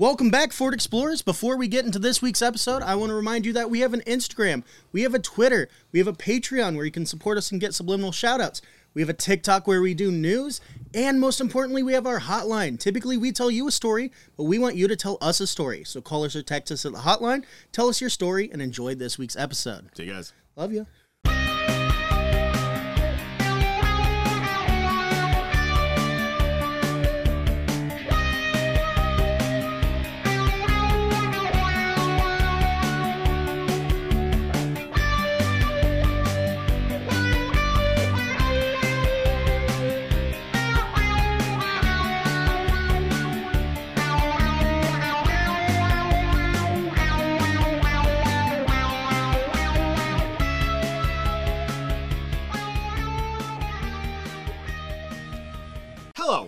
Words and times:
Welcome 0.00 0.30
back, 0.30 0.52
Ford 0.52 0.74
Explorers. 0.74 1.22
Before 1.22 1.56
we 1.56 1.66
get 1.66 1.84
into 1.84 1.98
this 1.98 2.22
week's 2.22 2.40
episode, 2.40 2.84
I 2.84 2.94
want 2.94 3.10
to 3.10 3.16
remind 3.16 3.44
you 3.44 3.52
that 3.54 3.68
we 3.68 3.80
have 3.80 3.94
an 3.94 4.02
Instagram, 4.02 4.62
we 4.92 5.02
have 5.02 5.12
a 5.12 5.18
Twitter, 5.18 5.68
we 5.90 5.98
have 5.98 6.06
a 6.06 6.12
Patreon 6.12 6.76
where 6.76 6.84
you 6.84 6.92
can 6.92 7.04
support 7.04 7.36
us 7.36 7.50
and 7.50 7.60
get 7.60 7.74
subliminal 7.74 8.12
shoutouts. 8.12 8.60
We 8.94 9.02
have 9.02 9.08
a 9.08 9.12
TikTok 9.12 9.66
where 9.66 9.80
we 9.80 9.94
do 9.94 10.12
news, 10.12 10.60
and 10.94 11.18
most 11.18 11.40
importantly, 11.40 11.82
we 11.82 11.94
have 11.94 12.06
our 12.06 12.20
hotline. 12.20 12.78
Typically, 12.78 13.16
we 13.16 13.32
tell 13.32 13.50
you 13.50 13.66
a 13.66 13.72
story, 13.72 14.12
but 14.36 14.44
we 14.44 14.60
want 14.60 14.76
you 14.76 14.86
to 14.86 14.94
tell 14.94 15.18
us 15.20 15.40
a 15.40 15.48
story. 15.48 15.82
So 15.82 16.00
call 16.00 16.22
us 16.22 16.36
or 16.36 16.44
text 16.44 16.70
us 16.70 16.86
at 16.86 16.92
the 16.92 16.98
hotline, 16.98 17.42
tell 17.72 17.88
us 17.88 18.00
your 18.00 18.08
story, 18.08 18.48
and 18.52 18.62
enjoy 18.62 18.94
this 18.94 19.18
week's 19.18 19.34
episode. 19.34 19.90
See 19.96 20.04
you 20.04 20.12
guys. 20.12 20.32
Love 20.54 20.72
you. 20.72 20.86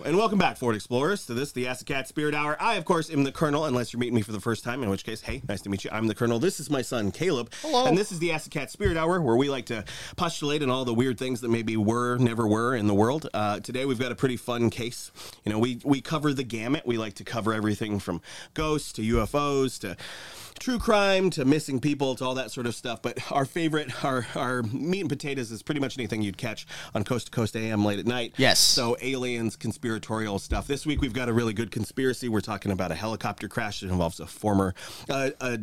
Hello, 0.01 0.09
and 0.09 0.17
welcome 0.17 0.39
back, 0.39 0.57
Ford 0.57 0.75
Explorers, 0.75 1.27
to 1.27 1.35
this, 1.35 1.51
the 1.51 1.67
Acid 1.67 1.85
Cat 1.85 2.07
Spirit 2.07 2.33
Hour. 2.33 2.57
I, 2.59 2.73
of 2.73 2.85
course, 2.85 3.11
am 3.11 3.23
the 3.23 3.31
Colonel, 3.31 3.65
unless 3.65 3.93
you're 3.93 3.99
meeting 3.99 4.15
me 4.15 4.23
for 4.23 4.31
the 4.31 4.39
first 4.39 4.63
time, 4.63 4.81
in 4.81 4.89
which 4.89 5.03
case, 5.03 5.21
hey, 5.21 5.43
nice 5.47 5.61
to 5.61 5.69
meet 5.69 5.83
you. 5.83 5.91
I'm 5.93 6.07
the 6.07 6.15
Colonel. 6.15 6.39
This 6.39 6.59
is 6.59 6.71
my 6.71 6.81
son, 6.81 7.11
Caleb. 7.11 7.53
Hello. 7.61 7.85
And 7.85 7.95
this 7.95 8.11
is 8.11 8.17
the 8.17 8.31
Acid 8.31 8.51
Cat 8.51 8.71
Spirit 8.71 8.97
Hour, 8.97 9.21
where 9.21 9.35
we 9.35 9.47
like 9.47 9.67
to 9.67 9.83
postulate 10.15 10.63
on 10.63 10.71
all 10.71 10.85
the 10.85 10.93
weird 10.93 11.19
things 11.19 11.41
that 11.41 11.49
maybe 11.49 11.77
were, 11.77 12.17
never 12.17 12.47
were 12.47 12.75
in 12.75 12.87
the 12.87 12.95
world. 12.95 13.29
Uh, 13.31 13.59
today, 13.59 13.85
we've 13.85 13.99
got 13.99 14.11
a 14.11 14.15
pretty 14.15 14.37
fun 14.37 14.71
case. 14.71 15.11
You 15.45 15.51
know, 15.51 15.59
we, 15.59 15.79
we 15.83 16.01
cover 16.01 16.33
the 16.33 16.43
gamut. 16.43 16.87
We 16.87 16.97
like 16.97 17.13
to 17.15 17.23
cover 17.23 17.53
everything 17.53 17.99
from 17.99 18.21
ghosts 18.55 18.93
to 18.93 19.03
UFOs 19.03 19.79
to 19.81 19.97
true 20.59 20.79
crime 20.79 21.29
to 21.31 21.45
missing 21.45 21.79
people 21.79 22.15
to 22.15 22.25
all 22.25 22.35
that 22.35 22.51
sort 22.51 22.67
of 22.67 22.75
stuff. 22.75 23.01
But 23.01 23.19
our 23.31 23.45
favorite, 23.45 24.03
our, 24.03 24.25
our 24.35 24.63
meat 24.63 25.01
and 25.01 25.09
potatoes 25.09 25.51
is 25.51 25.63
pretty 25.63 25.81
much 25.81 25.97
anything 25.97 26.21
you'd 26.21 26.37
catch 26.37 26.67
on 26.93 27.03
Coast 27.03 27.27
to 27.27 27.31
Coast 27.31 27.55
AM 27.55 27.83
late 27.85 27.99
at 27.99 28.05
night. 28.05 28.33
Yes. 28.37 28.59
So 28.59 28.95
aliens, 29.01 29.55
conspiratorial 29.55 30.39
stuff. 30.39 30.67
This 30.67 30.85
week 30.85 31.01
we've 31.01 31.13
got 31.13 31.29
a 31.29 31.33
really 31.33 31.53
good 31.53 31.71
conspiracy. 31.71 32.29
We're 32.29 32.41
talking 32.41 32.71
about 32.71 32.91
a 32.91 32.95
helicopter 32.95 33.47
crash 33.47 33.79
that 33.81 33.89
involves 33.89 34.19
a 34.19 34.27
former, 34.27 34.75
uh, 35.09 35.31
uh, 35.39 35.57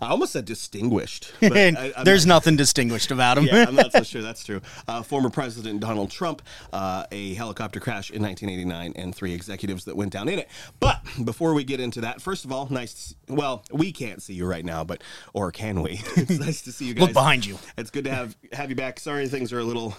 I 0.00 0.08
almost 0.08 0.32
said 0.32 0.44
distinguished. 0.44 1.32
but 1.40 1.52
I- 1.56 1.92
there's 2.04 2.26
not- 2.26 2.34
nothing 2.34 2.56
distinguished 2.56 3.10
about 3.12 3.38
him. 3.38 3.44
yeah, 3.44 3.64
I'm 3.68 3.76
not 3.76 3.92
so 3.92 4.02
sure 4.04 4.20
that's 4.20 4.42
true. 4.44 4.60
Uh, 4.88 5.02
former 5.02 5.30
President 5.30 5.78
Donald 5.80 6.10
Trump, 6.10 6.42
uh, 6.72 7.04
a 7.12 7.34
helicopter 7.34 7.78
crash 7.78 8.10
in 8.10 8.20
1989, 8.22 8.92
and 8.96 9.14
three 9.14 9.32
executives 9.32 9.84
that 9.84 9.96
went 9.96 10.12
down 10.12 10.28
in 10.28 10.40
it. 10.40 10.48
But 10.80 11.00
before 11.24 11.54
we 11.54 11.62
get 11.62 11.78
into 11.78 12.00
that, 12.00 12.20
first 12.20 12.44
of 12.44 12.50
all, 12.50 12.66
nice. 12.70 13.14
Well, 13.28 13.64
we 13.72 13.92
can't 13.92 14.20
see 14.20 14.33
you 14.34 14.46
right 14.46 14.64
now, 14.64 14.84
but 14.84 15.02
or 15.32 15.50
can 15.50 15.82
we? 15.82 16.00
it's 16.16 16.38
nice 16.38 16.62
to 16.62 16.72
see 16.72 16.86
you 16.86 16.94
guys. 16.94 17.02
Look 17.02 17.12
behind 17.12 17.46
you. 17.46 17.58
It's 17.78 17.90
good 17.90 18.04
to 18.04 18.14
have 18.14 18.36
have 18.52 18.70
you 18.70 18.76
back. 18.76 19.00
Sorry, 19.00 19.26
things 19.28 19.52
are 19.52 19.60
a 19.60 19.64
little, 19.64 19.96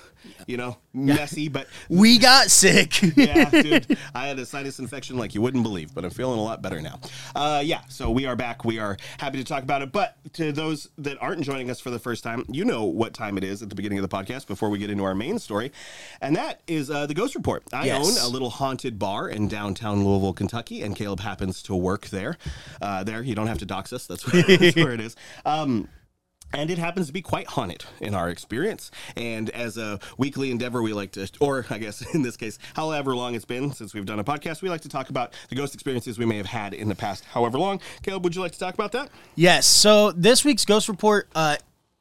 you 0.48 0.58
know, 0.58 0.78
messy, 0.94 1.48
but 1.50 1.68
we 1.90 2.18
got 2.18 2.50
sick. 2.52 3.02
yeah, 3.18 3.50
dude. 3.50 3.98
I 4.14 4.28
had 4.28 4.40
a 4.40 4.46
sinus 4.46 4.80
infection 4.80 5.18
like 5.18 5.36
you 5.36 5.42
wouldn't 5.42 5.64
believe, 5.64 5.94
but 5.94 6.04
I'm 6.06 6.12
feeling 6.12 6.40
a 6.40 6.44
lot 6.44 6.62
better 6.62 6.82
now. 6.82 7.00
Uh, 7.36 7.62
yeah, 7.64 7.82
so 7.90 8.12
we 8.12 8.26
are 8.26 8.36
back. 8.36 8.66
We 8.66 8.80
are 8.80 8.98
happy 9.18 9.38
to 9.38 9.44
talk 9.44 9.64
about 9.64 9.82
it. 9.82 9.92
But 9.92 10.18
to 10.34 10.52
those 10.52 10.90
that 10.98 11.18
aren't 11.22 11.42
joining 11.42 11.70
us 11.70 11.80
for 11.80 11.90
the 11.90 12.00
first 12.00 12.24
time, 12.24 12.46
you 12.50 12.66
know 12.66 12.86
what 12.86 13.14
time 13.14 13.38
it 13.38 13.44
is 13.44 13.62
at 13.62 13.70
the 13.70 13.76
beginning 13.76 13.98
of 14.00 14.10
the 14.10 14.16
podcast 14.16 14.48
before 14.48 14.70
we 14.70 14.78
get 14.80 14.90
into 14.90 15.04
our 15.04 15.16
main 15.16 15.40
story. 15.40 15.72
And 16.22 16.36
that 16.36 16.62
is 16.68 16.90
uh, 16.90 17.06
the 17.06 17.14
Ghost 17.14 17.36
Report. 17.36 17.64
I 17.74 17.86
Yes. 17.86 18.06
own 18.24 18.26
a 18.26 18.32
little 18.32 18.50
haunted 18.50 18.98
bar 19.00 19.30
in 19.30 19.48
downtown 19.48 20.04
Louisville, 20.04 20.34
Kentucky, 20.34 20.82
and 20.82 20.96
Caleb 20.96 21.20
happens 21.20 21.62
to 21.64 21.76
work 21.76 22.08
there. 22.08 22.38
Uh, 22.82 23.04
there, 23.04 23.22
you 23.22 23.36
don't 23.36 23.48
have 23.48 23.60
to 23.60 23.66
dox 23.66 23.94
us. 23.94 24.06
That's 24.08 24.32
where, 24.32 24.42
that's 24.58 24.76
where 24.76 24.92
it 24.94 25.02
is. 25.02 25.16
Um, 25.46 25.88
and 26.54 26.70
it 26.70 26.78
happens 26.78 27.08
to 27.08 27.14
be 27.14 27.22
quite 27.22 27.48
haunted 27.48 27.86
in 28.00 28.16
our 28.16 28.30
experience. 28.30 28.92
And 29.16 29.50
as 29.50 29.78
a 29.78 30.00
weekly 30.18 30.52
endeavor, 30.52 30.82
we 30.82 30.94
like 30.94 31.12
to, 31.14 31.30
or 31.40 31.66
I 31.70 31.78
guess 31.78 32.02
in 32.14 32.22
this 32.22 32.38
case, 32.38 32.58
however 32.76 33.16
long 33.16 33.36
it's 33.36 33.46
been 33.46 33.72
since 33.74 33.94
we've 33.94 34.06
done 34.06 34.20
a 34.20 34.24
podcast, 34.24 34.62
we 34.62 34.70
like 34.70 34.82
to 34.82 34.90
talk 34.90 35.10
about 35.10 35.34
the 35.50 35.56
ghost 35.56 35.74
experiences 35.74 36.18
we 36.18 36.26
may 36.26 36.38
have 36.38 36.46
had 36.46 36.74
in 36.74 36.88
the 36.88 36.96
past, 36.96 37.26
however 37.26 37.58
long. 37.60 37.82
Caleb, 38.04 38.24
would 38.24 38.36
you 38.36 38.42
like 38.42 38.54
to 38.54 38.60
talk 38.60 38.74
about 38.74 38.92
that? 38.94 39.10
Yes. 39.36 39.66
So 39.66 40.12
this 40.12 40.46
week's 40.46 40.66
Ghost 40.66 40.88
Report 40.88 41.28
uh, 41.36 41.58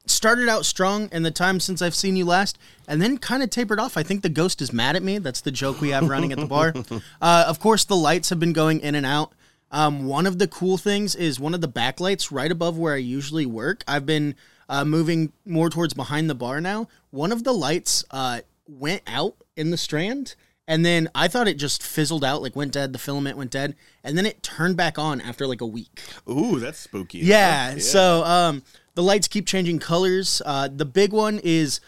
started 0.06 0.49
out 0.49 0.65
strong 0.66 1.09
in 1.12 1.22
the 1.22 1.31
time 1.31 1.61
since 1.61 1.81
I've 1.81 1.94
seen 1.94 2.16
you 2.16 2.25
last, 2.25 2.59
and 2.87 3.00
then 3.00 3.19
kind 3.19 3.43
of 3.43 3.50
tapered 3.50 3.81
off. 3.81 3.97
I 3.97 4.03
think 4.03 4.22
the 4.22 4.28
ghost 4.28 4.61
is 4.61 4.72
mad 4.72 4.97
at 4.97 5.03
me. 5.03 5.19
That's 5.19 5.41
the 5.41 5.50
joke 5.50 5.81
we 5.81 5.91
have 5.91 6.09
running 6.09 6.32
at 6.32 6.38
the 6.38 6.47
bar. 6.47 6.75
Uh, 7.21 7.44
of 7.47 7.59
course, 7.59 7.84
the 7.84 7.97
lights 7.97 8.28
have 8.28 8.38
been 8.38 8.53
going 8.53 8.81
in 8.81 8.94
and 8.94 9.06
out. 9.06 9.32
Um, 9.75 10.07
one 10.07 10.27
of 10.27 10.39
the 10.39 10.47
cool 10.47 10.79
things 10.79 11.17
is 11.17 11.41
one 11.41 11.53
of 11.53 11.61
the 11.61 11.69
backlights 11.69 12.31
right 12.31 12.51
above 12.51 12.79
where 12.79 12.95
I 12.95 12.99
usually 12.99 13.45
work. 13.45 13.83
I've 13.89 14.07
been 14.07 14.37
uh, 14.69 14.85
moving 14.85 15.33
more 15.45 15.69
towards 15.69 15.95
behind 15.95 16.31
the 16.31 16.35
bar 16.35 16.61
now. 16.61 16.87
One 17.11 17.33
of 17.33 17.43
the 17.43 17.53
lights 17.53 18.05
uh, 18.12 18.43
went 18.69 19.03
out 19.09 19.35
in 19.57 19.71
the 19.71 19.77
strand. 19.77 20.37
And 20.69 20.87
then 20.87 21.11
I 21.15 21.29
thought 21.29 21.49
it 21.49 21.59
just 21.59 21.83
fizzled 21.83 22.25
out, 22.25 22.41
like 22.41 22.57
went 22.57 22.73
dead. 22.73 22.93
The 22.93 22.99
filament 22.99 23.37
went 23.37 23.51
dead, 23.51 23.77
and 24.03 24.17
then 24.17 24.25
it 24.25 24.43
turned 24.43 24.79
back 24.79 24.99
on 24.99 25.21
after 25.21 25.47
like 25.47 25.61
a 25.61 25.67
week. 25.67 26.01
Ooh, 26.27 26.59
that's 26.59 26.79
spooky. 26.79 27.19
Yeah. 27.19 27.77
So 27.77 28.25
um, 28.25 28.62
the 28.95 29.03
lights 29.03 29.29
keep 29.29 29.47
changing 29.47 29.81
colors. 29.81 30.41
Uh, 30.47 30.69
the 30.75 30.87
big 30.87 31.12
one 31.12 31.39
is 31.45 31.81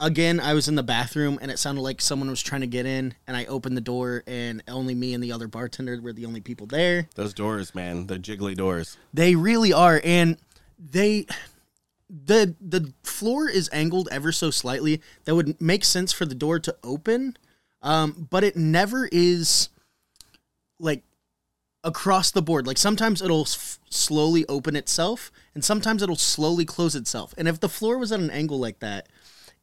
again. 0.00 0.40
I 0.40 0.54
was 0.54 0.68
in 0.68 0.74
the 0.74 0.82
bathroom 0.82 1.38
and 1.40 1.50
it 1.50 1.58
sounded 1.58 1.80
like 1.82 2.00
someone 2.00 2.28
was 2.30 2.42
trying 2.42 2.60
to 2.62 2.66
get 2.66 2.86
in, 2.86 3.14
and 3.26 3.36
I 3.36 3.44
opened 3.46 3.76
the 3.76 3.80
door, 3.82 4.22
and 4.26 4.62
only 4.68 4.94
me 4.94 5.14
and 5.14 5.22
the 5.22 5.32
other 5.32 5.48
bartender 5.48 6.00
were 6.00 6.12
the 6.12 6.26
only 6.26 6.40
people 6.40 6.66
there. 6.66 7.08
those 7.14 7.34
doors, 7.34 7.74
man, 7.74 8.06
the 8.06 8.18
jiggly 8.18 8.54
doors. 8.56 8.96
They 9.12 9.34
really 9.34 9.72
are, 9.72 10.00
and 10.04 10.36
they. 10.78 11.26
The 12.26 12.54
the 12.60 12.92
floor 13.02 13.48
is 13.48 13.68
angled 13.72 14.08
ever 14.12 14.30
so 14.30 14.50
slightly 14.50 15.00
that 15.24 15.34
would 15.34 15.60
make 15.60 15.84
sense 15.84 16.12
for 16.12 16.26
the 16.26 16.34
door 16.34 16.60
to 16.60 16.76
open, 16.84 17.36
um, 17.82 18.28
but 18.30 18.44
it 18.44 18.56
never 18.56 19.08
is 19.10 19.70
like 20.78 21.02
across 21.82 22.30
the 22.30 22.42
board. 22.42 22.66
Like 22.66 22.78
sometimes 22.78 23.20
it'll 23.22 23.42
s- 23.42 23.78
slowly 23.90 24.44
open 24.48 24.76
itself, 24.76 25.32
and 25.54 25.64
sometimes 25.64 26.02
it'll 26.02 26.14
slowly 26.14 26.64
close 26.66 26.94
itself. 26.94 27.34
And 27.38 27.48
if 27.48 27.58
the 27.58 27.68
floor 27.70 27.98
was 27.98 28.12
at 28.12 28.20
an 28.20 28.30
angle 28.30 28.58
like 28.60 28.78
that, 28.80 29.08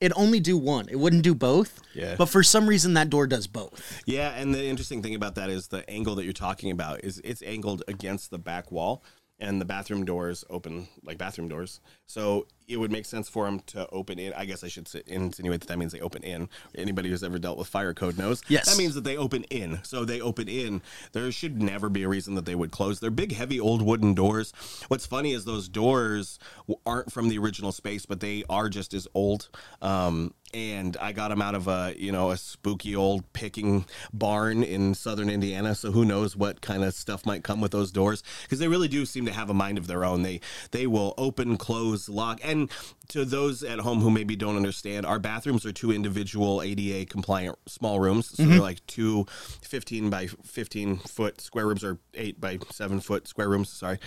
it'd 0.02 0.18
only 0.18 0.40
do 0.40 0.58
one. 0.58 0.90
It 0.90 0.98
wouldn't 0.98 1.24
do 1.24 1.34
both. 1.34 1.80
Yeah. 1.94 2.16
But 2.18 2.26
for 2.26 2.44
some 2.44 2.68
reason, 2.68 2.96
that 2.96 3.10
door 3.10 3.28
does 3.28 3.48
both. 3.48 4.02
Yeah, 4.06 4.32
and 4.32 4.54
the 4.54 4.66
interesting 4.66 5.02
thing 5.02 5.16
about 5.16 5.36
that 5.36 5.50
is 5.50 5.68
the 5.68 5.90
angle 5.90 6.16
that 6.16 6.24
you're 6.26 6.34
talking 6.34 6.72
about 6.72 7.04
is 7.04 7.22
it's 7.24 7.44
angled 7.44 7.84
against 7.88 8.32
the 8.32 8.40
back 8.40 8.72
wall, 8.72 9.04
and 9.42 9.60
the 9.60 9.66
bathroom 9.66 10.06
doors 10.06 10.46
open 10.50 10.88
like 11.04 11.18
bathroom 11.18 11.50
doors. 11.50 11.82
So 12.06 12.48
it 12.68 12.78
would 12.78 12.92
make 12.92 13.06
sense 13.06 13.28
for 13.28 13.46
them 13.46 13.60
to 13.68 13.90
open 13.90 14.20
in. 14.20 14.32
I 14.34 14.46
guess 14.46 14.64
I 14.64 14.68
should 14.68 14.88
insinuate 15.08 15.60
that 15.62 15.68
that 15.68 15.78
means 15.78 15.92
they 15.92 16.00
open 16.00 16.24
in. 16.24 16.48
Anybody 16.76 17.10
who's 17.10 17.24
ever 17.24 17.40
dealt 17.40 17.58
with 17.58 17.68
fire 17.68 17.94
code 17.94 18.18
knows. 18.18 18.44
Yes. 18.48 18.70
that 18.70 18.78
means 18.78 18.94
that 18.96 19.04
they 19.04 19.18
open 19.18 19.44
in. 19.46 19.80
So 19.84 20.06
they 20.06 20.22
open 20.22 20.48
in. 20.48 20.82
There 21.12 21.30
should 21.32 21.62
never 21.62 21.90
be 21.90 22.04
a 22.04 22.08
reason 22.08 22.36
that 22.36 22.46
they 22.46 22.56
would 22.56 22.72
close. 22.72 23.00
They're 23.00 23.12
big, 23.12 23.34
heavy, 23.34 23.60
old 23.60 23.82
wooden 23.82 24.14
doors. 24.14 24.54
What's 24.88 25.06
funny 25.06 25.34
is 25.34 25.44
those 25.44 25.68
doors 25.68 26.40
aren't 26.86 27.12
from 27.12 27.28
the 27.28 27.40
original 27.40 27.72
space, 27.72 28.06
but 28.06 28.20
they 28.20 28.44
are 28.48 28.70
just 28.70 28.94
as 28.94 29.08
old. 29.14 29.50
Um, 29.82 30.34
and 30.54 30.98
I 31.00 31.12
got 31.12 31.30
them 31.30 31.42
out 31.42 31.56
of 31.56 31.68
a 31.68 31.94
you 31.98 32.12
know 32.12 32.32
a 32.32 32.38
spooky 32.38 32.96
old 32.96 33.32
picking 33.34 33.86
barn 34.14 34.64
in 34.64 34.94
southern 34.94 35.30
Indiana. 35.30 35.76
So 35.76 35.92
who 35.92 36.06
knows 36.06 36.36
what 36.36 36.62
kind 36.62 36.84
of 36.84 36.94
stuff 36.94 37.26
might 37.26 37.44
come 37.44 37.62
with 37.62 37.72
those 37.72 37.92
doors 37.92 38.24
because 38.44 38.60
they 38.60 38.68
really 38.68 38.88
do 38.88 39.06
seem 39.06 39.26
to 39.26 39.32
have 39.32 39.50
a 39.50 39.54
mind 39.54 39.78
of 39.78 39.88
their 39.88 40.06
own. 40.06 40.24
They 40.24 40.42
they 40.72 40.88
will 40.88 41.14
open, 41.18 41.58
close, 41.58 42.10
lock, 42.10 42.40
and 42.44 42.70
to 43.10 43.26
those 43.26 43.64
at 43.64 43.80
home 43.80 44.00
who 44.00 44.10
maybe 44.10 44.36
don't 44.36 44.56
understand, 44.56 45.06
our 45.06 45.20
bathrooms 45.20 45.66
are 45.66 45.74
two 45.74 45.92
individual 45.92 46.62
ADA 46.62 47.06
compliant 47.06 47.58
small 47.68 48.00
rooms. 48.00 48.30
So 48.30 48.44
they're 48.44 48.54
mm-hmm. 48.54 48.62
like 48.62 48.86
two 48.88 49.26
15 49.62 50.10
by 50.10 50.28
15 50.28 50.98
foot 50.98 51.42
square 51.42 51.68
rooms 51.68 51.84
or 51.84 52.00
eight 52.14 52.40
by 52.40 52.60
seven 52.72 53.00
foot 53.00 53.28
square 53.28 53.50
rooms. 53.50 53.70
Sorry 53.70 54.00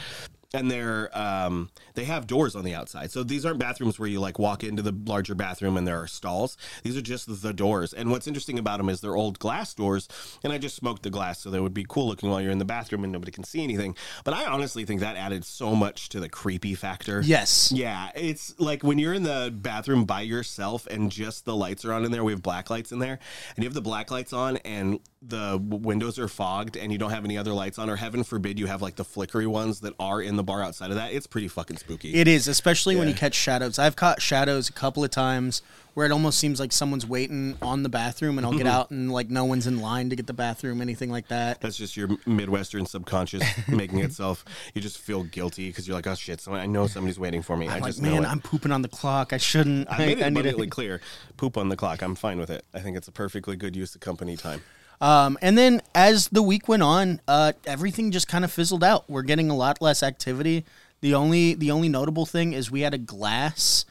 and 0.54 0.70
they're 0.70 1.10
um, 1.16 1.68
they 1.94 2.04
have 2.04 2.26
doors 2.26 2.56
on 2.56 2.64
the 2.64 2.74
outside. 2.74 3.10
So 3.10 3.22
these 3.22 3.44
aren't 3.44 3.58
bathrooms 3.58 3.98
where 3.98 4.08
you 4.08 4.20
like 4.20 4.38
walk 4.38 4.64
into 4.64 4.82
the 4.82 4.94
larger 5.04 5.34
bathroom 5.34 5.76
and 5.76 5.86
there 5.86 6.00
are 6.00 6.06
stalls. 6.06 6.56
These 6.82 6.96
are 6.96 7.02
just 7.02 7.42
the 7.42 7.52
doors. 7.52 7.92
And 7.92 8.10
what's 8.10 8.26
interesting 8.26 8.58
about 8.58 8.78
them 8.78 8.88
is 8.88 9.00
they're 9.00 9.16
old 9.16 9.38
glass 9.38 9.74
doors. 9.74 10.08
And 10.42 10.52
I 10.52 10.58
just 10.58 10.76
smoked 10.76 11.02
the 11.02 11.10
glass 11.10 11.40
so 11.40 11.50
they 11.50 11.60
would 11.60 11.74
be 11.74 11.84
cool 11.88 12.06
looking 12.06 12.30
while 12.30 12.40
you're 12.40 12.52
in 12.52 12.58
the 12.58 12.64
bathroom 12.64 13.04
and 13.04 13.12
nobody 13.12 13.32
can 13.32 13.44
see 13.44 13.62
anything. 13.62 13.96
But 14.24 14.34
I 14.34 14.46
honestly 14.46 14.84
think 14.84 15.00
that 15.00 15.16
added 15.16 15.44
so 15.44 15.74
much 15.74 16.08
to 16.10 16.20
the 16.20 16.28
creepy 16.28 16.74
factor. 16.74 17.20
Yes. 17.20 17.72
Yeah, 17.72 18.10
it's 18.14 18.58
like 18.58 18.82
when 18.82 18.98
you're 18.98 19.14
in 19.14 19.24
the 19.24 19.52
bathroom 19.54 20.04
by 20.04 20.20
yourself 20.20 20.86
and 20.86 21.10
just 21.10 21.44
the 21.44 21.56
lights 21.56 21.84
are 21.84 21.92
on 21.92 22.04
in 22.04 22.12
there. 22.12 22.22
We 22.24 22.32
have 22.32 22.42
black 22.42 22.70
lights 22.70 22.92
in 22.92 22.98
there, 22.98 23.18
and 23.56 23.64
you 23.64 23.64
have 23.64 23.74
the 23.74 23.82
black 23.82 24.10
lights 24.10 24.32
on, 24.32 24.58
and 24.58 25.00
the 25.26 25.58
windows 25.62 26.18
are 26.18 26.28
fogged 26.28 26.76
and 26.76 26.92
you 26.92 26.98
don't 26.98 27.10
have 27.10 27.24
any 27.24 27.38
other 27.38 27.52
lights 27.52 27.78
on, 27.78 27.88
or 27.88 27.96
heaven 27.96 28.24
forbid 28.24 28.58
you 28.58 28.66
have 28.66 28.82
like 28.82 28.96
the 28.96 29.04
flickery 29.04 29.46
ones 29.46 29.80
that 29.80 29.94
are 29.98 30.20
in 30.20 30.36
the 30.36 30.42
bar 30.42 30.62
outside 30.62 30.90
of 30.90 30.96
that, 30.96 31.12
it's 31.12 31.26
pretty 31.26 31.48
fucking 31.48 31.76
spooky. 31.76 32.14
It 32.14 32.28
is, 32.28 32.48
especially 32.48 32.96
when 32.96 33.08
you 33.08 33.14
catch 33.14 33.34
shadows. 33.34 33.78
I've 33.78 33.96
caught 33.96 34.20
shadows 34.20 34.68
a 34.68 34.72
couple 34.72 35.04
of 35.04 35.10
times 35.10 35.62
where 35.94 36.04
it 36.04 36.12
almost 36.12 36.38
seems 36.38 36.58
like 36.58 36.72
someone's 36.72 37.06
waiting 37.06 37.56
on 37.62 37.84
the 37.84 37.88
bathroom, 37.88 38.36
and 38.36 38.46
I'll 38.46 38.56
get 38.56 38.66
out 38.66 38.90
and 38.90 39.10
like 39.12 39.30
no 39.30 39.44
one's 39.44 39.66
in 39.66 39.80
line 39.80 40.10
to 40.10 40.16
get 40.16 40.26
the 40.26 40.32
bathroom, 40.32 40.82
anything 40.82 41.10
like 41.10 41.28
that. 41.28 41.60
That's 41.60 41.76
just 41.76 41.96
your 41.96 42.08
Midwestern 42.26 42.84
subconscious 42.84 43.42
making 43.68 43.98
itself. 44.00 44.44
You 44.74 44.82
just 44.82 44.98
feel 44.98 45.22
guilty 45.24 45.68
because 45.68 45.88
you're 45.88 45.96
like, 45.96 46.06
oh 46.06 46.14
shit, 46.14 46.40
someone, 46.40 46.60
I 46.60 46.66
know 46.66 46.86
somebody's 46.86 47.18
waiting 47.18 47.42
for 47.42 47.56
me. 47.56 47.68
I 47.68 47.76
I'm 47.76 47.82
like, 47.82 47.90
just 47.90 48.02
man. 48.02 48.26
I'm 48.26 48.40
pooping 48.40 48.72
on 48.72 48.82
the 48.82 48.88
clock. 48.88 49.32
I 49.32 49.38
shouldn't. 49.38 49.90
I 49.90 49.98
made 49.98 50.18
it 50.18 50.24
I 50.24 50.28
abundantly 50.28 50.66
clear. 50.66 51.00
Poop 51.36 51.56
on 51.56 51.68
the 51.68 51.76
clock. 51.76 52.02
I'm 52.02 52.14
fine 52.14 52.38
with 52.38 52.50
it. 52.50 52.64
I 52.74 52.80
think 52.80 52.96
it's 52.96 53.08
a 53.08 53.12
perfectly 53.12 53.56
good 53.56 53.76
use 53.76 53.94
of 53.94 54.00
company 54.00 54.36
time. 54.36 54.62
Um, 55.00 55.38
and 55.42 55.58
then 55.58 55.82
as 55.94 56.28
the 56.28 56.42
week 56.42 56.68
went 56.68 56.82
on, 56.82 57.20
uh, 57.28 57.52
everything 57.66 58.10
just 58.10 58.28
kind 58.28 58.44
of 58.44 58.52
fizzled 58.52 58.84
out. 58.84 59.08
We're 59.08 59.22
getting 59.22 59.50
a 59.50 59.56
lot 59.56 59.82
less 59.82 60.02
activity. 60.02 60.64
The 61.00 61.14
only 61.14 61.54
the 61.54 61.70
only 61.70 61.88
notable 61.88 62.24
thing 62.24 62.52
is 62.52 62.70
we 62.70 62.80
had 62.80 62.94
a 62.94 62.98
glass 62.98 63.84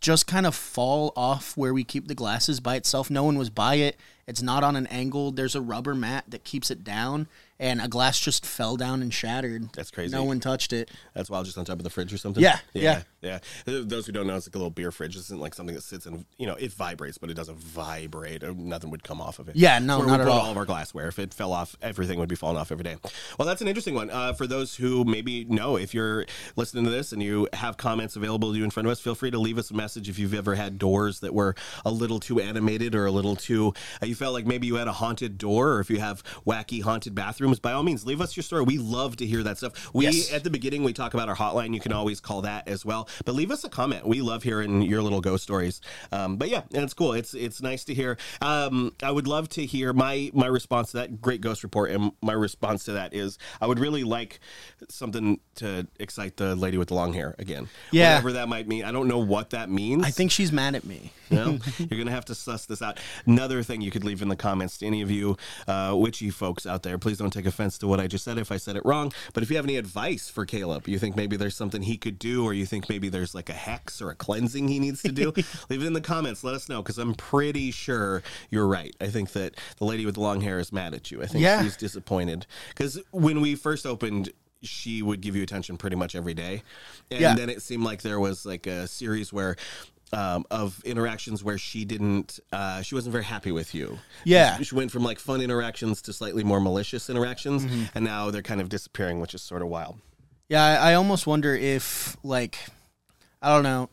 just 0.00 0.26
kind 0.26 0.46
of 0.46 0.54
fall 0.54 1.12
off 1.16 1.56
where 1.56 1.72
we 1.72 1.82
keep 1.82 2.08
the 2.08 2.14
glasses 2.14 2.60
by 2.60 2.76
itself. 2.76 3.10
No 3.10 3.24
one 3.24 3.38
was 3.38 3.50
by 3.50 3.76
it. 3.76 3.96
It's 4.26 4.42
not 4.42 4.62
on 4.62 4.76
an 4.76 4.86
angle. 4.88 5.30
There's 5.30 5.54
a 5.54 5.60
rubber 5.60 5.94
mat 5.94 6.24
that 6.28 6.44
keeps 6.44 6.70
it 6.70 6.84
down, 6.84 7.26
and 7.58 7.80
a 7.80 7.88
glass 7.88 8.18
just 8.18 8.44
fell 8.44 8.76
down 8.76 9.02
and 9.02 9.12
shattered. 9.12 9.72
That's 9.72 9.90
crazy. 9.90 10.12
No 10.12 10.24
one 10.24 10.40
touched 10.40 10.72
it. 10.72 10.90
That's 11.14 11.30
wild, 11.30 11.46
just 11.46 11.56
on 11.56 11.64
top 11.64 11.78
of 11.78 11.84
the 11.84 11.90
fridge 11.90 12.12
or 12.12 12.18
something. 12.18 12.42
Yeah, 12.42 12.58
yeah, 12.72 13.02
yeah. 13.22 13.38
Those 13.64 14.06
who 14.06 14.12
don't 14.12 14.26
know, 14.26 14.36
it's 14.36 14.48
like 14.48 14.54
a 14.54 14.58
little 14.58 14.70
beer 14.70 14.90
fridge. 14.90 15.14
This 15.14 15.24
isn't 15.26 15.40
like 15.40 15.54
something 15.54 15.74
that 15.74 15.82
sits 15.82 16.06
and 16.06 16.24
you 16.38 16.46
know 16.46 16.54
it 16.54 16.72
vibrates, 16.72 17.18
but 17.18 17.30
it 17.30 17.34
doesn't 17.34 17.58
vibrate. 17.58 18.42
Nothing 18.42 18.90
would 18.90 19.04
come 19.04 19.20
off 19.20 19.38
of 19.38 19.48
it. 19.48 19.56
Yeah, 19.56 19.78
no, 19.78 19.98
Where 19.98 20.06
we 20.06 20.12
not 20.12 20.20
at 20.20 20.26
put 20.26 20.32
all. 20.32 20.40
All 20.40 20.50
of 20.50 20.56
our 20.56 20.64
glassware. 20.64 21.06
If 21.08 21.18
it 21.18 21.32
fell 21.32 21.52
off, 21.52 21.76
everything 21.80 22.18
would 22.18 22.28
be 22.28 22.34
falling 22.34 22.56
off 22.56 22.72
every 22.72 22.84
day. 22.84 22.96
Well, 23.38 23.46
that's 23.46 23.62
an 23.62 23.68
interesting 23.68 23.94
one. 23.94 24.10
Uh, 24.10 24.32
for 24.32 24.46
those 24.46 24.74
who 24.74 25.04
maybe 25.04 25.44
know, 25.44 25.76
if 25.76 25.94
you're 25.94 26.26
listening 26.56 26.84
to 26.84 26.90
this 26.90 27.12
and 27.12 27.22
you 27.22 27.48
have 27.52 27.76
comments 27.76 28.16
available 28.16 28.52
to 28.52 28.58
you 28.58 28.64
in 28.64 28.70
front 28.70 28.86
of 28.86 28.92
us, 28.92 29.00
feel 29.00 29.14
free 29.14 29.30
to 29.30 29.38
leave 29.38 29.58
us 29.58 29.70
a 29.70 29.74
message 29.74 30.08
if 30.08 30.18
you've 30.18 30.34
ever 30.34 30.54
had 30.54 30.78
doors 30.78 31.20
that 31.20 31.32
were 31.32 31.54
a 31.84 31.90
little 31.90 32.18
too 32.18 32.40
animated 32.40 32.94
or 32.94 33.06
a 33.06 33.10
little 33.12 33.36
too. 33.36 33.72
Uh, 34.02 34.06
you 34.06 34.14
felt 34.14 34.34
like 34.34 34.46
maybe 34.46 34.66
you 34.66 34.74
had 34.74 34.88
a 34.88 34.92
haunted 34.92 35.38
door, 35.38 35.72
or 35.74 35.80
if 35.80 35.88
you 35.88 36.00
have 36.00 36.22
wacky 36.44 36.82
haunted 36.82 37.14
bathrooms. 37.14 37.43
By 37.44 37.72
all 37.72 37.82
means, 37.82 38.04
leave 38.06 38.20
us 38.20 38.36
your 38.36 38.42
story. 38.42 38.62
We 38.64 38.78
love 38.78 39.16
to 39.16 39.26
hear 39.26 39.42
that 39.42 39.58
stuff. 39.58 39.90
We 39.94 40.04
Yes. 40.06 40.32
at 40.32 40.44
the 40.44 40.50
beginning 40.50 40.84
we 40.84 40.92
talk 40.92 41.14
about 41.14 41.28
our 41.28 41.36
hotline. 41.36 41.74
You 41.74 41.80
can 41.80 41.92
always 41.92 42.20
call 42.20 42.42
that 42.42 42.68
as 42.68 42.84
well. 42.84 43.08
But 43.24 43.34
leave 43.34 43.50
us 43.50 43.64
a 43.64 43.68
comment. 43.68 44.06
We 44.06 44.20
love 44.22 44.42
hearing 44.42 44.82
your 44.82 45.02
little 45.02 45.20
ghost 45.20 45.42
stories. 45.44 45.80
Um, 46.12 46.36
but 46.36 46.48
yeah, 46.48 46.62
and 46.74 46.82
it's 46.84 46.94
cool. 46.94 47.12
It's 47.12 47.34
it's 47.34 47.60
nice 47.62 47.84
to 47.84 47.94
hear. 47.94 48.16
Um, 48.40 48.92
I 49.02 49.10
would 49.10 49.26
love 49.26 49.48
to 49.50 49.64
hear 49.66 49.92
my 49.92 50.30
my 50.34 50.46
response 50.46 50.90
to 50.92 50.98
that 50.98 51.20
great 51.20 51.40
ghost 51.40 51.62
report. 51.62 51.90
And 51.90 52.12
my 52.22 52.32
response 52.32 52.84
to 52.84 52.92
that 52.92 53.14
is 53.14 53.38
I 53.60 53.66
would 53.66 53.78
really 53.78 54.04
like 54.04 54.40
something 54.88 55.40
to 55.56 55.86
excite 55.98 56.36
the 56.36 56.54
lady 56.56 56.76
with 56.78 56.88
the 56.88 56.94
long 56.94 57.12
hair 57.12 57.34
again. 57.38 57.68
Yeah. 57.92 58.10
whatever 58.14 58.32
that 58.32 58.48
might 58.48 58.68
mean. 58.68 58.84
I 58.84 58.92
don't 58.92 59.08
know 59.08 59.18
what 59.18 59.50
that 59.50 59.70
means. 59.70 60.04
I 60.04 60.10
think 60.10 60.30
she's 60.30 60.52
mad 60.52 60.74
at 60.74 60.84
me. 60.84 61.12
No, 61.30 61.58
you're 61.78 61.98
gonna 61.98 62.10
have 62.10 62.24
to 62.26 62.34
suss 62.34 62.66
this 62.66 62.82
out. 62.82 62.98
Another 63.26 63.62
thing 63.62 63.80
you 63.80 63.90
could 63.90 64.04
leave 64.04 64.22
in 64.22 64.28
the 64.28 64.36
comments 64.36 64.78
to 64.78 64.86
any 64.86 65.02
of 65.02 65.10
you 65.10 65.36
uh, 65.66 65.94
witchy 65.96 66.30
folks 66.30 66.66
out 66.66 66.82
there. 66.82 66.98
Please 66.98 67.18
don't 67.18 67.32
take 67.34 67.46
offense 67.46 67.76
to 67.78 67.86
what 67.86 68.00
I 68.00 68.06
just 68.06 68.24
said 68.24 68.38
if 68.38 68.50
I 68.52 68.56
said 68.56 68.76
it 68.76 68.84
wrong. 68.84 69.12
But 69.32 69.42
if 69.42 69.50
you 69.50 69.56
have 69.56 69.64
any 69.66 69.76
advice 69.76 70.28
for 70.28 70.46
Caleb, 70.46 70.88
you 70.88 70.98
think 70.98 71.16
maybe 71.16 71.36
there's 71.36 71.56
something 71.56 71.82
he 71.82 71.96
could 71.96 72.18
do, 72.18 72.44
or 72.44 72.54
you 72.54 72.66
think 72.66 72.88
maybe 72.88 73.08
there's 73.08 73.34
like 73.34 73.48
a 73.48 73.54
hex 73.54 74.00
or 74.00 74.10
a 74.10 74.14
cleansing 74.14 74.68
he 74.68 74.78
needs 74.78 75.02
to 75.02 75.12
do, 75.12 75.32
leave 75.68 75.82
it 75.82 75.86
in 75.86 75.92
the 75.92 76.00
comments. 76.00 76.42
Let 76.44 76.54
us 76.54 76.68
know 76.68 76.82
because 76.82 76.98
I'm 76.98 77.14
pretty 77.14 77.70
sure 77.70 78.22
you're 78.50 78.66
right. 78.66 78.94
I 79.00 79.08
think 79.08 79.32
that 79.32 79.54
the 79.78 79.84
lady 79.84 80.06
with 80.06 80.14
the 80.14 80.20
long 80.22 80.40
hair 80.40 80.58
is 80.58 80.72
mad 80.72 80.94
at 80.94 81.10
you. 81.10 81.22
I 81.22 81.26
think 81.26 81.42
Yeah. 81.42 81.62
she's 81.62 81.76
disappointed 81.76 82.46
because 82.68 83.00
when 83.10 83.40
we 83.40 83.54
first 83.54 83.86
opened. 83.86 84.30
She 84.62 85.02
would 85.02 85.20
give 85.20 85.36
you 85.36 85.42
attention 85.42 85.76
pretty 85.76 85.96
much 85.96 86.14
every 86.14 86.32
day, 86.32 86.62
and 87.10 87.20
Yeah. 87.20 87.34
then 87.34 87.50
it 87.50 87.60
seemed 87.60 87.84
like 87.84 88.00
there 88.00 88.18
was 88.18 88.46
like 88.46 88.66
a 88.66 88.88
series 88.88 89.30
where 89.30 89.56
um, 90.14 90.44
of 90.50 90.80
interactions 90.84 91.42
where 91.42 91.58
she 91.58 91.84
didn't 91.84 92.38
uh, 92.52 92.80
she 92.82 92.94
wasn't 92.94 93.12
very 93.12 93.24
happy 93.24 93.52
with 93.52 93.74
you 93.74 93.98
Yeah. 94.24 94.56
she, 94.56 94.64
she 94.64 94.74
went 94.74 94.90
from 94.92 95.02
like 95.02 95.18
fun 95.18 95.40
interactions 95.40 96.00
to 96.02 96.12
slightly 96.12 96.44
more 96.44 96.60
malicious 96.60 97.10
interactions 97.10 97.64
Mm-hmm. 97.64 97.84
and 97.94 98.04
now 98.04 98.30
they're 98.30 98.42
kind 98.52 98.60
of 98.60 98.68
disappearing 98.68 99.20
which 99.20 99.34
is 99.34 99.42
sort 99.42 99.62
of 99.62 99.68
wild 99.68 99.96
Yeah, 100.48 100.62
I, 100.64 100.90
I 100.92 100.94
almost 100.94 101.26
wonder 101.26 101.54
if 101.54 102.16
like 102.22 102.56
I 103.42 103.48
don't 103.54 103.62
know. 103.64 103.90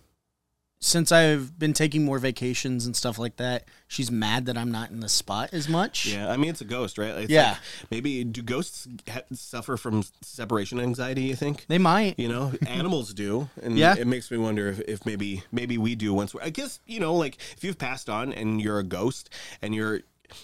Since 0.83 1.11
I've 1.11 1.59
been 1.59 1.73
taking 1.73 2.03
more 2.03 2.17
vacations 2.17 2.87
and 2.87 2.95
stuff 2.95 3.19
like 3.19 3.35
that, 3.37 3.65
she's 3.87 4.09
mad 4.09 4.47
that 4.47 4.57
I'm 4.57 4.71
not 4.71 4.89
in 4.89 4.99
the 4.99 5.09
spot 5.09 5.49
as 5.53 5.69
much. 5.69 6.07
yeah 6.07 6.31
i 6.31 6.37
mean 6.37 6.49
it's 6.49 6.61
a 6.61 6.65
ghost 6.65 6.97
right 6.97 7.09
it's 7.17 7.29
Yeah. 7.29 7.49
like, 7.51 7.59
maybe 7.91 8.23
do 8.23 8.41
ghosts 8.41 8.87
ha- 9.09 9.21
suffer 9.33 9.77
from 9.77 10.03
separation 10.21 10.79
anxiety 10.79 11.23
you 11.23 11.35
think 11.35 11.65
They 11.67 11.77
might. 11.77 12.17
you 12.17 12.29
know 12.29 12.51
animals 12.67 13.13
do 13.13 13.49
and 13.61 13.77
Yeah. 13.77 13.95
it 13.97 14.07
makes 14.07 14.31
me 14.31 14.37
wonder 14.37 14.69
if, 14.69 14.79
if 14.81 15.05
maybe 15.05 15.43
maybe 15.51 15.77
we 15.77 15.93
do 15.95 16.13
once 16.13 16.33
we're, 16.33 16.41
i 16.41 16.49
guess 16.49 16.79
you 16.87 16.99
know 16.99 17.13
like 17.15 17.37
if 17.57 17.63
you've 17.63 17.77
passed 17.77 18.09
on 18.09 18.33
and 18.33 18.59
you're 18.61 18.79
a 18.79 18.83
ghost 18.83 19.29
and 19.61 19.75
you're 19.75 20.01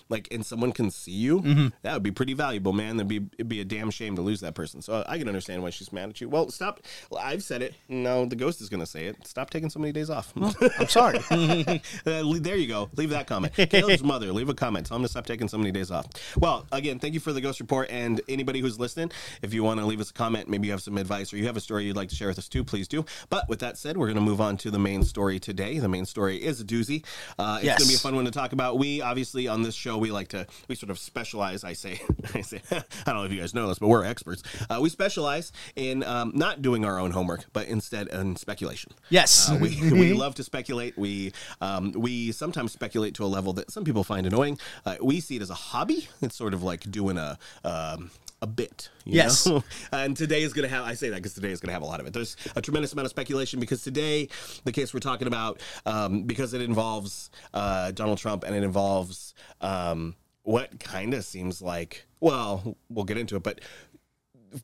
like 0.09 0.27
and 0.31 0.45
someone 0.45 0.71
can 0.71 0.91
see 0.91 1.11
you 1.11 1.41
Mm-hmm. 1.41 1.67
that 1.83 1.93
would 1.93 2.03
be 2.03 2.11
pretty 2.11 2.33
valuable 2.33 2.73
man 2.73 2.97
that'd 2.97 3.07
be 3.07 3.21
it'd 3.37 3.47
be 3.49 3.61
a 3.61 3.65
damn 3.65 3.89
shame 3.91 4.15
to 4.15 4.21
lose 4.21 4.39
that 4.41 4.53
person 4.55 4.81
so 4.81 5.03
i 5.07 5.17
can 5.17 5.27
understand 5.27 5.61
why 5.63 5.69
she's 5.69 5.91
mad 5.93 6.09
at 6.09 6.19
you 6.21 6.27
well 6.29 6.49
stop 6.49 6.81
well, 7.09 7.21
i've 7.23 7.43
said 7.43 7.61
it 7.61 7.73
no 7.89 8.25
the 8.25 8.35
ghost 8.35 8.59
is 8.61 8.69
gonna 8.69 8.85
say 8.85 9.05
it 9.05 9.15
stop 9.25 9.49
taking 9.49 9.69
so 9.69 9.79
many 9.79 9.91
days 9.91 10.09
off 10.09 10.33
I'm 10.79 10.87
sorry. 10.87 11.19
uh, 11.31 11.79
there 12.05 12.55
you 12.55 12.67
go. 12.67 12.89
Leave 12.95 13.09
that 13.11 13.27
comment. 13.27 13.53
Caleb's 13.53 14.03
mother, 14.03 14.31
leave 14.31 14.49
a 14.49 14.53
comment. 14.53 14.85
Tell 14.85 14.97
him 14.97 15.03
to 15.03 15.09
stop 15.09 15.25
taking 15.25 15.47
so 15.47 15.57
many 15.57 15.71
days 15.71 15.91
off. 15.91 16.07
Well, 16.37 16.65
again, 16.71 16.99
thank 16.99 17.13
you 17.13 17.19
for 17.19 17.33
the 17.33 17.41
ghost 17.41 17.59
report. 17.59 17.89
And 17.89 18.21
anybody 18.29 18.59
who's 18.59 18.79
listening, 18.79 19.11
if 19.41 19.53
you 19.53 19.63
want 19.63 19.79
to 19.79 19.85
leave 19.85 19.99
us 20.01 20.09
a 20.09 20.13
comment, 20.13 20.49
maybe 20.49 20.67
you 20.67 20.71
have 20.73 20.81
some 20.81 20.97
advice 20.97 21.33
or 21.33 21.37
you 21.37 21.45
have 21.47 21.57
a 21.57 21.59
story 21.61 21.85
you'd 21.85 21.95
like 21.95 22.09
to 22.09 22.15
share 22.15 22.27
with 22.27 22.37
us 22.37 22.47
too, 22.47 22.63
please 22.63 22.87
do. 22.87 23.05
But 23.29 23.47
with 23.49 23.59
that 23.59 23.77
said, 23.77 23.97
we're 23.97 24.07
going 24.07 24.15
to 24.17 24.21
move 24.21 24.41
on 24.41 24.57
to 24.57 24.71
the 24.71 24.79
main 24.79 25.03
story 25.03 25.39
today. 25.39 25.79
The 25.79 25.89
main 25.89 26.05
story 26.05 26.37
is 26.37 26.61
a 26.61 26.65
doozy. 26.65 27.03
Uh, 27.39 27.55
it's 27.59 27.65
Yes. 27.65 27.77
going 27.79 27.87
to 27.87 27.91
be 27.93 27.95
a 27.95 27.99
fun 27.99 28.15
one 28.15 28.25
to 28.25 28.31
talk 28.31 28.53
about. 28.53 28.77
We 28.77 29.01
obviously 29.01 29.47
on 29.47 29.61
this 29.63 29.75
show 29.77 29.97
we 29.97 30.11
like 30.11 30.29
to 30.29 30.47
we 30.67 30.75
sort 30.75 30.89
of 30.89 30.99
specialize. 30.99 31.63
I 31.63 31.73
say, 31.73 32.01
I 32.33 32.41
say, 32.41 32.61
I 32.71 32.83
don't 33.05 33.15
know 33.15 33.23
if 33.23 33.31
you 33.31 33.39
guys 33.39 33.53
know 33.53 33.67
this, 33.67 33.79
but 33.79 33.87
we're 33.87 34.03
experts. 34.03 34.43
Uh, 34.69 34.79
we 34.81 34.89
specialize 34.89 35.51
in 35.75 36.03
um, 36.03 36.31
not 36.35 36.61
doing 36.61 36.85
our 36.85 36.99
own 36.99 37.11
homework, 37.11 37.45
but 37.53 37.67
instead 37.67 38.07
in 38.07 38.35
speculation. 38.35 38.91
Yes. 39.09 39.49
Uh, 39.49 39.57
we, 39.61 39.79
we 39.91 40.13
love 40.13 40.35
to 40.35 40.43
speculate. 40.43 40.97
We 40.97 41.33
um, 41.61 41.91
we 41.93 42.31
sometimes 42.31 42.71
speculate 42.71 43.13
to 43.15 43.23
a 43.23 43.27
level 43.27 43.53
that 43.53 43.71
some 43.71 43.83
people 43.83 44.03
find 44.03 44.25
annoying. 44.27 44.59
Uh, 44.85 44.97
we 45.01 45.19
see 45.19 45.37
it 45.37 45.41
as 45.41 45.49
a 45.49 45.55
hobby. 45.55 46.09
It's 46.21 46.35
sort 46.35 46.53
of 46.53 46.63
like 46.63 46.89
doing 46.91 47.17
a 47.17 47.37
um, 47.63 48.11
a 48.41 48.47
bit. 48.47 48.89
you 49.05 49.15
Yes. 49.15 49.45
know? 49.47 49.63
and 49.91 50.15
today 50.15 50.43
is 50.43 50.53
going 50.53 50.67
to 50.67 50.73
have. 50.75 50.85
I 50.85 50.93
say 50.93 51.09
that 51.09 51.15
because 51.17 51.33
today 51.33 51.51
is 51.51 51.59
going 51.59 51.69
to 51.69 51.73
have 51.73 51.81
a 51.81 51.85
lot 51.85 51.99
of 51.99 52.07
it. 52.07 52.13
There's 52.13 52.35
a 52.55 52.61
tremendous 52.61 52.93
amount 52.93 53.05
of 53.05 53.09
speculation 53.11 53.59
because 53.59 53.81
today 53.83 54.29
the 54.63 54.71
case 54.71 54.93
we're 54.93 54.99
talking 54.99 55.27
about 55.27 55.61
um, 55.85 56.23
because 56.23 56.53
it 56.53 56.61
involves 56.61 57.29
uh, 57.53 57.91
Donald 57.91 58.17
Trump 58.19 58.43
and 58.43 58.55
it 58.55 58.63
involves 58.63 59.33
um, 59.61 60.15
what 60.43 60.79
kind 60.79 61.13
of 61.13 61.25
seems 61.25 61.61
like. 61.61 62.05
Well, 62.19 62.77
we'll 62.89 63.05
get 63.05 63.17
into 63.17 63.35
it, 63.35 63.43
but 63.43 63.59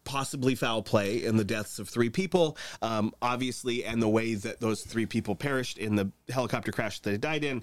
possibly 0.05 0.55
foul 0.55 0.81
play 0.81 1.23
in 1.23 1.35
the 1.37 1.43
deaths 1.43 1.77
of 1.77 1.89
three 1.89 2.09
people, 2.09 2.57
um, 2.81 3.13
obviously, 3.21 3.83
and 3.83 4.01
the 4.01 4.07
way 4.07 4.33
that 4.33 4.59
those 4.61 4.81
three 4.81 5.05
people 5.05 5.35
perished 5.35 5.77
in 5.77 5.95
the 5.95 6.09
helicopter 6.29 6.71
crash 6.71 6.99
that 6.99 7.09
they 7.11 7.17
died 7.17 7.43
in 7.43 7.61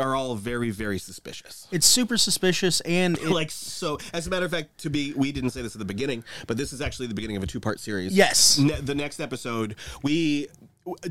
are 0.00 0.14
all 0.14 0.34
very, 0.34 0.70
very 0.70 0.98
suspicious. 0.98 1.68
It's 1.70 1.86
super 1.86 2.16
suspicious 2.16 2.80
and 2.82 3.18
it, 3.18 3.28
Like 3.30 3.50
so, 3.50 3.98
as 4.12 4.26
a 4.26 4.30
matter 4.30 4.44
of 4.46 4.50
fact, 4.50 4.78
to 4.78 4.90
be 4.90 5.12
we 5.14 5.32
didn't 5.32 5.50
say 5.50 5.62
this 5.62 5.74
at 5.74 5.78
the 5.78 5.84
beginning, 5.84 6.24
but 6.46 6.56
this 6.56 6.72
is 6.72 6.80
actually 6.80 7.06
the 7.08 7.14
beginning 7.14 7.36
of 7.36 7.42
a 7.42 7.46
two-part 7.46 7.80
series. 7.80 8.14
Yes. 8.16 8.58
Ne- 8.58 8.80
the 8.80 8.94
next 8.94 9.20
episode, 9.20 9.76
we 10.02 10.48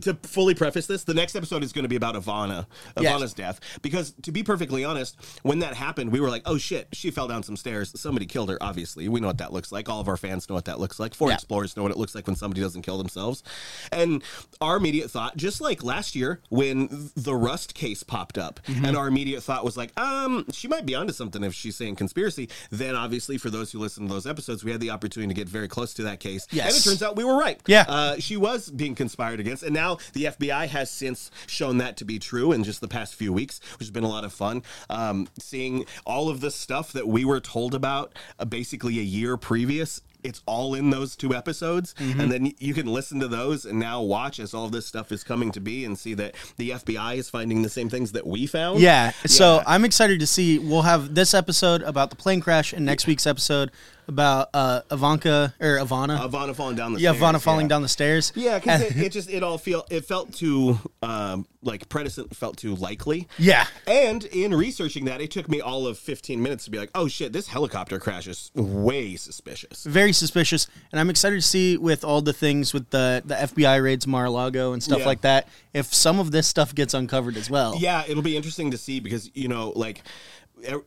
to 0.02 0.14
fully 0.24 0.54
preface 0.54 0.86
this, 0.88 1.04
the 1.06 1.14
next 1.14 1.36
episode 1.36 1.64
is 1.64 1.72
going 1.72 1.84
to 1.84 1.90
be 1.90 1.96
about 1.96 2.16
Ivana, 2.16 2.66
Yes. 3.00 3.14
Ivana's 3.22 3.34
death. 3.34 3.60
Because 3.82 4.14
to 4.24 4.32
be 4.32 4.44
perfectly 4.44 4.84
honest, 4.84 5.16
when 5.44 5.60
that 5.60 5.74
happened, 5.76 6.12
we 6.12 6.20
were 6.20 6.30
like, 6.30 6.42
"Oh 6.46 6.58
shit, 6.58 6.90
she 6.94 7.10
fell 7.12 7.28
down 7.28 7.44
some 7.44 7.56
stairs. 7.56 7.92
Somebody 8.00 8.26
killed 8.26 8.50
her." 8.50 8.58
Obviously, 8.62 9.08
we 9.08 9.20
know 9.20 9.28
what 9.28 9.38
that 9.38 9.54
looks 9.54 9.72
like. 9.72 9.88
All 9.90 10.02
of 10.02 10.08
our 10.08 10.18
fans 10.18 10.50
know 10.50 10.56
what 10.56 10.66
that 10.66 10.80
looks 10.80 11.00
like. 11.00 11.14
Four 11.14 11.30
Yeah. 11.30 11.36
explorers 11.36 11.78
know 11.78 11.84
what 11.84 11.92
it 11.92 11.98
looks 11.98 12.16
like 12.16 12.28
when 12.28 12.36
somebody 12.36 12.62
doesn't 12.62 12.82
kill 12.82 12.98
themselves. 12.98 13.44
And 13.92 14.24
our 14.60 14.78
immediate 14.78 15.10
thought, 15.10 15.38
just 15.38 15.62
like 15.62 15.84
last 15.84 16.16
year 16.16 16.42
when 16.50 17.12
the 17.16 17.36
Rust 17.36 17.74
case 17.74 18.04
popped 18.04 18.38
up, 18.38 18.60
Mm-hmm. 18.68 18.86
and 18.86 18.98
our 18.98 19.08
immediate 19.08 19.42
thought 19.42 19.64
was 19.64 19.78
like, 19.78 19.98
"Um, 20.00 20.46
she 20.52 20.68
might 20.68 20.86
be 20.86 20.96
onto 20.96 21.14
something 21.14 21.44
if 21.44 21.54
she's 21.54 21.76
saying 21.76 21.96
conspiracy." 21.96 22.50
Then, 22.72 22.96
obviously, 22.96 23.38
for 23.38 23.50
those 23.50 23.72
who 23.72 23.80
listen 23.80 24.08
to 24.08 24.14
those 24.14 24.28
episodes, 24.28 24.64
we 24.64 24.72
had 24.72 24.82
the 24.82 24.90
opportunity 24.92 25.34
to 25.34 25.40
get 25.40 25.48
very 25.48 25.68
close 25.68 25.94
to 25.96 26.04
that 26.04 26.20
case, 26.20 26.46
and 26.52 26.60
it 26.60 26.84
turns 26.84 27.02
out 27.02 27.16
we 27.16 27.24
were 27.24 27.38
right. 27.38 27.60
Yeah. 27.68 27.86
Uh, 27.88 28.16
she 28.20 28.36
was 28.38 28.70
being 28.70 28.96
conspired 28.96 29.40
against, 29.40 29.61
and 29.64 29.74
now 29.74 29.98
the 30.14 30.26
FBI 30.26 30.68
has 30.68 30.90
since 30.92 31.32
shown 31.48 31.78
that 31.80 31.98
to 31.98 32.06
be 32.06 32.20
true 32.20 32.52
in 32.52 32.64
just 32.64 32.82
the 32.82 32.88
past 32.88 33.16
few 33.16 33.32
weeks, 33.34 33.60
which 33.74 33.88
has 33.88 33.92
been 33.92 34.04
a 34.04 34.10
lot 34.10 34.24
of 34.24 34.34
fun. 34.34 34.64
Um, 34.90 35.28
seeing 35.40 35.86
all 36.06 36.30
of 36.30 36.42
the 36.42 36.52
stuff 36.52 36.92
that 36.94 37.08
we 37.08 37.26
were 37.26 37.40
told 37.40 37.74
about 37.76 38.14
uh, 38.40 38.46
basically 38.46 39.00
a 39.00 39.04
year 39.04 39.38
previous 39.38 40.02
it's 40.24 40.40
all 40.46 40.76
in 40.76 40.92
those 40.92 41.16
two 41.16 41.34
episodes, 41.34 41.96
Mm-hmm. 41.98 42.20
and 42.20 42.32
then 42.32 42.54
you 42.60 42.76
can 42.76 42.86
listen 42.86 43.20
to 43.22 43.28
those 43.28 43.66
and 43.66 43.80
now 43.80 44.04
watch 44.04 44.40
as 44.40 44.54
all 44.54 44.68
this 44.70 44.86
stuff 44.86 45.12
is 45.12 45.24
coming 45.24 45.52
to 45.54 45.60
be 45.60 45.84
and 45.84 45.98
see 45.98 46.14
that 46.14 46.36
the 46.58 46.70
FBI 46.70 47.16
is 47.18 47.28
finding 47.28 47.64
the 47.64 47.70
same 47.70 47.90
things 47.90 48.12
that 48.12 48.28
we 48.28 48.46
found. 48.46 48.82
Yeah. 48.82 49.14
So 49.26 49.64
I'm 49.66 49.84
excited 49.84 50.20
to 50.20 50.28
see. 50.28 50.60
We'll 50.60 50.84
have 50.84 51.16
this 51.16 51.34
episode 51.34 51.82
about 51.82 52.12
the 52.12 52.16
plane 52.16 52.40
crash, 52.40 52.72
and 52.72 52.86
next 52.86 53.08
week's 53.08 53.26
episode 53.26 53.72
about 54.08 54.50
uh, 54.54 54.82
Ivanka 54.92 55.54
or 55.60 55.78
Ivana. 55.78 56.20
Ivana 56.20 56.56
falling 56.56 56.76
down 56.76 56.94
the 56.94 57.00
yeah, 57.00 57.12
stairs. 57.12 57.24
Ivana 57.24 57.42
falling 57.42 57.68
down 57.68 57.82
the 57.82 57.88
stairs. 57.88 58.32
Yeah, 58.36 58.60
because 58.60 58.82
it, 58.82 58.98
it 58.98 59.12
just 59.12 59.30
it 59.30 59.44
all 59.44 59.58
feel 59.58 59.86
it 59.90 60.06
felt 60.06 60.34
too 60.34 60.80
um, 61.02 61.48
like 61.62 61.90
predecessor 61.90 62.28
felt 62.34 62.58
too 62.58 62.76
likely. 62.76 63.28
Yeah. 63.38 63.66
And 63.88 64.24
in 64.26 64.54
researching 64.54 65.06
that, 65.06 65.22
it 65.22 65.32
took 65.32 65.48
me 65.50 65.62
all 65.62 65.88
of 65.88 65.98
15 65.98 66.42
minutes 66.42 66.66
to 66.66 66.72
be 66.72 66.78
like, 66.78 66.92
oh 66.96 67.08
shit, 67.08 67.34
this 67.34 67.48
helicopter 67.48 68.00
crash 68.00 68.28
is 68.28 68.52
way 68.56 69.16
suspicious. 69.16 69.84
Very 69.84 70.14
suspicious, 70.14 70.68
and 70.92 71.00
I'm 71.00 71.10
excited 71.10 71.36
to 71.36 71.42
see 71.48 71.78
with 71.78 72.04
all 72.04 72.22
the 72.22 72.34
things 72.34 72.74
with 72.74 72.90
the 72.90 73.22
the 73.26 73.36
FBI 73.36 73.84
raids 73.84 74.08
Mar-a-Lago 74.08 74.74
and 74.74 74.82
stuff 74.84 75.00
Yeah. 75.00 75.06
like 75.06 75.22
that. 75.22 75.48
If 75.74 75.94
some 75.94 76.20
of 76.20 76.32
this 76.32 76.48
stuff 76.48 76.76
gets 76.76 76.94
uncovered 76.94 77.38
as 77.38 77.50
well. 77.50 77.76
Yeah, 77.78 78.04
it'll 78.08 78.24
be 78.24 78.36
interesting 78.36 78.72
to 78.72 78.78
see 78.78 79.00
because 79.00 79.30
you 79.34 79.48
know, 79.48 79.72
like, 79.76 80.02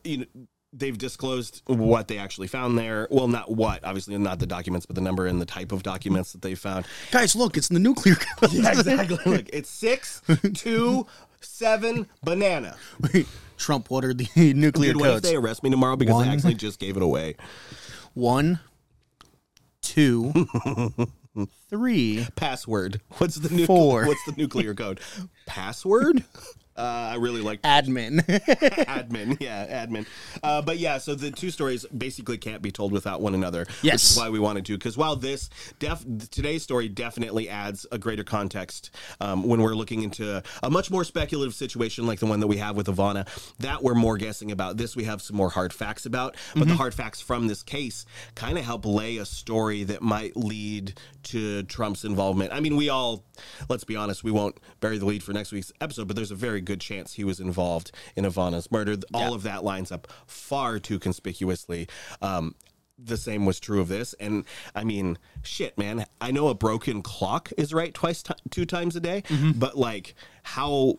you 0.03 0.17
know, 0.17 0.25
they've 0.77 0.97
disclosed 0.97 1.61
what 1.67 2.07
they 2.07 2.17
actually 2.17 2.47
found 2.47 2.77
there. 2.77 3.07
Well, 3.09 3.27
not 3.27 3.49
what, 3.51 3.83
obviously, 3.83 4.17
not 4.17 4.39
the 4.39 4.45
documents, 4.47 4.85
but 4.85 4.95
the 4.95 5.01
number 5.01 5.25
and 5.25 5.41
the 5.41 5.45
type 5.45 5.71
of 5.71 5.83
documents 5.83 6.31
that 6.33 6.41
they 6.41 6.55
found. 6.55 6.85
Guys, 7.11 7.35
look, 7.35 7.57
it's 7.57 7.69
the 7.69 7.79
nuclear 7.79 8.15
code. 8.39 8.53
exactly. 8.53 9.17
Look, 9.25 9.49
it's 9.53 9.69
six, 9.69 10.21
two, 10.53 11.07
seven, 11.41 12.07
banana. 12.23 12.75
Trump 13.57 13.91
ordered 13.91 14.17
the 14.17 14.53
nuclear 14.53 14.91
Dude, 14.93 15.01
what 15.01 15.07
if 15.09 15.15
codes. 15.15 15.29
they 15.29 15.35
arrest 15.35 15.63
me 15.63 15.69
tomorrow 15.69 15.95
because 15.95 16.15
One. 16.15 16.27
I 16.27 16.33
actually 16.33 16.55
just 16.55 16.79
gave 16.79 16.97
it 16.97 17.03
away? 17.03 17.35
One, 18.13 18.59
two, 19.81 20.33
three. 21.69 22.27
Password. 22.35 23.01
What's 23.17 23.35
the 23.35 23.53
nu- 23.55 23.65
Four. 23.65 24.07
What's 24.07 24.23
the 24.25 24.33
nuclear 24.33 24.73
code? 24.73 24.99
Password. 25.45 26.23
Uh, 26.77 27.11
I 27.13 27.15
really 27.15 27.41
like 27.41 27.61
Admin. 27.61 28.19
admin. 28.25 29.37
Yeah, 29.39 29.85
admin. 29.85 30.05
Uh, 30.43 30.61
but 30.61 30.77
yeah, 30.77 30.97
so 30.97 31.15
the 31.15 31.31
two 31.31 31.49
stories 31.49 31.85
basically 31.85 32.37
can't 32.37 32.61
be 32.61 32.71
told 32.71 32.91
without 32.91 33.21
one 33.21 33.33
another. 33.33 33.59
Which 33.61 33.75
Yes. 33.83 34.11
is 34.11 34.17
why 34.17 34.29
we 34.29 34.39
wanted 34.39 34.65
to. 34.65 34.77
Because 34.77 34.97
while 34.97 35.15
this 35.15 35.49
def- 35.79 36.03
today's 36.31 36.63
story 36.63 36.89
definitely 36.89 37.47
adds 37.49 37.85
a 37.91 37.97
greater 37.97 38.23
context 38.25 38.91
um, 39.21 39.43
when 39.47 39.61
we're 39.61 39.75
looking 39.75 40.03
into 40.03 40.43
a 40.63 40.69
much 40.69 40.91
more 40.91 41.03
speculative 41.05 41.53
situation 41.55 42.05
like 42.05 42.19
the 42.19 42.25
one 42.25 42.41
that 42.41 42.47
we 42.47 42.57
have 42.57 42.75
with 42.75 42.87
Ivana, 42.87 43.25
that 43.59 43.81
we're 43.81 43.95
more 43.95 44.17
guessing 44.17 44.51
about. 44.51 44.75
This 44.77 44.95
we 44.97 45.05
have 45.05 45.21
some 45.21 45.37
more 45.37 45.49
hard 45.49 45.71
facts 45.73 46.05
about. 46.05 46.35
But 46.55 46.67
the 46.67 46.75
hard 46.75 46.93
facts 46.93 47.21
from 47.21 47.47
this 47.47 47.63
case 47.63 48.05
kind 48.35 48.57
of 48.57 48.65
help 48.65 48.85
lay 48.85 49.17
a 49.17 49.25
story 49.25 49.83
that 49.85 50.01
might 50.01 50.35
lead 50.35 50.99
to 51.23 51.63
Trump's 51.63 52.03
involvement. 52.03 52.51
I 52.53 52.59
mean, 52.59 52.75
we 52.75 52.89
all, 52.89 53.23
let's 53.69 53.83
be 53.83 53.95
honest, 53.95 54.23
we 54.23 54.31
won't 54.31 54.59
bury 54.81 54.97
the 54.97 55.05
lead 55.05 55.23
for 55.23 55.31
next 55.33 55.51
week's 55.51 55.71
episode, 55.81 56.07
but 56.07 56.15
there's 56.15 56.31
a 56.31 56.35
very 56.35 56.61
good 56.65 56.81
chance 56.81 57.13
he 57.13 57.23
was 57.23 57.39
involved 57.39 57.91
in 58.15 58.25
Ivana's 58.25 58.69
murder. 58.71 58.97
All 59.13 59.33
of 59.33 59.43
that 59.43 59.63
lines 59.63 59.91
up 59.91 60.07
far 60.27 60.79
too 60.79 60.99
conspicuously. 60.99 61.87
Um, 62.21 62.55
the 62.97 63.17
same 63.17 63.45
was 63.45 63.59
true 63.59 63.81
of 63.81 63.89
this, 63.89 64.13
and 64.21 64.45
I 64.73 64.83
mean, 64.85 65.17
shit, 65.43 65.77
man. 65.77 66.05
I 66.21 66.31
know 66.31 66.47
a 66.47 66.53
broken 66.55 67.01
clock 67.01 67.51
is 67.57 67.73
right 67.73 67.93
twice, 67.93 68.23
ti 68.23 68.33
two 68.51 68.65
times 68.65 68.95
a 68.95 68.99
day, 69.01 69.23
but 69.55 69.77
like 69.77 70.15
how. 70.43 70.95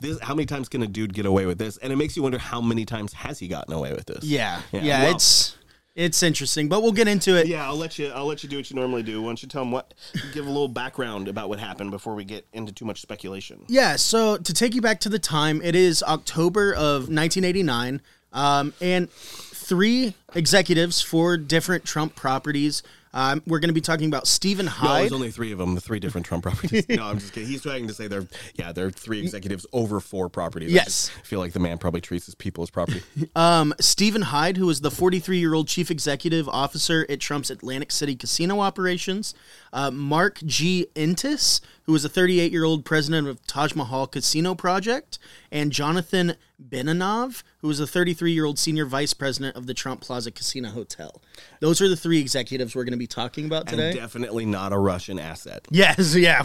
This, 0.00 0.18
how 0.20 0.34
many 0.34 0.46
times 0.46 0.70
can 0.70 0.82
a 0.82 0.86
dude 0.86 1.12
get 1.12 1.26
away 1.26 1.44
with 1.44 1.58
this? 1.58 1.76
And 1.76 1.92
it 1.92 1.96
makes 1.96 2.16
you 2.16 2.22
wonder 2.22 2.38
how 2.38 2.62
many 2.62 2.86
times 2.86 3.12
has 3.12 3.38
he 3.38 3.46
gotten 3.46 3.74
away 3.74 3.92
with 3.92 4.06
this? 4.06 4.24
yeah. 4.72 4.80
Yeah, 4.82 5.02
well- 5.02 5.14
it's 5.16 5.54
it's 6.00 6.22
interesting, 6.22 6.68
but 6.68 6.82
we'll 6.82 6.92
get 6.92 7.08
into 7.08 7.36
it. 7.36 7.46
Yeah, 7.46 7.66
I'll 7.66 7.76
let 7.76 7.98
you. 7.98 8.08
I'll 8.08 8.24
let 8.24 8.42
you 8.42 8.48
do 8.48 8.56
what 8.56 8.70
you 8.70 8.76
normally 8.76 9.02
do. 9.02 9.20
Why 9.20 9.28
don't 9.28 9.42
you 9.42 9.48
tell 9.48 9.62
them 9.62 9.70
what? 9.70 9.92
Give 10.32 10.46
a 10.46 10.48
little 10.48 10.68
background 10.68 11.28
about 11.28 11.50
what 11.50 11.60
happened 11.60 11.90
before 11.90 12.14
we 12.14 12.24
get 12.24 12.46
into 12.54 12.72
too 12.72 12.86
much 12.86 13.02
speculation. 13.02 13.64
Yeah, 13.68 13.96
so 13.96 14.38
to 14.38 14.54
take 14.54 14.74
you 14.74 14.80
back 14.80 15.00
to 15.00 15.10
the 15.10 15.18
time, 15.18 15.60
it 15.62 15.74
is 15.74 16.02
October 16.02 16.72
of 16.72 17.10
1989, 17.10 18.00
um, 18.32 18.72
and 18.80 19.10
three 19.10 20.14
executives 20.34 21.02
for 21.02 21.36
different 21.36 21.84
Trump 21.84 22.16
properties. 22.16 22.82
Um, 23.12 23.42
we're 23.46 23.58
going 23.58 23.68
to 23.70 23.74
be 23.74 23.80
talking 23.80 24.06
about 24.06 24.26
Stephen 24.26 24.66
Hyde. 24.66 24.88
No, 24.88 24.98
there's 25.00 25.12
only 25.12 25.30
three 25.30 25.50
of 25.52 25.58
them. 25.58 25.74
The 25.74 25.80
three 25.80 25.98
different 26.00 26.26
Trump 26.26 26.42
properties. 26.44 26.88
no, 26.88 27.04
I'm 27.04 27.18
just 27.18 27.32
kidding. 27.32 27.48
He's 27.48 27.62
trying 27.62 27.88
to 27.88 27.94
say 27.94 28.06
they're 28.06 28.26
yeah, 28.54 28.72
they're 28.72 28.90
three 28.90 29.20
executives 29.20 29.66
over 29.72 29.98
four 30.00 30.28
properties. 30.28 30.70
I 30.70 30.74
Yes. 30.74 30.84
just 30.86 31.10
feel 31.26 31.38
like 31.40 31.52
the 31.52 31.58
man 31.60 31.78
probably 31.78 32.00
treats 32.00 32.26
his 32.26 32.34
people 32.34 32.62
as 32.62 32.70
property. 32.70 33.02
um, 33.36 33.74
Stephen 33.80 34.22
Hyde, 34.22 34.56
who 34.56 34.70
is 34.70 34.80
the 34.80 34.90
43 34.90 35.38
year 35.38 35.54
old 35.54 35.66
chief 35.68 35.90
executive 35.90 36.48
officer 36.48 37.04
at 37.08 37.20
Trump's 37.20 37.50
Atlantic 37.50 37.90
City 37.90 38.14
casino 38.14 38.60
operations. 38.60 39.34
Uh, 39.72 39.90
Mark 39.90 40.40
G. 40.44 40.86
Etess, 40.94 41.60
who 41.84 41.94
is 41.94 42.04
a 42.04 42.08
38 42.08 42.52
year 42.52 42.64
old 42.64 42.84
president 42.84 43.26
of 43.28 43.44
Taj 43.46 43.74
Mahal 43.74 44.06
Casino 44.06 44.54
Project. 44.54 45.18
And 45.50 45.72
Jonathan 45.72 46.34
Benanav, 46.64 47.42
who 47.60 47.68
was 47.68 47.80
a 47.80 47.86
33 47.86 48.32
year 48.32 48.44
old 48.44 48.58
senior 48.58 48.86
vice 48.86 49.14
president 49.14 49.56
of 49.56 49.66
the 49.66 49.74
Trump 49.74 50.00
Plaza 50.00 50.30
Casino 50.30 50.70
Hotel. 50.70 51.20
Those 51.60 51.80
are 51.80 51.88
the 51.88 51.96
three 51.96 52.20
executives 52.20 52.74
we're 52.74 52.84
going 52.84 52.92
to 52.92 52.98
be 52.98 53.06
talking 53.06 53.46
about 53.46 53.68
and 53.68 53.78
today. 53.78 53.92
definitely 53.92 54.46
not 54.46 54.72
a 54.72 54.78
Russian 54.78 55.18
asset. 55.18 55.66
Yes, 55.70 56.14
yeah. 56.16 56.42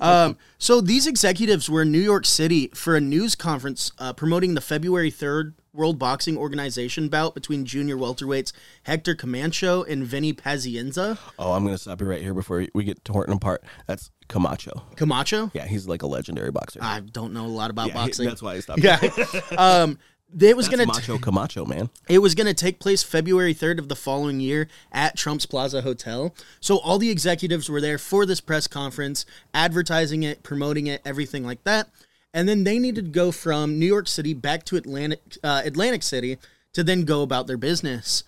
Um, 0.00 0.36
so 0.58 0.80
these 0.80 1.06
executives 1.06 1.68
were 1.68 1.82
in 1.82 1.92
New 1.92 2.00
York 2.00 2.26
City 2.26 2.68
for 2.74 2.96
a 2.96 3.00
news 3.00 3.34
conference 3.34 3.92
uh, 3.98 4.12
promoting 4.12 4.54
the 4.54 4.60
February 4.60 5.10
3rd 5.10 5.54
World 5.72 5.98
Boxing 5.98 6.36
Organization 6.36 7.08
bout 7.08 7.34
between 7.34 7.64
junior 7.64 7.96
welterweights 7.96 8.52
Hector 8.84 9.14
Camacho 9.14 9.84
and 9.84 10.04
Vinny 10.04 10.32
Pazienza. 10.32 11.16
Oh, 11.38 11.52
I'm 11.52 11.64
gonna 11.64 11.78
stop 11.78 12.00
you 12.00 12.08
right 12.08 12.20
here 12.20 12.34
before 12.34 12.66
we 12.74 12.84
get 12.84 13.04
torn 13.04 13.30
apart. 13.30 13.62
That's 13.86 14.10
Camacho. 14.28 14.82
Camacho? 14.96 15.50
Yeah, 15.54 15.66
he's 15.66 15.86
like 15.86 16.02
a 16.02 16.06
legendary 16.06 16.50
boxer. 16.50 16.80
I 16.82 17.00
don't 17.00 17.32
know 17.32 17.46
a 17.46 17.48
lot 17.48 17.70
about 17.70 17.88
yeah, 17.88 17.92
he- 17.92 17.98
boxing. 17.98 18.26
that's 18.26 18.42
why 18.42 18.54
I 18.54 18.60
stopped. 18.60 18.82
yeah. 18.82 18.98
um, 19.58 19.98
it 20.38 20.56
was 20.56 20.68
That's 20.68 20.76
gonna 20.76 20.86
Macho 20.86 21.18
Camacho, 21.18 21.64
man. 21.64 21.90
It 22.08 22.18
was 22.18 22.34
going 22.34 22.46
to 22.46 22.54
take 22.54 22.78
place 22.78 23.02
February 23.02 23.54
3rd 23.54 23.78
of 23.78 23.88
the 23.88 23.96
following 23.96 24.40
year 24.40 24.68
at 24.92 25.16
Trump's 25.16 25.46
Plaza 25.46 25.82
Hotel. 25.82 26.34
So 26.60 26.78
all 26.78 26.98
the 26.98 27.10
executives 27.10 27.68
were 27.68 27.80
there 27.80 27.98
for 27.98 28.26
this 28.26 28.40
press 28.40 28.66
conference, 28.66 29.26
advertising 29.52 30.22
it, 30.22 30.42
promoting 30.42 30.86
it, 30.86 31.00
everything 31.04 31.44
like 31.44 31.64
that. 31.64 31.88
And 32.32 32.48
then 32.48 32.64
they 32.64 32.78
needed 32.78 33.06
to 33.06 33.10
go 33.10 33.32
from 33.32 33.78
New 33.78 33.86
York 33.86 34.06
City 34.06 34.34
back 34.34 34.64
to 34.66 34.76
Atlantic 34.76 35.20
uh, 35.42 35.62
Atlantic 35.64 36.02
City 36.02 36.38
to 36.72 36.84
then 36.84 37.04
go 37.04 37.22
about 37.22 37.46
their 37.46 37.56
business. 37.56 38.22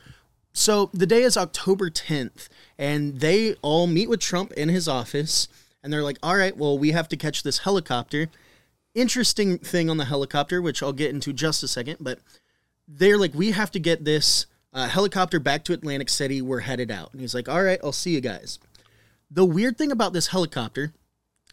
So 0.53 0.91
the 0.93 1.07
day 1.07 1.23
is 1.23 1.37
October 1.37 1.89
10th, 1.89 2.49
and 2.79 3.21
they 3.21 3.55
all 3.63 3.87
meet 3.87 4.09
with 4.09 4.21
Trump 4.21 4.53
in 4.53 4.69
his 4.69 4.89
office, 4.89 5.49
and 5.83 5.93
they're 5.93 6.03
like, 6.03 6.19
"All 6.23 6.37
right, 6.37 6.57
well, 6.57 6.77
we 6.77 6.91
have 6.91 7.09
to 7.09 7.17
catch 7.17 7.43
this 7.43 7.59
helicopter." 7.59 8.29
Interesting 8.95 9.59
thing 9.59 9.89
on 9.89 9.97
the 9.97 10.05
helicopter, 10.05 10.61
which 10.61 10.83
I'll 10.83 10.93
get 10.93 11.11
into 11.11 11.33
just 11.33 11.63
a 11.63 11.69
second, 11.69 11.97
but 12.01 12.19
they're 12.87 13.19
like, 13.19 13.35
we 13.35 13.53
have 13.53 13.71
to 13.71 13.79
get 13.79 14.05
this 14.05 14.47
uh, 14.73 14.89
helicopter 14.89 15.41
back 15.41 15.65
to 15.65 15.73
Atlantic 15.73 16.09
City. 16.09 16.43
We're 16.43 16.61
headed 16.61 16.91
out. 16.91 17.13
And 17.13 17.21
he's 17.21 17.35
like, 17.35 17.49
all 17.49 17.63
right, 17.63 17.81
I'll 17.83 17.93
see 17.93 18.11
you 18.11 18.21
guys. 18.21 18.59
The 19.31 19.45
weird 19.45 19.79
thing 19.79 19.91
about 19.91 20.13
this 20.13 20.29
helicopter 20.29 20.93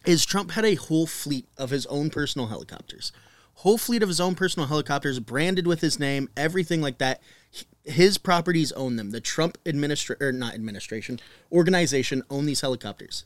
is 0.04 0.24
Trump 0.24 0.52
had 0.52 0.64
a 0.64 0.74
whole 0.74 1.06
fleet 1.06 1.46
of 1.56 1.70
his 1.70 1.86
own 1.86 2.10
personal 2.10 2.48
helicopters. 2.48 3.12
Whole 3.54 3.78
fleet 3.78 4.02
of 4.02 4.08
his 4.08 4.20
own 4.20 4.34
personal 4.34 4.68
helicopters 4.68 5.20
branded 5.20 5.66
with 5.66 5.80
his 5.80 5.98
name, 5.98 6.28
everything 6.36 6.80
like 6.80 6.98
that. 6.98 7.20
His 7.84 8.16
properties 8.16 8.72
own 8.72 8.96
them. 8.96 9.10
The 9.10 9.20
Trump 9.20 9.58
administration, 9.66 10.22
or 10.26 10.32
not 10.32 10.54
administration, 10.54 11.20
organization 11.52 12.22
own 12.30 12.46
these 12.46 12.62
helicopters. 12.62 13.24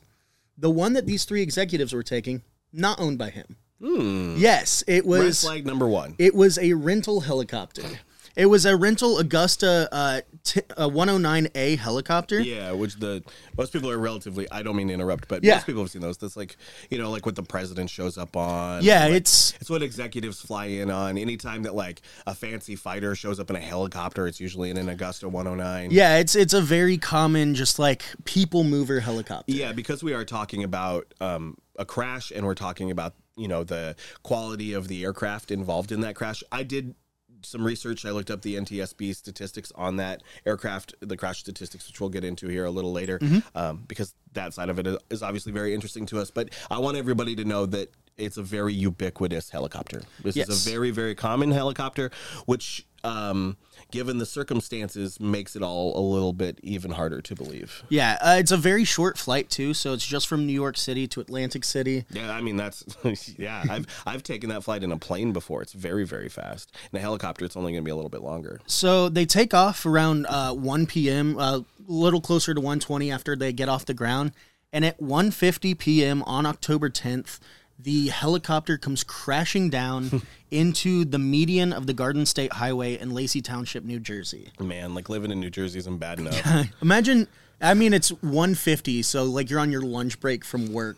The 0.57 0.69
one 0.69 0.93
that 0.93 1.05
these 1.05 1.25
three 1.25 1.41
executives 1.41 1.93
were 1.93 2.03
taking, 2.03 2.41
not 2.73 2.99
owned 2.99 3.17
by 3.17 3.29
him. 3.29 3.57
Yes, 3.79 4.83
it 4.87 5.05
was. 5.05 5.43
Red 5.43 5.49
flag 5.51 5.65
number 5.65 5.87
one. 5.87 6.15
It 6.17 6.35
was 6.35 6.57
a 6.57 6.73
rental 6.73 7.21
helicopter. 7.21 7.83
It 8.35 8.47
was 8.47 8.65
a 8.65 8.75
rental 8.75 9.15
Agusta 9.17 9.87
uh, 9.93 10.19
t- 10.43 10.59
uh, 10.75 10.89
109A 10.89 11.77
helicopter. 11.77 12.37
Yeah, 12.41 12.73
which 12.73 12.95
the 12.95 13.23
most 13.57 13.71
people 13.71 13.89
are 13.89 13.97
relatively. 13.97 14.45
I 14.51 14.61
don't 14.61 14.75
mean 14.75 14.89
to 14.89 14.93
interrupt, 14.93 15.29
but 15.29 15.41
Yeah. 15.41 15.53
most 15.55 15.65
people 15.67 15.83
have 15.83 15.89
seen 15.89 16.01
those. 16.01 16.17
That's 16.17 16.35
like 16.35 16.57
you 16.89 16.97
know, 16.97 17.09
like 17.11 17.25
what 17.25 17.35
the 17.37 17.43
president 17.43 17.89
shows 17.89 18.17
up 18.17 18.35
on. 18.35 18.83
Yeah, 18.83 19.05
Like, 19.05 19.13
it's 19.13 19.53
it's 19.61 19.69
what 19.69 19.81
executives 19.81 20.41
fly 20.41 20.65
in 20.65 20.91
on. 20.91 21.17
Anytime 21.17 21.63
that 21.63 21.75
like 21.75 22.01
a 22.27 22.35
fancy 22.35 22.75
fighter 22.75 23.15
shows 23.15 23.39
up 23.39 23.49
in 23.49 23.55
a 23.55 23.61
helicopter, 23.61 24.27
it's 24.27 24.41
usually 24.41 24.69
in 24.69 24.75
an 24.75 24.87
Agusta 24.87 25.31
109. 25.31 25.91
yeah, 25.91 26.17
it's 26.17 26.35
it's 26.35 26.53
a 26.53 26.61
very 26.61 26.97
common 26.97 27.55
just 27.55 27.79
like 27.79 28.03
people 28.25 28.65
mover 28.65 28.99
helicopter. 28.99 29.53
Yeah, 29.53 29.71
because 29.71 30.03
we 30.03 30.13
are 30.13 30.25
talking 30.25 30.61
about 30.61 31.13
um, 31.21 31.55
a 31.77 31.85
crash 31.85 32.31
and 32.35 32.45
we're 32.45 32.53
talking 32.55 32.91
about, 32.91 33.13
you 33.35 33.47
know, 33.47 33.63
the 33.63 33.95
quality 34.23 34.73
of 34.73 34.87
the 34.87 35.03
aircraft 35.03 35.51
involved 35.51 35.91
in 35.91 36.01
that 36.01 36.15
crash. 36.15 36.43
I 36.51 36.63
did 36.63 36.95
some 37.43 37.63
research. 37.63 38.05
I 38.05 38.11
looked 38.11 38.31
up 38.31 38.41
the 38.41 38.55
NTSB 38.55 39.13
statistics 39.15 39.71
on 39.75 39.97
that 39.97 40.23
aircraft, 40.45 40.95
the 41.01 41.15
crash 41.17 41.39
statistics, 41.39 41.87
which 41.87 41.99
we'll 41.99 42.09
get 42.09 42.23
into 42.23 42.47
here 42.47 42.65
a 42.65 42.71
little 42.71 42.91
later, 42.91 43.19
um, 43.53 43.83
because 43.87 44.15
that 44.33 44.53
side 44.53 44.69
of 44.69 44.79
it 44.79 44.87
is- 44.87 44.97
is 45.11 45.21
obviously 45.21 45.51
very 45.51 45.73
interesting 45.73 46.05
to 46.07 46.19
us. 46.19 46.31
But 46.31 46.49
I 46.71 46.79
want 46.79 46.97
everybody 46.97 47.35
to 47.35 47.45
know 47.45 47.65
that 47.67 47.91
it's 48.17 48.37
a 48.37 48.43
very 48.43 48.73
ubiquitous 48.73 49.49
helicopter. 49.49 50.01
This 50.23 50.35
Yes. 50.35 50.49
is 50.49 50.65
a 50.65 50.69
very, 50.69 50.89
very 50.89 51.13
common 51.13 51.51
helicopter, 51.51 52.09
which 52.45 52.85
um, 53.03 53.55
given 53.91 54.17
the 54.17 54.25
circumstances, 54.25 55.19
makes 55.19 55.55
it 55.55 55.61
all 55.61 55.97
a 55.97 56.03
little 56.03 56.33
bit 56.33 56.59
even 56.63 56.91
harder 56.91 57.21
to 57.21 57.35
believe. 57.35 57.83
Yeah, 57.89 58.17
uh, 58.21 58.35
it's 58.39 58.51
a 58.51 58.57
very 58.57 58.83
short 58.83 59.17
flight 59.17 59.49
too, 59.49 59.73
so 59.73 59.93
it's 59.93 60.05
just 60.05 60.27
from 60.27 60.45
New 60.45 60.53
York 60.53 60.77
City 60.77 61.07
to 61.07 61.21
Atlantic 61.21 61.63
City. 61.63 62.05
Yeah, 62.09 62.31
I 62.31 62.41
mean 62.41 62.57
that's 62.57 62.83
yeah. 63.37 63.63
I've 63.69 63.85
I've 64.05 64.23
taken 64.23 64.49
that 64.49 64.63
flight 64.63 64.83
in 64.83 64.91
a 64.91 64.97
plane 64.97 65.31
before. 65.33 65.61
It's 65.61 65.73
very 65.73 66.05
very 66.05 66.29
fast. 66.29 66.75
In 66.91 66.97
a 66.97 67.01
helicopter, 67.01 67.45
it's 67.45 67.55
only 67.55 67.71
going 67.71 67.83
to 67.83 67.85
be 67.85 67.91
a 67.91 67.95
little 67.95 68.09
bit 68.09 68.21
longer. 68.21 68.59
So 68.67 69.09
they 69.09 69.25
take 69.25 69.53
off 69.53 69.85
around 69.85 70.25
uh, 70.27 70.53
1 70.53 70.85
p.m., 70.87 71.37
a 71.39 71.65
little 71.87 72.21
closer 72.21 72.53
to 72.53 72.61
1:20 72.61 73.13
after 73.13 73.35
they 73.35 73.53
get 73.53 73.69
off 73.69 73.85
the 73.85 73.93
ground, 73.93 74.31
and 74.73 74.85
at 74.85 74.99
1:50 74.99 75.77
p.m. 75.77 76.23
on 76.23 76.45
October 76.45 76.89
10th, 76.89 77.39
the 77.77 78.07
helicopter 78.07 78.77
comes 78.77 79.03
crashing 79.03 79.69
down 79.69 80.21
into 80.51 81.05
the 81.05 81.19
median 81.19 81.73
of 81.73 81.87
the 81.87 81.93
Garden 81.93 82.25
State 82.25 82.53
Highway 82.53 82.97
in 82.97 83.13
Lacey 83.13 83.41
Township, 83.41 83.83
New 83.83 83.99
Jersey. 83.99 84.51
Man, 84.59 84.95
like 84.95 85.09
living 85.09 85.31
in 85.31 85.39
New 85.39 85.49
Jersey 85.49 85.79
isn't 85.79 85.97
bad 85.97 86.19
enough. 86.19 86.67
Imagine 86.81 87.27
I 87.61 87.73
mean 87.73 87.93
it's 87.93 88.09
150 88.09 89.01
so 89.01 89.23
like 89.23 89.49
you're 89.49 89.61
on 89.61 89.71
your 89.71 89.81
lunch 89.81 90.19
break 90.19 90.43
from 90.43 90.73
work 90.73 90.97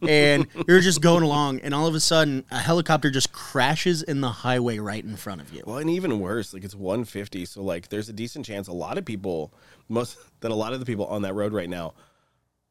and 0.00 0.46
you're 0.68 0.80
just 0.80 1.00
going 1.00 1.24
along 1.24 1.58
and 1.60 1.74
all 1.74 1.88
of 1.88 1.94
a 1.96 2.00
sudden 2.00 2.44
a 2.52 2.58
helicopter 2.58 3.10
just 3.10 3.32
crashes 3.32 4.04
in 4.04 4.20
the 4.20 4.30
highway 4.30 4.78
right 4.78 5.04
in 5.04 5.16
front 5.16 5.40
of 5.40 5.52
you. 5.52 5.62
Well, 5.66 5.78
and 5.78 5.90
even 5.90 6.20
worse, 6.20 6.54
like 6.54 6.64
it's 6.64 6.74
150, 6.74 7.44
so 7.46 7.62
like 7.62 7.88
there's 7.88 8.08
a 8.08 8.12
decent 8.12 8.46
chance 8.46 8.68
a 8.68 8.72
lot 8.72 8.96
of 8.96 9.04
people, 9.04 9.52
most 9.88 10.18
that 10.40 10.50
a 10.50 10.54
lot 10.54 10.72
of 10.72 10.80
the 10.80 10.86
people 10.86 11.06
on 11.06 11.22
that 11.22 11.34
road 11.34 11.52
right 11.52 11.68
now 11.68 11.94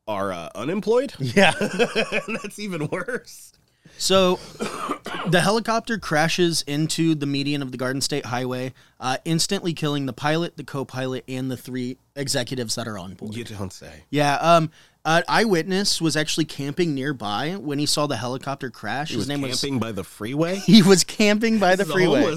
are 0.07 0.31
uh, 0.31 0.49
unemployed. 0.55 1.13
Yeah. 1.19 1.53
that's 1.59 2.59
even 2.59 2.87
worse. 2.87 3.53
So 3.97 4.35
the 5.27 5.41
helicopter 5.41 5.97
crashes 5.97 6.63
into 6.63 7.15
the 7.15 7.25
median 7.25 7.61
of 7.61 7.71
the 7.71 7.77
Garden 7.77 8.01
State 8.01 8.25
Highway, 8.25 8.73
uh, 8.99 9.17
instantly 9.25 9.73
killing 9.73 10.05
the 10.05 10.13
pilot, 10.13 10.57
the 10.57 10.63
co-pilot, 10.63 11.23
and 11.27 11.51
the 11.51 11.57
three 11.57 11.97
executives 12.15 12.75
that 12.75 12.87
are 12.87 12.97
on 12.97 13.15
board. 13.15 13.35
You 13.35 13.43
don't 13.43 13.73
say. 13.73 14.03
Yeah, 14.09 14.35
um, 14.35 14.71
an 15.07 15.23
eyewitness 15.29 16.01
was 16.01 16.17
actually 16.17 16.43
camping 16.43 16.93
nearby 16.93 17.55
when 17.55 17.79
he 17.79 17.85
saw 17.85 18.07
the 18.07 18.17
helicopter 18.17 18.69
crash. 18.69 19.09
He 19.09 19.15
was 19.15 19.25
His 19.25 19.29
name 19.29 19.41
was 19.41 19.61
camping 19.61 19.79
by 19.79 19.93
the 19.93 20.03
freeway. 20.03 20.55
he 20.65 20.81
was 20.81 21.05
camping 21.05 21.59
by 21.59 21.77
the 21.77 21.85
freeway. 21.85 22.35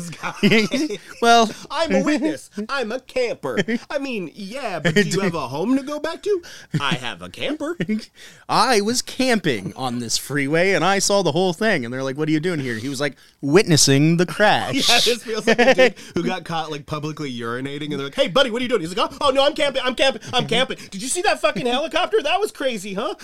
well, 1.22 1.50
I'm 1.68 1.92
a 1.96 2.04
witness. 2.04 2.48
I'm 2.68 2.92
a 2.92 3.00
camper. 3.00 3.58
I 3.90 3.98
mean, 3.98 4.30
yeah, 4.34 4.78
but 4.78 4.94
do 4.94 5.02
you 5.02 5.20
have 5.20 5.34
a 5.34 5.48
home 5.48 5.76
to 5.76 5.82
go 5.82 5.98
back 5.98 6.22
to? 6.22 6.42
I 6.80 6.94
have 6.94 7.22
a 7.22 7.28
camper. 7.28 7.76
I 8.48 8.80
was 8.82 9.02
camping 9.02 9.74
on 9.74 9.98
this 9.98 10.16
freeway 10.16 10.72
and 10.72 10.84
I 10.84 11.00
saw 11.00 11.22
the 11.22 11.32
whole 11.32 11.52
thing. 11.52 11.84
And 11.84 11.92
they're 11.92 12.04
like, 12.04 12.16
"What 12.16 12.28
are 12.28 12.32
you 12.32 12.40
doing 12.40 12.60
here?" 12.60 12.76
He 12.76 12.88
was 12.88 13.00
like, 13.00 13.16
"Witnessing 13.40 14.16
the 14.16 14.26
crash." 14.26 14.88
Yeah, 14.88 15.00
this 15.00 15.24
feels 15.24 15.46
like 15.46 15.58
a 15.58 15.74
dude 15.74 15.94
who 16.14 16.22
got 16.22 16.44
caught 16.44 16.70
like 16.70 16.86
publicly 16.86 17.32
urinating, 17.32 17.90
and 17.90 17.94
they're 17.94 18.06
like, 18.06 18.14
"Hey, 18.14 18.28
buddy, 18.28 18.52
what 18.52 18.60
are 18.60 18.62
you 18.62 18.68
doing?" 18.68 18.82
He's 18.82 18.96
like, 18.96 19.12
"Oh, 19.12 19.28
oh 19.28 19.30
no, 19.30 19.44
I'm 19.44 19.54
camping. 19.54 19.82
I'm 19.84 19.96
camping. 19.96 20.22
I'm 20.32 20.46
camping. 20.46 20.78
Did 20.90 21.02
you 21.02 21.08
see 21.08 21.22
that 21.22 21.40
fucking 21.40 21.66
helicopter? 21.66 22.22
That 22.22 22.38
was 22.38 22.52
crazy, 22.60 22.94
huh?" 22.94 23.14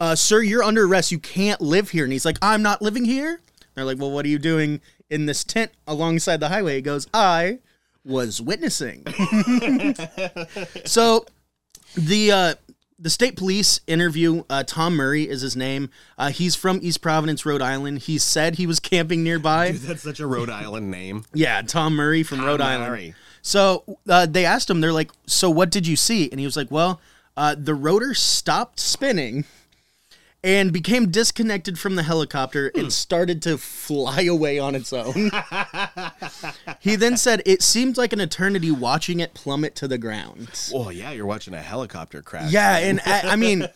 uh, 0.00 0.14
sir, 0.16 0.40
you're 0.40 0.64
under 0.64 0.84
arrest. 0.84 1.12
You 1.12 1.20
can't 1.20 1.60
live 1.60 1.90
here. 1.90 2.02
And 2.04 2.12
he's 2.12 2.24
like, 2.24 2.38
I'm 2.42 2.62
not 2.62 2.82
living 2.82 3.04
here. 3.04 3.40
They're 3.74 3.84
like, 3.84 3.98
well, 3.98 4.10
what 4.10 4.24
are 4.24 4.28
you 4.28 4.40
doing 4.40 4.80
in 5.08 5.26
this 5.26 5.44
tent 5.44 5.70
alongside 5.86 6.40
the 6.40 6.48
highway? 6.48 6.76
He 6.76 6.82
goes, 6.82 7.06
I 7.14 7.60
was 8.04 8.40
witnessing. 8.40 9.04
so 10.84 11.24
the 11.94 12.32
uh, 12.32 12.54
the 12.98 13.10
state 13.10 13.36
police 13.36 13.80
interview 13.86 14.42
uh, 14.50 14.64
Tom 14.66 14.96
Murray 14.96 15.28
is 15.28 15.40
his 15.40 15.54
name. 15.54 15.90
Uh, 16.16 16.30
he's 16.30 16.56
from 16.56 16.80
East 16.82 17.00
Providence, 17.00 17.46
Rhode 17.46 17.62
Island. 17.62 18.00
He 18.00 18.18
said 18.18 18.56
he 18.56 18.66
was 18.66 18.80
camping 18.80 19.22
nearby. 19.22 19.70
That's 19.72 20.02
such 20.02 20.18
a 20.18 20.26
Rhode 20.26 20.50
Island 20.50 20.90
name. 20.90 21.24
Yeah, 21.32 21.62
Tom 21.62 21.94
Murray 21.94 22.24
from 22.24 22.44
Rhode 22.44 22.60
Island. 22.60 22.90
Murray. 22.90 23.14
So 23.42 23.84
uh, 24.08 24.26
they 24.26 24.44
asked 24.44 24.68
him, 24.68 24.80
they're 24.80 24.92
like, 24.92 25.12
"So 25.26 25.48
what 25.48 25.70
did 25.70 25.86
you 25.86 25.94
see?" 25.94 26.28
And 26.30 26.40
he 26.40 26.46
was 26.46 26.56
like, 26.56 26.72
"Well, 26.72 27.00
uh, 27.38 27.54
the 27.56 27.74
rotor 27.74 28.14
stopped 28.14 28.80
spinning." 28.80 29.44
And 30.44 30.72
became 30.72 31.10
disconnected 31.10 31.80
from 31.80 31.96
the 31.96 32.04
helicopter 32.04 32.68
and 32.68 32.84
hmm. 32.84 32.88
started 32.90 33.42
to 33.42 33.58
fly 33.58 34.22
away 34.22 34.60
on 34.60 34.76
its 34.76 34.92
own. 34.92 35.32
he 36.78 36.94
then 36.94 37.16
said 37.16 37.42
it 37.44 37.60
seemed 37.60 37.96
like 37.96 38.12
an 38.12 38.20
eternity 38.20 38.70
watching 38.70 39.18
it 39.18 39.34
plummet 39.34 39.74
to 39.74 39.88
the 39.88 39.98
ground. 39.98 40.48
Oh 40.72 40.90
yeah, 40.90 41.10
you're 41.10 41.26
watching 41.26 41.54
a 41.54 41.60
helicopter 41.60 42.22
crash. 42.22 42.52
Yeah, 42.52 42.76
and 42.76 43.00
I, 43.04 43.32
I 43.32 43.36
mean, 43.36 43.66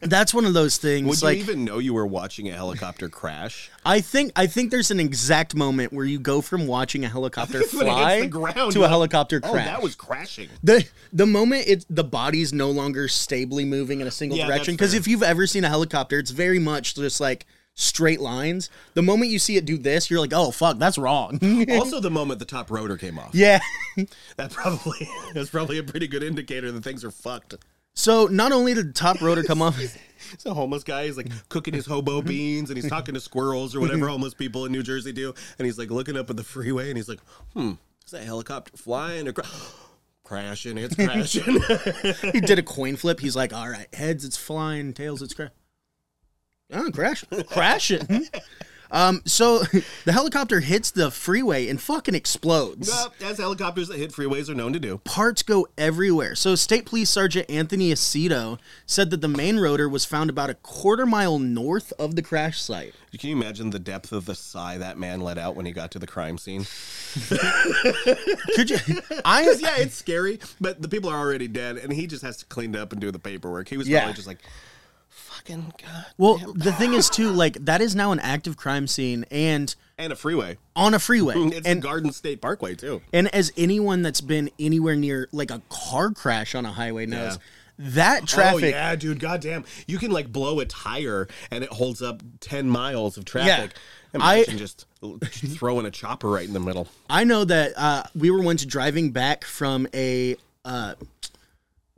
that's 0.00 0.32
one 0.32 0.46
of 0.46 0.54
those 0.54 0.78
things. 0.78 1.06
Would 1.06 1.22
like, 1.22 1.36
you 1.36 1.42
even 1.42 1.64
know 1.66 1.78
you 1.78 1.92
were 1.92 2.06
watching 2.06 2.48
a 2.48 2.54
helicopter 2.54 3.10
crash? 3.10 3.70
I 3.84 4.00
think 4.00 4.32
I 4.34 4.46
think 4.46 4.70
there's 4.70 4.90
an 4.90 5.00
exact 5.00 5.54
moment 5.54 5.92
where 5.92 6.06
you 6.06 6.18
go 6.18 6.40
from 6.40 6.66
watching 6.66 7.04
a 7.04 7.08
helicopter 7.08 7.60
it 7.62 7.66
fly 7.66 8.24
ground, 8.26 8.72
to 8.72 8.78
a 8.78 8.80
like, 8.80 8.90
helicopter 8.90 9.42
Oh, 9.44 9.52
crash. 9.52 9.66
that 9.66 9.82
was 9.82 9.94
crashing. 9.94 10.48
the 10.62 10.88
the 11.12 11.26
moment 11.26 11.64
it's 11.66 11.84
the 11.90 12.04
body's 12.04 12.54
no 12.54 12.70
longer 12.70 13.08
stably 13.08 13.66
moving 13.66 14.00
in 14.00 14.06
a 14.06 14.10
single 14.10 14.38
Yeah, 14.38 14.46
direction 14.46 14.72
because 14.72 14.94
if 14.94 15.06
you've 15.06 15.22
ever 15.22 15.46
seen 15.46 15.64
a 15.64 15.68
helicopter 15.68 15.97
it's 16.10 16.30
very 16.30 16.58
much 16.58 16.94
just 16.94 17.20
like 17.20 17.46
straight 17.74 18.20
lines 18.20 18.70
the 18.94 19.02
moment 19.02 19.30
you 19.30 19.38
see 19.38 19.56
it 19.56 19.64
do 19.64 19.78
this 19.78 20.10
you're 20.10 20.18
like 20.20 20.32
oh 20.34 20.50
fuck 20.50 20.78
that's 20.78 20.98
wrong 20.98 21.38
also, 21.70 22.00
the 22.00 22.10
moment 22.10 22.38
the 22.40 22.44
top 22.44 22.70
rotor 22.70 22.96
came 22.96 23.18
off, 23.18 23.30
yeah 23.32 23.60
that 24.36 24.50
probably 24.50 25.08
that's 25.32 25.50
probably 25.50 25.78
a 25.78 25.82
pretty 25.82 26.08
good 26.08 26.22
indicator 26.24 26.72
that 26.72 26.82
things 26.82 27.04
are 27.04 27.10
fucked. 27.12 27.54
so 27.94 28.26
not 28.26 28.50
only 28.50 28.74
did 28.74 28.88
the 28.88 28.92
top 28.92 29.20
rotor 29.20 29.42
come 29.44 29.62
off 29.62 29.78
It's 30.32 30.44
a 30.46 30.52
homeless 30.52 30.82
guy. 30.82 31.06
He's 31.06 31.16
like 31.16 31.30
cooking 31.48 31.74
his 31.74 31.86
hobo 31.86 32.20
beans 32.22 32.70
and 32.70 32.76
he's 32.76 32.90
talking 32.90 33.14
to 33.14 33.20
squirrels 33.20 33.74
or 33.76 33.80
whatever 33.80 34.08
homeless 34.08 34.34
people 34.34 34.66
in 34.66 34.72
New 34.72 34.82
Jersey 34.82 35.12
do. 35.12 35.32
And 35.58 35.64
he's 35.64 35.78
like 35.78 35.90
looking 35.90 36.16
up 36.16 36.28
at 36.28 36.36
the 36.36 36.42
freeway 36.42 36.88
and 36.88 36.96
he's 36.96 37.08
like, 37.08 37.20
hmm, 37.54 37.74
is 38.04 38.10
that 38.10 38.24
helicopter 38.24 38.76
flying 38.76 39.28
or 39.28 39.32
cra- 39.32 39.46
crashing? 40.24 40.76
It's 40.76 40.96
crashing. 40.96 41.60
he 42.32 42.40
did 42.40 42.58
a 42.58 42.62
coin 42.64 42.96
flip 42.96 43.20
he's 43.20 43.36
like 43.36 43.52
all 43.54 43.68
right 43.68 43.86
heads 43.94 44.24
it's 44.24 44.36
flying 44.36 44.92
tails 44.92 45.22
it's 45.22 45.34
crash 45.34 45.50
oh 46.72 46.90
crash 46.90 47.24
crashing 47.48 48.26
um 48.90 49.20
so 49.26 49.58
the 50.06 50.12
helicopter 50.12 50.60
hits 50.60 50.90
the 50.90 51.10
freeway 51.10 51.68
and 51.68 51.80
fucking 51.80 52.14
explodes 52.14 52.88
Well, 52.88 53.12
as 53.22 53.36
helicopters 53.38 53.88
that 53.88 53.98
hit 53.98 54.12
freeways 54.12 54.48
are 54.48 54.54
known 54.54 54.72
to 54.72 54.80
do. 54.80 54.98
parts 55.04 55.42
go 55.42 55.66
everywhere. 55.76 56.34
So, 56.34 56.54
State 56.54 56.86
Police 56.86 57.10
Sergeant 57.10 57.50
Anthony 57.50 57.92
Aceto 57.92 58.58
said 58.86 59.10
that 59.10 59.20
the 59.20 59.28
main 59.28 59.58
rotor 59.58 59.88
was 59.90 60.06
found 60.06 60.30
about 60.30 60.48
a 60.48 60.54
quarter 60.54 61.04
mile 61.04 61.38
north 61.38 61.92
of 61.98 62.16
the 62.16 62.22
crash 62.22 62.62
site. 62.62 62.94
Can 63.18 63.28
you 63.30 63.36
imagine 63.36 63.68
the 63.70 63.78
depth 63.78 64.10
of 64.12 64.24
the 64.24 64.34
sigh 64.34 64.78
that 64.78 64.96
man 64.98 65.20
let 65.20 65.36
out 65.36 65.54
when 65.54 65.66
he 65.66 65.72
got 65.72 65.90
to 65.90 65.98
the 65.98 66.06
crime 66.06 66.38
scene? 66.38 66.64
Could 68.54 68.70
you? 68.70 68.78
I 69.24 69.42
yeah, 69.58 69.76
it's 69.78 69.94
scary, 69.96 70.40
but 70.60 70.80
the 70.80 70.88
people 70.88 71.10
are 71.10 71.18
already 71.18 71.48
dead, 71.48 71.76
and 71.76 71.92
he 71.92 72.06
just 72.06 72.22
has 72.22 72.38
to 72.38 72.46
clean 72.46 72.74
it 72.74 72.80
up 72.80 72.92
and 72.92 73.00
do 73.02 73.10
the 73.10 73.18
paperwork. 73.18 73.68
He 73.68 73.76
was 73.76 73.86
Yeah. 73.88 74.00
probably 74.00 74.14
just 74.14 74.26
like, 74.28 74.38
"Fucking 75.38 75.72
god." 75.82 76.06
well, 76.16 76.38
the 76.54 76.72
thing 76.72 76.94
is 76.94 77.08
too, 77.10 77.30
like 77.44 77.54
that 77.64 77.80
is 77.80 77.94
now 77.94 78.12
an 78.12 78.20
active 78.20 78.56
crime 78.56 78.86
scene 78.86 79.24
and 79.30 79.74
And 79.98 80.12
a 80.12 80.16
freeway. 80.16 80.58
on 80.76 80.94
a 80.94 80.98
freeway. 80.98 81.34
It's 81.52 81.66
and 81.66 81.82
the 81.82 81.86
Garden 81.86 82.12
State 82.12 82.40
Parkway 82.40 82.74
too. 82.74 83.02
and 83.12 83.28
as 83.34 83.52
anyone 83.56 84.02
that's 84.02 84.20
been 84.20 84.50
anywhere 84.58 84.96
near 84.96 85.28
like 85.32 85.50
a 85.50 85.62
car 85.68 86.10
crash 86.10 86.54
on 86.54 86.64
a 86.66 86.72
highway 86.72 87.06
knows, 87.06 87.34
Yeah. 87.34 87.84
that 87.94 88.26
traffic. 88.26 88.64
Oh 88.64 88.78
yeah, 88.78 88.96
dude. 88.96 89.20
Goddamn, 89.20 89.64
you 89.86 89.98
can 89.98 90.10
like 90.10 90.32
blow 90.32 90.60
a 90.60 90.64
tire 90.66 91.28
and 91.50 91.62
it 91.64 91.70
holds 91.70 92.02
up 92.02 92.22
ten 92.40 92.68
miles 92.68 93.16
of 93.16 93.24
traffic. 93.24 93.72
I- 93.74 94.36
Imagine 94.38 94.56
just 94.56 94.86
throwing 95.30 95.84
a 95.84 95.90
chopper 95.90 96.28
right 96.30 96.46
in 96.46 96.54
the 96.54 96.60
middle. 96.60 96.88
I 97.10 97.24
know 97.24 97.44
that 97.44 97.72
uh, 97.76 98.04
we 98.14 98.30
were 98.30 98.40
once 98.42 98.64
driving 98.64 99.10
back 99.10 99.44
from 99.44 99.86
a 99.92 100.36
uh, 100.64 100.94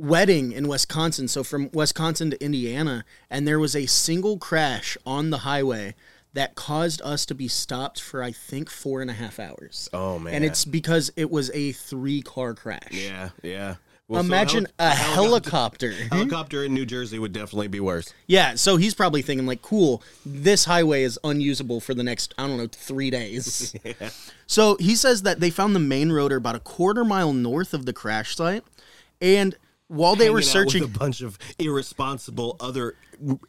wedding 0.01 0.53
in 0.53 0.67
Wisconsin, 0.69 1.29
so 1.29 1.45
from 1.45 1.71
Wisconsin 1.73 2.31
to 2.31 2.45
Indiana, 2.45 3.05
and 3.29 3.47
there 3.47 3.59
was 3.59 3.77
a 3.77 3.87
single 3.87 4.39
crash 4.39 4.97
on 5.05 5.31
the 5.31 5.39
highway 5.39 5.95
that 6.33 6.55
caused 6.55 7.03
us 7.03 7.27
to 7.27 7.35
be 7.35 7.49
stopped 7.49 8.01
for 8.01 8.23
I 8.23 8.33
think 8.33 8.71
four 8.71 9.03
and 9.03 9.11
a 9.11 9.15
half 9.15 9.39
hours. 9.39 9.89
Oh, 9.93 10.19
man. 10.19 10.35
And 10.35 10.45
it's 10.45 10.65
because 10.65 11.13
it 11.17 11.31
was 11.31 11.51
a 11.53 11.73
three 11.73 12.23
car 12.23 12.55
crash. 12.55 12.93
Yeah, 12.93 13.31
yeah. 13.43 13.77
Well, 14.09 14.23
so 14.23 14.27
Imagine 14.27 14.67
hel- 14.79 14.89
a 14.89 14.95
helicopter. 14.95 15.93
Helicopter 16.11 16.65
in 16.65 16.75
New 16.75 16.85
Jersey 16.85 17.21
would 17.21 17.33
definitely 17.33 17.69
be 17.69 17.79
worse. 17.79 18.13
yeah, 18.27 18.57
so 18.57 18.77
he's 18.77 18.93
probably 18.93 19.23
thinking 19.23 19.47
like, 19.47 19.63
"Cool, 19.63 20.03
this 20.27 20.65
highway 20.65 21.05
is 21.05 21.17
unusable 21.23 21.79
for 21.79 21.95
the 21.95 22.03
next 22.03 22.35
I 22.37 22.49
don't 22.49 22.57
know 22.57 22.67
three 22.67 23.11
days." 23.11 23.75
So 24.49 24.77
he 24.81 24.97
says 24.97 25.23
that 25.23 25.39
they 25.39 25.49
found 25.51 25.77
the 25.77 25.81
main 25.81 26.11
rotor 26.11 26.35
about 26.35 26.57
a 26.57 26.59
quarter 26.59 27.05
mile 27.05 27.33
north 27.33 27.73
of 27.73 27.87
the 27.87 27.93
crash 27.93 28.35
site, 28.35 28.65
and 29.21 29.55
while 29.91 30.15
they 30.15 30.31
were 30.31 30.39
Hanging 30.39 30.57
out 30.57 30.67
with 30.67 30.73
searching, 30.73 30.85
a 30.85 30.87
bunch 30.87 31.21
of 31.21 31.37
irresponsible 31.59 32.57
other 32.61 32.95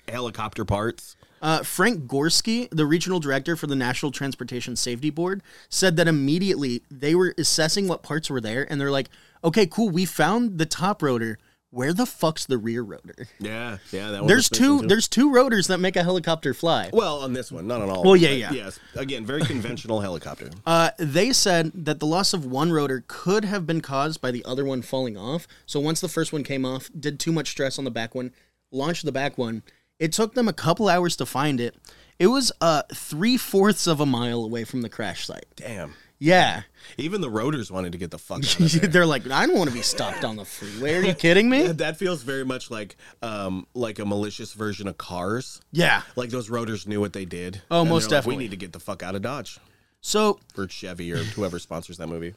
helicopter 0.09 0.65
parts. 0.65 1.15
uh, 1.41 1.61
Frank 1.63 2.07
Gorski, 2.07 2.67
the 2.71 2.85
regional 2.85 3.19
director 3.19 3.55
for 3.55 3.67
the 3.67 3.75
National 3.75 4.11
Transportation 4.11 4.75
Safety 4.75 5.11
Board, 5.11 5.43
said 5.69 5.97
that 5.97 6.07
immediately 6.07 6.81
they 6.89 7.13
were 7.13 7.35
assessing 7.37 7.87
what 7.87 8.01
parts 8.01 8.29
were 8.29 8.41
there, 8.41 8.65
and 8.69 8.81
they're 8.81 8.91
like, 8.91 9.09
"Okay, 9.43 9.67
cool, 9.67 9.89
we 9.89 10.05
found 10.05 10.57
the 10.57 10.65
top 10.65 11.03
rotor. 11.03 11.37
Where 11.71 11.93
the 11.93 12.05
fuck's 12.05 12.45
the 12.45 12.57
rear 12.57 12.83
rotor? 12.83 13.27
Yeah, 13.39 13.77
yeah. 13.91 14.11
That 14.11 14.27
There's 14.27 14.49
two. 14.49 14.81
There's 14.81 15.07
two 15.07 15.33
rotors 15.33 15.67
that 15.67 15.79
make 15.79 15.95
a 15.95 16.03
helicopter 16.03 16.53
fly. 16.53 16.89
Well, 16.93 17.21
on 17.21 17.33
this 17.33 17.51
one, 17.51 17.65
not 17.65 17.81
on 17.81 17.89
all. 17.89 18.03
Well, 18.03 18.15
yeah, 18.15 18.29
yeah. 18.29 18.51
Yes, 18.51 18.79
again, 18.95 19.25
very 19.25 19.41
conventional 19.41 20.01
helicopter. 20.01 20.49
Uh, 20.65 20.91
they 20.97 21.33
said 21.33 21.71
that 21.73 21.99
the 21.99 22.05
loss 22.05 22.33
of 22.33 22.45
one 22.45 22.71
rotor 22.71 23.03
could 23.07 23.45
have 23.45 23.65
been 23.65 23.81
caused 23.81 24.21
by 24.21 24.31
the 24.31 24.43
other 24.45 24.63
one 24.63 24.81
falling 24.81 25.17
off. 25.17 25.47
So 25.65 25.79
once 25.79 25.99
the 25.99 26.07
first 26.07 26.31
one 26.31 26.43
came 26.43 26.65
off, 26.65 26.89
did 26.97 27.19
too 27.19 27.31
much 27.31 27.49
stress 27.49 27.77
on 27.79 27.83
the 27.83 27.91
back 27.91 28.13
one, 28.13 28.31
launched 28.71 29.05
the 29.05 29.11
back 29.11 29.37
one. 29.37 29.63
It 29.99 30.11
took 30.13 30.33
them 30.33 30.47
a 30.47 30.53
couple 30.53 30.87
hours 30.87 31.15
to 31.17 31.25
find 31.25 31.59
it. 31.59 31.75
It 32.19 32.27
was 32.27 32.51
uh 32.61 32.83
three 32.93 33.37
fourths 33.37 33.87
of 33.87 33.99
a 33.99 34.05
mile 34.05 34.43
away 34.43 34.63
from 34.63 34.81
the 34.81 34.89
crash 34.89 35.25
site. 35.25 35.45
Damn. 35.55 35.95
Yeah, 36.23 36.61
Even 36.99 37.19
the 37.21 37.31
rotors 37.31 37.71
wanted 37.71 37.93
to 37.93 37.97
get 37.97 38.11
the 38.11 38.19
fuck 38.19 38.43
out 38.43 38.59
of 38.59 38.71
there. 38.79 38.87
they're 38.87 39.05
like, 39.07 39.27
I 39.31 39.47
don't 39.47 39.57
want 39.57 39.71
to 39.71 39.75
be 39.75 39.81
stopped 39.81 40.23
on 40.23 40.35
the 40.35 40.45
freeway. 40.45 40.93
Are 40.93 41.01
you 41.01 41.13
kidding 41.25 41.49
me? 41.49 41.65
that 41.71 41.97
feels 41.97 42.21
very 42.21 42.45
much 42.45 42.69
like 42.69 42.95
um 43.23 43.65
like 43.73 43.97
a 43.97 44.05
malicious 44.05 44.53
version 44.53 44.87
of 44.87 44.99
cars. 44.99 45.61
Yeah. 45.71 46.03
Like 46.15 46.29
those 46.29 46.47
rotors 46.51 46.85
knew 46.85 46.99
what 47.01 47.13
they 47.13 47.25
did. 47.25 47.63
Oh, 47.71 47.83
most 47.83 48.03
like, 48.03 48.09
definitely. 48.11 48.37
We 48.37 48.43
need 48.43 48.51
to 48.51 48.57
get 48.57 48.71
the 48.71 48.79
fuck 48.79 49.01
out 49.01 49.15
of 49.15 49.23
Dodge 49.23 49.57
So 50.01 50.39
or 50.55 50.67
Chevy 50.67 51.11
or 51.11 51.17
whoever 51.23 51.57
sponsors 51.57 51.97
that 51.97 52.05
movie. 52.07 52.35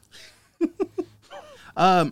um 1.77 2.11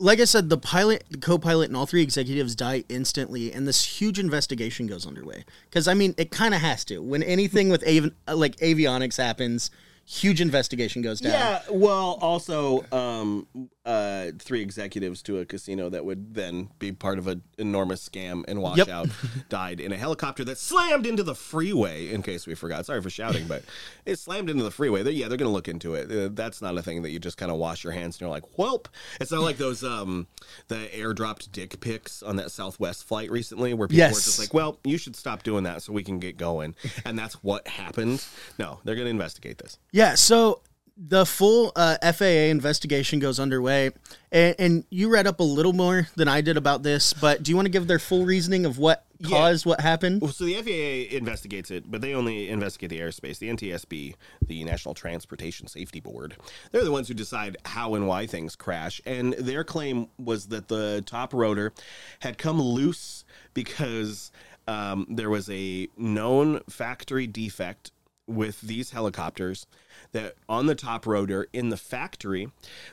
like 0.00 0.18
I 0.20 0.24
said, 0.24 0.48
the 0.50 0.58
pilot, 0.58 1.04
the 1.08 1.18
co-pilot, 1.18 1.68
and 1.70 1.76
all 1.76 1.86
three 1.86 2.02
executives 2.02 2.56
die 2.56 2.82
instantly, 2.88 3.52
and 3.52 3.66
this 3.66 3.84
huge 4.00 4.18
investigation 4.18 4.88
goes 4.88 5.06
underway. 5.06 5.44
Because 5.70 5.86
I 5.86 5.94
mean, 5.94 6.14
it 6.18 6.30
kind 6.32 6.52
of 6.52 6.60
has 6.60 6.84
to. 6.86 6.98
When 7.00 7.22
anything 7.22 7.68
with 7.68 7.82
av- 7.86 8.10
like 8.36 8.56
avionics 8.56 9.16
happens, 9.18 9.70
huge 10.04 10.40
investigation 10.40 11.02
goes 11.02 11.20
down. 11.20 11.32
Yeah, 11.32 11.62
well, 11.70 12.18
also 12.20 12.84
um, 12.92 13.46
uh, 13.84 14.30
three 14.38 14.62
executives 14.62 15.22
to 15.22 15.38
a 15.38 15.44
casino 15.44 15.90
that 15.90 16.04
would 16.04 16.34
then 16.34 16.70
be 16.78 16.90
part 16.92 17.18
of 17.18 17.26
an 17.26 17.42
enormous 17.58 18.06
scam 18.08 18.42
and 18.48 18.62
wash 18.62 18.78
Yep. 18.78 18.88
out 18.88 19.08
died 19.50 19.78
in 19.80 19.92
a 19.92 19.96
helicopter 19.96 20.42
that 20.44 20.56
slammed 20.58 21.06
into 21.06 21.22
the 21.22 21.34
freeway. 21.34 22.08
In 22.10 22.22
case 22.22 22.46
we 22.46 22.54
forgot, 22.54 22.86
sorry 22.86 23.02
for 23.02 23.10
shouting, 23.10 23.46
but 23.46 23.62
it 24.06 24.18
slammed 24.18 24.48
into 24.48 24.64
the 24.64 24.70
freeway. 24.70 25.02
They, 25.02 25.10
yeah, 25.12 25.28
they're 25.28 25.36
going 25.36 25.48
to 25.50 25.52
look 25.52 25.68
into 25.68 25.94
it. 25.94 26.10
Uh, 26.10 26.30
that's 26.32 26.62
not 26.62 26.78
a 26.78 26.82
thing 26.82 27.02
that 27.02 27.10
you 27.10 27.18
just 27.18 27.36
kind 27.36 27.52
of 27.52 27.58
wash 27.58 27.84
your 27.84 27.92
hands 27.92 28.16
and 28.16 28.22
you're 28.22 28.30
like, 28.30 28.44
"Whelp." 28.56 28.88
It's 29.20 29.30
not 29.32 29.42
like 29.42 29.58
those 29.58 29.84
um, 29.84 30.28
the 30.68 30.88
airdropped 30.94 31.52
dick 31.52 31.78
pics 31.80 32.22
on 32.22 32.36
that 32.36 32.50
Southwest 32.50 33.04
flight 33.04 33.30
recently, 33.30 33.74
where 33.74 33.86
people 33.88 34.04
were 34.06 34.10
just 34.12 34.38
like, 34.38 34.54
"Well, 34.54 34.78
you 34.84 34.96
should 34.96 35.14
stop 35.16 35.42
doing 35.42 35.64
that 35.64 35.82
so 35.82 35.92
we 35.92 36.02
can 36.04 36.18
get 36.18 36.36
going," 36.38 36.74
and 37.04 37.18
that's 37.18 37.34
what 37.42 37.68
happened. 37.68 38.24
No, 38.58 38.80
they're 38.84 38.94
going 38.94 39.06
to 39.06 39.10
investigate 39.10 39.58
this. 39.58 39.78
Yeah, 39.92 40.14
so 40.14 40.62
the 40.96 41.26
full 41.26 41.72
uh, 41.74 41.96
FAA 42.12 42.50
investigation 42.50 43.18
goes 43.18 43.40
underway, 43.40 43.90
and, 44.30 44.54
and 44.58 44.84
you 44.90 45.10
read 45.10 45.26
up 45.26 45.40
a 45.40 45.44
little 45.44 45.72
more 45.72 46.08
than 46.14 46.28
I 46.28 46.40
did 46.40 46.56
about 46.56 46.82
this, 46.82 47.12
but 47.12 47.42
do 47.42 47.50
you 47.50 47.56
want 47.56 47.66
to 47.66 47.70
give 47.70 47.86
their 47.86 47.98
full 47.98 48.24
reasoning 48.24 48.64
of 48.64 48.78
what 48.78 49.04
caused 49.22 49.66
what 49.66 49.80
happened? 49.80 50.22
Well, 50.22 50.32
so 50.32 50.44
the 50.44 50.54
FAA 50.54 51.16
investigates 51.16 51.70
it, 51.70 51.90
but 51.90 52.00
they 52.00 52.14
only 52.14 52.48
investigate 52.48 52.90
the 52.90 53.00
airspace. 53.00 53.38
The 53.38 53.48
NTSB, 53.48 54.14
the 54.46 54.64
National 54.64 54.94
Transportation 54.94 55.66
Safety 55.66 56.00
Board, 56.00 56.36
they're 56.70 56.84
the 56.84 56.92
ones 56.92 57.08
who 57.08 57.14
decide 57.14 57.56
how 57.64 57.94
and 57.94 58.06
why 58.06 58.26
things 58.26 58.54
crash. 58.54 59.00
And 59.04 59.32
their 59.34 59.64
claim 59.64 60.08
was 60.18 60.48
that 60.48 60.68
the 60.68 61.02
top 61.06 61.34
rotor 61.34 61.72
had 62.20 62.38
come 62.38 62.60
loose 62.60 63.24
because 63.52 64.30
um, 64.68 65.06
there 65.10 65.30
was 65.30 65.50
a 65.50 65.88
known 65.96 66.60
factory 66.68 67.26
defect 67.26 67.90
with 68.26 68.60
these 68.60 68.90
helicopters 68.90 69.66
that 70.12 70.34
on 70.48 70.66
the 70.66 70.74
top 70.74 71.06
rotor 71.06 71.46
in 71.52 71.68
the 71.68 71.76
factory. 71.76 72.50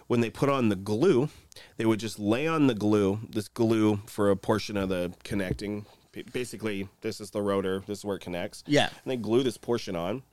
When 0.08 0.22
they 0.22 0.30
put 0.30 0.50
on 0.50 0.70
the 0.70 0.76
glue 0.76 1.30
they 1.78 1.86
would 1.86 2.00
just 2.00 2.20
lay 2.20 2.48
on 2.48 2.68
the 2.68 2.74
glue 2.74 3.20
this 3.30 3.48
glue 3.48 4.02
for 4.06 4.30
a 4.30 4.36
portion 4.36 4.78
of 4.78 4.90
the 4.90 5.14
connecting. 5.24 5.86
Basically 6.34 6.90
this 7.02 7.22
is 7.22 7.32
the 7.32 7.42
rotor 7.42 7.84
this 7.88 8.00
is 8.00 8.06
where 8.06 8.18
it 8.18 8.22
connects. 8.22 8.64
Yeah. 8.68 8.90
and 9.04 9.12
they 9.12 9.18
glue 9.18 9.44
this 9.44 9.58
portion 9.58 9.96
on 9.96 10.24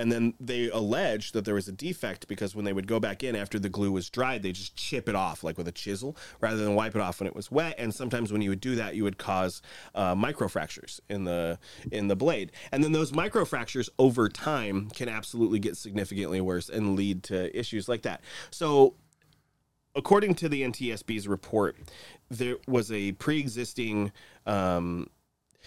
and 0.00 0.10
then 0.10 0.32
they 0.40 0.70
alleged 0.70 1.34
that 1.34 1.44
there 1.44 1.54
was 1.54 1.68
a 1.68 1.72
defect 1.72 2.26
because 2.26 2.56
when 2.56 2.64
they 2.64 2.72
would 2.72 2.86
go 2.86 2.98
back 2.98 3.22
in 3.22 3.36
after 3.36 3.58
the 3.58 3.68
glue 3.68 3.92
was 3.92 4.08
dried, 4.08 4.42
they 4.42 4.52
just 4.52 4.74
chip 4.74 5.10
it 5.10 5.14
off 5.14 5.44
like 5.44 5.58
with 5.58 5.68
a 5.68 5.72
chisel 5.72 6.16
rather 6.40 6.56
than 6.56 6.74
wipe 6.74 6.96
it 6.96 7.02
off 7.02 7.20
when 7.20 7.26
it 7.26 7.36
was 7.36 7.50
wet. 7.50 7.74
And 7.76 7.94
sometimes 7.94 8.32
when 8.32 8.40
you 8.40 8.48
would 8.48 8.62
do 8.62 8.76
that, 8.76 8.94
you 8.94 9.04
would 9.04 9.18
cause 9.18 9.60
uh, 9.94 10.14
microfractures 10.14 11.00
in 11.10 11.24
the 11.24 11.58
in 11.92 12.08
the 12.08 12.16
blade. 12.16 12.52
And 12.72 12.82
then 12.82 12.92
those 12.92 13.12
microfractures 13.12 13.90
over 13.98 14.30
time 14.30 14.88
can 14.94 15.10
absolutely 15.10 15.58
get 15.58 15.76
significantly 15.76 16.40
worse 16.40 16.70
and 16.70 16.96
lead 16.96 17.22
to 17.24 17.56
issues 17.56 17.86
like 17.86 18.00
that. 18.02 18.22
So 18.50 18.94
according 19.94 20.34
to 20.36 20.48
the 20.48 20.62
NTSB's 20.62 21.28
report, 21.28 21.76
there 22.30 22.56
was 22.66 22.90
a 22.90 23.12
pre-existing 23.12 24.12
um, 24.46 25.08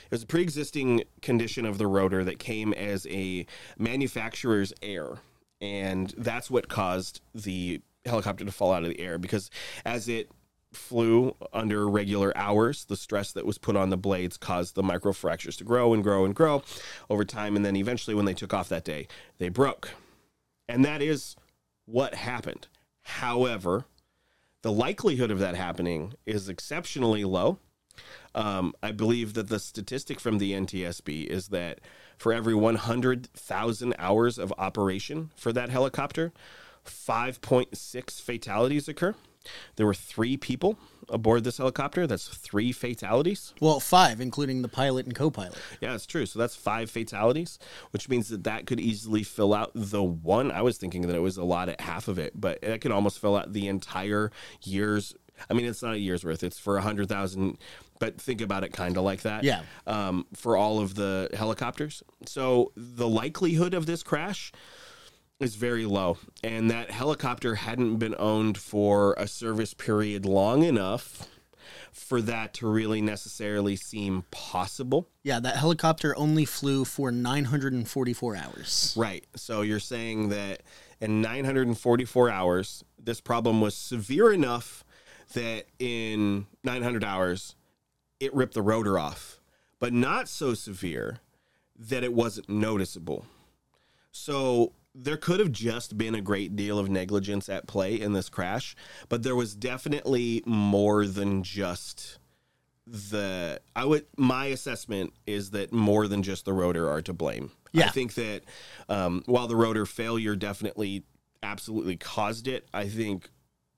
it 0.05 0.11
was 0.11 0.23
a 0.23 0.27
pre-existing 0.27 1.03
condition 1.21 1.65
of 1.65 1.77
the 1.77 1.87
rotor 1.87 2.23
that 2.23 2.39
came 2.39 2.73
as 2.73 3.07
a 3.09 3.45
manufacturer's 3.77 4.73
error, 4.81 5.19
and 5.61 6.13
that's 6.17 6.51
what 6.51 6.67
caused 6.69 7.21
the 7.33 7.81
helicopter 8.05 8.43
to 8.43 8.51
fall 8.51 8.73
out 8.73 8.83
of 8.83 8.89
the 8.89 8.99
air 8.99 9.17
because 9.17 9.49
as 9.85 10.09
it 10.09 10.29
flew 10.73 11.35
under 11.53 11.87
regular 11.87 12.35
hours, 12.35 12.85
the 12.85 12.97
stress 12.97 13.31
that 13.31 13.45
was 13.45 13.57
put 13.57 13.75
on 13.75 13.89
the 13.89 13.97
blades 13.97 14.37
caused 14.37 14.75
the 14.75 14.81
microfractures 14.81 15.57
to 15.57 15.63
grow 15.63 15.93
and 15.93 16.03
grow 16.03 16.25
and 16.25 16.35
grow 16.35 16.63
over 17.09 17.23
time, 17.23 17.55
and 17.55 17.63
then 17.63 17.75
eventually, 17.75 18.15
when 18.15 18.25
they 18.25 18.33
took 18.33 18.53
off 18.53 18.69
that 18.69 18.83
day, 18.83 19.07
they 19.37 19.49
broke, 19.49 19.91
and 20.67 20.83
that 20.83 21.01
is 21.01 21.35
what 21.85 22.15
happened. 22.15 22.67
However, 23.01 23.85
the 24.61 24.71
likelihood 24.71 25.31
of 25.31 25.39
that 25.39 25.55
happening 25.55 26.13
is 26.25 26.49
exceptionally 26.49 27.23
low. 27.23 27.59
Um, 28.35 28.73
I 28.81 28.91
believe 28.91 29.33
that 29.35 29.49
the 29.49 29.59
statistic 29.59 30.19
from 30.19 30.37
the 30.39 30.53
NTSB 30.53 31.25
is 31.27 31.49
that 31.49 31.81
for 32.17 32.33
every 32.33 32.55
100,000 32.55 33.95
hours 33.99 34.37
of 34.37 34.53
operation 34.57 35.31
for 35.35 35.53
that 35.53 35.69
helicopter, 35.69 36.33
5.6 36.85 38.21
fatalities 38.21 38.87
occur. 38.87 39.15
There 39.75 39.85
were 39.85 39.93
three 39.93 40.37
people 40.37 40.77
aboard 41.09 41.43
this 41.43 41.57
helicopter. 41.57 42.07
That's 42.07 42.27
three 42.27 42.71
fatalities. 42.71 43.53
Well, 43.59 43.79
five, 43.79 44.21
including 44.21 44.61
the 44.61 44.67
pilot 44.67 45.05
and 45.05 45.15
co-pilot. 45.15 45.57
Yeah, 45.81 45.95
it's 45.95 46.05
true. 46.05 46.25
So 46.25 46.39
that's 46.39 46.55
five 46.55 46.89
fatalities, 46.89 47.59
which 47.91 48.09
means 48.09 48.29
that 48.29 48.45
that 48.45 48.67
could 48.67 48.79
easily 48.79 49.23
fill 49.23 49.53
out 49.53 49.71
the 49.73 50.03
one. 50.03 50.51
I 50.51 50.61
was 50.61 50.77
thinking 50.77 51.01
that 51.03 51.15
it 51.15 51.21
was 51.21 51.37
a 51.37 51.43
lot 51.43 51.69
at 51.69 51.81
half 51.81 52.07
of 52.07 52.19
it, 52.19 52.39
but 52.39 52.59
it 52.63 52.79
could 52.81 52.91
almost 52.91 53.19
fill 53.19 53.35
out 53.35 53.53
the 53.53 53.67
entire 53.67 54.31
year's. 54.61 55.13
I 55.49 55.53
mean, 55.53 55.65
it's 55.65 55.83
not 55.83 55.95
a 55.95 55.99
year's 55.99 56.23
worth. 56.23 56.43
It's 56.43 56.59
for 56.59 56.77
a 56.77 56.81
hundred 56.81 57.09
thousand, 57.09 57.57
but 58.03 58.19
think 58.19 58.41
about 58.41 58.65
it 58.65 58.73
kind 58.73 58.97
of 58.97 59.03
like 59.03 59.21
that. 59.21 59.45
Yeah. 59.45 59.61
Um, 59.87 60.25
for 60.33 60.57
all 60.57 60.79
of 60.79 60.95
the 60.95 61.29
helicopters, 61.33 62.03
so 62.25 62.73
the 62.75 63.07
likelihood 63.07 63.73
of 63.73 63.85
this 63.85 64.03
crash 64.03 64.51
is 65.39 65.55
very 65.55 65.85
low, 65.85 66.17
and 66.43 66.69
that 66.69 66.91
helicopter 66.91 67.55
hadn't 67.55 67.97
been 67.97 68.15
owned 68.19 68.57
for 68.57 69.13
a 69.17 69.25
service 69.25 69.73
period 69.73 70.25
long 70.25 70.63
enough 70.63 71.29
for 71.93 72.21
that 72.21 72.53
to 72.55 72.67
really 72.67 73.01
necessarily 73.01 73.77
seem 73.77 74.25
possible. 74.31 75.07
Yeah, 75.23 75.39
that 75.39 75.55
helicopter 75.55 76.17
only 76.17 76.43
flew 76.43 76.83
for 76.83 77.09
944 77.09 78.35
hours. 78.35 78.93
Right. 78.97 79.25
So 79.37 79.61
you're 79.61 79.79
saying 79.79 80.29
that 80.29 80.63
in 80.99 81.21
944 81.21 82.29
hours, 82.29 82.83
this 83.01 83.21
problem 83.21 83.61
was 83.61 83.75
severe 83.75 84.33
enough 84.33 84.83
that 85.33 85.65
in 85.79 86.47
900 86.63 87.03
hours, 87.03 87.55
it 88.23 88.33
ripped 88.33 88.53
the 88.53 88.61
rotor 88.61 88.97
off, 88.97 89.39
but 89.79 89.93
not 89.93 90.29
so 90.29 90.53
severe 90.53 91.19
that 91.77 92.03
it 92.03 92.13
wasn't 92.13 92.49
noticeable. 92.49 93.25
So 94.11 94.73
there 94.95 95.17
could 95.17 95.39
have 95.39 95.51
just 95.51 95.97
been 95.97 96.15
a 96.15 96.21
great 96.21 96.55
deal 96.55 96.77
of 96.77 96.89
negligence 96.89 97.49
at 97.49 97.67
play 97.67 97.99
in 97.99 98.13
this 98.13 98.29
crash, 98.29 98.75
but 99.09 99.23
there 99.23 99.35
was 99.35 99.55
definitely 99.55 100.43
more 100.45 101.05
than 101.05 101.43
just 101.43 102.19
the 102.85 103.61
I 103.75 103.85
would 103.85 104.05
my 104.17 104.47
assessment 104.47 105.13
is 105.25 105.51
that 105.51 105.71
more 105.71 106.07
than 106.07 106.21
just 106.21 106.43
the 106.45 106.53
rotor 106.53 106.89
are 106.89 107.01
to 107.03 107.13
blame. 107.13 107.51
I 107.87 107.89
think 107.89 108.13
that 108.15 108.41
um, 108.89 109.23
while 109.25 109.47
the 109.47 109.55
rotor 109.55 109.85
failure 109.85 110.35
definitely 110.35 111.05
absolutely 111.41 111.97
caused 111.97 112.47
it, 112.47 112.67
I 112.73 112.87
think 112.87 113.29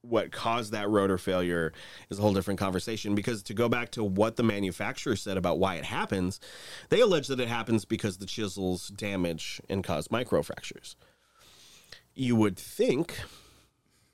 what 0.08 0.32
caused 0.32 0.72
that 0.72 0.90
rotor 0.90 1.18
failure 1.18 1.74
is 2.10 2.20
a 2.20 2.22
whole 2.22 2.34
different 2.34 2.60
conversation 2.60 3.16
because 3.16 3.44
to 3.44 3.54
go 3.54 3.68
back 3.68 3.92
to 3.92 4.04
what 4.04 4.36
the 4.36 4.44
manufacturer 4.44 5.16
said 5.16 5.38
about 5.38 5.60
why 5.60 5.76
it 5.76 5.86
happens, 5.86 6.40
they 6.90 7.02
allege 7.02 7.28
that 7.28 7.40
it 7.40 7.48
happens 7.48 7.86
because 7.86 8.18
the 8.18 8.26
chisels 8.26 8.90
damage 8.90 9.62
and 9.70 9.84
cause 9.84 10.08
microfractures. 10.10 10.96
You 12.14 12.36
would 12.36 12.58
think 12.58 13.20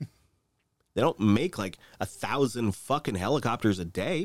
they 0.00 1.00
don't 1.00 1.20
make 1.20 1.58
like 1.58 1.78
a 2.00 2.06
thousand 2.06 2.74
fucking 2.74 3.16
helicopters 3.16 3.78
a 3.78 3.84
day. 3.84 4.24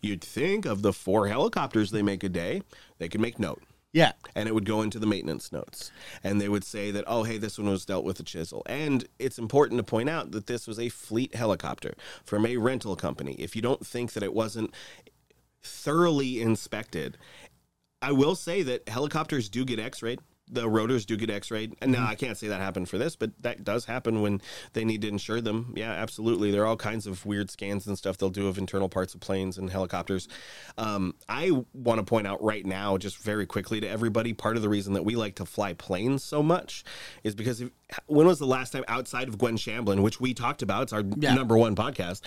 You'd 0.00 0.22
think 0.22 0.66
of 0.66 0.82
the 0.82 0.92
four 0.92 1.28
helicopters 1.28 1.90
they 1.90 2.02
make 2.02 2.22
a 2.24 2.28
day, 2.28 2.62
they 2.98 3.08
could 3.08 3.20
make 3.20 3.38
note. 3.38 3.62
Yeah. 3.96 4.12
and 4.34 4.46
it 4.46 4.54
would 4.54 4.66
go 4.66 4.82
into 4.82 4.98
the 4.98 5.06
maintenance 5.06 5.50
notes. 5.52 5.90
And 6.22 6.38
they 6.38 6.50
would 6.50 6.64
say 6.64 6.90
that 6.90 7.04
oh 7.06 7.22
hey 7.22 7.38
this 7.38 7.58
one 7.58 7.68
was 7.68 7.86
dealt 7.86 8.04
with 8.04 8.20
a 8.20 8.22
chisel. 8.22 8.62
And 8.66 9.08
it's 9.18 9.38
important 9.38 9.78
to 9.78 9.84
point 9.84 10.10
out 10.10 10.32
that 10.32 10.46
this 10.46 10.66
was 10.66 10.78
a 10.78 10.90
fleet 10.90 11.34
helicopter 11.34 11.94
from 12.22 12.44
a 12.44 12.58
rental 12.58 12.94
company. 12.94 13.32
If 13.38 13.56
you 13.56 13.62
don't 13.62 13.86
think 13.86 14.12
that 14.12 14.22
it 14.22 14.34
wasn't 14.34 14.74
thoroughly 15.62 16.40
inspected 16.40 17.18
i 18.00 18.12
will 18.12 18.36
say 18.36 18.62
that 18.62 18.88
helicopters 18.88 19.48
do 19.48 19.64
get 19.64 19.80
x-rayed 19.80 20.20
the 20.50 20.68
rotors 20.68 21.06
do 21.06 21.16
get 21.16 21.30
x-rayed. 21.30 21.74
And 21.80 21.92
now 21.92 22.06
i 22.06 22.14
can't 22.14 22.36
say 22.36 22.48
that 22.48 22.60
happened 22.60 22.88
for 22.88 22.98
this 22.98 23.16
but 23.16 23.30
that 23.40 23.64
does 23.64 23.84
happen 23.84 24.22
when 24.22 24.40
they 24.72 24.84
need 24.84 25.02
to 25.02 25.08
insure 25.08 25.40
them. 25.40 25.72
Yeah 25.76 25.92
absolutely. 25.92 26.50
There 26.50 26.62
are 26.62 26.66
all 26.66 26.76
kinds 26.76 27.06
of 27.06 27.24
weird 27.26 27.50
scans 27.50 27.86
and 27.86 27.96
stuff 27.96 28.18
they'll 28.18 28.30
do 28.30 28.48
of 28.48 28.58
internal 28.58 28.88
parts 28.88 29.14
of 29.14 29.20
planes 29.20 29.58
and 29.58 29.70
helicopters. 29.70 30.28
Um, 30.78 31.14
i 31.28 31.50
want 31.72 31.98
to 31.98 32.04
point 32.04 32.26
out 32.26 32.42
right 32.42 32.64
now 32.64 32.96
just 32.96 33.18
very 33.18 33.46
quickly 33.46 33.80
to 33.80 33.88
everybody 33.88 34.32
part 34.32 34.56
of 34.56 34.62
the 34.62 34.68
reason 34.68 34.94
that 34.94 35.04
we 35.04 35.16
like 35.16 35.36
to 35.36 35.44
fly 35.44 35.72
planes 35.72 36.22
so 36.22 36.42
much 36.42 36.84
is 37.24 37.34
because 37.34 37.60
if, 37.60 37.70
when 38.06 38.26
was 38.26 38.38
the 38.38 38.46
last 38.46 38.72
time 38.72 38.84
outside 38.88 39.28
of 39.28 39.38
gwen 39.38 39.56
shamblin 39.56 40.02
which 40.02 40.20
we 40.20 40.34
talked 40.34 40.62
about 40.62 40.82
it's 40.84 40.92
our 40.92 41.02
Yeah. 41.18 41.34
number 41.34 41.56
one 41.56 41.76
podcast 41.76 42.22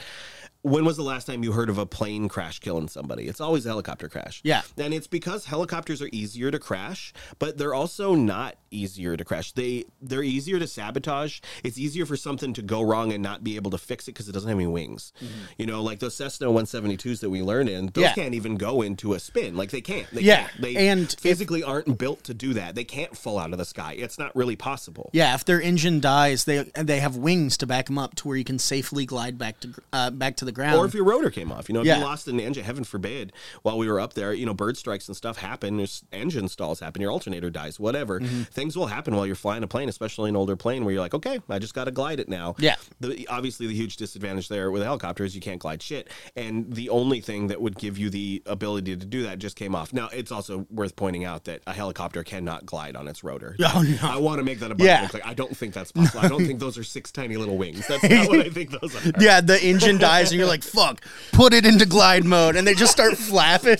when 0.61 0.83
was 0.83 0.97
the 0.97 1.03
last 1.03 1.25
time 1.25 1.41
you 1.43 1.53
heard 1.53 1.69
of 1.69 1.77
a 1.77 1.85
plane 1.85 2.27
crash 2.27 2.59
killing 2.59 2.87
somebody 2.89 3.27
it's 3.27 3.39
always 3.41 3.65
a 3.65 3.69
helicopter 3.69 4.07
crash 4.09 4.41
Yeah. 4.43 4.61
and 4.77 4.93
it's 4.93 5.07
because 5.07 5.45
helicopters 5.45 6.01
are 6.01 6.09
easier 6.11 6.51
to 6.51 6.59
crash, 6.59 7.13
but 7.39 7.57
they're 7.57 7.73
also 7.73 8.13
not 8.15 8.55
easier 8.71 9.17
to 9.17 9.23
crash. 9.25 9.51
They 9.53 9.85
they're 10.01 10.21
easier 10.23 10.59
to 10.59 10.67
sabotage. 10.67 11.39
It's 11.63 11.77
easier 11.77 12.05
for 12.05 12.15
something 12.17 12.53
to 12.53 12.61
go 12.61 12.81
wrong 12.81 13.11
and 13.13 13.23
not 13.23 13.43
be 13.43 13.55
able 13.55 13.71
to 13.71 13.77
fix 13.79 14.07
it 14.07 14.11
because 14.13 14.29
it 14.29 14.31
doesn't 14.33 14.47
have 14.49 14.57
any 14.57 14.67
wings. 14.67 15.11
You 15.57 15.65
know, 15.65 15.81
like 15.81 15.99
those 15.99 16.13
Cessna 16.15 16.47
172s 16.47 17.19
that 17.21 17.29
we 17.31 17.41
learn 17.41 17.67
in, 17.67 17.87
those 17.87 17.91
Mm-hmm. 17.93 18.01
Yeah. 18.01 18.13
can't 18.13 18.35
even 18.35 18.55
go 18.57 18.81
into 18.83 19.13
a 19.13 19.19
spin. 19.19 19.55
Like 19.57 19.71
they 19.71 19.81
can't. 19.81 20.07
They 20.11 20.21
Yeah, 20.21 20.47
can't. 20.47 20.61
They 20.61 20.75
and 20.89 21.01
if- 21.11 21.19
physically 21.19 21.63
aren't 21.63 21.97
built 21.97 22.23
to 22.25 22.33
do 22.35 22.53
that. 22.53 22.75
They 22.75 22.83
can't 22.83 23.15
fall 23.17 23.39
out 23.39 23.51
of 23.53 23.57
the 23.57 23.65
sky. 23.65 23.93
It's 23.97 24.19
not 24.19 24.35
really 24.35 24.55
possible. 24.55 25.09
Yeah, 25.13 25.33
if 25.35 25.45
their 25.49 25.59
engine 25.61 25.99
dies, 25.99 26.45
they 26.45 26.63
they 26.75 26.99
have 26.99 27.15
wings 27.17 27.57
to 27.57 27.65
back 27.67 27.87
them 27.87 27.97
up 27.97 28.15
to 28.15 28.27
where 28.27 28.37
you 28.37 28.43
can 28.43 28.59
safely 28.59 29.05
glide 29.05 29.37
back 29.37 29.59
to 29.61 29.73
uh, 29.91 30.09
back 30.11 30.35
to 30.37 30.45
the 30.45 30.51
ground. 30.51 30.77
Or 30.79 30.85
if 30.85 30.93
your 30.93 31.03
rotor 31.03 31.29
came 31.31 31.51
off, 31.51 31.67
you 31.67 31.73
know, 31.73 31.81
if 31.81 31.87
Yeah. 31.87 31.97
you 31.97 32.03
lost 32.03 32.27
an 32.27 32.39
engine, 32.39 32.63
heaven 32.63 32.83
forbid, 32.83 33.33
while 33.63 33.77
we 33.77 33.87
were 33.89 33.99
up 33.99 34.13
there, 34.13 34.31
you 34.33 34.45
know, 34.45 34.53
bird 34.53 34.77
strikes 34.77 35.07
and 35.07 35.17
stuff 35.17 35.37
happen. 35.37 35.77
There's 35.77 36.03
engine 36.11 36.47
stalls 36.47 36.79
happen. 36.79 37.01
Your 37.01 37.11
alternator 37.11 37.49
dies. 37.49 37.79
Whatever 37.79 38.19
Mm-hmm. 38.19 38.43
things 38.43 38.77
will 38.77 38.87
happen 38.87 39.15
while 39.15 39.25
you're 39.25 39.35
flying 39.35 39.63
a 39.63 39.67
plane, 39.67 39.89
especially 39.89 40.29
an 40.29 40.35
older 40.35 40.55
plane 40.55 40.85
where 40.85 40.93
you're 40.93 41.01
like, 41.01 41.13
okay, 41.15 41.39
I 41.49 41.57
just 41.59 41.73
got 41.73 41.85
to 41.85 41.91
glide 41.91 42.19
it 42.19 42.29
now. 42.29 42.55
Yeah. 42.59 42.75
The, 42.99 43.27
obviously, 43.27 43.65
the 43.67 43.73
huge 43.75 43.97
disadvantage 43.97 44.47
there 44.49 44.69
with 44.71 44.81
a 44.81 44.85
helicopter 44.85 45.23
is 45.23 45.33
you 45.33 45.41
can't 45.41 45.59
glide 45.59 45.81
shit, 45.81 46.09
and 46.35 46.71
the 46.73 46.89
only 46.89 47.21
thing 47.21 47.47
that 47.47 47.59
would 47.61 47.77
give 47.77 47.97
you 47.97 48.09
the 48.09 48.43
ability 48.45 48.95
to 48.97 49.05
do 49.05 49.23
that 49.23 49.39
just 49.39 49.55
came 49.55 49.73
off. 49.73 49.93
Now, 49.93 50.09
it's 50.13 50.31
also 50.31 50.67
worth 50.69 50.95
pointing 50.95 51.25
out 51.25 51.45
that 51.45 51.61
a 51.65 51.73
helicopter 51.73 52.23
cannot 52.23 52.65
glide 52.65 52.95
on 52.95 53.07
its 53.07 53.23
rotor. 53.23 53.55
Oh, 53.71 53.81
no. 53.83 53.97
I 54.01 54.17
want 54.17 54.39
to 54.39 54.43
make 54.43 54.59
that 54.59 54.71
abundantly 54.71 54.85
Yeah. 54.87 55.07
clear. 55.07 55.23
I 55.25 55.33
don't 55.39 55.55
think 55.55 55.73
that's 55.73 55.91
possible. 55.93 56.19
I 56.19 56.27
don't 56.27 56.45
think 56.45 56.59
those 56.59 56.77
are 56.77 56.83
six 56.83 57.11
tiny 57.11 57.37
little 57.37 57.57
wings. 57.57 57.87
That's 57.87 58.03
not 58.03 58.27
what 58.27 58.39
I 58.41 58.49
think 58.57 58.71
those 58.71 58.93
are. 58.95 59.11
yeah, 59.19 59.39
the 59.41 59.57
engine 59.63 59.97
dies, 59.97 60.31
and 60.31 60.37
you're 60.39 60.47
like, 60.49 60.63
"Fuck!" 60.63 61.01
Put 61.31 61.53
it 61.53 61.65
into 61.65 61.85
glide 61.85 62.25
mode, 62.25 62.55
and 62.57 62.67
they 62.67 62.73
just 62.73 62.91
start 62.91 63.17
flapping. 63.17 63.77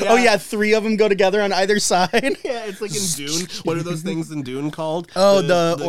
Oh 0.00 0.16
yeah, 0.16 0.36
three 0.36 0.74
of 0.74 0.82
them 0.82 0.96
go 0.96 1.08
together 1.08 1.40
on 1.42 1.52
either 1.52 1.78
side. 1.78 2.36
Yeah, 2.44 2.64
it's 2.66 2.80
like 2.80 2.94
in 2.94 3.02
Dune. 3.16 3.46
What 3.64 3.76
are 3.76 3.82
those 3.82 4.02
things 4.02 4.30
in 4.30 4.42
Dune 4.42 4.70
called? 4.70 5.10
Oh, 5.16 5.40
the 5.42 5.76
grasshopper? 5.76 5.84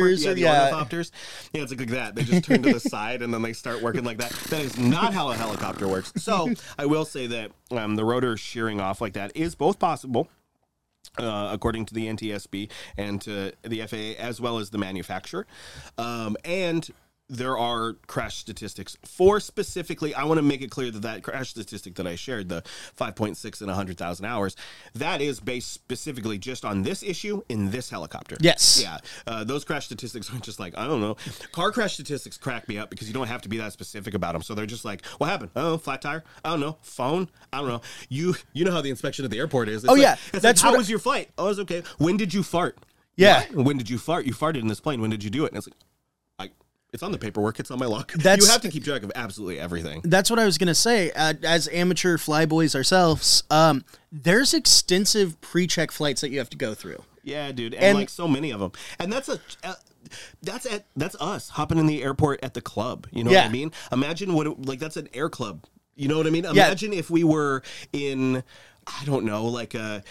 ornithopters 0.00 0.24
Yeah, 0.24 0.30
or- 0.30 0.34
the 0.34 0.40
yeah. 0.40 0.70
ornithopters. 0.70 1.10
Yeah, 1.52 1.62
it's 1.62 1.70
like, 1.72 1.80
like 1.80 1.88
that. 1.90 2.14
They 2.14 2.24
just 2.24 2.44
turn 2.44 2.62
to 2.62 2.72
the 2.72 2.80
side 2.80 3.22
and 3.22 3.32
then 3.32 3.42
they 3.42 3.52
start 3.52 3.82
working 3.82 4.04
like 4.04 4.18
that. 4.18 4.32
That 4.50 4.60
is 4.62 4.78
not 4.78 5.12
how 5.14 5.30
a 5.30 5.34
helicopter 5.36 5.86
works. 5.88 6.12
So 6.16 6.52
I 6.78 6.86
will 6.86 7.04
say 7.04 7.26
that 7.28 7.52
um, 7.70 7.96
the 7.96 8.04
rotor 8.04 8.36
shearing 8.36 8.80
off 8.80 9.00
like 9.00 9.12
that 9.14 9.32
is 9.36 9.54
both 9.54 9.78
possible. 9.78 10.28
Uh, 11.16 11.50
according 11.52 11.86
to 11.86 11.94
the 11.94 12.08
NTSB 12.08 12.68
and 12.96 13.20
to 13.20 13.52
the 13.62 13.86
FAA, 13.86 14.20
as 14.20 14.40
well 14.40 14.58
as 14.58 14.70
the 14.70 14.78
manufacturer, 14.78 15.46
um, 15.96 16.36
and 16.44 16.90
there 17.30 17.56
are 17.56 17.94
crash 18.06 18.36
statistics 18.36 18.96
for 19.04 19.40
specifically. 19.40 20.14
I 20.14 20.24
want 20.24 20.38
to 20.38 20.42
make 20.42 20.60
it 20.60 20.70
clear 20.70 20.90
that 20.90 21.02
that 21.02 21.22
crash 21.22 21.50
statistic 21.50 21.94
that 21.94 22.06
I 22.06 22.16
shared, 22.16 22.48
the 22.50 22.62
5.6 22.98 23.60
in 23.62 23.66
100,000 23.68 24.26
hours, 24.26 24.56
that 24.94 25.20
is 25.22 25.40
based 25.40 25.72
specifically 25.72 26.36
just 26.38 26.64
on 26.66 26.82
this 26.82 27.02
issue 27.02 27.40
in 27.48 27.70
this 27.70 27.88
helicopter. 27.88 28.36
Yes. 28.40 28.80
Yeah. 28.82 28.98
Uh, 29.26 29.42
those 29.44 29.64
crash 29.64 29.86
statistics 29.86 30.30
aren't 30.30 30.44
just 30.44 30.60
like, 30.60 30.76
I 30.76 30.86
don't 30.86 31.00
know. 31.00 31.16
Car 31.52 31.72
crash 31.72 31.94
statistics 31.94 32.36
crack 32.36 32.68
me 32.68 32.76
up 32.78 32.90
because 32.90 33.08
you 33.08 33.14
don't 33.14 33.28
have 33.28 33.40
to 33.42 33.48
be 33.48 33.56
that 33.58 33.72
specific 33.72 34.12
about 34.14 34.32
them. 34.34 34.42
So 34.42 34.54
they're 34.54 34.66
just 34.66 34.84
like, 34.84 35.04
what 35.18 35.28
happened? 35.30 35.50
Oh, 35.56 35.78
flat 35.78 36.02
tire? 36.02 36.24
I 36.44 36.50
don't 36.50 36.60
know. 36.60 36.76
Phone? 36.82 37.28
I 37.52 37.58
don't 37.58 37.68
know. 37.68 37.80
You 38.10 38.34
you 38.52 38.64
know 38.66 38.72
how 38.72 38.82
the 38.82 38.90
inspection 38.90 39.24
at 39.24 39.30
the 39.30 39.38
airport 39.38 39.68
is. 39.70 39.84
It's 39.84 39.90
Oh, 39.90 39.94
like- 39.94 40.02
yeah. 40.02 40.16
That's 40.32 40.44
like, 40.44 40.58
how 40.58 40.74
I- 40.74 40.76
was 40.76 40.90
your 40.90 40.98
flight? 40.98 41.30
Oh, 41.38 41.46
it 41.46 41.48
was 41.48 41.60
okay. 41.60 41.82
When 41.98 42.16
did 42.18 42.34
you 42.34 42.42
fart? 42.42 42.76
Yeah. 43.16 43.44
What? 43.52 43.64
When 43.64 43.78
did 43.78 43.88
you 43.88 43.96
fart? 43.98 44.26
You 44.26 44.34
farted 44.34 44.60
in 44.60 44.66
this 44.68 44.80
plane. 44.80 45.00
When 45.00 45.10
did 45.10 45.24
you 45.24 45.30
do 45.30 45.44
it? 45.46 45.48
And 45.52 45.56
it's 45.56 45.66
like, 45.66 45.76
it's 46.94 47.02
on 47.02 47.12
the 47.12 47.18
paperwork. 47.18 47.60
It's 47.60 47.70
on 47.70 47.78
my 47.78 47.86
log. 47.86 48.10
That's- 48.16 48.46
you 48.46 48.50
have 48.50 48.62
to 48.62 48.70
keep 48.70 48.84
track 48.84 49.02
of 49.02 49.12
absolutely 49.14 49.58
everything. 49.60 50.00
That's 50.04 50.30
what 50.30 50.38
I 50.38 50.46
was 50.46 50.56
gonna 50.56 50.74
say. 50.74 51.10
Uh, 51.10 51.34
as 51.42 51.68
amateur 51.68 52.16
flyboys 52.16 52.74
ourselves, 52.74 53.42
um, 53.50 53.84
there's 54.10 54.54
extensive 54.54 55.38
pre-check 55.42 55.90
flights 55.90 56.22
that 56.22 56.30
you 56.30 56.38
have 56.38 56.48
to 56.50 56.56
go 56.56 56.72
through. 56.72 57.02
Yeah, 57.22 57.52
dude, 57.52 57.74
and, 57.74 57.84
And- 57.84 57.98
like 57.98 58.08
so 58.08 58.26
many 58.28 58.50
of 58.52 58.60
them, 58.60 58.72
and 58.98 59.12
that's 59.12 59.28
a. 59.28 59.40
Uh, 59.62 59.74
that's 60.42 60.66
at 60.66 60.84
that's 60.96 61.16
us 61.18 61.48
hopping 61.48 61.78
in 61.78 61.86
the 61.86 62.02
airport 62.02 62.44
at 62.44 62.52
the 62.54 62.60
club. 62.60 63.06
You 63.10 63.24
know 63.24 63.30
what 63.30 63.46
I 63.46 63.48
mean? 63.48 63.72
Imagine 63.90 64.34
what 64.34 64.46
it, 64.46 64.66
like 64.66 64.78
that's 64.78 64.98
an 64.98 65.08
air 65.14 65.28
club. 65.30 65.64
You 65.96 66.08
know 66.08 66.18
what 66.18 66.26
I 66.26 66.30
mean? 66.30 66.44
Imagine 66.44 66.92
if 66.92 67.08
we 67.08 67.24
were 67.24 67.62
in, 67.92 68.44
I 68.86 69.04
don't 69.06 69.24
know, 69.24 69.46
like 69.46 69.74
a. 69.74 70.04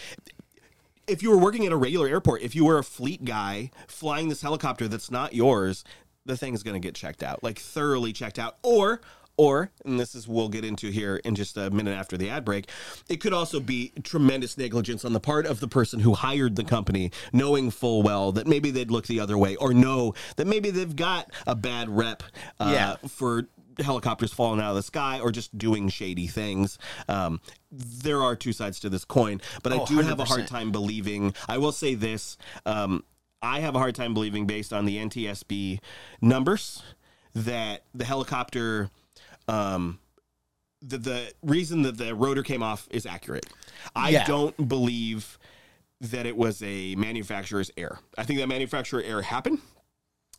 If 1.06 1.22
you 1.22 1.30
were 1.30 1.38
working 1.38 1.64
at 1.66 1.72
a 1.72 1.76
regular 1.76 2.08
airport, 2.08 2.42
if 2.42 2.54
you 2.56 2.64
were 2.64 2.78
a 2.78 2.82
fleet 2.84 3.24
guy 3.24 3.70
flying 3.86 4.28
this 4.30 4.40
helicopter 4.42 4.88
that's 4.88 5.10
not 5.10 5.32
yours, 5.34 5.84
the 6.26 6.36
thing's 6.36 6.62
going 6.62 6.80
to 6.80 6.86
get 6.86 6.94
checked 6.94 7.22
out, 7.22 7.42
like 7.42 7.58
thoroughly 7.58 8.12
checked 8.12 8.38
out, 8.38 8.56
or. 8.62 9.00
Or, 9.36 9.72
and 9.84 9.98
this 9.98 10.14
is 10.14 10.28
we'll 10.28 10.48
get 10.48 10.64
into 10.64 10.90
here 10.92 11.16
in 11.16 11.34
just 11.34 11.56
a 11.56 11.68
minute 11.68 11.98
after 11.98 12.16
the 12.16 12.30
ad 12.30 12.44
break, 12.44 12.70
it 13.08 13.16
could 13.16 13.32
also 13.32 13.58
be 13.58 13.92
tremendous 14.04 14.56
negligence 14.56 15.04
on 15.04 15.12
the 15.12 15.18
part 15.18 15.44
of 15.44 15.58
the 15.58 15.66
person 15.66 15.98
who 15.98 16.14
hired 16.14 16.54
the 16.54 16.62
company, 16.62 17.10
knowing 17.32 17.72
full 17.72 18.04
well 18.04 18.30
that 18.30 18.46
maybe 18.46 18.70
they'd 18.70 18.92
look 18.92 19.08
the 19.08 19.18
other 19.18 19.36
way, 19.36 19.56
or 19.56 19.74
know 19.74 20.14
that 20.36 20.46
maybe 20.46 20.70
they've 20.70 20.94
got 20.94 21.32
a 21.48 21.56
bad 21.56 21.88
rep 21.88 22.22
uh, 22.60 22.70
Yeah. 22.72 23.08
for 23.08 23.48
helicopters 23.82 24.32
falling 24.32 24.60
out 24.60 24.70
of 24.70 24.76
the 24.76 24.84
sky 24.84 25.18
or 25.18 25.32
just 25.32 25.58
doing 25.58 25.88
shady 25.88 26.28
things. 26.28 26.78
Um, 27.08 27.40
there 27.72 28.22
are 28.22 28.36
two 28.36 28.52
sides 28.52 28.78
to 28.78 28.88
this 28.88 29.04
coin, 29.04 29.40
but 29.64 29.72
I 29.72 29.78
Oh, 29.80 29.86
do 29.86 29.98
have 29.98 30.20
a 30.20 30.24
hard 30.24 30.46
time 30.46 30.70
believing. 30.70 31.34
I 31.48 31.58
will 31.58 31.72
say 31.72 31.96
this. 31.96 32.38
Um, 32.64 33.02
I 33.44 33.60
have 33.60 33.74
a 33.74 33.78
hard 33.78 33.94
time 33.94 34.14
believing, 34.14 34.46
based 34.46 34.72
on 34.72 34.84
the 34.84 34.96
NTSB 34.98 35.78
numbers, 36.20 36.82
that 37.34 37.82
the 37.94 38.04
helicopter. 38.04 38.90
Um, 39.48 39.98
the, 40.86 40.98
the 40.98 41.32
reason 41.42 41.82
that 41.82 41.96
the 41.96 42.14
rotor 42.14 42.42
came 42.42 42.62
off 42.62 42.86
is 42.90 43.06
accurate. 43.06 43.46
I 43.96 44.10
Yeah. 44.10 44.26
don't 44.26 44.68
believe 44.68 45.38
that 46.00 46.26
it 46.26 46.36
was 46.36 46.62
a 46.62 46.94
manufacturer's 46.96 47.70
error. 47.78 48.00
I 48.18 48.24
think 48.24 48.38
that 48.38 48.48
manufacturer 48.48 49.02
error 49.02 49.22
happened. 49.22 49.60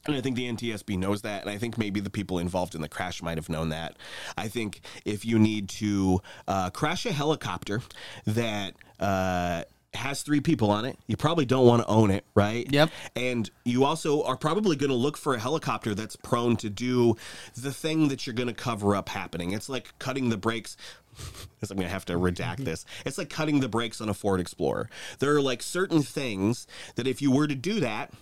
And 0.06 0.16
I 0.16 0.22
think 0.22 0.36
the 0.36 0.48
NTSB 0.48 1.00
knows 1.00 1.24
that. 1.24 1.42
And 1.42 1.50
I 1.50 1.58
think 1.58 1.80
maybe 1.80 2.00
the 2.00 2.12
people 2.12 2.38
involved 2.38 2.76
in 2.76 2.82
the 2.82 2.88
crash 2.90 3.24
might 3.24 3.40
have 3.40 3.50
known 3.50 3.70
that. 3.70 3.98
I 4.38 4.48
think 4.48 4.82
if 5.04 5.26
you 5.26 5.40
need 5.40 5.68
to 5.70 6.22
uh, 6.48 6.70
crash 6.70 7.08
a 7.08 7.12
helicopter 7.12 7.82
that 8.28 8.76
uh, 9.00 9.64
has 9.96 10.22
three 10.22 10.42
people 10.42 10.70
on 10.72 10.86
it, 10.86 10.98
you 11.08 11.18
probably 11.18 11.46
don't 11.46 11.66
want 11.66 11.82
to 11.82 11.88
own 11.88 12.12
it, 12.12 12.26
right? 12.36 12.68
Yep. 12.72 12.90
And 13.16 13.50
you 13.64 13.84
also 13.86 14.24
are 14.24 14.38
probably 14.38 14.76
going 14.76 14.90
to 14.90 14.96
look 14.96 15.18
for 15.18 15.34
a 15.36 15.40
helicopter 15.40 15.96
that's 15.96 16.16
prone 16.16 16.56
to 16.58 16.70
do 16.70 17.16
the 17.56 17.72
thing 17.74 18.08
that 18.10 18.26
you're 18.28 18.34
going 18.36 18.48
to 18.48 18.54
cover 18.54 18.96
up 18.96 19.10
happening. 19.10 19.52
It's 19.52 19.70
like 19.70 19.98
cutting 20.00 20.30
the 20.30 20.38
brakes. 20.38 20.78
I'm 21.72 21.78
gonna 21.78 21.88
have 21.90 22.06
to 22.06 22.14
redact 22.14 22.58
this. 22.58 22.86
It's 23.06 23.18
like 23.18 23.30
cutting 23.30 23.60
the 23.62 23.70
brakes 23.70 24.02
on 24.02 24.10
a 24.10 24.14
Ford 24.14 24.40
Explorer. 24.40 24.90
There 25.20 25.34
are 25.36 25.42
like 25.42 25.64
certain 25.64 26.04
things 26.04 26.68
that 26.96 27.08
if 27.08 27.22
you 27.22 27.32
were 27.32 27.48
to 27.48 27.56
do 27.56 27.80
that, 27.80 28.14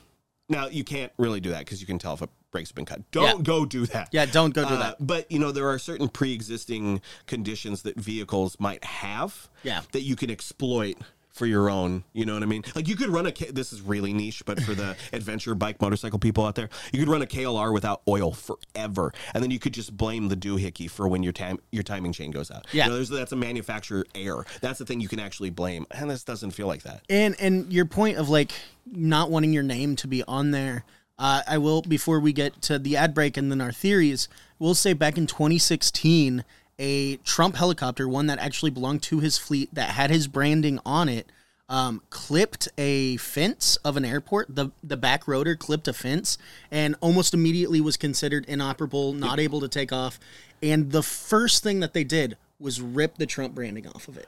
now 0.47 0.67
you 0.67 0.83
can't 0.83 1.11
really 1.17 1.39
do 1.41 1.49
that 1.49 1.59
because 1.59 1.81
you 1.81 1.87
can 1.87 1.97
tell 1.99 2.13
if 2.13 2.21
a 2.21 2.29
brake's 2.51 2.71
been 2.71 2.85
cut. 2.85 3.01
Don't 3.11 3.39
Yeah. 3.39 3.43
go 3.43 3.65
do 3.65 3.85
that. 3.87 4.09
Yeah, 4.11 4.25
don't 4.27 4.53
go 4.53 4.61
do 4.67 4.75
Uh, 4.75 4.79
that. 4.79 4.97
But 5.05 5.29
you 5.31 5.39
know 5.39 5.51
there 5.51 5.67
are 5.69 5.79
certain 5.79 6.07
pre-existing 6.07 7.01
conditions 7.25 7.81
that 7.81 7.97
vehicles 7.97 8.55
might 8.59 8.83
have. 8.83 9.49
Yeah. 9.63 9.81
That 9.91 10.01
you 10.03 10.15
can 10.15 10.29
exploit 10.29 10.97
for 11.33 11.45
your 11.45 11.69
own. 11.69 12.03
You 12.13 12.25
know 12.25 12.35
what 12.35 12.43
I 12.43 12.45
mean? 12.45 12.63
Like 12.75 12.87
you 12.87 12.95
could 12.95 13.09
run 13.09 13.25
a. 13.25 13.31
K- 13.31 13.51
This 13.51 13.73
is 13.73 13.81
really 13.81 14.13
niche, 14.13 14.43
but 14.45 14.61
for 14.61 14.73
the 14.73 14.95
adventure 15.13 15.55
bike 15.55 15.81
motorcycle 15.81 16.19
people 16.19 16.45
out 16.45 16.55
there, 16.55 16.69
you 16.91 16.99
could 16.99 17.09
run 17.09 17.21
a 17.21 17.25
KLR 17.25 17.73
without 17.73 18.01
oil 18.07 18.31
forever, 18.31 19.13
and 19.33 19.43
then 19.43 19.51
you 19.51 19.59
could 19.59 19.73
just 19.73 19.95
blame 19.97 20.29
the 20.29 20.35
doohickey 20.37 20.89
for 20.89 21.07
when 21.07 21.23
your 21.23 21.33
time 21.33 21.59
your 21.71 21.83
timing 21.83 22.13
chain 22.13 22.31
goes 22.31 22.51
out. 22.51 22.65
Yeah. 22.71 22.85
You 22.85 22.91
know, 22.91 23.03
that's 23.03 23.31
a 23.31 23.35
manufacturer 23.35 24.05
error. 24.15 24.45
That's 24.61 24.79
the 24.79 24.85
thing 24.85 25.01
you 25.01 25.07
can 25.07 25.19
actually 25.19 25.49
blame, 25.49 25.85
and 25.91 26.09
this 26.09 26.23
doesn't 26.23 26.51
feel 26.51 26.67
like 26.67 26.83
that. 26.83 27.01
And 27.09 27.35
and 27.39 27.73
your 27.73 27.85
point 27.85 28.17
of 28.17 28.29
like 28.29 28.51
not 28.85 29.29
wanting 29.31 29.53
your 29.53 29.63
name 29.63 29.95
to 29.97 30.07
be 30.07 30.23
on 30.23 30.51
there. 30.51 30.85
Uh, 31.19 31.41
I 31.47 31.57
will 31.59 31.81
before 31.83 32.19
we 32.19 32.33
get 32.33 32.59
to 32.63 32.79
the 32.79 32.97
ad 32.97 33.13
break 33.13 33.37
and 33.37 33.51
then 33.51 33.61
our 33.61 33.71
theories. 33.71 34.27
We'll 34.59 34.73
say 34.75 34.93
back 34.93 35.17
in 35.17 35.27
2016, 35.27 36.43
a 36.83 37.15
Trump 37.17 37.55
helicopter, 37.55 38.09
one 38.09 38.27
that 38.27 38.39
actually 38.39 38.69
belonged 38.69 39.01
to 39.03 39.21
his 39.21 39.37
fleet, 39.37 39.73
that 39.73 39.91
had 39.91 40.11
his 40.11 40.27
branding 40.27 40.79
on 40.85 41.07
it, 41.07 41.31
um, 41.69 42.01
clipped 42.09 42.67
a 42.77 43.15
fence 43.17 43.77
of 43.77 43.95
an 43.95 44.03
airport. 44.03 44.53
The 44.53 44.71
the 44.83 44.97
back 44.97 45.25
rotor 45.25 45.55
clipped 45.55 45.87
a 45.87 45.93
fence 45.93 46.37
and 46.69 46.95
almost 46.99 47.33
immediately 47.33 47.79
was 47.79 47.95
considered 47.95 48.45
inoperable, 48.49 49.13
not 49.13 49.39
able 49.39 49.61
to 49.61 49.69
take 49.69 49.93
off. 49.93 50.19
And 50.61 50.91
the 50.91 51.01
first 51.01 51.63
thing 51.63 51.79
that 51.79 51.93
they 51.93 52.03
did 52.03 52.35
was 52.59 52.81
rip 52.81 53.17
the 53.17 53.25
Trump 53.25 53.55
branding 53.55 53.87
off 53.87 54.09
of 54.09 54.17
it 54.17 54.27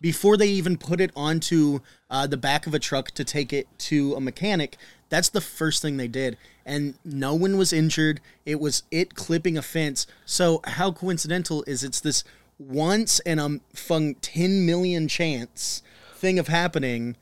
before 0.00 0.36
they 0.36 0.48
even 0.48 0.76
put 0.76 1.00
it 1.00 1.10
onto 1.16 1.80
uh, 2.10 2.26
the 2.26 2.36
back 2.36 2.66
of 2.66 2.74
a 2.74 2.78
truck 2.78 3.10
to 3.12 3.24
take 3.24 3.52
it 3.52 3.66
to 3.78 4.14
a 4.14 4.20
mechanic. 4.20 4.76
That's 5.08 5.28
the 5.28 5.40
first 5.40 5.82
thing 5.82 5.96
they 5.96 6.08
did, 6.08 6.36
and 6.64 6.94
no 7.04 7.34
one 7.34 7.56
was 7.56 7.72
injured. 7.72 8.20
It 8.44 8.60
was 8.60 8.82
it 8.90 9.14
clipping 9.14 9.56
a 9.56 9.62
fence. 9.62 10.06
So 10.24 10.60
how 10.64 10.92
coincidental 10.92 11.64
is 11.66 11.84
it's 11.84 12.00
this 12.00 12.24
once 12.58 13.20
in 13.20 13.38
a 13.38 13.60
fung 13.74 14.14
ten 14.16 14.66
million 14.66 15.08
chance 15.08 15.82
thing 16.14 16.38
of 16.38 16.48
happening, 16.48 17.16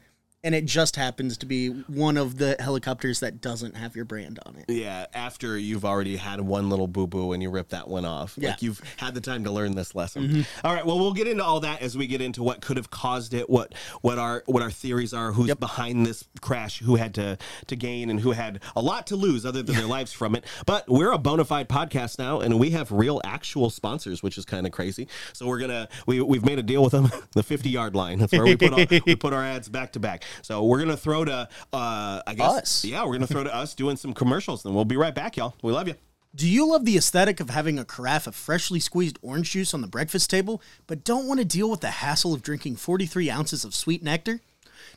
and 0.44 0.54
it 0.54 0.66
just 0.66 0.96
happens 0.96 1.38
to 1.38 1.46
be 1.46 1.68
one 1.68 2.18
of 2.18 2.37
the 2.37 2.54
helicopters 2.61 3.20
that 3.20 3.40
doesn't 3.40 3.76
have 3.76 3.96
your 3.96 4.04
brand 4.04 4.38
on 4.44 4.57
it. 4.57 4.66
Yeah, 4.68 5.07
after 5.14 5.57
you've 5.57 5.87
already 5.87 6.16
had 6.16 6.40
one 6.42 6.68
little 6.68 6.87
boo 6.87 7.07
boo 7.07 7.33
and 7.33 7.42
you 7.42 7.50
rip 7.50 7.70
that 7.70 7.88
one 7.88 8.04
off. 8.04 8.35
Yeah. 8.37 8.50
Like 8.50 8.62
you've 8.62 8.80
had 8.98 9.14
the 9.14 9.22
time 9.22 9.44
to 9.44 9.50
learn 9.50 9.74
this 9.74 9.94
lesson. 9.94 10.28
Mm-hmm. 10.28 10.66
All 10.66 10.74
right, 10.74 10.85
well 10.85 10.98
we'll 10.98 11.14
get 11.14 11.26
into 11.26 11.42
all 11.42 11.61
that 11.61 11.80
as 11.80 11.96
we 11.96 12.07
get 12.07 12.20
into 12.20 12.42
what 12.42 12.61
could 12.61 12.76
have 12.76 12.90
caused 12.90 13.33
it, 13.33 13.48
what 13.48 13.74
what 14.02 14.18
our 14.18 14.42
what 14.46 14.62
our 14.62 14.70
theories 14.70 15.14
are, 15.14 15.33
who's 15.33 15.54
behind 15.54 16.04
this 16.04 16.28
crash, 16.42 16.80
who 16.80 16.96
had 16.96 17.14
to 17.14 17.38
to 17.66 17.76
gain 17.76 18.11
and 18.11 18.20
who 18.20 18.33
had 18.33 18.61
a 18.76 18.83
lot 18.83 19.07
to 19.07 19.16
lose 19.16 19.46
other 19.46 19.62
than 19.62 19.74
their 19.74 19.87
lives 19.87 20.12
from 20.12 20.37
it. 20.37 20.44
But 20.66 20.88
we're 20.88 21.12
a 21.12 21.18
bona 21.18 21.46
fide 21.46 21.70
podcast 21.70 22.18
now 22.18 22.40
and 22.40 22.61
we 22.61 22.70
have 22.70 22.92
real 22.92 23.22
actual 23.24 23.70
sponsors, 23.70 24.22
which 24.22 24.37
is 24.37 24.44
kind 24.44 24.66
of 24.66 24.72
crazy. 24.72 25.09
So 25.33 25.46
we're 25.46 25.61
gonna 25.61 25.88
we 26.07 26.20
we've 26.20 26.44
made 26.44 26.59
a 26.59 26.62
deal 26.62 26.83
with 26.83 26.92
them, 26.92 27.11
the 27.33 27.42
50 27.42 27.70
yard 27.70 27.96
line. 27.96 28.18
That's 28.18 28.33
where 28.33 28.44
we 28.44 28.57
put 28.57 28.72
our, 28.74 29.00
we 29.07 29.16
put 29.16 29.33
our 29.33 29.42
ads 29.42 29.70
back 29.70 29.92
to 29.92 30.00
back. 30.00 30.24
So 30.42 30.64
we're 30.64 30.79
gonna 30.81 30.97
throw 30.97 31.25
to 31.25 31.49
uh 31.73 32.23
I 32.27 32.35
guess 32.35 32.53
Us. 32.53 32.85
yeah, 32.85 33.05
we're 33.05 33.14
gonna 33.14 33.27
throw 33.27 33.44
to 33.44 33.55
us 33.55 33.75
doing 33.75 33.97
some 33.97 34.14
commercials, 34.14 34.64
and 34.64 34.75
we'll 34.75 34.85
be 34.85 34.97
right 34.97 35.14
back, 35.14 35.37
y'all. 35.37 35.55
We 35.62 35.73
love 35.73 35.88
you. 35.88 35.94
Do 36.35 36.49
you 36.49 36.66
love 36.68 36.85
the 36.85 36.97
aesthetic 36.97 37.38
of 37.38 37.51
having 37.51 37.79
a 37.79 37.85
carafe 37.85 38.27
of 38.27 38.35
freshly 38.35 38.81
squeezed 38.81 39.18
orange 39.23 39.53
juice 39.53 39.73
on 39.73 39.83
the 39.83 39.87
breakfast 39.87 40.29
table, 40.31 40.61
but 40.88 41.05
don't 41.05 41.29
want 41.29 41.38
to 41.38 41.44
deal 41.44 41.70
with 41.70 41.81
the 41.81 41.90
hassle 41.90 42.35
of 42.35 42.42
drinking 42.42 42.75
43 42.77 43.31
ounces 43.31 43.64
of 43.64 43.73
sweet 43.73 44.03
nectar? 44.03 44.40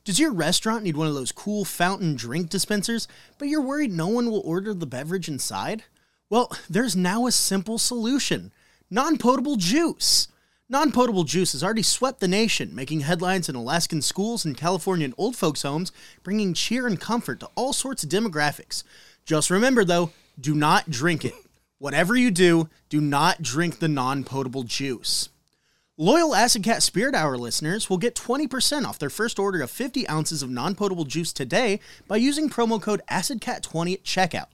Does 0.03 0.19
your 0.19 0.33
restaurant 0.33 0.83
need 0.83 0.97
one 0.97 1.07
of 1.07 1.13
those 1.13 1.31
cool 1.31 1.63
fountain 1.63 2.15
drink 2.15 2.49
dispensers, 2.49 3.07
but 3.37 3.47
you're 3.47 3.61
worried 3.61 3.91
no 3.91 4.07
one 4.07 4.31
will 4.31 4.41
order 4.41 4.73
the 4.73 4.87
beverage 4.87 5.27
inside? 5.27 5.83
Well, 6.29 6.51
there's 6.69 6.95
now 6.95 7.27
a 7.27 7.31
simple 7.31 7.77
solution 7.77 8.51
non 8.89 9.17
potable 9.17 9.57
juice. 9.57 10.27
Non 10.69 10.91
potable 10.91 11.23
juice 11.23 11.53
has 11.53 11.63
already 11.63 11.81
swept 11.81 12.19
the 12.19 12.27
nation, 12.27 12.75
making 12.75 12.99
headlines 12.99 13.47
in 13.47 13.55
Alaskan 13.55 14.01
schools 14.01 14.43
and 14.43 14.57
Californian 14.57 15.13
old 15.17 15.33
folks' 15.33 15.61
homes, 15.61 15.93
bringing 16.23 16.53
cheer 16.53 16.85
and 16.85 16.99
comfort 16.99 17.39
to 17.39 17.49
all 17.55 17.71
sorts 17.71 18.03
of 18.03 18.09
demographics. 18.09 18.83
Just 19.25 19.49
remember, 19.49 19.85
though, 19.85 20.11
do 20.37 20.53
not 20.53 20.89
drink 20.89 21.23
it. 21.23 21.33
Whatever 21.79 22.17
you 22.17 22.31
do, 22.31 22.67
do 22.89 22.99
not 22.99 23.41
drink 23.41 23.79
the 23.79 23.87
non 23.87 24.25
potable 24.25 24.63
juice. 24.63 25.29
Loyal 25.95 26.35
Acid 26.35 26.63
Cat 26.63 26.83
Spirit 26.83 27.15
Hour 27.15 27.37
listeners 27.37 27.89
will 27.89 27.97
get 27.97 28.13
20% 28.13 28.83
off 28.83 28.99
their 28.99 29.09
first 29.09 29.39
order 29.39 29.61
of 29.61 29.71
50 29.71 30.05
ounces 30.09 30.43
of 30.43 30.49
non 30.49 30.75
potable 30.75 31.05
juice 31.05 31.31
today 31.31 31.79
by 32.09 32.17
using 32.17 32.49
promo 32.49 32.81
code 32.81 33.01
AcidCat20 33.09 33.93
at 33.93 34.03
checkout. 34.03 34.47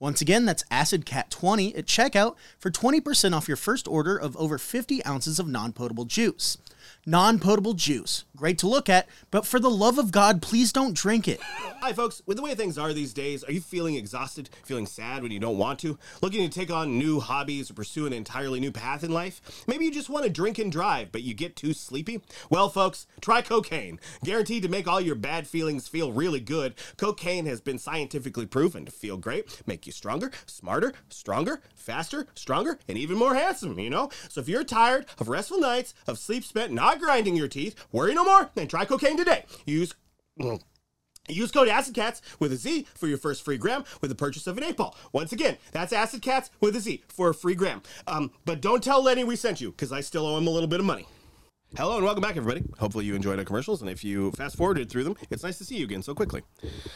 Once 0.00 0.22
again, 0.22 0.46
that's 0.46 0.64
AcidCat20 0.70 1.76
at 1.76 1.84
checkout 1.84 2.34
for 2.58 2.70
20% 2.70 3.36
off 3.36 3.46
your 3.46 3.56
first 3.58 3.86
order 3.86 4.16
of 4.16 4.34
over 4.38 4.56
50 4.56 5.04
ounces 5.04 5.38
of 5.38 5.46
non 5.46 5.74
potable 5.74 6.06
juice. 6.06 6.56
Non 7.06 7.38
potable 7.38 7.74
juice. 7.74 8.24
Great 8.36 8.58
to 8.58 8.66
look 8.66 8.88
at, 8.88 9.06
but 9.30 9.46
for 9.46 9.58
the 9.58 9.70
love 9.70 9.98
of 9.98 10.12
God, 10.12 10.42
please 10.42 10.72
don't 10.72 10.94
drink 10.94 11.28
it. 11.28 11.40
Hi, 11.42 11.94
folks. 11.94 12.20
With 12.26 12.36
the 12.36 12.42
way 12.42 12.54
things 12.54 12.76
are 12.76 12.92
these 12.92 13.14
days, 13.14 13.42
are 13.42 13.52
you 13.52 13.60
feeling 13.60 13.94
exhausted, 13.94 14.50
feeling 14.64 14.86
sad 14.86 15.22
when 15.22 15.32
you 15.32 15.38
don't 15.38 15.56
want 15.56 15.78
to, 15.80 15.98
looking 16.20 16.46
to 16.46 16.58
take 16.58 16.70
on 16.70 16.98
new 16.98 17.20
hobbies 17.20 17.70
or 17.70 17.74
pursue 17.74 18.06
an 18.06 18.12
entirely 18.12 18.60
new 18.60 18.70
path 18.70 19.02
in 19.02 19.10
life? 19.10 19.64
Maybe 19.66 19.86
you 19.86 19.90
just 19.90 20.10
want 20.10 20.24
to 20.24 20.30
drink 20.30 20.58
and 20.58 20.70
drive, 20.70 21.10
but 21.10 21.22
you 21.22 21.32
get 21.32 21.56
too 21.56 21.72
sleepy? 21.72 22.20
Well, 22.50 22.68
folks, 22.68 23.06
try 23.20 23.40
cocaine. 23.40 23.98
Guaranteed 24.22 24.62
to 24.62 24.68
make 24.68 24.86
all 24.86 25.00
your 25.00 25.14
bad 25.14 25.46
feelings 25.46 25.88
feel 25.88 26.12
really 26.12 26.40
good, 26.40 26.74
cocaine 26.98 27.46
has 27.46 27.62
been 27.62 27.78
scientifically 27.78 28.46
proven 28.46 28.84
to 28.84 28.92
feel 28.92 29.16
great, 29.16 29.62
make 29.66 29.86
you 29.86 29.89
stronger, 29.90 30.30
smarter, 30.46 30.92
stronger, 31.08 31.60
faster, 31.74 32.26
stronger, 32.34 32.78
and 32.88 32.96
even 32.96 33.16
more 33.16 33.34
handsome, 33.34 33.78
you 33.78 33.90
know? 33.90 34.10
So 34.28 34.40
if 34.40 34.48
you're 34.48 34.64
tired 34.64 35.06
of 35.18 35.28
restful 35.28 35.60
nights, 35.60 35.94
of 36.06 36.18
sleep 36.18 36.44
spent 36.44 36.72
not 36.72 37.00
grinding 37.00 37.36
your 37.36 37.48
teeth, 37.48 37.74
worry 37.92 38.14
no 38.14 38.24
more 38.24 38.50
then 38.54 38.68
try 38.68 38.84
cocaine 38.84 39.16
today. 39.16 39.44
Use. 39.66 39.94
Use 41.28 41.52
code 41.52 41.68
AcidCats 41.68 42.20
with 42.40 42.52
a 42.52 42.56
Z 42.56 42.88
for 42.94 43.06
your 43.06 43.18
first 43.18 43.44
free 43.44 43.58
gram 43.58 43.84
with 44.00 44.10
the 44.10 44.16
purchase 44.16 44.46
of 44.48 44.58
an 44.58 44.64
eight 44.64 44.76
ball. 44.76 44.96
Once 45.12 45.32
again, 45.32 45.58
that's 45.70 45.92
AcidCats 45.92 46.50
with 46.60 46.74
a 46.74 46.80
Z 46.80 47.04
for 47.08 47.30
a 47.30 47.34
free 47.34 47.54
gram. 47.54 47.82
Um, 48.08 48.32
but 48.44 48.60
don't 48.60 48.82
tell 48.82 49.02
Lenny 49.02 49.22
we 49.22 49.36
sent 49.36 49.60
you 49.60 49.70
because 49.70 49.92
I 49.92 50.00
still 50.00 50.26
owe 50.26 50.38
him 50.38 50.48
a 50.48 50.50
little 50.50 50.68
bit 50.68 50.80
of 50.80 50.86
money. 50.86 51.06
Hello 51.76 51.94
and 51.94 52.04
welcome 52.04 52.20
back, 52.20 52.36
everybody. 52.36 52.64
Hopefully 52.80 53.04
you 53.04 53.14
enjoyed 53.14 53.38
our 53.38 53.44
commercials, 53.44 53.80
and 53.80 53.88
if 53.88 54.02
you 54.02 54.32
fast 54.32 54.56
forwarded 54.56 54.90
through 54.90 55.04
them, 55.04 55.16
it's 55.30 55.44
nice 55.44 55.56
to 55.58 55.64
see 55.64 55.76
you 55.76 55.84
again 55.84 56.02
so 56.02 56.16
quickly. 56.16 56.42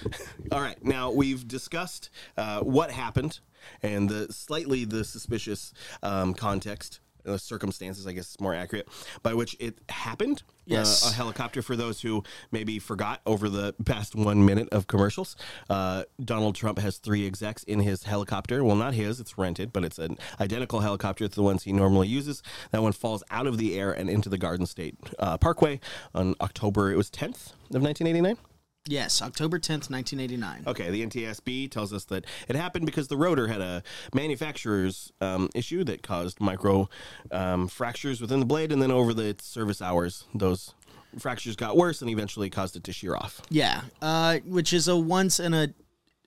All 0.52 0.60
right, 0.60 0.84
now 0.84 1.12
we've 1.12 1.46
discussed 1.46 2.10
uh, 2.37 2.58
what 2.58 2.90
happened 2.90 3.38
and 3.84 4.08
the 4.08 4.32
slightly 4.32 4.84
the 4.84 5.04
suspicious 5.04 5.72
um, 6.02 6.34
context. 6.34 6.98
Uh, 7.26 7.37
circumstances, 7.38 8.06
I 8.06 8.12
guess 8.12 8.30
is 8.30 8.40
more 8.40 8.54
accurate, 8.54 8.88
by 9.22 9.34
which 9.34 9.56
it 9.58 9.78
happened. 9.88 10.42
Yes. 10.66 11.04
Uh, 11.04 11.10
a 11.10 11.12
helicopter, 11.12 11.62
for 11.62 11.76
those 11.76 12.00
who 12.00 12.22
maybe 12.50 12.78
forgot 12.78 13.20
over 13.26 13.48
the 13.48 13.74
past 13.84 14.14
one 14.14 14.44
minute 14.44 14.68
of 14.72 14.87
commercials, 14.87 15.37
uh, 15.68 16.04
Donald 16.22 16.54
Trump 16.54 16.78
has 16.78 16.98
three 16.98 17.26
execs 17.26 17.62
in 17.64 17.80
his 17.80 18.04
helicopter. 18.04 18.64
Well, 18.64 18.76
not 18.76 18.94
his, 18.94 19.20
it's 19.20 19.37
rented, 19.37 19.72
but 19.72 19.84
it's 19.84 19.98
an 19.98 20.18
identical 20.40 20.80
helicopter 20.80 21.28
to 21.28 21.34
the 21.34 21.42
ones 21.42 21.64
he 21.64 21.72
normally 21.72 22.08
uses. 22.08 22.42
That 22.70 22.82
one 22.82 22.92
falls 22.92 23.22
out 23.30 23.46
of 23.46 23.58
the 23.58 23.78
air 23.78 23.92
and 23.92 24.08
into 24.08 24.28
the 24.28 24.38
Garden 24.38 24.66
State 24.66 24.96
uh, 25.18 25.37
Parkway 25.38 25.80
on 26.14 26.34
October, 26.40 26.90
it 26.90 26.96
was 26.96 27.10
10th 27.10 27.52
of 27.72 27.82
1989. 27.82 28.37
Yes, 28.86 29.22
October 29.22 29.58
10th, 29.58 29.90
1989. 29.90 30.64
Okay, 30.66 30.90
the 30.90 31.06
NTSB 31.06 31.70
tells 31.70 31.92
us 31.92 32.04
that 32.06 32.26
it 32.48 32.54
happened 32.56 32.84
because 32.84 33.08
the 33.08 33.16
rotor 33.16 33.48
had 33.48 33.62
a 33.62 33.82
manufacturer's 34.12 35.10
um, 35.22 35.48
issue 35.54 35.84
that 35.84 36.02
caused 36.02 36.38
micro 36.38 36.88
um, 37.30 37.66
fractures 37.66 38.20
within 38.20 38.40
the 38.40 38.46
blade, 38.46 38.72
and 38.72 38.82
then 38.82 38.90
over 38.90 39.14
the 39.14 39.36
service 39.40 39.80
hours, 39.80 40.24
those 40.34 40.74
fractures 41.18 41.56
got 41.56 41.76
worse 41.76 42.02
and 42.02 42.10
eventually 42.10 42.50
caused 42.50 42.76
it 42.76 42.84
to 42.84 42.92
shear 42.92 43.16
off. 43.16 43.40
Yeah, 43.48 43.82
uh, 44.02 44.38
which 44.44 44.74
is 44.74 44.86
a 44.86 44.96
once 44.96 45.40
in 45.40 45.54
a, 45.54 45.72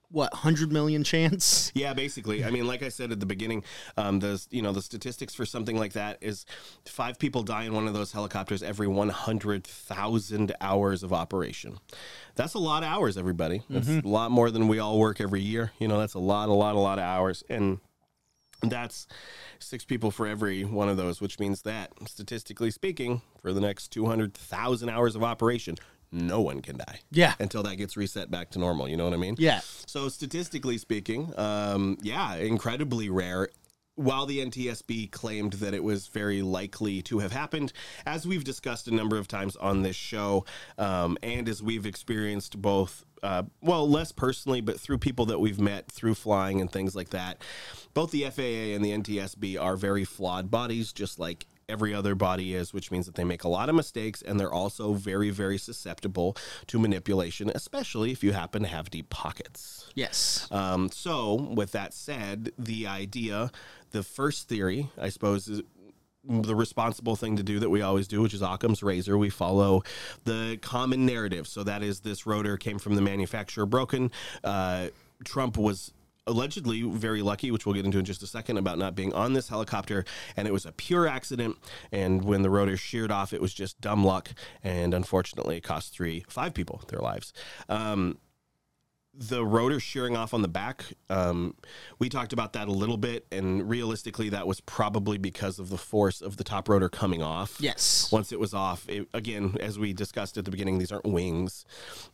what, 0.09 0.31
100 0.33 0.71
million 0.71 1.03
chance? 1.03 1.71
Yeah, 1.73 1.93
basically. 1.93 2.43
I 2.43 2.49
mean, 2.49 2.65
like 2.65 2.81
I 2.81 2.89
said 2.89 3.11
at 3.11 3.19
the 3.19 3.25
beginning, 3.25 3.63
um, 3.97 4.19
the 4.19 4.43
you 4.49 4.61
know 4.61 4.71
the 4.71 4.81
statistics 4.81 5.35
for 5.35 5.45
something 5.45 5.77
like 5.77 5.93
that 5.93 6.17
is 6.21 6.45
five 6.85 7.19
people 7.19 7.43
die 7.43 7.63
in 7.63 7.73
one 7.73 7.87
of 7.87 7.93
those 7.93 8.11
helicopters 8.11 8.63
every 8.63 8.87
one 8.87 9.09
hundred 9.09 9.63
thousand 9.63 10.53
hours 10.59 11.03
of 11.03 11.13
operation. 11.13 11.77
That's 12.35 12.55
a 12.55 12.59
lot 12.59 12.83
of 12.83 12.89
hours, 12.89 13.17
everybody. 13.17 13.63
That's 13.69 13.89
a 13.89 14.01
lot 14.07 14.31
more 14.31 14.49
than 14.49 14.67
we 14.67 14.79
all 14.79 14.97
work 14.97 15.21
every 15.21 15.41
year. 15.41 15.71
You 15.79 15.87
know, 15.87 15.99
that's 15.99 16.15
a 16.15 16.19
lot, 16.19 16.49
a 16.49 16.53
lot, 16.53 16.75
a 16.75 16.79
lot 16.79 16.99
of 16.99 17.03
hours, 17.03 17.43
and 17.49 17.79
that's 18.61 19.07
six 19.59 19.85
people 19.85 20.09
for 20.09 20.25
every 20.25 20.63
one 20.63 20.89
of 20.89 20.97
those, 20.97 21.21
which 21.21 21.39
means 21.39 21.61
that 21.63 21.91
statistically 22.07 22.71
speaking, 22.71 23.21
for 23.41 23.53
the 23.53 23.61
next 23.61 23.89
two 23.89 24.07
hundred 24.07 24.33
thousand 24.33 24.89
hours 24.89 25.15
of 25.15 25.23
operation. 25.23 25.75
No 26.11 26.41
one 26.41 26.61
can 26.61 26.77
die. 26.77 27.01
Yeah. 27.11 27.33
Until 27.39 27.63
that 27.63 27.75
gets 27.75 27.97
reset 27.97 28.31
back 28.31 28.51
to 28.51 28.59
normal. 28.59 28.87
You 28.87 28.97
know 28.97 29.03
what 29.03 29.13
I 29.13 29.17
mean? 29.17 29.35
Yeah. 29.37 29.61
So 29.85 30.09
statistically 30.09 30.77
speaking, 30.77 31.33
um, 31.37 31.97
yeah, 32.01 32.35
incredibly 32.35 33.09
rare. 33.09 33.49
While 33.95 34.27
the 34.27 34.45
NTSB 34.45 35.09
claimed 35.09 35.53
that 35.53 35.73
it 35.73 35.83
was 35.83 36.07
very 36.07 36.43
likely 36.43 37.01
to 37.03 37.17
have 37.17 37.31
happened, 37.31 37.73
as 38.05 38.27
we've 38.27 38.43
discussed 38.43 38.87
a 38.87 38.93
number 38.93 39.17
of 39.17 39.27
times 39.27 39.55
on 39.55 39.81
this 39.81 39.95
show, 39.95 40.45
um, 40.77 41.17
and 41.23 41.49
as 41.49 41.63
we've 41.63 41.87
experienced 41.87 42.61
both, 42.61 43.03
uh, 43.23 43.41
well, 43.59 43.89
less 43.89 44.11
personally, 44.11 44.61
but 44.61 44.79
through 44.79 44.99
people 44.99 45.25
that 45.25 45.39
we've 45.39 45.59
met 45.59 45.91
through 45.91 46.13
flying 46.13 46.61
and 46.61 46.71
things 46.71 46.95
like 46.95 47.09
that, 47.09 47.41
both 47.95 48.11
the 48.11 48.29
FAA 48.29 48.75
and 48.75 48.85
the 48.85 48.91
NTSB 48.91 49.59
are 49.59 49.75
very 49.75 50.05
flawed 50.05 50.51
bodies, 50.51 50.93
just 50.93 51.17
like 51.17 51.47
every 51.69 51.93
other 51.93 52.15
body 52.15 52.53
is, 52.53 52.73
which 52.73 52.91
means 52.91 53.05
that 53.05 53.15
they 53.15 53.23
make 53.23 53.43
a 53.43 53.49
lot 53.49 53.69
of 53.69 53.75
mistakes 53.75 54.21
and 54.21 54.39
they're 54.39 54.53
also 54.53 54.93
very, 54.93 55.29
very 55.29 55.57
susceptible 55.57 56.35
to 56.67 56.79
manipulation, 56.79 57.51
especially 57.53 58.11
if 58.11 58.23
you 58.23 58.33
happen 58.33 58.61
to 58.61 58.67
have 58.67 58.89
deep 58.89 59.09
pockets. 59.09 59.89
Yes. 59.93 60.47
Um, 60.51 60.89
so, 60.91 61.33
with 61.33 61.71
that 61.73 61.93
said, 61.93 62.51
the 62.57 62.87
idea, 62.87 63.51
the 63.91 64.03
first 64.03 64.47
theory, 64.47 64.89
I 64.99 65.09
suppose, 65.09 65.47
is 65.47 65.61
the 66.23 66.55
responsible 66.55 67.15
thing 67.15 67.37
to 67.37 67.43
do 67.43 67.59
that 67.59 67.69
we 67.69 67.81
always 67.81 68.07
do, 68.07 68.21
which 68.21 68.33
is 68.33 68.41
Occam's 68.41 68.83
razor. 68.83 69.17
We 69.17 69.29
follow 69.29 69.83
the 70.25 70.57
common 70.61 71.05
narrative. 71.05 71.47
So, 71.47 71.63
that 71.63 71.83
is 71.83 72.01
this 72.01 72.25
rotor 72.25 72.57
came 72.57 72.79
from 72.79 72.95
the 72.95 73.01
manufacturer 73.01 73.65
broken. 73.65 74.11
Uh, 74.43 74.87
Trump 75.25 75.57
was 75.57 75.93
allegedly 76.27 76.83
very 76.83 77.21
lucky, 77.21 77.51
which 77.51 77.65
we'll 77.65 77.75
get 77.75 77.85
into 77.85 77.99
in 77.99 78.05
just 78.05 78.23
a 78.23 78.27
second, 78.27 78.57
about 78.57 78.77
not 78.77 78.95
being 78.95 79.13
on 79.13 79.33
this 79.33 79.49
helicopter. 79.49 80.05
And 80.35 80.47
it 80.47 80.51
was 80.51 80.65
a 80.65 80.71
pure 80.71 81.07
accident. 81.07 81.57
And 81.91 82.23
when 82.23 82.41
the 82.41 82.49
rotor 82.49 82.77
sheared 82.77 83.11
off, 83.11 83.33
it 83.33 83.41
was 83.41 83.53
just 83.53 83.79
dumb 83.81 84.03
luck. 84.03 84.29
And 84.63 84.93
unfortunately, 84.93 85.57
it 85.57 85.63
cost 85.63 85.93
three, 85.93 86.25
five 86.27 86.53
people 86.53 86.81
their 86.89 86.99
lives. 86.99 87.33
Um, 87.69 88.19
the 89.17 89.43
rotor 89.43 89.79
shearing 89.79 90.15
off 90.15 90.33
on 90.33 90.41
the 90.41 90.47
back, 90.47 90.85
um, 91.09 91.55
we 91.97 92.07
talked 92.07 92.33
about 92.33 92.53
that 92.53 92.67
a 92.67 92.71
little 92.71 92.97
bit, 92.97 93.25
and 93.31 93.67
realistically, 93.67 94.29
that 94.29 94.45
was 94.45 94.61
probably 94.61 95.17
because 95.17 95.57
of 95.57 95.69
the 95.69 95.77
force 95.77 96.21
of 96.21 96.37
the 96.37 96.43
top 96.43 96.69
rotor 96.69 96.87
coming 96.87 97.23
off. 97.23 97.57
Yes. 97.59 98.11
Once 98.11 98.31
it 98.31 98.39
was 98.39 98.53
off, 98.53 98.87
it, 98.87 99.07
again, 99.13 99.57
as 99.59 99.79
we 99.79 99.91
discussed 99.91 100.37
at 100.37 100.45
the 100.45 100.51
beginning, 100.51 100.77
these 100.77 100.91
aren't 100.91 101.05
wings, 101.05 101.65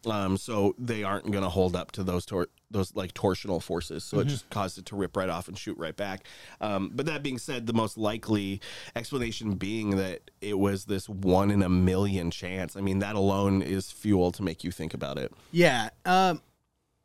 um, 0.06 0.38
so 0.38 0.76
they 0.78 1.04
aren't 1.04 1.30
going 1.30 1.44
to 1.44 1.50
hold 1.50 1.76
up 1.76 1.92
to 1.92 2.04
those 2.04 2.26
tor- 2.26 2.50
those 2.72 2.96
like 2.96 3.14
torsional 3.14 3.62
forces. 3.62 4.04
So 4.04 4.20
it 4.20 4.28
just 4.28 4.50
caused 4.50 4.80
it 4.80 4.86
to 4.88 4.96
rip 4.96 5.16
right 5.16 5.30
off 5.30 5.48
and 5.48 5.56
shoot 5.56 5.78
right 5.78 5.96
back. 5.96 6.26
Um, 6.60 6.90
but 6.94 7.06
that 7.06 7.22
being 7.22 7.38
said, 7.38 7.68
the 7.68 7.74
most 7.74 8.00
likely 8.00 8.62
explanation 8.96 9.54
being 9.56 9.98
that 9.98 10.32
it 10.42 10.58
was 10.58 10.86
this 10.86 11.08
one 11.08 11.52
in 11.52 11.62
a 11.62 11.70
million 11.70 12.32
chance. 12.32 12.76
I 12.76 12.82
mean, 12.82 12.98
that 13.00 13.16
alone 13.16 13.62
is 13.62 13.92
fuel 13.92 14.32
to 14.32 14.42
make 14.42 14.64
you 14.64 14.72
think 14.72 14.96
about 14.96 15.20
it. 15.20 15.32
Yeah, 15.52 15.90
um, 16.06 16.42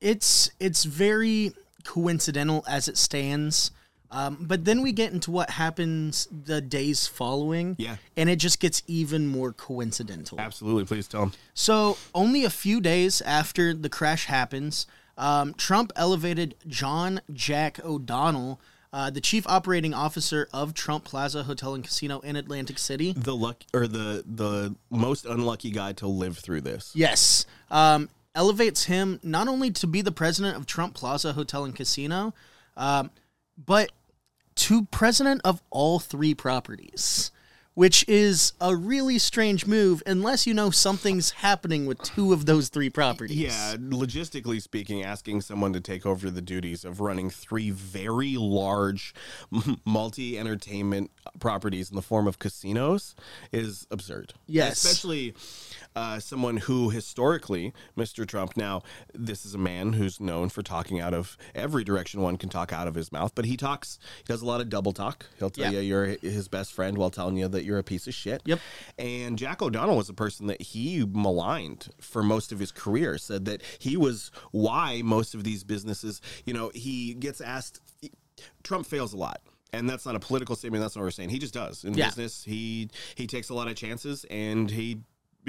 it's 0.01 0.51
it's 0.61 0.85
very 0.85 1.53
coincidental 1.85 2.65
as 2.69 2.89
it 2.89 2.97
stands. 2.97 3.71
Um, 4.11 4.39
but 4.41 4.65
then 4.65 4.81
we 4.83 4.93
get 4.93 5.13
into 5.13 5.31
what 5.31 5.51
happens 5.51 6.29
the 6.31 6.61
days 6.61 7.07
following. 7.07 7.77
Yeah. 7.79 7.97
And 8.17 8.31
it 8.31 8.37
just 8.37 8.59
gets 8.59 8.83
even 8.87 9.27
more 9.27 9.53
coincidental. 9.53 10.41
Absolutely, 10.41 10.87
please 10.87 11.07
tell 11.07 11.21
them. 11.21 11.33
So, 11.53 11.99
only 12.15 12.45
a 12.45 12.51
few 12.51 12.81
days 12.81 13.21
after 13.21 13.75
the 13.75 13.91
crash 13.91 14.25
happens, 14.25 14.87
um, 15.19 15.53
Trump 15.55 15.93
elevated 15.95 16.55
John 16.67 17.21
Jack 17.33 17.85
O'Donnell, 17.85 18.61
uh, 18.93 19.11
the 19.11 19.21
chief 19.21 19.47
operating 19.47 19.93
officer 19.93 20.49
of 20.55 20.73
Trump 20.73 21.05
Plaza 21.05 21.43
Hotel 21.43 21.75
and 21.75 21.85
Casino 21.85 22.21
in 22.21 22.37
Atlantic 22.37 22.79
City. 22.79 23.13
The 23.13 23.37
luck 23.37 23.63
or 23.75 23.87
the 23.87 24.25
the 24.27 24.75
most 24.89 25.27
unlucky 25.27 25.71
guy 25.71 25.93
to 25.95 26.07
live 26.07 26.39
through 26.39 26.63
this. 26.63 26.93
Yes. 26.95 27.45
Um, 27.71 28.09
elevates 28.39 28.85
him 28.85 29.19
not 29.25 29.49
only 29.49 29.69
to 29.73 29.87
be 29.87 30.01
the 30.01 30.13
president 30.13 30.57
of 30.57 30.65
Trump 30.65 30.95
Plaza 30.95 31.33
Hotel 31.33 31.65
and 31.65 31.75
Casino, 31.75 32.33
um, 32.77 33.11
but 33.57 33.91
to 34.55 34.85
president 34.87 35.41
of 35.45 35.61
all 35.71 35.99
three 35.99 36.35
properties, 36.35 37.33
which 37.75 38.05
is 38.09 38.53
a 38.61 38.77
really 38.77 39.19
strange 39.19 39.67
move 39.67 40.05
unless 40.07 40.47
you 40.47 40.55
know 40.55 40.71
something's 40.71 41.31
happening 41.31 41.85
with 41.85 42.01
two 42.03 42.33
of 42.33 42.47
those 42.47 42.69
three 42.69 42.91
properties. 42.91 43.37
Yeah, 43.37 43.75
logistically 43.77 44.63
speaking, 44.63 45.03
asking 45.03 45.41
someone 45.41 45.73
to 45.73 45.81
take 45.81 46.07
over 46.07 46.31
the 46.31 46.43
duties 46.43 46.85
of 46.85 47.01
running 47.01 47.31
three 47.31 47.71
very 47.71 48.37
large 48.37 49.15
multi 49.85 50.39
entertainment 50.39 51.11
properties 51.41 51.91
in 51.91 51.97
the 51.97 52.03
form 52.03 52.29
of 52.29 52.39
casinos 52.39 53.17
is 53.51 53.87
absurd. 53.91 54.35
Yes. 54.47 54.85
Especially 54.85 55.35
uh, 55.97 56.19
someone 56.21 56.59
who 56.59 56.91
historically, 56.91 57.73
Mr. 57.97 58.27
Trump, 58.27 58.57
now, 58.57 58.83
this 59.15 59.45
is 59.45 59.55
a 59.55 59.59
man 59.59 59.95
who's 59.95 60.21
known 60.21 60.49
for 60.49 60.63
talking 60.63 61.01
out 61.01 61.15
of 61.15 61.37
every 61.55 61.83
direction 61.85 62.21
one 62.21 62.37
can 62.37 62.49
talk 62.49 62.73
out 62.73 62.87
of 62.87 62.95
his 62.95 63.11
mouth, 63.11 63.33
but 63.35 63.45
he 63.45 63.57
talks, 63.57 63.99
he 64.19 64.25
does 64.25 64.43
a 64.43 64.47
lot 64.47 64.61
of 64.61 64.69
double 64.69 64.93
talk. 64.93 65.27
He'll 65.39 65.51
tell 65.51 65.73
Yeah. 65.73 65.81
you 65.81 65.89
you're 65.89 66.05
his 66.23 66.47
best 66.49 66.73
friend 66.73 66.97
while 66.97 67.11
telling 67.11 67.37
you 67.37 67.49
that 67.49 67.65
you're 67.65 67.79
a 67.79 67.83
piece 67.85 68.07
of 68.07 68.15
shit. 68.15 68.43
Yep. 68.45 68.61
And 68.99 69.39
Jack 69.39 69.61
O'Donnell 69.63 69.97
was 69.97 70.09
a 70.09 70.15
person 70.15 70.47
that 70.47 70.61
he 70.63 71.05
maligned 71.05 71.89
for 72.01 72.23
most 72.23 72.53
of 72.53 72.59
his 72.59 72.71
career, 72.73 73.19
said 73.19 73.45
that 73.47 73.63
he 73.79 73.97
was 73.97 74.31
why 74.53 75.03
most 75.05 75.35
of 75.35 75.45
these 75.45 75.65
businesses, 75.65 76.21
you 76.45 76.55
know, 76.55 76.71
he 76.75 77.15
gets 77.15 77.41
asked, 77.41 77.81
Trump 78.63 78.87
fails 78.87 79.13
a 79.13 79.17
lot. 79.17 79.41
And 79.73 79.89
that's 79.91 80.07
not 80.07 80.15
a 80.17 80.21
political 80.21 80.57
statement. 80.57 80.83
That's 80.83 80.97
not 80.97 81.03
what 81.03 81.07
we're 81.07 81.11
saying. 81.11 81.29
He 81.29 81.39
just 81.39 81.53
does 81.53 81.85
in 81.85 81.93
Yeah. 81.93 82.07
business. 82.07 82.43
He 82.45 82.89
he 83.17 83.27
takes 83.27 83.51
a 83.51 83.55
lot 83.55 83.69
of 83.69 83.75
chances, 83.77 84.25
and 84.31 84.71
he 84.71 85.03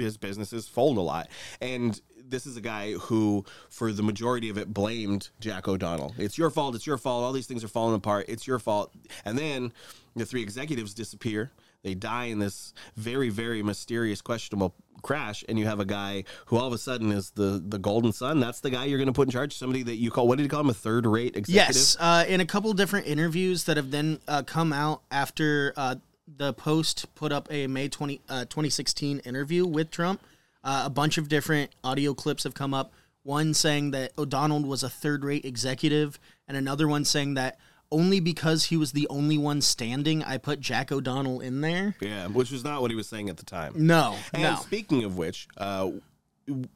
his 0.04 0.16
businesses 0.16 0.68
fold 0.68 0.98
a 0.98 1.02
lot. 1.02 1.28
And 1.60 2.00
this 2.30 2.46
is 2.46 2.56
a 2.56 2.60
guy 2.60 2.92
who, 2.92 3.44
for 3.68 3.92
the 3.92 4.02
majority 4.02 4.48
of 4.48 4.58
it, 4.58 4.72
blamed 4.72 5.30
Jack 5.40 5.68
O'Donnell. 5.68 6.14
It's 6.18 6.38
your 6.38 6.50
fault. 6.50 6.74
It's 6.74 6.86
your 6.86 6.98
fault. 6.98 7.24
All 7.24 7.32
these 7.32 7.46
things 7.46 7.64
are 7.64 7.68
falling 7.68 7.94
apart. 7.94 8.26
It's 8.28 8.46
your 8.46 8.58
fault. 8.58 8.92
And 9.24 9.38
then 9.38 9.72
the 10.16 10.26
three 10.26 10.42
executives 10.42 10.94
disappear. 10.94 11.50
They 11.82 11.94
die 11.94 12.26
in 12.26 12.38
this 12.38 12.74
very, 12.96 13.30
very 13.30 13.62
mysterious, 13.62 14.20
questionable 14.20 14.74
crash, 15.02 15.42
and 15.48 15.58
you 15.58 15.66
have 15.66 15.80
a 15.80 15.84
guy 15.86 16.24
who 16.46 16.58
all 16.58 16.66
of 16.66 16.72
a 16.74 16.78
sudden 16.78 17.10
is 17.10 17.30
the 17.30 17.62
the 17.64 17.78
golden 17.78 18.12
son. 18.12 18.38
That's 18.38 18.60
the 18.60 18.68
guy 18.68 18.84
you're 18.84 18.98
going 18.98 19.06
to 19.06 19.14
put 19.14 19.28
in 19.28 19.32
charge. 19.32 19.56
Somebody 19.56 19.82
that 19.84 19.96
you 19.96 20.10
call 20.10 20.28
what 20.28 20.36
did 20.36 20.42
you 20.42 20.50
call 20.50 20.60
him 20.60 20.68
a 20.68 20.74
third 20.74 21.06
rate 21.06 21.36
executive? 21.36 21.74
Yes, 21.74 21.96
uh, 21.98 22.24
in 22.28 22.40
a 22.40 22.46
couple 22.46 22.72
different 22.74 23.06
interviews 23.06 23.64
that 23.64 23.78
have 23.78 23.90
then 23.90 24.20
uh, 24.28 24.42
come 24.42 24.74
out 24.74 25.02
after 25.10 25.72
uh, 25.76 25.96
the 26.36 26.52
Post 26.52 27.06
put 27.14 27.32
up 27.32 27.48
a 27.50 27.66
May 27.66 27.88
20, 27.88 28.20
uh, 28.28 28.40
2016 28.44 29.20
interview 29.20 29.66
with 29.66 29.90
Trump, 29.90 30.20
uh, 30.62 30.82
a 30.86 30.90
bunch 30.90 31.18
of 31.18 31.28
different 31.28 31.70
audio 31.82 32.14
clips 32.14 32.44
have 32.44 32.54
come 32.54 32.74
up. 32.74 32.92
One 33.22 33.52
saying 33.54 33.90
that 33.92 34.12
O'Donnell 34.16 34.62
was 34.62 34.82
a 34.82 34.88
third 34.88 35.24
rate 35.24 35.44
executive, 35.44 36.18
and 36.48 36.56
another 36.56 36.88
one 36.88 37.04
saying 37.04 37.34
that 37.34 37.58
only 37.92 38.20
because 38.20 38.64
he 38.66 38.76
was 38.76 38.92
the 38.92 39.06
only 39.08 39.36
one 39.36 39.60
standing, 39.60 40.22
I 40.22 40.38
put 40.38 40.60
Jack 40.60 40.92
O'Donnell 40.92 41.40
in 41.40 41.60
there. 41.60 41.96
Yeah, 42.00 42.28
which 42.28 42.50
was 42.52 42.62
not 42.62 42.80
what 42.80 42.90
he 42.90 42.96
was 42.96 43.08
saying 43.08 43.28
at 43.28 43.36
the 43.36 43.44
time. 43.44 43.72
No, 43.76 44.16
And 44.32 44.42
no. 44.44 44.56
speaking 44.56 45.04
of 45.04 45.16
which, 45.18 45.48
uh, 45.56 45.90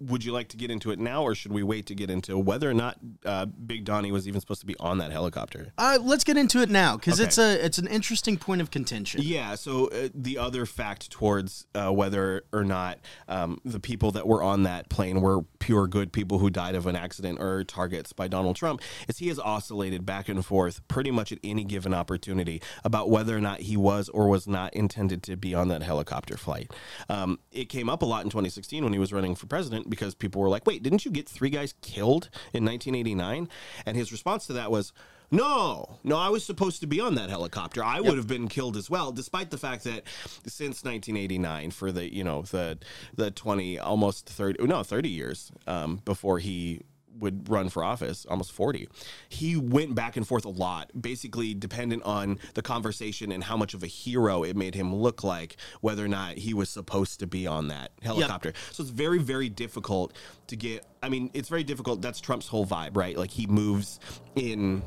would 0.01 0.25
you 0.25 0.33
like 0.33 0.49
to 0.49 0.57
get 0.57 0.71
into 0.71 0.91
it 0.91 0.99
now, 0.99 1.23
or 1.23 1.35
should 1.35 1.53
we 1.53 1.63
wait 1.63 1.87
to 1.87 1.95
get 1.95 2.11
into 2.11 2.39
whether 2.39 2.71
or 2.71 2.75
not 2.75 2.99
uh, 3.25 3.47
Big 3.47 3.85
Donnie 3.85 4.13
was 4.13 4.29
even 4.29 4.41
supposed 4.41 4.61
to 4.61 4.67
be 4.67 4.77
on 4.79 4.99
that 4.99 5.11
helicopter? 5.11 5.73
Uh, 5.79 5.99
let's 6.01 6.23
get 6.25 6.37
into 6.37 6.61
it 6.63 6.71
now 6.71 6.97
because 6.97 7.21
Okay. 7.21 7.27
it's 7.27 7.39
a 7.39 7.65
it's 7.65 7.79
an 7.79 7.87
interesting 7.89 8.37
point 8.37 8.61
of 8.61 8.71
contention. 8.71 9.21
Yeah. 9.23 9.55
So 9.57 9.89
uh, 9.89 10.09
the 10.15 10.39
other 10.39 10.67
fact 10.67 11.11
towards 11.11 11.67
uh, 11.75 11.91
whether 11.93 12.45
or 12.53 12.65
not 12.65 12.99
um, 13.29 13.61
the 13.65 13.81
people 13.81 14.11
that 14.13 14.27
were 14.27 14.43
on 14.43 14.63
that 14.65 14.89
plane 14.89 15.21
were 15.21 15.43
pure 15.59 15.87
good 15.87 16.13
people 16.13 16.39
who 16.39 16.51
died 16.51 16.75
of 16.75 16.87
an 16.87 16.95
accident 16.97 17.39
or 17.41 17.65
targets 17.65 18.13
by 18.13 18.29
Donald 18.29 18.55
Trump 18.57 18.81
is 19.09 19.19
he 19.19 19.29
has 19.29 19.39
oscillated 19.41 20.05
back 20.07 20.29
and 20.29 20.45
forth 20.45 20.87
pretty 20.89 21.11
much 21.11 21.33
at 21.33 21.39
any 21.43 21.65
given 21.65 21.95
opportunity 21.95 22.61
about 22.85 23.11
whether 23.11 23.37
or 23.37 23.41
not 23.41 23.61
he 23.61 23.77
was 23.77 24.09
or 24.11 24.29
was 24.29 24.47
not 24.47 24.73
intended 24.75 25.23
to 25.23 25.37
be 25.37 25.55
on 25.55 25.69
that 25.69 25.83
helicopter 25.83 26.37
flight. 26.37 26.71
Um, 27.09 27.39
it 27.51 27.69
came 27.69 27.89
up 27.89 28.03
a 28.03 28.07
lot 28.07 28.25
in 28.25 28.31
2016 28.31 28.85
when 28.85 28.93
he 28.93 28.99
was 28.99 29.13
running 29.13 29.35
for 29.35 29.47
president 29.55 29.89
because 29.89 30.17
people 30.17 30.43
were 30.43 30.49
like, 30.49 30.67
"Wait, 30.67 30.83
didn't 30.83 31.05
you 31.05 31.13
get 31.13 31.29
three 31.29 31.51
guys 31.51 31.75
killed 31.81 32.29
in 32.53 32.65
1989?" 32.65 33.49
And 33.87 33.97
his 33.97 34.11
response 34.11 34.47
to 34.49 34.53
that 34.55 34.71
was. 34.71 34.93
No, 35.31 35.99
no, 36.05 36.17
I 36.17 36.29
was 36.29 36.45
supposed 36.45 36.81
to 36.83 36.87
be 36.87 37.01
on 37.01 37.15
that 37.17 37.31
helicopter. 37.31 37.83
I 37.83 37.99
would 37.99 38.19
have 38.19 38.29
been 38.29 38.47
killed 38.47 38.77
as 38.77 38.89
well, 38.89 39.11
despite 39.11 39.51
the 39.51 39.59
fact 39.59 39.83
that 39.85 40.03
since 40.47 40.85
1989, 40.85 41.71
for 41.71 41.91
the 41.91 42.13
you 42.15 42.23
know 42.23 42.43
the 42.43 42.79
the 43.17 43.31
20 43.31 43.79
almost 43.79 44.29
30 44.29 44.65
no 44.67 44.83
30 44.83 45.09
years 45.09 45.51
um, 45.67 46.01
before 46.05 46.39
he 46.39 46.83
would 47.19 47.49
run 47.49 47.69
for 47.69 47.85
office, 47.85 48.27
almost 48.27 48.53
40, 48.53 48.89
he 49.29 49.57
went 49.57 49.95
back 49.95 50.17
and 50.17 50.27
forth 50.27 50.45
a 50.45 50.51
lot, 50.51 50.91
basically 51.01 51.55
dependent 51.55 52.03
on 52.05 52.39
the 52.55 52.63
conversation 52.63 53.33
and 53.33 53.45
how 53.45 53.57
much 53.57 53.75
of 53.75 53.83
a 53.83 53.87
hero 53.87 54.43
it 54.43 54.57
made 54.57 54.75
him 54.75 54.95
look 54.95 55.25
like, 55.25 55.57
whether 55.81 56.05
or 56.05 56.09
not 56.09 56.35
he 56.35 56.55
was 56.55 56.69
supposed 56.71 57.21
to 57.21 57.27
be 57.27 57.47
on 57.47 57.69
that 57.69 57.93
helicopter. 58.03 58.53
So 58.73 58.83
it's 58.83 58.91
very, 58.91 59.19
very 59.19 59.49
difficult 59.49 60.17
to 60.49 60.57
get. 60.57 60.85
I 61.03 61.09
mean, 61.09 61.31
it's 61.35 61.49
very 61.49 61.65
difficult. 61.65 62.03
That's 62.03 62.21
Trump's 62.21 62.49
whole 62.49 62.67
vibe, 62.67 62.97
right? 62.97 63.17
Like 63.17 63.31
he 63.31 63.47
moves 63.47 64.01
in 64.37 64.83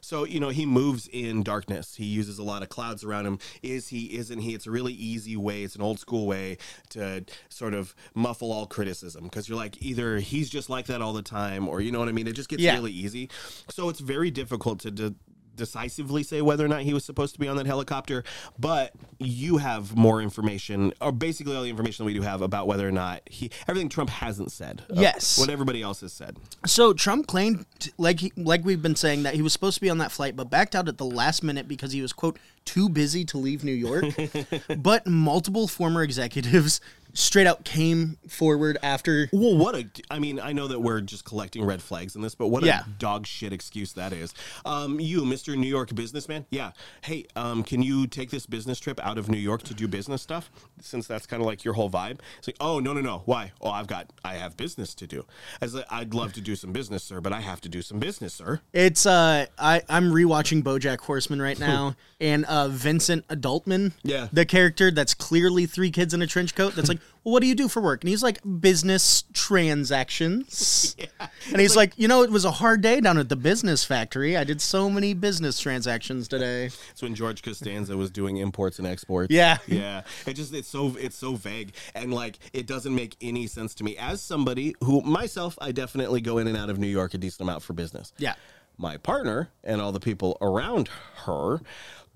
so, 0.00 0.24
you 0.24 0.40
know, 0.40 0.48
he 0.50 0.66
moves 0.66 1.08
in 1.08 1.42
darkness. 1.42 1.94
He 1.96 2.04
uses 2.04 2.38
a 2.38 2.42
lot 2.42 2.62
of 2.62 2.68
clouds 2.68 3.04
around 3.04 3.26
him. 3.26 3.38
Is 3.62 3.88
he, 3.88 4.16
isn't 4.16 4.38
he? 4.40 4.54
It's 4.54 4.66
a 4.66 4.70
really 4.70 4.92
easy 4.92 5.36
way, 5.36 5.62
it's 5.62 5.76
an 5.76 5.82
old 5.82 5.98
school 5.98 6.26
way 6.26 6.58
to 6.90 7.24
sort 7.48 7.74
of 7.74 7.94
muffle 8.14 8.52
all 8.52 8.66
criticism 8.66 9.24
because 9.24 9.48
you're 9.48 9.58
like, 9.58 9.80
either 9.82 10.18
he's 10.18 10.48
just 10.50 10.68
like 10.70 10.86
that 10.86 11.02
all 11.02 11.12
the 11.12 11.22
time, 11.22 11.68
or 11.68 11.80
you 11.80 11.92
know 11.92 11.98
what 11.98 12.08
I 12.08 12.12
mean? 12.12 12.26
It 12.26 12.32
just 12.34 12.48
gets 12.48 12.62
Yeah. 12.62 12.74
really 12.74 12.92
easy. 12.92 13.30
So 13.68 13.88
it's 13.88 14.00
very 14.00 14.30
difficult 14.30 14.80
to. 14.80 14.90
de- 14.90 15.14
decisively 15.56 16.22
say 16.22 16.40
whether 16.42 16.64
or 16.64 16.68
not 16.68 16.82
he 16.82 16.94
was 16.94 17.04
supposed 17.04 17.34
to 17.34 17.40
be 17.40 17.48
on 17.48 17.56
that 17.56 17.66
helicopter 17.66 18.24
but 18.58 18.92
you 19.18 19.58
have 19.58 19.96
more 19.96 20.20
information 20.22 20.92
or 21.00 21.12
basically 21.12 21.54
all 21.54 21.62
the 21.62 21.70
information 21.70 22.04
that 22.04 22.06
we 22.06 22.14
do 22.14 22.22
have 22.22 22.42
about 22.42 22.66
whether 22.66 22.86
or 22.88 22.92
not 22.92 23.20
he 23.26 23.50
everything 23.68 23.88
trump 23.88 24.10
hasn't 24.10 24.50
said 24.50 24.82
uh, 24.90 24.94
Yes. 25.00 25.38
what 25.38 25.50
everybody 25.50 25.82
else 25.82 26.00
has 26.00 26.12
said 26.12 26.36
So 26.66 26.92
Trump 26.92 27.26
claimed, 27.26 27.66
like 27.98 28.20
he, 28.20 28.32
like 28.36 28.64
we've 28.64 28.80
been 28.82 28.94
saying, 28.96 29.24
that 29.24 29.34
he 29.34 29.42
was 29.42 29.52
supposed 29.52 29.74
to 29.74 29.80
be 29.80 29.90
on 29.90 29.98
that 29.98 30.12
flight, 30.12 30.36
but 30.36 30.48
backed 30.50 30.74
out 30.74 30.88
at 30.88 30.96
the 30.98 31.04
last 31.04 31.42
minute 31.42 31.66
because 31.66 31.92
he 31.92 32.00
was 32.00 32.12
quote 32.12 32.38
too 32.64 32.88
busy 32.88 33.24
to 33.26 33.38
leave 33.38 33.64
New 33.64 33.72
York. 33.72 34.04
but 34.78 35.06
multiple 35.06 35.66
former 35.66 36.02
executives 36.02 36.80
straight 37.14 37.46
out 37.46 37.64
came 37.64 38.16
forward 38.28 38.78
after. 38.82 39.28
Well, 39.32 39.56
what 39.56 39.74
a! 39.74 39.86
I 40.10 40.18
mean, 40.18 40.40
I 40.40 40.52
know 40.52 40.68
that 40.68 40.80
we're 40.80 41.00
just 41.00 41.24
collecting 41.24 41.64
red 41.64 41.82
flags 41.82 42.16
in 42.16 42.22
this, 42.22 42.34
but 42.34 42.48
what 42.48 42.64
Yeah. 42.64 42.80
a 42.86 42.88
dog 42.98 43.26
shit 43.26 43.52
excuse 43.52 43.92
that 43.94 44.12
is. 44.12 44.34
Um, 44.64 45.00
you, 45.00 45.24
Mister 45.24 45.54
New 45.56 45.68
York 45.68 45.94
businessman, 45.94 46.46
yeah. 46.50 46.72
Hey, 47.02 47.26
um, 47.36 47.62
can 47.62 47.82
you 47.82 48.06
take 48.06 48.30
this 48.30 48.46
business 48.46 48.78
trip 48.80 49.00
out 49.02 49.18
of 49.18 49.28
New 49.28 49.38
York 49.38 49.62
to 49.64 49.74
do 49.74 49.86
business 49.88 50.22
stuff? 50.22 50.50
Since 50.80 51.06
that's 51.06 51.26
kind 51.26 51.40
of 51.42 51.46
like 51.46 51.64
your 51.64 51.74
whole 51.74 51.90
vibe. 51.90 52.18
It's 52.38 52.46
like, 52.48 52.56
oh 52.60 52.78
no, 52.80 52.92
no, 52.92 53.00
no. 53.00 53.22
Why? 53.26 53.52
Oh, 53.60 53.70
I've 53.70 53.86
got, 53.86 54.10
I 54.24 54.34
have 54.34 54.56
business 54.56 54.94
to 54.94 55.06
do. 55.06 55.24
As 55.60 55.74
like, 55.74 55.86
I'd 55.90 56.14
love 56.14 56.32
to 56.34 56.40
do 56.40 56.56
some 56.56 56.72
business, 56.72 57.02
sir, 57.04 57.20
but 57.20 57.32
I 57.32 57.40
have 57.40 57.60
to 57.62 57.68
do 57.68 57.82
some 57.82 57.98
business, 57.98 58.34
sir. 58.34 58.60
It's 58.72 59.06
uh, 59.06 59.46
I 59.58 59.82
I'm 59.88 60.10
rewatching 60.12 60.62
BoJack 60.62 61.00
Horseman 61.00 61.40
right 61.42 61.58
now, 61.72 61.96
and 62.20 62.44
uh, 62.46 62.68
Vincent 62.68 63.26
Adultman, 63.28 63.92
Yeah. 64.02 64.28
the 64.32 64.44
character 64.46 64.90
that's 64.90 65.14
clearly 65.14 65.66
three 65.66 65.90
kids 65.90 66.14
in 66.14 66.22
a 66.22 66.26
trench 66.26 66.54
coat. 66.54 66.74
That's 66.74 66.88
like, 66.88 66.98
well, 67.24 67.34
what 67.34 67.40
do 67.40 67.46
you 67.46 67.54
do 67.54 67.68
for 67.68 67.80
work? 67.80 68.02
And 68.02 68.08
he's 68.08 68.22
like, 68.22 68.40
business 68.60 69.24
transactions. 69.32 70.96
yeah. 70.98 71.28
And 71.50 71.60
he's 71.60 71.76
like, 71.76 71.92
you 71.96 72.08
know, 72.08 72.22
it 72.22 72.30
was 72.30 72.44
a 72.44 72.50
hard 72.50 72.80
day 72.80 73.00
down 73.00 73.16
at 73.16 73.28
the 73.28 73.36
business 73.36 73.84
factory. 73.84 74.36
I 74.36 74.42
did 74.42 74.60
so 74.60 74.90
many 74.90 75.14
business 75.14 75.60
transactions 75.60 76.28
today. 76.28 76.70
It's 76.90 77.00
when 77.00 77.14
George 77.14 77.42
Costanza 77.42 77.96
was 77.96 78.10
doing 78.10 78.36
imports 78.36 78.78
and 78.78 78.86
exports. 78.86 79.32
Yeah. 79.32 79.58
yeah. 79.66 80.02
It 80.26 80.34
just 80.34 80.52
it's 80.52 80.68
so 80.68 80.94
it's 80.98 81.16
so 81.16 81.34
vague 81.34 81.74
and 81.94 82.12
like 82.12 82.38
it 82.52 82.66
doesn't 82.66 82.94
make 82.94 83.16
any 83.20 83.46
sense 83.46 83.74
to 83.76 83.84
me. 83.84 83.96
As 83.96 84.20
somebody 84.20 84.74
who 84.82 85.00
myself, 85.00 85.56
I 85.60 85.72
definitely 85.72 86.20
go 86.20 86.38
in 86.38 86.48
and 86.48 86.56
out 86.56 86.70
of 86.70 86.78
New 86.78 86.88
York 86.88 87.14
a 87.14 87.18
decent 87.18 87.42
amount 87.42 87.62
for 87.62 87.72
business. 87.72 88.12
Yeah. 88.18 88.34
My 88.76 88.96
partner 88.96 89.50
and 89.64 89.80
all 89.80 89.92
the 89.92 90.00
people 90.00 90.36
around 90.40 90.88
her 91.24 91.60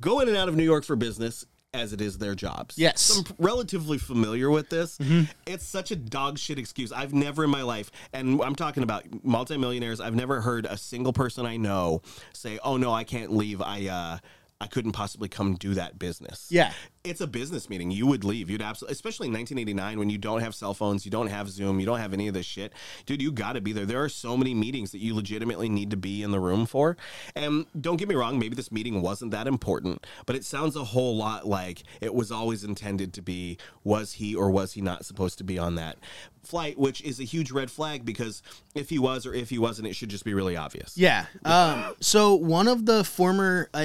go 0.00 0.20
in 0.20 0.28
and 0.28 0.36
out 0.36 0.48
of 0.48 0.56
New 0.56 0.64
York 0.64 0.84
for 0.84 0.96
business. 0.96 1.46
As 1.76 1.92
it 1.92 2.00
is 2.00 2.18
their 2.18 2.34
jobs. 2.34 2.78
Yes. 2.78 3.00
So 3.02 3.20
I'm 3.20 3.36
relatively 3.38 3.98
familiar 3.98 4.50
with 4.50 4.70
this. 4.70 4.98
It's 5.46 5.66
such 5.66 5.90
a 5.90 5.96
dog 5.96 6.38
shit 6.38 6.58
excuse. 6.58 6.90
I've 6.90 7.12
never 7.12 7.44
in 7.44 7.50
my 7.50 7.62
life, 7.62 7.90
and 8.12 8.40
I'm 8.40 8.54
talking 8.54 8.82
about 8.82 9.04
multimillionaires, 9.22 10.00
I've 10.00 10.14
never 10.14 10.40
heard 10.40 10.64
a 10.64 10.76
single 10.76 11.12
person 11.12 11.44
I 11.44 11.56
know 11.58 12.02
say, 12.32 12.58
Oh 12.64 12.76
no, 12.76 12.92
I 12.92 13.04
can't 13.04 13.32
leave. 13.36 13.60
I 13.60 13.86
uh 13.88 14.18
I 14.58 14.66
couldn't 14.66 14.92
possibly 14.92 15.28
come 15.28 15.54
do 15.54 15.74
that 15.74 15.98
business. 15.98 16.46
Yeah. 16.48 16.72
It's 17.04 17.20
a 17.20 17.26
business 17.26 17.68
meeting. 17.68 17.90
You 17.90 18.06
would 18.06 18.24
leave. 18.24 18.48
You'd 18.48 18.62
absolutely, 18.62 18.94
especially 18.94 19.26
in 19.26 19.34
1989 19.34 19.98
when 19.98 20.08
you 20.08 20.16
don't 20.16 20.40
have 20.40 20.54
cell 20.54 20.72
phones, 20.72 21.04
you 21.04 21.10
don't 21.10 21.26
have 21.26 21.50
Zoom, 21.50 21.78
you 21.78 21.84
don't 21.84 22.00
have 22.00 22.14
any 22.14 22.26
of 22.26 22.32
this 22.32 22.46
shit. 22.46 22.72
Dude, 23.04 23.20
you 23.20 23.32
got 23.32 23.52
to 23.52 23.60
be 23.60 23.72
there. 23.72 23.84
There 23.84 24.02
are 24.02 24.08
so 24.08 24.34
many 24.34 24.54
meetings 24.54 24.92
that 24.92 24.98
you 24.98 25.14
legitimately 25.14 25.68
need 25.68 25.90
to 25.90 25.96
be 25.96 26.22
in 26.22 26.30
the 26.30 26.40
room 26.40 26.64
for. 26.64 26.96
And 27.34 27.66
don't 27.78 27.98
get 27.98 28.08
me 28.08 28.14
wrong, 28.14 28.38
maybe 28.38 28.56
this 28.56 28.72
meeting 28.72 29.02
wasn't 29.02 29.30
that 29.32 29.46
important, 29.46 30.06
but 30.24 30.36
it 30.36 30.44
sounds 30.44 30.74
a 30.74 30.84
whole 30.84 31.16
lot 31.16 31.46
like 31.46 31.82
it 32.00 32.14
was 32.14 32.32
always 32.32 32.64
intended 32.64 33.12
to 33.12 33.22
be 33.22 33.58
was 33.84 34.14
he 34.14 34.34
or 34.34 34.50
was 34.50 34.72
he 34.72 34.80
not 34.80 35.04
supposed 35.04 35.36
to 35.38 35.44
be 35.44 35.58
on 35.58 35.74
that 35.74 35.98
flight, 36.46 36.78
which 36.78 37.02
is 37.02 37.20
a 37.20 37.24
huge 37.24 37.50
red 37.50 37.70
flag 37.70 38.04
because 38.04 38.42
if 38.74 38.88
he 38.88 38.98
was 38.98 39.26
or 39.26 39.34
if 39.34 39.50
he 39.50 39.58
wasn't, 39.58 39.86
it 39.86 39.94
should 39.94 40.08
just 40.08 40.24
be 40.24 40.32
really 40.32 40.56
obvious. 40.56 40.96
Yeah. 40.96 41.26
Um, 41.44 41.94
so 42.00 42.34
one 42.34 42.68
of 42.68 42.86
the 42.86 43.04
former 43.04 43.68
uh, 43.74 43.80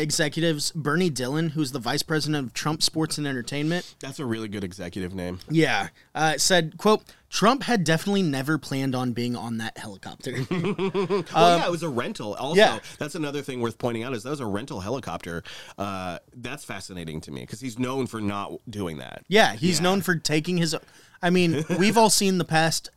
executives, 0.62 0.84
Bernie 0.84 1.10
Dillon, 1.10 1.50
who's 1.50 1.72
the 1.72 1.80
vice 1.80 2.04
president 2.04 2.46
of 2.46 2.54
Trump 2.54 2.84
Sports 2.84 3.18
and 3.18 3.28
Entertainment, 3.28 3.96
That's 4.00 4.20
a 4.20 4.26
really 4.26 4.48
good 4.48 4.64
executive 4.64 5.14
name. 5.14 5.40
yeah, 5.50 5.90
uh, 6.16 6.38
said, 6.38 6.78
"quote 6.78 7.04
Trump 7.30 7.64
had 7.64 7.84
definitely 7.84 8.22
never 8.24 8.58
planned 8.58 8.94
on 8.96 9.14
being 9.14 9.36
on 9.36 9.58
that 9.58 9.78
helicopter." 9.78 10.32
Well, 10.52 11.24
yeah, 11.58 11.66
it 11.68 11.72
was 11.72 11.84
a 11.84 11.90
rental. 11.90 12.34
Also, 12.36 12.52
Um, 12.52 12.58
yeah. 12.58 12.80
that's 13.00 13.16
another 13.16 13.42
thing 13.42 13.62
worth 13.62 13.78
pointing 13.78 14.04
out 14.04 14.14
is 14.14 14.24
that 14.24 14.30
was 14.30 14.40
a 14.40 14.46
rental 14.46 14.80
helicopter. 14.82 15.44
Uh, 15.78 16.20
that's 16.36 16.64
fascinating 16.64 17.22
to 17.22 17.32
me 17.32 17.42
because 17.42 17.60
he's 17.62 17.80
known 17.80 18.08
for 18.08 18.22
not 18.22 18.54
doing 18.70 18.98
that. 18.98 19.24
yeah, 19.28 19.54
he's 19.56 19.82
known 19.82 20.02
for 20.02 20.16
taking 20.16 20.58
his. 20.58 20.76
I 21.22 21.30
mean, 21.30 21.64
we've 21.78 21.98
all 21.98 22.10
seen 22.10 22.38
the 22.38 22.46
past 22.46 22.90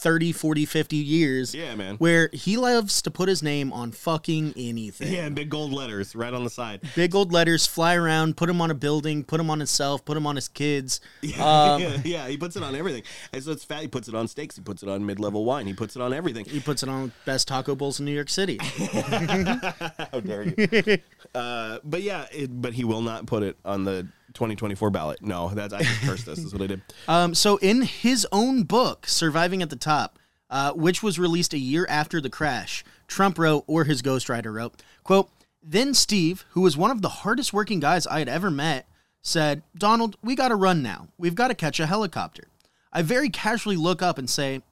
30, 0.00 0.32
40, 0.32 0.64
50 0.64 0.96
years. 0.96 1.54
Yeah, 1.54 1.74
man. 1.74 1.96
Where 1.96 2.30
he 2.32 2.56
loves 2.56 3.02
to 3.02 3.10
put 3.10 3.28
his 3.28 3.42
name 3.42 3.72
on 3.72 3.92
fucking 3.92 4.54
anything. 4.56 5.12
Yeah, 5.12 5.28
big 5.28 5.50
gold 5.50 5.72
letters 5.72 6.16
right 6.16 6.32
on 6.32 6.44
the 6.44 6.50
side. 6.50 6.80
Big 6.96 7.14
old 7.14 7.32
letters 7.32 7.66
fly 7.66 7.94
around, 7.94 8.36
put 8.36 8.48
him 8.48 8.60
on 8.60 8.70
a 8.70 8.74
building, 8.74 9.24
put 9.24 9.40
him 9.40 9.50
on 9.50 9.58
himself, 9.58 10.04
put 10.04 10.16
him 10.16 10.26
on 10.26 10.36
his 10.36 10.48
kids. 10.48 11.00
yeah, 11.20 12.00
yeah, 12.04 12.28
he 12.28 12.36
puts 12.36 12.56
it 12.56 12.62
on 12.62 12.74
everything. 12.74 13.02
And 13.32 13.42
so 13.42 13.52
it's 13.52 13.64
fat. 13.64 13.82
He 13.82 13.88
puts 13.88 14.08
it 14.08 14.14
on 14.14 14.26
steaks. 14.28 14.56
He 14.56 14.62
puts 14.62 14.82
it 14.82 14.88
on 14.88 15.04
mid-level 15.04 15.44
wine. 15.44 15.66
He 15.66 15.74
puts 15.74 15.96
it 15.96 16.02
on 16.02 16.12
everything. 16.12 16.46
He 16.46 16.60
puts 16.60 16.82
it 16.82 16.88
on 16.88 17.12
best 17.24 17.48
taco 17.48 17.74
bowls 17.74 18.00
in 18.00 18.06
New 18.06 18.14
York 18.14 18.30
City. 18.30 18.58
How 18.62 20.20
dare 20.20 20.44
you? 20.44 20.98
uh, 21.34 21.78
but 21.84 22.02
yeah, 22.02 22.26
it, 22.32 22.48
but 22.60 22.72
he 22.72 22.84
will 22.84 23.02
not 23.02 23.26
put 23.26 23.42
it 23.42 23.56
on 23.64 23.84
the 23.84 24.08
2024 24.34 24.90
ballot. 24.90 25.22
No, 25.22 25.48
that's 25.48 25.72
I 25.72 25.82
just 25.82 26.00
cursed 26.02 26.26
this. 26.26 26.38
Is 26.38 26.52
what 26.52 26.62
I 26.62 26.66
did. 26.66 26.82
Um, 27.08 27.34
so 27.34 27.56
in 27.56 27.82
his 27.82 28.26
own 28.30 28.62
book, 28.62 29.06
Surviving 29.08 29.62
at 29.62 29.70
the 29.70 29.76
Top, 29.76 30.18
uh, 30.48 30.72
which 30.72 31.02
was 31.02 31.18
released 31.18 31.52
a 31.54 31.58
year 31.58 31.86
after 31.88 32.20
the 32.20 32.30
crash, 32.30 32.84
Trump 33.06 33.38
wrote, 33.38 33.64
or 33.66 33.84
his 33.84 34.02
ghostwriter 34.02 34.52
wrote, 34.52 34.82
quote, 35.02 35.30
Then 35.62 35.94
Steve, 35.94 36.44
who 36.50 36.60
was 36.60 36.76
one 36.76 36.90
of 36.90 37.02
the 37.02 37.08
hardest 37.08 37.52
working 37.52 37.80
guys 37.80 38.06
I 38.06 38.20
had 38.20 38.28
ever 38.28 38.50
met, 38.50 38.86
said, 39.22 39.62
Donald, 39.76 40.16
we 40.22 40.34
gotta 40.34 40.54
run 40.54 40.82
now. 40.82 41.08
We've 41.18 41.34
gotta 41.34 41.54
catch 41.54 41.80
a 41.80 41.86
helicopter. 41.86 42.44
I 42.92 43.02
very 43.02 43.28
casually 43.28 43.76
look 43.76 44.02
up 44.02 44.18
and 44.18 44.28
say, 44.28 44.62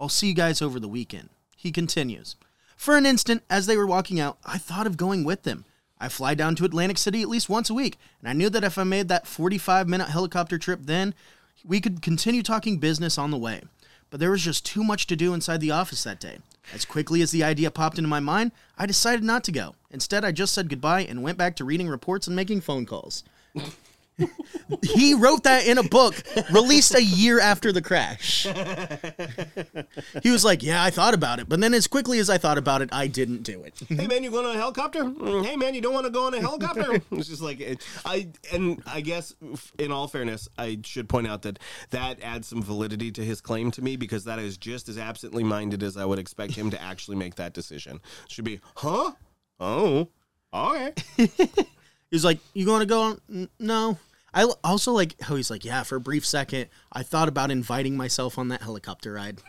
I'll 0.00 0.08
see 0.08 0.28
you 0.28 0.34
guys 0.34 0.62
over 0.62 0.78
the 0.78 0.88
weekend. 0.88 1.30
He 1.56 1.72
continues. 1.72 2.36
For 2.76 2.96
an 2.96 3.06
instant, 3.06 3.42
as 3.50 3.66
they 3.66 3.76
were 3.76 3.86
walking 3.86 4.20
out, 4.20 4.38
I 4.44 4.58
thought 4.58 4.86
of 4.86 4.96
going 4.96 5.24
with 5.24 5.42
them. 5.42 5.64
I 6.00 6.08
fly 6.08 6.34
down 6.34 6.54
to 6.56 6.64
Atlantic 6.64 6.98
City 6.98 7.22
at 7.22 7.28
least 7.28 7.48
once 7.48 7.70
a 7.70 7.74
week, 7.74 7.98
and 8.20 8.28
I 8.28 8.32
knew 8.32 8.50
that 8.50 8.64
if 8.64 8.78
I 8.78 8.84
made 8.84 9.08
that 9.08 9.26
45 9.26 9.88
minute 9.88 10.08
helicopter 10.08 10.58
trip 10.58 10.80
then, 10.84 11.14
we 11.64 11.80
could 11.80 12.02
continue 12.02 12.42
talking 12.42 12.78
business 12.78 13.18
on 13.18 13.30
the 13.30 13.38
way. 13.38 13.62
But 14.10 14.20
there 14.20 14.30
was 14.30 14.42
just 14.42 14.64
too 14.64 14.84
much 14.84 15.06
to 15.08 15.16
do 15.16 15.34
inside 15.34 15.60
the 15.60 15.70
office 15.70 16.04
that 16.04 16.20
day. 16.20 16.38
As 16.72 16.84
quickly 16.84 17.22
as 17.22 17.30
the 17.30 17.44
idea 17.44 17.70
popped 17.70 17.98
into 17.98 18.08
my 18.08 18.20
mind, 18.20 18.52
I 18.78 18.86
decided 18.86 19.24
not 19.24 19.44
to 19.44 19.52
go. 19.52 19.74
Instead, 19.90 20.24
I 20.24 20.32
just 20.32 20.54
said 20.54 20.68
goodbye 20.68 21.02
and 21.02 21.22
went 21.22 21.38
back 21.38 21.56
to 21.56 21.64
reading 21.64 21.88
reports 21.88 22.26
and 22.26 22.36
making 22.36 22.60
phone 22.60 22.86
calls. 22.86 23.24
He 24.82 25.14
wrote 25.14 25.44
that 25.44 25.66
in 25.66 25.78
a 25.78 25.82
book 25.82 26.14
released 26.52 26.94
a 26.94 27.02
year 27.02 27.40
after 27.40 27.72
the 27.72 27.80
crash. 27.82 28.42
he 30.22 30.30
was 30.30 30.44
like, 30.44 30.62
Yeah, 30.62 30.82
I 30.82 30.90
thought 30.90 31.14
about 31.14 31.38
it. 31.38 31.48
But 31.48 31.60
then, 31.60 31.74
as 31.74 31.86
quickly 31.86 32.18
as 32.18 32.28
I 32.28 32.38
thought 32.38 32.58
about 32.58 32.82
it, 32.82 32.88
I 32.92 33.06
didn't 33.06 33.42
do 33.42 33.62
it. 33.62 33.74
hey 33.88 34.06
man, 34.06 34.24
you 34.24 34.30
going 34.30 34.46
on 34.46 34.54
a 34.56 34.58
helicopter? 34.58 35.04
Mm, 35.04 35.44
Hey 35.44 35.56
man, 35.56 35.74
you 35.74 35.80
don't 35.80 35.94
want 35.94 36.06
to 36.06 36.10
go 36.12 36.26
on 36.26 36.34
a 36.34 36.40
helicopter? 36.40 37.00
it's 37.12 37.28
just 37.28 37.42
like 37.42 37.60
it, 37.60 37.84
I 38.04 38.28
and 38.52 38.82
I 38.86 39.00
guess 39.00 39.34
in 39.78 39.92
all 39.92 40.08
fairness, 40.08 40.48
I 40.58 40.78
should 40.84 41.08
point 41.08 41.26
out 41.26 41.42
that 41.42 41.58
that 41.90 42.22
adds 42.22 42.48
some 42.48 42.62
validity 42.62 43.10
to 43.12 43.24
his 43.24 43.40
claim 43.40 43.70
to 43.72 43.82
me 43.82 43.96
because 43.96 44.24
that 44.24 44.38
is 44.38 44.56
just 44.56 44.88
as 44.88 44.98
absently 44.98 45.44
minded 45.44 45.82
as 45.82 45.96
I 45.96 46.04
would 46.04 46.18
expect 46.18 46.54
him 46.54 46.70
to 46.70 46.82
actually 46.82 47.16
make 47.16 47.36
that 47.36 47.52
decision. 47.54 48.00
Should 48.28 48.44
be, 48.44 48.60
huh? 48.76 49.12
Oh, 49.60 50.08
all 50.52 50.74
right. 50.74 51.02
He's 52.10 52.24
like, 52.24 52.38
"You 52.54 52.64
going 52.64 52.80
to 52.80 52.86
go 52.86 53.02
on?" 53.02 53.48
No. 53.58 53.98
I 54.34 54.50
also 54.62 54.92
like 54.92 55.20
how 55.20 55.36
he's 55.36 55.50
like, 55.50 55.64
"Yeah." 55.64 55.82
For 55.82 55.96
a 55.96 56.00
brief 56.00 56.26
second, 56.26 56.68
I 56.92 57.02
thought 57.02 57.28
about 57.28 57.50
inviting 57.50 57.96
myself 57.96 58.38
on 58.38 58.48
that 58.48 58.62
helicopter 58.62 59.14
ride. 59.14 59.40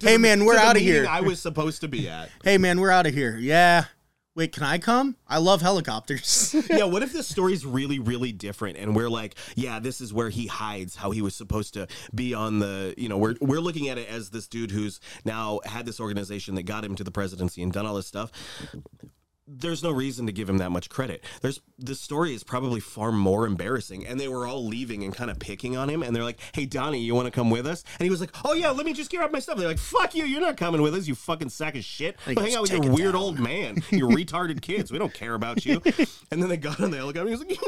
hey 0.00 0.18
man, 0.18 0.44
we're 0.44 0.56
out 0.56 0.76
of 0.76 0.82
here. 0.82 1.06
I 1.08 1.20
was 1.20 1.40
supposed 1.40 1.80
to 1.82 1.88
be 1.88 2.08
at. 2.08 2.30
hey 2.44 2.58
man, 2.58 2.80
we're 2.80 2.90
out 2.90 3.06
of 3.06 3.14
here. 3.14 3.36
Yeah. 3.38 3.84
Wait, 4.36 4.50
can 4.50 4.64
I 4.64 4.78
come? 4.78 5.16
I 5.28 5.38
love 5.38 5.62
helicopters. 5.62 6.56
yeah, 6.68 6.82
what 6.84 7.04
if 7.04 7.12
this 7.12 7.28
story's 7.28 7.64
really, 7.64 8.00
really 8.00 8.32
different 8.32 8.76
and 8.78 8.96
we're 8.96 9.08
like, 9.08 9.36
yeah, 9.54 9.78
this 9.78 10.00
is 10.00 10.12
where 10.12 10.28
he 10.28 10.48
hides 10.48 10.96
how 10.96 11.12
he 11.12 11.22
was 11.22 11.36
supposed 11.36 11.74
to 11.74 11.86
be 12.12 12.34
on 12.34 12.58
the, 12.58 12.94
you 12.98 13.08
know, 13.08 13.16
we're 13.16 13.36
we're 13.40 13.60
looking 13.60 13.88
at 13.88 13.96
it 13.96 14.08
as 14.08 14.30
this 14.30 14.48
dude 14.48 14.72
who's 14.72 14.98
now 15.24 15.60
had 15.64 15.86
this 15.86 16.00
organization 16.00 16.56
that 16.56 16.64
got 16.64 16.84
him 16.84 16.96
to 16.96 17.04
the 17.04 17.12
presidency 17.12 17.62
and 17.62 17.72
done 17.72 17.86
all 17.86 17.94
this 17.94 18.08
stuff. 18.08 18.32
There's 19.46 19.82
no 19.82 19.90
reason 19.90 20.24
to 20.26 20.32
give 20.32 20.48
him 20.48 20.58
that 20.58 20.70
much 20.70 20.88
credit. 20.88 21.22
There's 21.42 21.60
this 21.78 22.00
story 22.00 22.34
is 22.34 22.42
probably 22.42 22.80
far 22.80 23.12
more 23.12 23.46
embarrassing, 23.46 24.06
and 24.06 24.18
they 24.18 24.26
were 24.26 24.46
all 24.46 24.64
leaving 24.64 25.04
and 25.04 25.14
kind 25.14 25.30
of 25.30 25.38
picking 25.38 25.76
on 25.76 25.90
him. 25.90 26.02
And 26.02 26.16
they're 26.16 26.24
like, 26.24 26.38
"Hey, 26.54 26.64
Donnie, 26.64 27.00
you 27.00 27.14
want 27.14 27.26
to 27.26 27.30
come 27.30 27.50
with 27.50 27.66
us?" 27.66 27.84
And 27.98 28.06
he 28.06 28.10
was 28.10 28.20
like, 28.20 28.30
"Oh 28.42 28.54
yeah, 28.54 28.70
let 28.70 28.86
me 28.86 28.94
just 28.94 29.10
gear 29.10 29.22
up 29.22 29.32
my 29.32 29.40
stuff." 29.40 29.58
They're 29.58 29.68
like, 29.68 29.78
"Fuck 29.78 30.14
you, 30.14 30.24
you're 30.24 30.40
not 30.40 30.56
coming 30.56 30.80
with 30.80 30.94
us, 30.94 31.06
you 31.06 31.14
fucking 31.14 31.50
sack 31.50 31.76
of 31.76 31.84
shit. 31.84 32.16
Go 32.34 32.40
hang 32.40 32.54
out 32.54 32.62
with 32.62 32.72
your 32.72 32.90
weird 32.90 33.12
down." 33.12 33.16
old 33.22 33.38
man, 33.38 33.82
you 33.90 34.08
retarded 34.08 34.62
kids. 34.62 34.90
We 34.90 34.98
don't 34.98 35.12
care 35.12 35.34
about 35.34 35.66
you." 35.66 35.82
And 36.30 36.42
then 36.42 36.48
they 36.48 36.56
got 36.56 36.80
on 36.80 36.90
the 36.90 36.96
helicopter. 36.96 37.28
He 37.28 37.36
was 37.36 37.44
like, 37.44 37.58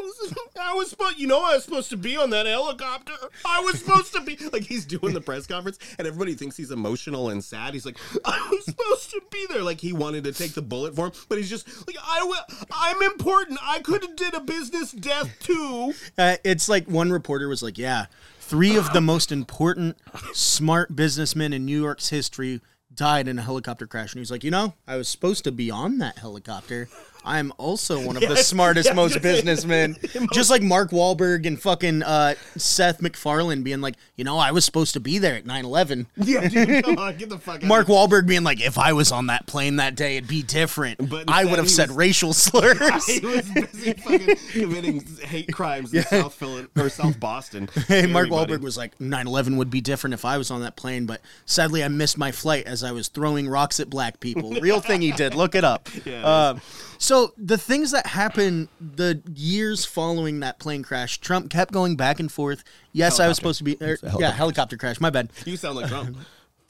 "I 0.61 0.75
was 0.75 0.91
supposed, 0.91 1.19
you 1.19 1.29
know, 1.29 1.39
I 1.39 1.55
was 1.55 1.65
supposed 1.65 1.91
to 1.91 1.97
be 1.97 2.17
on 2.17 2.31
that 2.31 2.47
helicopter. 2.47 3.13
I 3.45 3.61
was 3.61 3.79
supposed 3.79 4.13
to 4.15 4.23
be." 4.23 4.37
Like 4.53 4.65
he's 4.65 4.85
doing 4.85 5.15
the 5.15 5.21
press 5.21 5.47
conference, 5.47 5.79
and 5.99 6.09
everybody 6.09 6.35
thinks 6.35 6.57
he's 6.57 6.73
emotional 6.73 7.29
and 7.29 7.45
sad. 7.45 7.75
He's 7.75 7.87
like, 7.87 7.99
"I 8.25 8.49
was 8.51 8.65
supposed 8.65 9.11
to 9.11 9.21
be 9.31 9.47
there." 9.51 9.63
Like 9.63 9.81
he 9.81 9.93
wanted 9.93 10.25
to 10.25 10.33
take 10.33 10.55
the 10.55 10.63
bullet 10.63 10.97
for 10.97 11.07
him, 11.07 11.13
but 11.29 11.39
he's 11.39 11.51
just 11.51 11.66
like, 11.87 11.97
"I 12.03 12.23
will. 12.23 12.67
I'm 12.73 13.03
important. 13.03 13.59
I 13.63 13.81
could 13.81 14.03
have 14.03 14.17
did 14.17 14.35
a 14.35 14.41
business 14.41 14.93
death 14.93 15.31
too." 15.41 15.95
Uh, 16.19 16.37
it's 16.45 16.69
like 16.69 16.89
one 16.89 17.11
reporter 17.11 17.49
was 17.49 17.63
like, 17.63 17.77
"Yeah, 17.77 18.07
three 18.41 18.77
of 18.77 18.93
the 18.93 19.01
most 19.01 19.31
important, 19.31 19.99
smart 20.33 20.97
businessmen 20.97 21.53
in 21.53 21.67
New 21.67 21.81
York's 21.81 22.09
history 22.09 22.61
died 22.95 23.29
in 23.29 23.39
a 23.39 23.43
helicopter 23.43 23.87
crash." 23.87 24.13
And 24.13 24.21
he's 24.21 24.31
like, 24.31 24.45
"You 24.45 24.51
know, 24.51 24.75
I 24.87 24.97
was 24.97 25.09
supposed 25.09 25.45
to 25.45 25.53
be 25.53 25.71
on 25.71 25.99
that 25.99 26.19
helicopter. 26.19 26.89
I'm 27.27 27.53
also 27.59 28.01
one 28.07 28.17
of 28.17 28.23
the 28.23 28.37
smartest, 28.37 28.95
most 28.95 29.21
businessmen. 29.21 29.97
Just 30.33 30.49
like 30.49 30.63
Mark 30.63 30.91
Wahlberg 30.91 31.47
and 31.47 31.61
fucking 31.61 32.03
uh, 32.05 32.35
Seth 32.57 33.03
MacFarlane 33.03 33.63
being 33.63 33.81
like, 33.81 33.97
you 34.17 34.25
know, 34.25 34.39
I 34.39 34.53
was 34.53 34.65
supposed 34.65 34.95
to 34.95 35.01
be 35.01 35.19
there 35.19 35.35
at 35.35 35.45
9 35.45 35.65
11. 35.65 36.07
Yeah, 36.17 36.49
dude, 36.49 36.85
come 36.85 36.99
on, 36.99 37.17
get 37.17 37.29
the 37.29 37.39
fuck 37.39 37.57
out. 37.57 37.63
Mark 37.65 37.87
Wahlberg 37.89 38.27
being 38.27 38.43
like, 38.45 38.61
if 38.61 38.79
I 38.79 38.93
was 38.95 39.13
on 39.13 39.27
that 39.27 39.47
plane 39.47 39.77
that 39.77 39.95
day, 39.95 40.17
it'd 40.17 40.29
be 40.29 40.43
different. 40.43 41.09
But 41.11 41.29
I 41.31 41.45
would 41.45 41.59
have 41.59 41.71
said 41.71 41.89
was- 41.89 41.97
racial 41.97 42.33
slurs. 42.33 42.79
he 43.07 43.21
was 43.21 43.49
busy 43.51 43.93
fucking 43.93 44.37
committing 44.53 45.01
hate 45.23 45.53
crimes 45.53 45.93
in 45.93 46.03
South 46.05 46.35
Philly 46.35 46.67
or 46.77 46.89
South 46.89 47.19
Boston. 47.21 47.69
Hey, 47.87 48.07
Mark. 48.07 48.29
Wahlberg 48.29 48.61
was 48.61 48.77
like, 48.77 48.99
9 49.01 49.27
11 49.27 49.57
would 49.57 49.71
be 49.71 49.81
different 49.81 50.15
if 50.15 50.25
I 50.25 50.39
was 50.39 50.51
on 50.51 50.63
that 50.63 50.77
plane, 50.77 51.07
but 51.07 51.21
sadly 51.45 51.83
I 51.85 51.89
missed 51.89 52.19
my 52.19 52.33
flight 52.33 52.67
as 52.67 52.83
I 52.85 52.93
was 52.93 53.09
throwing 53.09 53.49
rocks 53.49 53.79
at 53.81 53.89
black 53.91 54.21
people. 54.21 54.51
Real 54.61 54.81
thing 54.81 55.01
he 55.01 55.13
did. 55.13 55.35
Look 55.35 55.55
it 55.55 55.65
up. 55.65 55.89
Yeah, 56.05 56.23
Um, 56.51 56.61
so, 56.99 57.33
the 57.37 57.59
things 57.59 57.91
that 57.91 58.07
happened 58.07 58.69
the 58.81 59.23
years 59.35 59.85
following 59.85 60.41
that 60.41 60.59
plane 60.59 60.83
crash, 60.83 61.19
Trump 61.19 61.51
kept 61.51 61.73
going 61.73 61.97
back 61.97 62.21
and 62.21 62.31
forth. 62.31 62.65
Yes, 62.93 63.21
I 63.21 63.29
was 63.29 63.37
supposed 63.37 63.59
to 63.59 63.65
be. 63.65 63.77
er, 63.81 63.99
yeah, 64.19 64.33
helicopter 64.33 64.77
crash. 64.77 65.01
My 65.01 65.11
bad. 65.11 65.31
You 65.45 65.57
sound 65.57 65.77
like 65.77 65.89
Trump. 65.89 66.17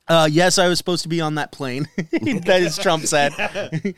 Uh, 0.08 0.28
yes, 0.30 0.56
I 0.56 0.68
was 0.68 0.78
supposed 0.78 1.02
to 1.02 1.08
be 1.08 1.20
on 1.20 1.34
that 1.34 1.50
plane. 1.50 1.88
that 1.96 2.60
is 2.62 2.78
Trump 2.78 3.06
said. 3.06 3.32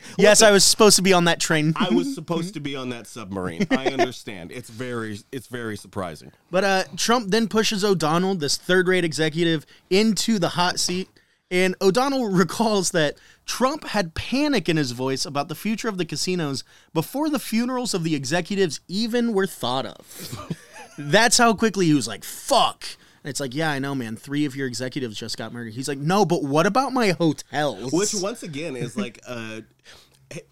yes, 0.17 0.41
I 0.41 0.49
was 0.49 0.63
supposed 0.63 0.95
to 0.95 1.03
be 1.03 1.13
on 1.13 1.25
that 1.25 1.39
train. 1.39 1.73
I 1.75 1.89
was 1.89 2.15
supposed 2.15 2.55
to 2.55 2.59
be 2.59 2.75
on 2.75 2.89
that 2.89 3.05
submarine. 3.05 3.67
I 3.69 3.87
understand. 3.87 4.51
It's 4.51 4.71
very, 4.71 5.19
it's 5.31 5.45
very 5.45 5.77
surprising. 5.77 6.31
But 6.49 6.63
uh, 6.63 6.83
Trump 6.97 7.29
then 7.29 7.47
pushes 7.47 7.85
O'Donnell, 7.85 8.35
this 8.35 8.57
third 8.57 8.87
rate 8.87 9.03
executive, 9.03 9.67
into 9.91 10.39
the 10.39 10.49
hot 10.49 10.79
seat. 10.79 11.09
And 11.51 11.75
O'Donnell 11.79 12.29
recalls 12.29 12.91
that 12.91 13.17
Trump 13.49 13.83
had 13.83 14.13
panic 14.13 14.69
in 14.69 14.77
his 14.77 14.91
voice 14.91 15.25
about 15.25 15.47
the 15.47 15.55
future 15.55 15.89
of 15.89 15.97
the 15.97 16.05
casinos 16.05 16.63
before 16.93 17.31
the 17.31 17.39
funerals 17.39 17.95
of 17.95 18.03
the 18.03 18.13
executives 18.13 18.79
even 18.87 19.33
were 19.33 19.47
thought 19.47 19.87
of. 19.87 20.55
That's 20.99 21.39
how 21.39 21.55
quickly 21.55 21.87
he 21.87 21.95
was 21.95 22.07
like, 22.07 22.23
fuck. 22.23 22.85
And 23.23 23.29
it's 23.31 23.39
like, 23.39 23.55
yeah, 23.55 23.71
I 23.71 23.79
know, 23.79 23.95
man. 23.95 24.17
Three 24.17 24.45
of 24.45 24.55
your 24.55 24.67
executives 24.67 25.17
just 25.17 25.35
got 25.35 25.51
murdered. 25.51 25.73
He's 25.73 25.87
like, 25.87 25.97
no, 25.97 26.25
but 26.25 26.43
what 26.43 26.67
about 26.67 26.93
my 26.93 27.09
hotels? 27.09 27.91
Which 27.91 28.13
once 28.13 28.43
again 28.43 28.75
is 28.75 28.95
like 28.95 29.19
uh 29.27 29.61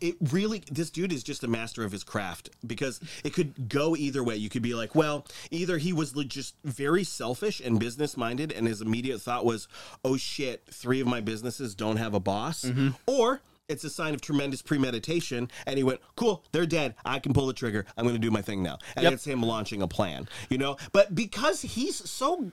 it 0.01 0.15
really 0.31 0.63
this 0.71 0.89
dude 0.89 1.11
is 1.11 1.23
just 1.23 1.43
a 1.43 1.47
master 1.47 1.83
of 1.83 1.91
his 1.91 2.03
craft 2.03 2.49
because 2.65 2.99
it 3.23 3.33
could 3.33 3.69
go 3.69 3.95
either 3.95 4.23
way. 4.23 4.35
You 4.35 4.49
could 4.49 4.61
be 4.61 4.73
like 4.73 4.95
well 4.95 5.25
either 5.51 5.77
he 5.77 5.93
was 5.93 6.13
just 6.27 6.55
very 6.63 7.03
selfish 7.03 7.59
and 7.59 7.79
business 7.79 8.17
minded 8.17 8.51
and 8.51 8.67
his 8.67 8.81
immediate 8.81 9.19
thought 9.21 9.45
was 9.45 9.67
oh 10.03 10.17
shit 10.17 10.63
three 10.71 10.99
of 10.99 11.07
my 11.07 11.21
businesses 11.21 11.75
don't 11.75 11.97
have 11.97 12.13
a 12.13 12.19
boss 12.19 12.65
mm-hmm. 12.65 12.89
or 13.05 13.41
it's 13.69 13.83
a 13.83 13.89
sign 13.89 14.13
of 14.13 14.21
tremendous 14.21 14.61
premeditation 14.61 15.49
and 15.65 15.77
he 15.77 15.83
went 15.83 15.99
cool 16.15 16.43
they're 16.51 16.65
dead. 16.65 16.95
I 17.05 17.19
can 17.19 17.33
pull 17.33 17.47
the 17.47 17.53
trigger. 17.53 17.85
I'm 17.97 18.05
going 18.05 18.15
to 18.15 18.19
do 18.19 18.31
my 18.31 18.41
thing 18.41 18.63
now. 18.63 18.79
And 18.95 19.03
Yep. 19.03 19.13
it's 19.13 19.25
him 19.25 19.41
launching 19.43 19.81
a 19.81 19.87
plan 19.87 20.27
you 20.49 20.57
know? 20.57 20.77
But 20.91 21.13
because 21.13 21.61
he's 21.61 22.09
so 22.09 22.51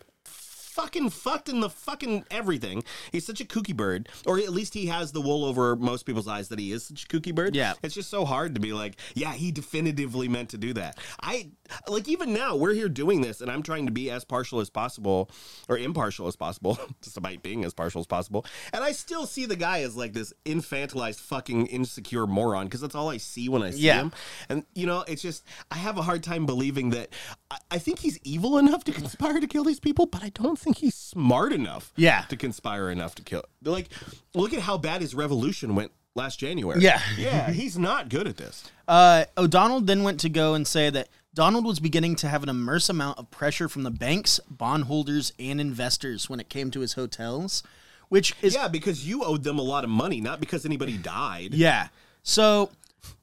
fucking 0.74 1.10
fucked 1.10 1.48
in 1.48 1.60
the 1.60 1.70
fucking 1.70 2.24
everything. 2.30 2.82
He's 3.12 3.24
such 3.24 3.40
a 3.40 3.44
kooky 3.44 3.74
bird, 3.76 4.08
or 4.26 4.38
at 4.38 4.50
least 4.50 4.74
he 4.74 4.86
has 4.86 5.12
the 5.12 5.20
wool 5.20 5.44
over 5.44 5.76
most 5.76 6.04
people's 6.04 6.26
eyes 6.28 6.48
that 6.48 6.58
he 6.58 6.72
is 6.72 6.84
such 6.86 7.04
a 7.04 7.06
kooky 7.06 7.34
bird. 7.34 7.54
Yeah. 7.54 7.74
it's 7.82 7.94
just 7.94 8.10
so 8.10 8.24
hard 8.24 8.54
to 8.54 8.60
be 8.60 8.72
like, 8.72 8.96
yeah, 9.14 9.32
he 9.32 9.52
definitively 9.52 10.28
meant 10.28 10.48
to 10.50 10.58
do 10.58 10.72
that. 10.74 10.98
I 11.20 11.50
like 11.88 12.08
even 12.08 12.32
now 12.32 12.56
we're 12.56 12.74
here 12.74 12.88
doing 12.88 13.20
this, 13.20 13.40
and 13.40 13.50
I'm 13.50 13.62
trying 13.62 13.86
to 13.86 13.92
be 13.92 14.10
as 14.10 14.24
partial 14.24 14.60
as 14.60 14.68
possible 14.68 15.30
or 15.68 15.78
impartial 15.78 16.26
as 16.26 16.36
possible, 16.36 16.78
despite 17.02 17.42
being 17.42 17.64
as 17.64 17.72
partial 17.72 18.00
as 18.00 18.06
possible, 18.06 18.44
and 18.72 18.82
I 18.82 18.92
still 18.92 19.26
see 19.26 19.46
the 19.46 19.56
guy 19.56 19.80
as 19.82 19.96
like 19.96 20.12
this 20.12 20.32
infantilized 20.44 21.20
fucking 21.20 21.66
insecure 21.66 22.26
moron 22.26 22.66
because 22.66 22.80
that's 22.80 22.94
all 22.94 23.08
I 23.10 23.18
see 23.18 23.48
when 23.48 23.62
I 23.62 23.70
see 23.70 23.80
Yeah. 23.82 24.00
him. 24.02 24.12
And 24.48 24.64
you 24.74 24.86
know, 24.86 25.04
it's 25.06 25.22
just 25.22 25.44
I 25.70 25.76
have 25.76 25.98
a 25.98 26.02
hard 26.02 26.22
time 26.22 26.46
believing 26.46 26.90
that. 26.90 27.10
I, 27.50 27.58
I 27.72 27.78
think 27.78 27.98
he's 28.00 28.18
evil 28.24 28.58
enough 28.58 28.84
to 28.84 28.92
conspire 29.00 29.40
to 29.40 29.46
kill 29.46 29.64
these 29.64 29.80
people, 29.80 30.06
but 30.06 30.22
I 30.22 30.30
don't 30.30 30.58
think 30.64 30.78
he's 30.78 30.94
smart 30.94 31.52
enough. 31.52 31.92
Yeah. 31.96 32.22
to 32.28 32.36
conspire 32.36 32.90
enough 32.90 33.14
to 33.16 33.22
kill. 33.22 33.44
Like, 33.62 33.88
look 34.34 34.52
at 34.52 34.60
how 34.60 34.78
bad 34.78 35.00
his 35.00 35.14
revolution 35.14 35.74
went 35.74 35.92
last 36.14 36.38
January. 36.38 36.80
Yeah. 36.80 37.00
yeah, 37.16 37.50
he's 37.50 37.78
not 37.78 38.08
good 38.08 38.26
at 38.26 38.36
this. 38.36 38.64
Uh, 38.88 39.24
O'Donnell 39.36 39.80
then 39.80 40.02
went 40.02 40.20
to 40.20 40.28
go 40.28 40.54
and 40.54 40.66
say 40.66 40.90
that 40.90 41.08
Donald 41.34 41.64
was 41.64 41.80
beginning 41.80 42.14
to 42.16 42.28
have 42.28 42.42
an 42.44 42.48
immense 42.48 42.88
amount 42.88 43.18
of 43.18 43.30
pressure 43.30 43.68
from 43.68 43.82
the 43.82 43.90
banks, 43.90 44.38
bondholders, 44.48 45.32
and 45.38 45.60
investors 45.60 46.30
when 46.30 46.38
it 46.40 46.48
came 46.48 46.70
to 46.70 46.80
his 46.80 46.92
hotels, 46.92 47.62
which 48.08 48.34
is 48.42 48.54
Yeah, 48.54 48.68
because 48.68 49.06
you 49.06 49.24
owed 49.24 49.42
them 49.42 49.58
a 49.58 49.62
lot 49.62 49.82
of 49.84 49.90
money, 49.90 50.20
not 50.20 50.38
because 50.38 50.64
anybody 50.64 50.96
died. 50.96 51.52
yeah. 51.54 51.88
So 52.22 52.70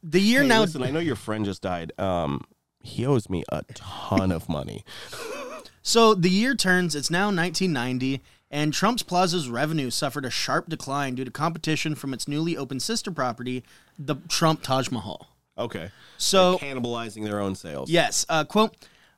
the 0.04 0.20
year 0.20 0.42
Hey, 0.42 0.48
now, 0.50 0.62
listen, 0.62 0.84
I 0.84 0.92
know 0.92 1.00
your 1.00 1.16
friend 1.16 1.46
just 1.46 1.62
died. 1.62 1.94
Um, 1.98 2.44
he 2.84 3.06
owes 3.06 3.30
me 3.30 3.44
a 3.50 3.64
ton 3.74 4.32
of 4.32 4.50
money. 4.50 4.84
so 5.82 6.14
the 6.14 6.30
year 6.30 6.56
turns. 6.56 6.96
It's 6.96 7.10
now 7.10 7.26
1990, 7.28 8.22
and 8.50 8.74
Trump's 8.74 9.04
Plaza's 9.04 9.50
revenue 9.50 9.90
suffered 9.90 10.26
a 10.26 10.30
sharp 10.30 10.70
decline 10.70 11.16
due 11.16 11.26
to 11.26 11.32
competition 11.32 11.96
from 11.96 12.14
its 12.14 12.28
newly 12.28 12.56
opened 12.58 12.82
sister 12.82 13.12
property, 13.12 13.64
the 13.98 14.16
Trump 14.28 14.62
Taj 14.62 14.90
Mahal. 14.92 15.28
Okay, 15.58 15.92
So 16.18 16.58
cannibalizing 16.58 17.24
their 17.24 17.40
own 17.40 17.56
sales. 17.56 17.90
Yes. 17.90 18.26
Uh, 18.30 18.44
quote 18.44 18.76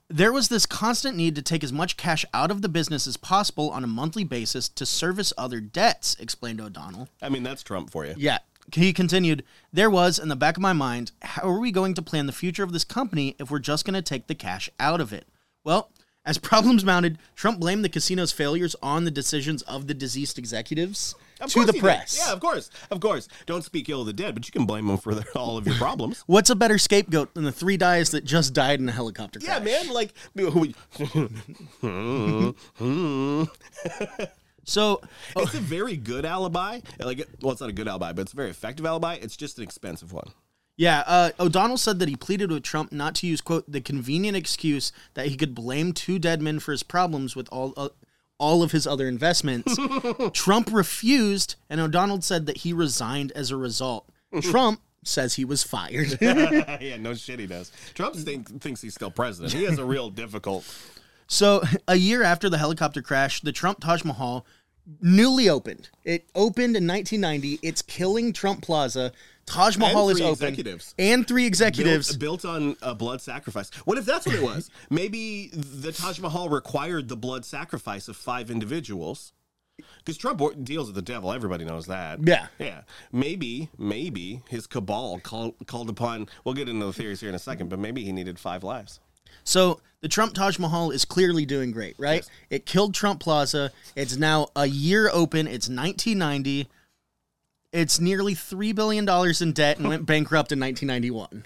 There 0.10 0.34
was 0.34 0.50
this 0.50 0.66
constant 0.66 1.16
need 1.16 1.36
to 1.36 1.42
take 1.42 1.64
as 1.64 1.72
much 1.72 1.96
cash 1.96 2.26
out 2.34 2.52
of 2.52 2.62
the 2.62 2.70
business 2.70 3.08
as 3.08 3.18
possible 3.18 3.70
on 3.70 3.84
a 3.84 3.88
monthly 3.88 4.24
basis 4.24 4.68
to 4.70 4.86
service 4.86 5.32
other 5.38 5.60
debts, 5.60 6.16
explained 6.20 6.60
O'Donnell. 6.60 7.08
I 7.22 7.30
mean 7.30 7.44
that's 7.44 7.64
Trump 7.64 7.92
for 7.92 8.06
you. 8.06 8.16
Yeah. 8.18 8.40
He 8.74 8.94
continued, 8.94 9.44
There 9.72 9.90
was, 9.90 10.18
in 10.18 10.30
the 10.30 10.36
back 10.36 10.58
of 10.58 10.62
my 10.62 10.74
mind, 10.74 11.12
how 11.22 11.48
are 11.48 11.60
we 11.60 11.72
going 11.72 11.94
to 11.96 12.02
plan 12.02 12.26
the 12.26 12.32
future 12.32 12.64
of 12.64 12.72
this 12.74 12.84
company 12.84 13.36
if 13.40 13.52
we're 13.52 13.60
just 13.60 13.86
going 13.86 13.94
to 13.94 14.02
take 14.02 14.28
the 14.28 14.36
cash 14.36 14.70
out 14.80 15.02
of 15.02 15.14
it? 15.14 15.28
Well, 15.64 15.90
as 16.26 16.38
problems 16.38 16.86
mounted, 16.86 17.18
Trump 17.36 17.60
blamed 17.60 17.84
the 17.84 17.90
casino's 17.90 18.32
failures 18.32 18.76
on 18.82 19.04
the 19.04 19.12
decisions 19.12 19.62
of 19.64 19.88
the 19.88 19.94
deceased 19.94 20.38
executives 20.38 21.16
Of 21.42 21.52
to 21.52 21.66
the 21.66 21.74
he 21.74 21.80
did. 21.80 21.82
press. 21.82 22.18
Yeah, 22.18 22.32
of 22.34 22.40
course, 22.40 22.70
of 22.92 23.02
course. 23.02 23.28
Don't 23.46 23.64
speak 23.64 23.90
ill 23.90 24.02
of 24.02 24.08
the 24.08 24.14
dead, 24.14 24.34
but 24.34 24.48
you 24.48 24.52
can 24.54 24.66
blame 24.66 24.88
them 24.88 24.98
for 24.98 25.14
their, 25.14 25.26
all 25.36 25.58
of 25.58 25.68
your 25.68 25.76
problems. 25.76 26.24
What's 26.28 26.50
a 26.50 26.56
better 26.56 26.78
scapegoat 26.78 27.34
than 27.34 27.44
the 27.44 27.52
three 27.52 27.76
guys 27.78 28.12
that 28.12 28.24
just 28.24 28.54
died 28.54 28.80
in 28.80 28.88
a 28.88 28.92
helicopter 28.94 29.40
yeah, 29.42 29.60
man. 29.60 29.90
Like, 29.92 30.14
So, 34.66 35.02
it's 35.36 35.54
a 35.56 35.60
very 35.60 35.98
good 35.98 36.26
alibi. 36.26 36.80
Like, 36.98 37.28
well, 37.42 37.52
it's 37.52 37.60
not 37.60 37.70
a 37.70 37.74
good 37.74 37.90
alibi, 37.90 38.14
but 38.14 38.22
it's 38.22 38.34
a 38.34 38.38
very 38.38 38.50
effective 38.50 38.86
alibi. 38.86 39.16
It's 39.16 39.36
just 39.36 39.58
an 39.58 39.64
expensive 39.66 40.14
one. 40.14 40.32
Yeah, 40.76 41.04
uh, 41.06 41.32
O'Donnell 41.40 41.78
said 41.78 42.00
that 42.00 42.10
he 42.10 42.16
pleaded 42.16 42.52
with 42.52 42.64
Trump 42.64 42.92
not 42.92 43.16
to 43.16 43.28
use 43.28 43.42
quote 43.42 43.72
the 43.72 43.82
convenient 43.82 44.36
excuse 44.36 44.92
that 45.14 45.28
he 45.28 45.36
could 45.36 45.54
blame 45.54 45.94
two 45.94 46.18
dead 46.18 46.42
men 46.42 46.60
for 46.60 46.72
his 46.72 46.84
problems 46.84 47.36
with 47.36 47.48
all 47.52 47.74
uh, 47.78 47.90
all 48.40 48.64
of 48.64 48.72
his 48.72 48.88
other 48.88 49.08
investments. 49.08 49.78
Trump 50.34 50.70
refused, 50.72 51.56
and 51.70 51.80
O'Donnell 51.80 52.22
said 52.22 52.46
that 52.48 52.58
he 52.58 52.74
resigned 52.74 53.32
as 53.34 53.52
a 53.52 53.58
result. 53.58 54.10
Trump 54.42 54.82
says 55.04 55.36
he 55.36 55.46
was 55.46 55.64
fired. 55.64 56.18
yeah, 56.22 56.98
no 57.00 57.14
shit, 57.14 57.40
he 57.40 57.48
does. 57.48 57.72
Trump 57.94 58.16
think, 58.16 58.62
thinks 58.62 58.82
he's 58.82 58.94
still 58.94 59.12
president. 59.12 59.54
He 59.54 59.64
has 59.64 59.78
a 59.78 59.86
real 59.86 60.10
difficult. 60.10 60.66
so, 61.28 61.64
a 61.88 61.96
year 61.96 62.24
after 62.24 62.50
the 62.50 62.58
helicopter 62.58 63.02
crash, 63.02 63.42
the 63.42 63.52
Trump 63.52 63.80
Taj 63.80 64.04
Mahal 64.04 64.46
newly 65.02 65.50
opened. 65.50 65.90
It 66.04 66.26
opened 66.36 66.76
in 66.76 66.88
1990. 66.88 67.60
It's 67.62 67.82
killing 67.82 68.34
Trump 68.34 68.62
Plaza. 68.62 69.12
Taj 69.46 69.78
Mahal 69.78 70.10
is 70.10 70.22
open, 70.22 70.48
executives. 70.50 70.96
and 70.98 71.28
three 71.28 71.46
executives. 71.46 72.16
built, 72.16 72.44
built 72.44 72.56
on 72.56 72.78
a 72.82 72.96
blood 72.96 73.22
sacrifice. 73.22 73.70
What 73.86 73.98
if 73.98 74.06
that's 74.06 74.26
what 74.26 74.36
it 74.36 74.42
was? 74.44 74.70
Maybe 74.90 75.50
the 75.54 75.92
Taj 75.92 76.20
Mahal 76.20 76.48
required 76.50 77.10
the 77.10 77.18
blood 77.18 77.44
sacrifice 77.44 78.08
of 78.08 78.16
five 78.16 78.50
individuals. 78.50 79.34
Because 79.98 80.18
Trump 80.18 80.40
deals 80.64 80.88
with 80.88 80.96
the 80.96 81.02
devil, 81.02 81.34
everybody 81.34 81.66
knows 81.66 81.88
that. 81.88 82.20
Yeah. 82.26 82.48
yeah. 82.60 82.82
Maybe, 83.12 83.70
maybe 83.78 84.42
his 84.48 84.68
cabal 84.68 85.20
call, 85.20 85.56
called 85.66 85.90
upon. 85.90 86.30
We'll 86.46 86.54
get 86.54 86.70
into 86.70 86.86
the 86.86 86.94
theories 86.94 87.20
here 87.20 87.30
in 87.30 87.36
a 87.36 87.40
second, 87.40 87.70
but 87.70 87.80
maybe 87.80 88.04
he 88.04 88.12
needed 88.12 88.38
five 88.38 88.64
lives. 88.64 89.00
So 89.44 89.80
the 90.02 90.08
Trump 90.10 90.34
Taj 90.34 90.60
Mahal 90.60 90.92
is 90.92 91.06
clearly 91.06 91.46
doing 91.46 91.72
great, 91.72 91.96
right? 91.98 92.16
Yes. 92.24 92.30
It 92.50 92.66
killed 92.66 92.94
Trump 92.94 93.20
Plaza. 93.22 93.72
It's 93.96 94.18
now 94.18 94.48
a 94.56 94.66
year 94.66 95.10
open. 95.12 95.48
It's 95.48 95.70
1990. 95.70 96.68
It's 97.72 98.00
nearly 98.00 98.36
three 98.36 98.72
billion 98.72 99.06
dollars 99.06 99.42
in 99.42 99.52
debt 99.54 99.80
and 99.80 99.88
went 99.88 100.06
bankrupt 100.06 100.52
in 100.52 100.60
1991. 100.60 101.44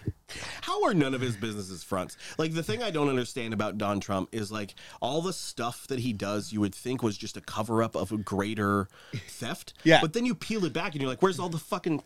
How 0.61 0.83
are 0.83 0.93
none 0.93 1.13
of 1.13 1.21
his 1.21 1.37
businesses 1.37 1.83
fronts? 1.83 2.17
Like 2.37 2.53
the 2.53 2.63
thing 2.63 2.83
I 2.83 2.91
don't 2.91 3.07
understand 3.07 3.53
about 3.53 3.77
Don 3.77 4.01
Trump 4.01 4.29
is 4.33 4.51
like 4.51 4.75
all 5.01 5.21
the 5.21 5.31
stuff 5.31 5.87
that 5.87 5.99
he 5.99 6.11
does 6.11 6.51
you 6.51 6.59
would 6.59 6.75
think 6.75 7.01
was 7.01 7.17
just 7.17 7.37
a 7.37 7.41
cover 7.41 7.81
up 7.81 7.95
of 7.95 8.11
a 8.11 8.17
greater 8.17 8.89
theft. 9.27 9.73
Yeah. 9.83 10.01
But 10.01 10.11
then 10.11 10.25
you 10.25 10.35
peel 10.35 10.65
it 10.65 10.73
back 10.73 10.93
and 10.93 11.01
you're 11.01 11.09
like, 11.09 11.21
where's 11.21 11.39
all 11.39 11.47
the 11.47 11.57
fucking 11.57 12.01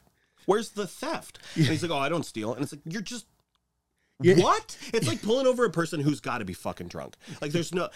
where's 0.46 0.72
the 0.72 0.86
theft? 0.86 1.40
And 1.56 1.66
he's 1.66 1.82
like, 1.82 1.92
Oh, 1.92 1.98
I 1.98 2.10
don't 2.10 2.26
steal. 2.26 2.54
And 2.54 2.62
it's 2.62 2.74
like, 2.74 2.82
you're 2.86 3.02
just 3.02 3.26
what? 4.24 4.78
It's 4.94 5.08
like 5.08 5.22
pulling 5.22 5.48
over 5.48 5.66
a 5.66 5.70
person 5.72 6.00
who's 6.00 6.20
gotta 6.20 6.46
be 6.46 6.54
fucking 6.54 6.88
drunk. 6.88 7.16
Like 7.42 7.52
there's 7.52 7.74
no 7.74 7.90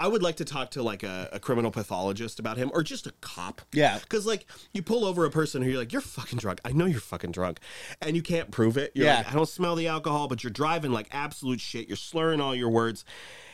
I 0.00 0.08
would 0.08 0.24
like 0.24 0.36
to 0.36 0.44
talk 0.44 0.72
to 0.72 0.82
like 0.82 1.04
a, 1.04 1.28
a 1.32 1.38
criminal 1.38 1.70
pathologist 1.70 2.40
about 2.40 2.56
him 2.56 2.70
or 2.74 2.82
just 2.82 3.06
a 3.06 3.12
cop. 3.20 3.62
Yeah. 3.72 3.98
Because 4.00 4.26
like 4.26 4.44
you 4.72 4.82
pull 4.82 5.04
over 5.04 5.24
a 5.24 5.30
person 5.30 5.62
who 5.62 5.70
you're 5.70 5.78
like, 5.78 5.92
you're 5.92 6.02
fucking 6.02 6.38
drunk. 6.40 6.60
I 6.64 6.72
know 6.72 6.84
you're 6.84 6.98
fucking 7.00 7.30
drunk. 7.30 7.60
And 8.02 8.16
you 8.16 8.22
can't 8.22 8.50
prove 8.50 8.76
it. 8.76 8.90
You're 8.96 9.06
Yeah. 9.06 9.18
like, 9.18 9.30
I 9.30 9.34
don't 9.34 9.48
smell 9.48 9.76
the 9.76 9.86
alcohol, 9.86 10.26
but 10.26 10.42
you're 10.42 10.50
driving 10.50 10.90
like 10.90 11.06
absolute 11.12 11.60
shit. 11.60 11.86
You're 11.86 11.96
slurring 11.96 12.40
all 12.40 12.56
your 12.56 12.70
words. 12.70 13.04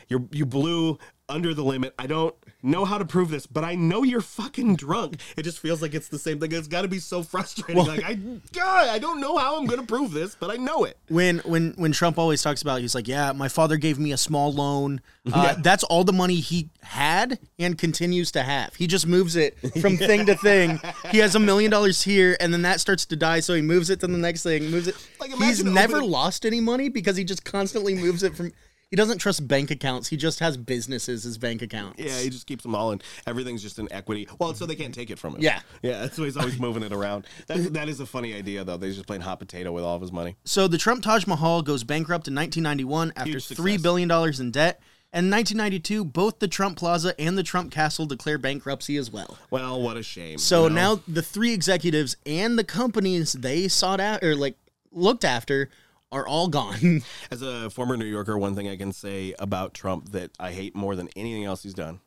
You're 0.09 0.23
you 0.31 0.45
blew 0.47 0.97
under 1.31 1.53
the 1.53 1.63
limit. 1.63 1.93
I 1.97 2.05
don't 2.07 2.35
know 2.61 2.85
how 2.85 2.97
to 2.99 3.05
prove 3.05 3.29
this, 3.29 3.47
but 3.47 3.63
I 3.63 3.73
know 3.75 4.03
you're 4.03 4.21
fucking 4.21 4.75
drunk. 4.75 5.19
It 5.37 5.43
just 5.43 5.57
feels 5.59 5.81
like 5.81 5.93
it's 5.95 6.09
the 6.09 6.19
same 6.19 6.39
thing. 6.39 6.51
It's 6.51 6.67
got 6.67 6.83
to 6.83 6.87
be 6.87 6.99
so 6.99 7.23
frustrating. 7.23 7.83
like 7.85 8.03
I, 8.03 8.13
God, 8.51 8.89
I 8.89 8.99
don't 8.99 9.19
know 9.19 9.37
how 9.37 9.57
I'm 9.57 9.65
gonna 9.65 9.83
prove 9.83 10.11
this, 10.11 10.35
but 10.35 10.51
I 10.51 10.57
know 10.57 10.83
it. 10.83 10.97
when 11.09 11.39
when 11.39 11.71
when 11.77 11.91
Trump 11.91 12.19
always 12.19 12.43
talks 12.43 12.61
about, 12.61 12.81
he's 12.81 12.93
like, 12.93 13.07
"Yeah, 13.07 13.31
my 13.31 13.47
father 13.47 13.77
gave 13.77 13.97
me 13.97 14.11
a 14.11 14.17
small 14.17 14.51
loan. 14.53 15.01
Uh, 15.31 15.55
That's 15.59 15.83
all 15.85 16.03
the 16.03 16.13
money 16.13 16.35
he 16.35 16.69
had 16.83 17.39
and 17.59 17.77
continues 17.77 18.31
to 18.33 18.43
have. 18.43 18.75
He 18.75 18.87
just 18.87 19.07
moves 19.07 19.35
it 19.35 19.57
from 19.81 19.97
thing 19.97 20.25
to 20.25 20.35
thing. 20.35 20.79
He 21.11 21.19
has 21.19 21.35
a 21.35 21.39
million 21.39 21.71
dollars 21.71 22.01
here, 22.03 22.35
and 22.39 22.51
then 22.53 22.63
that 22.63 22.79
starts 22.79 23.05
to 23.07 23.15
die, 23.15 23.39
so 23.39 23.53
he 23.53 23.61
moves 23.61 23.89
it 23.89 23.99
to 24.01 24.07
the 24.07 24.17
next 24.17 24.43
thing. 24.43 24.69
Moves 24.71 24.87
it. 24.87 24.95
Like, 25.19 25.31
He's 25.35 25.63
never 25.63 25.97
opening- 25.97 26.11
lost 26.11 26.45
any 26.45 26.59
money 26.59 26.89
because 26.89 27.15
he 27.17 27.23
just 27.23 27.45
constantly 27.45 27.95
moves 27.95 28.23
it 28.23 28.35
from. 28.35 28.51
He 28.91 28.97
doesn't 28.97 29.19
trust 29.19 29.47
bank 29.47 29.71
accounts. 29.71 30.09
He 30.09 30.17
just 30.17 30.39
has 30.41 30.57
businesses 30.57 31.25
as 31.25 31.37
bank 31.37 31.61
accounts. 31.61 31.97
Yeah, 31.97 32.19
he 32.19 32.29
just 32.29 32.45
keeps 32.45 32.61
them 32.61 32.75
all 32.75 32.91
in. 32.91 33.01
Everything's 33.25 33.63
just 33.63 33.79
in 33.79 33.87
equity. 33.89 34.27
Well, 34.37 34.53
so 34.53 34.65
they 34.65 34.75
can't 34.75 34.93
take 34.93 35.09
it 35.09 35.17
from 35.17 35.35
him. 35.35 35.41
Yeah. 35.41 35.61
yeah. 35.81 36.01
That's 36.01 36.17
why 36.17 36.25
he's 36.25 36.35
always 36.35 36.59
moving 36.59 36.83
it 36.83 36.91
around. 36.91 37.25
That 37.47 37.57
that 37.73 37.87
is 37.87 38.01
a 38.01 38.05
funny 38.05 38.35
idea 38.35 38.65
though. 38.65 38.75
They're 38.75 38.91
just 38.91 39.07
playing 39.07 39.21
hot 39.21 39.39
potato 39.39 39.71
with 39.71 39.85
all 39.85 39.95
of 39.95 40.01
his 40.01 40.11
money. 40.11 40.35
So 40.43 40.67
the 40.67 40.77
Trump 40.77 41.03
Taj 41.03 41.25
Mahal 41.25 41.61
goes 41.61 41.85
bankrupt 41.85 42.27
in 42.27 42.35
1991 42.35 43.13
after 43.15 43.39
three 43.39 43.77
billion 43.77 44.09
dollars 44.09 44.41
in 44.41 44.51
debt. 44.51 44.81
And 45.13 45.29
1992, 45.29 46.05
both 46.05 46.39
the 46.39 46.47
Trump 46.47 46.77
Plaza 46.77 47.13
and 47.19 47.37
the 47.37 47.43
Trump 47.43 47.69
Castle 47.71 48.05
declare 48.05 48.37
bankruptcy 48.37 48.95
as 48.95 49.11
well. 49.11 49.37
Well, 49.49 49.81
what 49.81 49.97
a 49.97 50.03
shame. 50.03 50.37
So 50.37 50.63
you 50.63 50.69
know? 50.69 50.95
now 50.95 51.01
the 51.05 51.21
three 51.21 51.53
executives 51.53 52.15
and 52.25 52.57
the 52.57 52.63
companies 52.63 53.33
they 53.33 53.67
sought 53.67 53.99
out 53.99 54.23
or 54.23 54.35
like 54.35 54.55
looked 54.91 55.25
after 55.25 55.69
are 56.11 56.27
all 56.27 56.47
gone. 56.47 57.03
as 57.31 57.41
a 57.41 57.69
former 57.69 57.97
New 57.97 58.05
Yorker, 58.05 58.37
one 58.37 58.55
thing 58.55 58.67
I 58.67 58.77
can 58.77 58.91
say 58.91 59.33
about 59.39 59.73
Trump 59.73 60.11
that 60.11 60.31
I 60.39 60.51
hate 60.51 60.75
more 60.75 60.95
than 60.95 61.09
anything 61.15 61.45
else 61.45 61.63
he's 61.63 61.73
done. 61.73 61.99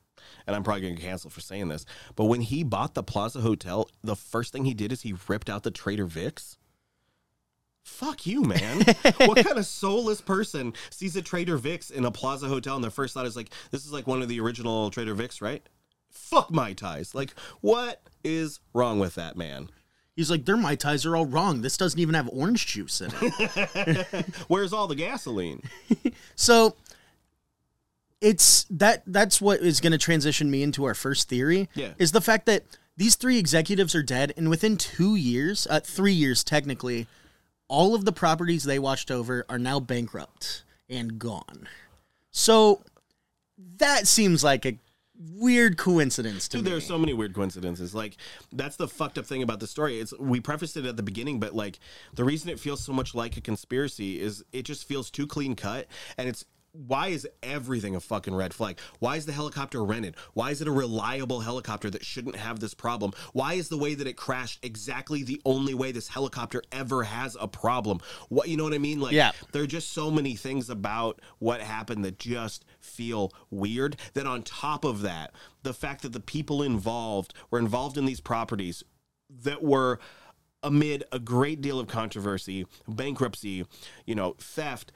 And 0.46 0.54
I'm 0.54 0.62
probably 0.62 0.82
going 0.82 0.96
to 0.96 1.00
get 1.00 1.08
canceled 1.08 1.32
for 1.32 1.40
saying 1.40 1.68
this, 1.68 1.86
but 2.16 2.24
when 2.24 2.42
he 2.42 2.64
bought 2.64 2.94
the 2.94 3.02
Plaza 3.02 3.40
Hotel, 3.40 3.88
the 4.02 4.16
first 4.16 4.52
thing 4.52 4.64
he 4.64 4.74
did 4.74 4.92
is 4.92 5.02
he 5.02 5.14
ripped 5.28 5.48
out 5.48 5.62
the 5.62 5.70
Trader 5.70 6.06
Vic's. 6.06 6.58
Fuck 7.84 8.26
you, 8.26 8.42
man. 8.42 8.78
what 9.18 9.44
kind 9.44 9.58
of 9.58 9.66
soulless 9.66 10.20
person 10.20 10.72
sees 10.90 11.16
a 11.16 11.22
Trader 11.22 11.56
Vic's 11.56 11.90
in 11.90 12.04
a 12.04 12.10
Plaza 12.10 12.48
Hotel 12.48 12.74
and 12.74 12.84
their 12.84 12.90
first 12.90 13.14
thought 13.14 13.26
is 13.26 13.36
like, 13.36 13.50
this 13.70 13.84
is 13.84 13.92
like 13.92 14.06
one 14.06 14.22
of 14.22 14.28
the 14.28 14.40
original 14.40 14.90
Trader 14.90 15.14
Vic's, 15.14 15.42
right? 15.42 15.66
Fuck 16.10 16.50
my 16.50 16.72
ties. 16.72 17.14
Like, 17.14 17.34
what 17.60 18.02
is 18.22 18.60
wrong 18.72 18.98
with 18.98 19.14
that 19.16 19.36
man? 19.36 19.68
He's 20.16 20.30
like, 20.30 20.44
their 20.44 20.56
mai 20.56 20.76
tais 20.76 21.04
are 21.04 21.16
all 21.16 21.26
wrong. 21.26 21.62
This 21.62 21.76
doesn't 21.76 21.98
even 21.98 22.14
have 22.14 22.28
orange 22.32 22.66
juice 22.66 23.00
in 23.00 23.10
it. 23.20 24.26
Where's 24.48 24.72
all 24.72 24.86
the 24.86 24.94
gasoline? 24.94 25.62
so 26.36 26.76
it's 28.20 28.64
that 28.70 29.02
that's 29.06 29.40
what 29.40 29.60
is 29.60 29.80
going 29.80 29.92
to 29.92 29.98
transition 29.98 30.50
me 30.50 30.62
into 30.62 30.84
our 30.84 30.94
first 30.94 31.28
theory. 31.28 31.68
Yeah. 31.74 31.90
is 31.98 32.12
the 32.12 32.20
fact 32.20 32.46
that 32.46 32.64
these 32.96 33.16
three 33.16 33.38
executives 33.38 33.94
are 33.94 34.04
dead, 34.04 34.32
and 34.36 34.48
within 34.48 34.76
two 34.76 35.16
years, 35.16 35.66
uh, 35.68 35.80
three 35.80 36.12
years 36.12 36.44
technically, 36.44 37.08
all 37.66 37.94
of 37.94 38.04
the 38.04 38.12
properties 38.12 38.62
they 38.62 38.78
watched 38.78 39.10
over 39.10 39.44
are 39.48 39.58
now 39.58 39.80
bankrupt 39.80 40.62
and 40.88 41.18
gone. 41.18 41.66
So 42.30 42.82
that 43.78 44.06
seems 44.06 44.44
like 44.44 44.64
a 44.64 44.78
weird 45.32 45.76
coincidence 45.76 46.48
to 46.48 46.58
Dude, 46.58 46.64
me. 46.64 46.70
there 46.70 46.78
are 46.78 46.82
so 46.82 46.98
many 46.98 47.12
weird 47.12 47.34
coincidences. 47.34 47.94
Like 47.94 48.16
that's 48.52 48.76
the 48.76 48.88
fucked 48.88 49.18
up 49.18 49.26
thing 49.26 49.42
about 49.42 49.60
the 49.60 49.66
story. 49.66 50.00
It's 50.00 50.12
we 50.18 50.40
prefaced 50.40 50.76
it 50.76 50.84
at 50.86 50.96
the 50.96 51.02
beginning, 51.02 51.40
but 51.40 51.54
like 51.54 51.78
the 52.14 52.24
reason 52.24 52.50
it 52.50 52.60
feels 52.60 52.82
so 52.82 52.92
much 52.92 53.14
like 53.14 53.36
a 53.36 53.40
conspiracy 53.40 54.20
is 54.20 54.44
it 54.52 54.62
just 54.62 54.86
feels 54.86 55.10
too 55.10 55.26
clean 55.26 55.54
cut, 55.56 55.86
and 56.18 56.28
it's 56.28 56.44
why 56.74 57.08
is 57.08 57.26
everything 57.40 57.94
a 57.94 58.00
fucking 58.00 58.34
red 58.34 58.52
flag? 58.52 58.80
Why 58.98 59.16
is 59.16 59.26
the 59.26 59.32
helicopter 59.32 59.84
rented? 59.84 60.16
Why 60.32 60.50
is 60.50 60.60
it 60.60 60.66
a 60.66 60.72
reliable 60.72 61.40
helicopter 61.40 61.88
that 61.90 62.04
shouldn't 62.04 62.34
have 62.34 62.58
this 62.58 62.74
problem? 62.74 63.12
Why 63.32 63.54
is 63.54 63.68
the 63.68 63.78
way 63.78 63.94
that 63.94 64.08
it 64.08 64.16
crashed 64.16 64.58
exactly 64.64 65.22
the 65.22 65.40
only 65.44 65.72
way 65.72 65.92
this 65.92 66.08
helicopter 66.08 66.62
ever 66.72 67.04
has 67.04 67.36
a 67.40 67.46
problem? 67.46 68.00
What 68.28 68.48
you 68.48 68.56
know 68.56 68.64
what 68.64 68.74
I 68.74 68.78
mean? 68.78 69.00
Like 69.00 69.12
Yeah. 69.12 69.30
there 69.52 69.62
are 69.62 69.68
just 69.68 69.92
so 69.92 70.10
many 70.10 70.34
things 70.34 70.68
about 70.68 71.20
what 71.38 71.60
happened 71.60 72.04
that 72.04 72.18
just 72.18 72.64
feel 72.80 73.32
weird. 73.50 73.96
That 74.14 74.26
on 74.26 74.42
top 74.42 74.84
of 74.84 75.02
that, 75.02 75.32
the 75.62 75.74
fact 75.74 76.02
that 76.02 76.12
the 76.12 76.20
people 76.20 76.60
involved 76.60 77.32
were 77.52 77.60
involved 77.60 77.96
in 77.96 78.04
these 78.04 78.20
properties 78.20 78.82
that 79.30 79.62
were 79.62 80.00
amid 80.64 81.04
a 81.12 81.18
great 81.18 81.60
deal 81.60 81.78
of 81.78 81.86
controversy, 81.86 82.66
bankruptcy, 82.88 83.64
you 84.06 84.14
know, 84.14 84.34
theft, 84.38 84.90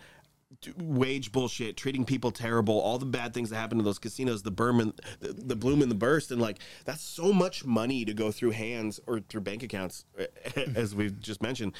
wage 0.76 1.30
bullshit, 1.32 1.76
treating 1.76 2.04
people 2.04 2.30
terrible, 2.30 2.78
all 2.80 2.98
the 2.98 3.06
bad 3.06 3.34
things 3.34 3.50
that 3.50 3.56
happen 3.56 3.78
to 3.78 3.84
those 3.84 3.98
casinos, 3.98 4.42
the 4.42 4.52
berm 4.52 4.96
the, 5.20 5.32
the 5.32 5.56
bloom 5.56 5.82
and 5.82 5.90
the 5.90 5.96
burst, 5.96 6.30
and 6.30 6.40
like 6.40 6.58
that's 6.84 7.02
so 7.02 7.32
much 7.32 7.64
money 7.64 8.04
to 8.04 8.14
go 8.14 8.30
through 8.30 8.50
hands 8.50 9.00
or 9.06 9.20
through 9.20 9.42
bank 9.42 9.62
accounts, 9.62 10.04
as 10.74 10.94
we've 10.94 11.20
just 11.20 11.42
mentioned, 11.42 11.72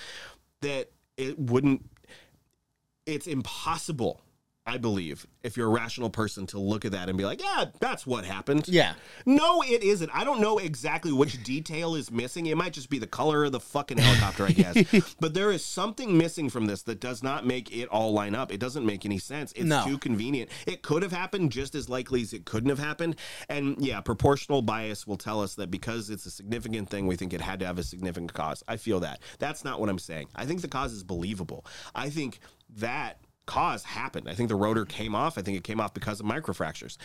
that 0.61 0.91
it 1.17 1.39
wouldn't. 1.39 1.89
It's 3.07 3.27
impossible. 3.27 4.21
I 4.69 4.77
believe 4.77 5.27
if 5.43 5.57
you're 5.57 5.67
a 5.69 5.71
rational 5.71 6.11
person 6.11 6.47
to 6.49 6.59
look 6.59 6.85
at 6.85 6.93
that 6.93 7.09
and 7.09 7.17
be 7.17 7.25
like, 7.25 7.41
yeah, 7.43 7.65
that's 7.81 8.07
what 8.07 8.27
happened. 8.27 8.69
Yeah. 8.69 8.95
No, 9.25 9.63
it 9.63 9.83
isn't. 9.83 10.11
I 10.13 10.25
don't 10.25 10.41
know 10.43 10.59
exactly 10.59 11.11
which 11.11 11.43
detail 11.43 11.95
is 11.95 12.11
missing. 12.11 12.45
It 12.47 12.57
might 12.59 12.75
just 12.75 12.91
be 12.91 12.99
the 12.99 13.07
color 13.07 13.45
of 13.45 13.53
the 13.53 13.61
fucking 13.61 13.97
helicopter, 13.97 14.45
I 14.45 14.51
guess. 14.51 15.15
but 15.21 15.33
there 15.33 15.51
is 15.51 15.65
something 15.65 16.19
missing 16.19 16.51
from 16.51 16.67
this 16.67 16.83
that 16.83 17.01
does 17.01 17.23
not 17.23 17.47
make 17.47 17.75
it 17.75 17.89
all 17.89 18.13
line 18.13 18.35
up. 18.35 18.53
It 18.53 18.59
doesn't 18.61 18.85
make 18.85 19.07
any 19.07 19.19
sense. 19.19 19.53
It's 19.57 19.65
No. 19.65 19.85
too 19.87 19.97
convenient. 19.97 20.51
It 20.67 20.83
could 20.83 21.03
have 21.03 21.13
happened 21.13 21.51
just 21.51 21.75
as 21.75 21.89
likely 21.89 22.21
as 22.21 22.35
it 22.35 22.45
couldn't 22.45 22.69
have 22.69 22.79
happened. 22.79 23.17
And 23.49 23.77
yeah, 23.81 24.03
proportional 24.03 24.61
bias 24.61 25.07
will 25.07 25.17
tell 25.17 25.41
us 25.43 25.55
that 25.55 25.71
because 25.71 26.11
it's 26.11 26.27
a 26.27 26.31
significant 26.31 26.91
thing, 26.91 27.07
we 27.07 27.17
think 27.17 27.33
it 27.33 27.41
had 27.41 27.59
to 27.61 27.67
have 27.67 27.79
a 27.79 27.83
significant 27.83 28.35
cause. 28.35 28.63
I 28.69 28.77
feel 28.77 29.01
that. 29.01 29.21
That's 29.39 29.65
not 29.65 29.81
what 29.81 29.89
I'm 29.89 29.99
saying. 29.99 30.29
I 30.37 30.45
think 30.45 30.61
the 30.61 30.69
cause 30.69 30.93
is 30.93 31.05
believable. 31.05 31.65
I 31.95 32.11
think 32.11 32.41
that 32.77 33.19
cause 33.49 33.83
happened. 33.83 34.29
I 34.29 34.35
think 34.35 34.49
the 34.51 34.55
rotor 34.57 34.85
came 34.85 35.15
off. 35.15 35.39
I 35.39 35.43
think 35.43 35.57
it 35.57 35.65
came 35.65 35.81
off 35.81 35.95
because 35.95 36.21
of 36.21 36.27
microfractures. 36.27 36.99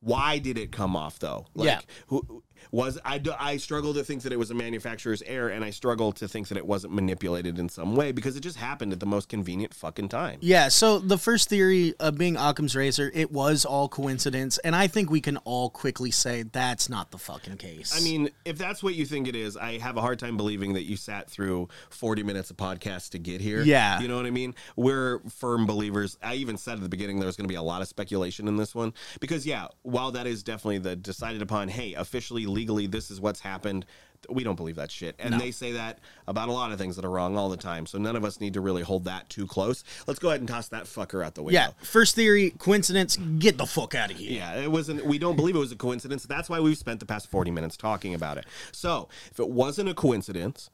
Why 0.00 0.38
did 0.38 0.56
it 0.58 0.72
come 0.72 0.96
off 0.96 1.18
though? 1.18 1.46
Like, 1.54 1.66
Yeah. 1.66 1.80
who 2.08 2.42
was 2.70 2.98
I? 3.04 3.20
I 3.38 3.56
struggle 3.56 3.94
to 3.94 4.04
think 4.04 4.22
that 4.22 4.32
it 4.32 4.38
was 4.38 4.50
a 4.50 4.54
manufacturer's 4.54 5.22
error, 5.22 5.48
and 5.48 5.64
I 5.64 5.70
struggle 5.70 6.12
to 6.12 6.28
think 6.28 6.48
that 6.48 6.58
it 6.58 6.66
wasn't 6.66 6.92
manipulated 6.94 7.58
in 7.58 7.68
some 7.68 7.96
way 7.96 8.12
because 8.12 8.36
it 8.36 8.40
just 8.40 8.56
happened 8.56 8.92
at 8.92 9.00
the 9.00 9.06
most 9.06 9.28
convenient 9.28 9.74
fucking 9.74 10.08
time. 10.08 10.38
Yeah, 10.40 10.68
so 10.68 10.98
the 10.98 11.18
first 11.18 11.48
theory 11.48 11.94
of 12.00 12.18
being 12.18 12.36
Occam's 12.36 12.76
razor, 12.76 13.10
it 13.14 13.30
was 13.32 13.64
all 13.64 13.88
coincidence, 13.88 14.58
and 14.58 14.74
I 14.76 14.86
think 14.86 15.10
we 15.10 15.20
can 15.20 15.36
all 15.38 15.70
quickly 15.70 16.10
say 16.10 16.42
that's 16.42 16.88
not 16.88 17.10
the 17.10 17.18
fucking 17.18 17.56
case. 17.56 17.96
I 17.96 18.04
mean, 18.04 18.30
if 18.44 18.58
that's 18.58 18.82
what 18.82 18.94
you 18.94 19.06
think 19.06 19.28
it 19.28 19.36
is, 19.36 19.56
I 19.56 19.78
have 19.78 19.96
a 19.96 20.00
hard 20.00 20.18
time 20.18 20.36
believing 20.36 20.74
that 20.74 20.84
you 20.84 20.96
sat 20.96 21.30
through 21.30 21.68
40 21.90 22.22
minutes 22.22 22.50
of 22.50 22.56
podcast 22.56 23.10
to 23.10 23.18
get 23.18 23.40
here. 23.40 23.62
Yeah. 23.62 24.00
You 24.00 24.08
know 24.08 24.16
what 24.16 24.26
I 24.26 24.30
mean? 24.30 24.54
We're 24.76 25.20
firm 25.28 25.66
believers. 25.66 26.18
I 26.22 26.34
even 26.34 26.56
said 26.56 26.74
at 26.74 26.82
the 26.82 26.88
beginning 26.88 27.18
there 27.18 27.26
was 27.26 27.36
going 27.36 27.46
to 27.48 27.52
be 27.52 27.56
a 27.56 27.62
lot 27.62 27.82
of 27.82 27.88
speculation 27.88 28.48
in 28.48 28.56
this 28.56 28.74
one 28.74 28.94
because, 29.20 29.46
yeah, 29.46 29.66
while 29.82 30.12
that 30.12 30.26
is 30.26 30.42
definitely 30.42 30.78
the 30.78 30.96
decided 30.96 31.42
upon, 31.42 31.68
hey, 31.68 31.94
officially, 31.94 32.45
legally, 32.46 32.86
this 32.86 33.10
is 33.10 33.20
what's 33.20 33.40
happened. 33.40 33.84
We 34.28 34.42
don't 34.42 34.56
believe 34.56 34.76
that 34.76 34.90
shit. 34.90 35.14
And 35.18 35.38
they 35.40 35.50
say 35.52 35.72
that 35.72 36.00
about 36.26 36.48
a 36.48 36.52
lot 36.52 36.72
of 36.72 36.78
things 36.78 36.96
that 36.96 37.04
are 37.04 37.10
wrong 37.10 37.36
all 37.36 37.48
the 37.48 37.56
time. 37.56 37.86
So 37.86 37.98
none 37.98 38.16
of 38.16 38.24
us 38.24 38.40
need 38.40 38.54
to 38.54 38.60
really 38.60 38.82
hold 38.82 39.04
that 39.04 39.28
too 39.28 39.46
close. 39.46 39.84
Let's 40.06 40.18
go 40.18 40.30
ahead 40.30 40.40
and 40.40 40.48
toss 40.48 40.68
that 40.68 40.84
fucker 40.84 41.24
out 41.24 41.34
the 41.36 41.42
window. 41.42 41.60
yeah, 41.60 41.70
first 41.82 42.16
theory, 42.16 42.50
coincidence, 42.58 43.16
get 43.38 43.56
the 43.56 43.66
fuck 43.66 43.94
out 43.94 44.10
of 44.10 44.16
here. 44.16 44.32
Yeah, 44.32 44.60
it 44.60 44.70
wasn't. 44.70 45.04
We 45.06 45.18
don't 45.18 45.36
believe 45.36 45.54
it 45.54 45.60
was 45.60 45.70
a 45.70 45.76
coincidence. 45.76 46.24
That's 46.24 46.48
why 46.48 46.58
we've 46.58 46.78
spent 46.78 46.98
the 46.98 47.06
past 47.06 47.30
forty 47.30 47.50
minutes 47.52 47.76
talking 47.76 48.14
about 48.14 48.38
it. 48.38 48.46
So, 48.72 49.08
if 49.30 49.38
it 49.38 49.50
wasn't 49.50 49.90
a 49.90 49.94
coincidence, 49.94 50.70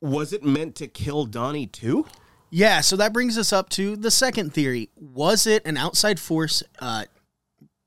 was 0.00 0.32
it 0.32 0.42
meant 0.42 0.74
to 0.76 0.88
kill 0.88 1.26
Donnie 1.26 1.66
too? 1.66 2.06
Yeah, 2.50 2.80
so 2.80 2.96
that 2.96 3.12
brings 3.12 3.38
us 3.38 3.52
up 3.52 3.68
to 3.70 3.94
the 3.94 4.10
second 4.10 4.52
theory. 4.52 4.88
Was 4.96 5.46
it 5.46 5.64
an 5.64 5.76
outside 5.76 6.18
force 6.18 6.64
uh, 6.80 7.04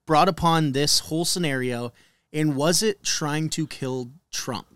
brought 0.07 0.29
upon 0.29 0.71
this 0.71 0.99
whole 0.99 1.25
scenario, 1.25 1.91
and 2.33 2.55
was 2.55 2.81
it 2.81 3.03
trying 3.03 3.49
to 3.49 3.67
kill 3.67 4.11
Trump? 4.31 4.72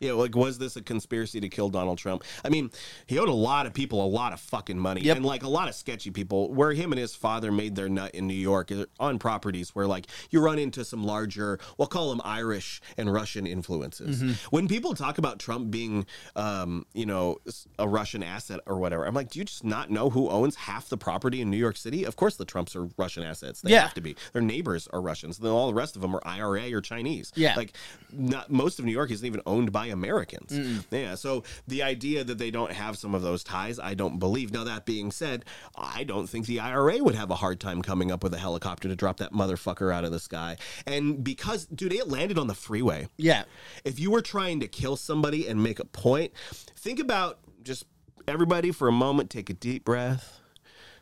Yeah, 0.00 0.12
like 0.12 0.34
was 0.34 0.56
this 0.56 0.76
a 0.76 0.82
conspiracy 0.82 1.40
to 1.40 1.48
kill 1.50 1.68
Donald 1.68 1.98
Trump? 1.98 2.24
I 2.42 2.48
mean, 2.48 2.70
he 3.06 3.18
owed 3.18 3.28
a 3.28 3.32
lot 3.34 3.66
of 3.66 3.74
people 3.74 4.02
a 4.02 4.08
lot 4.08 4.32
of 4.32 4.40
fucking 4.40 4.78
money, 4.78 5.02
Yep. 5.02 5.18
and 5.18 5.26
like 5.26 5.42
a 5.42 5.48
lot 5.48 5.68
of 5.68 5.74
sketchy 5.74 6.10
people. 6.10 6.52
Where 6.52 6.72
him 6.72 6.90
and 6.92 6.98
his 6.98 7.14
father 7.14 7.52
made 7.52 7.76
their 7.76 7.88
nut 7.90 8.12
in 8.14 8.26
New 8.26 8.32
York 8.34 8.70
is 8.70 8.86
on 8.98 9.18
properties 9.18 9.74
where 9.74 9.86
like 9.86 10.06
you 10.30 10.40
run 10.40 10.58
into 10.58 10.86
some 10.86 11.04
larger, 11.04 11.58
we'll 11.76 11.86
call 11.88 12.08
them 12.10 12.22
Irish 12.24 12.80
and 12.96 13.12
Russian 13.12 13.46
influences. 13.46 14.22
Mm-hmm. 14.22 14.32
When 14.56 14.68
people 14.68 14.94
talk 14.94 15.18
about 15.18 15.38
Trump 15.38 15.70
being, 15.70 16.06
um, 16.34 16.86
you 16.94 17.04
know, 17.04 17.36
a 17.78 17.86
Russian 17.86 18.22
asset 18.22 18.60
or 18.66 18.78
whatever, 18.78 19.04
I'm 19.06 19.14
like, 19.14 19.30
do 19.30 19.38
you 19.38 19.44
just 19.44 19.64
not 19.64 19.90
know 19.90 20.08
who 20.08 20.30
owns 20.30 20.56
half 20.56 20.88
the 20.88 20.96
property 20.96 21.42
in 21.42 21.50
New 21.50 21.58
York 21.58 21.76
City? 21.76 22.04
Of 22.04 22.16
course, 22.16 22.36
the 22.36 22.46
Trumps 22.46 22.74
are 22.74 22.88
Russian 22.96 23.22
assets. 23.22 23.60
They 23.60 23.72
Yeah. 23.72 23.82
have 23.82 23.94
to 23.94 24.00
be. 24.00 24.16
Their 24.32 24.40
neighbors 24.42 24.88
are 24.94 25.02
Russians. 25.02 25.36
And 25.38 25.44
then 25.44 25.52
all 25.52 25.66
the 25.66 25.74
rest 25.74 25.94
of 25.94 26.00
them 26.00 26.14
are 26.16 26.22
IRA 26.24 26.72
or 26.72 26.80
Chinese. 26.80 27.32
Yeah. 27.36 27.54
like 27.56 27.74
not 28.12 28.50
most 28.50 28.78
of 28.78 28.86
New 28.86 28.92
York 28.92 29.10
isn't 29.10 29.26
even 29.26 29.42
owned 29.44 29.72
by 29.72 29.89
Americans. 29.90 30.84
Yeah, 30.90 31.14
so 31.14 31.44
the 31.66 31.82
idea 31.82 32.24
that 32.24 32.38
they 32.38 32.50
don't 32.50 32.72
have 32.72 32.96
some 32.96 33.14
of 33.14 33.22
those 33.22 33.44
ties, 33.44 33.78
I 33.78 33.94
don't 33.94 34.18
believe. 34.18 34.52
Now 34.52 34.64
that 34.64 34.86
being 34.86 35.10
said, 35.10 35.44
I 35.76 36.04
don't 36.04 36.26
think 36.26 36.46
the 36.46 36.60
IRA 36.60 37.02
would 37.02 37.14
have 37.14 37.30
a 37.30 37.36
hard 37.36 37.60
time 37.60 37.82
coming 37.82 38.10
up 38.10 38.22
with 38.22 38.34
a 38.34 38.38
helicopter 38.38 38.88
to 38.88 38.96
drop 38.96 39.18
that 39.18 39.32
motherfucker 39.32 39.92
out 39.92 40.04
of 40.04 40.12
the 40.12 40.20
sky. 40.20 40.56
And 40.86 41.22
because, 41.22 41.66
dude, 41.66 41.92
it 41.92 42.08
landed 42.08 42.38
on 42.38 42.46
the 42.46 42.54
freeway. 42.54 43.08
Yeah. 43.16 43.44
If 43.84 43.98
you 43.98 44.10
were 44.10 44.22
trying 44.22 44.60
to 44.60 44.68
kill 44.68 44.96
somebody 44.96 45.46
and 45.46 45.62
make 45.62 45.78
a 45.78 45.84
point, 45.84 46.32
think 46.76 46.98
about 46.98 47.38
just 47.62 47.84
everybody 48.26 48.70
for 48.70 48.88
a 48.88 48.92
moment, 48.92 49.30
take 49.30 49.50
a 49.50 49.54
deep 49.54 49.84
breath, 49.84 50.40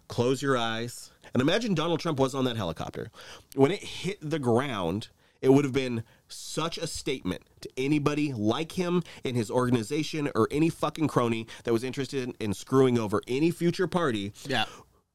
close 0.08 0.40
your 0.42 0.56
eyes, 0.56 1.10
and 1.34 1.42
imagine 1.42 1.74
Donald 1.74 2.00
Trump 2.00 2.18
was 2.18 2.34
on 2.34 2.44
that 2.46 2.56
helicopter. 2.56 3.10
When 3.54 3.70
it 3.70 3.82
hit 3.82 4.18
the 4.22 4.38
ground, 4.38 5.08
it 5.40 5.50
would 5.50 5.64
have 5.64 5.72
been 5.72 6.04
such 6.28 6.78
a 6.78 6.86
statement 6.86 7.42
to 7.60 7.68
anybody 7.76 8.32
like 8.32 8.72
him 8.72 9.02
in 9.24 9.34
his 9.34 9.50
organization 9.50 10.30
or 10.34 10.48
any 10.50 10.68
fucking 10.68 11.08
crony 11.08 11.46
that 11.64 11.72
was 11.72 11.84
interested 11.84 12.28
in, 12.28 12.34
in 12.40 12.54
screwing 12.54 12.98
over 12.98 13.22
any 13.28 13.50
future 13.50 13.86
party. 13.86 14.32
Yeah. 14.46 14.64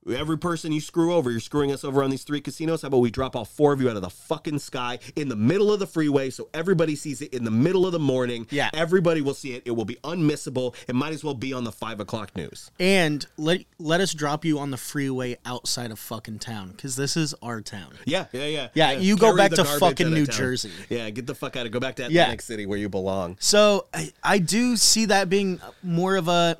Every 0.09 0.37
person 0.37 0.71
you 0.71 0.81
screw 0.81 1.13
over, 1.13 1.31
you're 1.31 1.39
screwing 1.39 1.71
us 1.71 1.83
over 1.83 2.03
on 2.03 2.09
these 2.09 2.23
three 2.23 2.41
casinos. 2.41 2.81
How 2.81 2.87
about 2.89 2.97
we 2.99 3.11
drop 3.11 3.35
all 3.35 3.45
four 3.45 3.73
of 3.73 3.81
you 3.81 3.89
out 3.89 3.95
of 3.95 4.01
the 4.01 4.09
fucking 4.09 4.59
sky 4.59 4.99
in 5.15 5.29
the 5.29 5.35
middle 5.35 5.71
of 5.71 5.79
the 5.79 5.87
freeway 5.87 6.29
so 6.29 6.49
everybody 6.53 6.95
sees 6.95 7.21
it 7.21 7.33
in 7.33 7.43
the 7.43 7.51
middle 7.51 7.85
of 7.85 7.91
the 7.93 7.99
morning? 7.99 8.47
Yeah. 8.49 8.69
Everybody 8.73 9.21
will 9.21 9.33
see 9.33 9.53
it. 9.53 9.63
It 9.65 9.71
will 9.71 9.85
be 9.85 9.95
unmissable. 10.03 10.75
It 10.87 10.95
might 10.95 11.13
as 11.13 11.23
well 11.23 11.33
be 11.33 11.53
on 11.53 11.63
the 11.63 11.71
five 11.71 11.99
o'clock 11.99 12.35
news. 12.35 12.71
And 12.79 13.25
let 13.37 13.61
let 13.79 14.01
us 14.01 14.13
drop 14.13 14.43
you 14.45 14.59
on 14.59 14.71
the 14.71 14.77
freeway 14.77 15.37
outside 15.45 15.91
of 15.91 15.99
fucking 15.99 16.39
town 16.39 16.71
because 16.71 16.95
this 16.95 17.15
is 17.15 17.33
our 17.41 17.61
town. 17.61 17.93
Yeah, 18.05 18.25
yeah, 18.31 18.45
yeah. 18.45 18.67
Yeah, 18.73 18.91
you 18.91 19.15
go 19.17 19.35
back 19.37 19.51
to 19.51 19.63
fucking 19.63 20.11
New 20.13 20.25
town. 20.25 20.35
Jersey. 20.35 20.71
Yeah, 20.89 21.09
get 21.09 21.27
the 21.27 21.35
fuck 21.35 21.55
out 21.55 21.65
of 21.65 21.71
Go 21.71 21.79
back 21.79 21.95
to 21.95 22.03
Yeah. 22.03 22.23
Atlantic 22.23 22.41
City 22.41 22.65
where 22.65 22.77
you 22.77 22.87
belong. 22.89 23.37
So 23.39 23.87
I, 23.93 24.11
I 24.23 24.37
do 24.37 24.77
see 24.77 25.05
that 25.05 25.29
being 25.29 25.59
more 25.81 26.15
of 26.15 26.27
a 26.27 26.55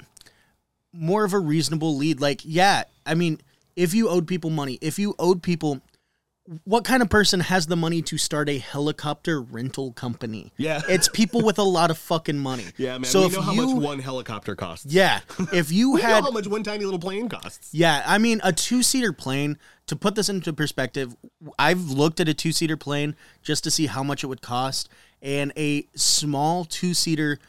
more 0.91 1.24
of 1.24 1.34
a 1.34 1.39
reasonable 1.39 1.96
lead. 1.98 2.20
Like, 2.22 2.41
yeah, 2.44 2.84
I 3.06 3.16
mean, 3.16 3.39
if 3.76 3.93
you 3.93 4.10
owed 4.10 4.28
people 4.28 4.49
money, 4.49 4.78
if 4.82 4.99
you 4.99 5.16
owed 5.20 5.41
people, 5.41 5.82
what 6.66 6.84
kind 6.84 7.01
of 7.01 7.10
person 7.10 7.39
has 7.39 7.68
the 7.68 7.76
money 7.76 8.01
to 8.01 8.18
start 8.18 8.49
a 8.49 8.58
helicopter 8.58 9.41
rental 9.41 9.93
company? 9.93 10.51
Yeah. 10.58 10.82
it's 10.89 11.08
people 11.08 11.41
with 11.41 11.58
a 11.58 11.64
lot 11.64 11.89
of 11.89 11.97
fucking 11.97 12.38
money. 12.38 12.66
Yeah, 12.78 12.97
man. 12.97 13.06
So 13.06 13.22
we 13.22 13.26
if 13.28 13.34
know 13.34 13.41
how 13.41 13.54
you, 13.54 13.76
much 13.76 13.84
one 13.84 13.99
helicopter 13.99 14.56
costs. 14.56 14.93
yeah, 14.93 15.22
if 15.54 15.72
you 15.72 15.91
We 15.93 16.01
know 16.01 16.08
had 16.08 16.24
how 16.24 16.32
much 16.32 16.47
one 16.47 16.64
tiny 16.64 16.86
little 16.86 16.99
plane 16.99 17.30
costs. 17.30 17.74
Yeah, 17.74 18.04
I 18.06 18.18
mean, 18.18 18.41
a 18.43 18.51
two 18.51 18.84
seater 18.84 19.14
plane, 19.14 19.58
to 19.88 19.95
put 19.95 20.16
this 20.16 20.30
into 20.30 20.54
perspective, 20.54 21.16
I've 21.58 21.89
looked 21.89 22.20
at 22.20 22.28
a 22.28 22.34
two 22.34 22.51
seater 22.51 22.78
plane 22.78 23.16
just 23.41 23.64
to 23.64 23.72
see 23.72 23.88
how 23.88 24.04
much 24.04 24.24
it 24.24 24.28
would 24.28 24.41
cost. 24.41 24.89
And 25.22 25.54
a 25.56 25.88
small 25.95 26.66
two 26.66 26.93
seater 26.93 27.39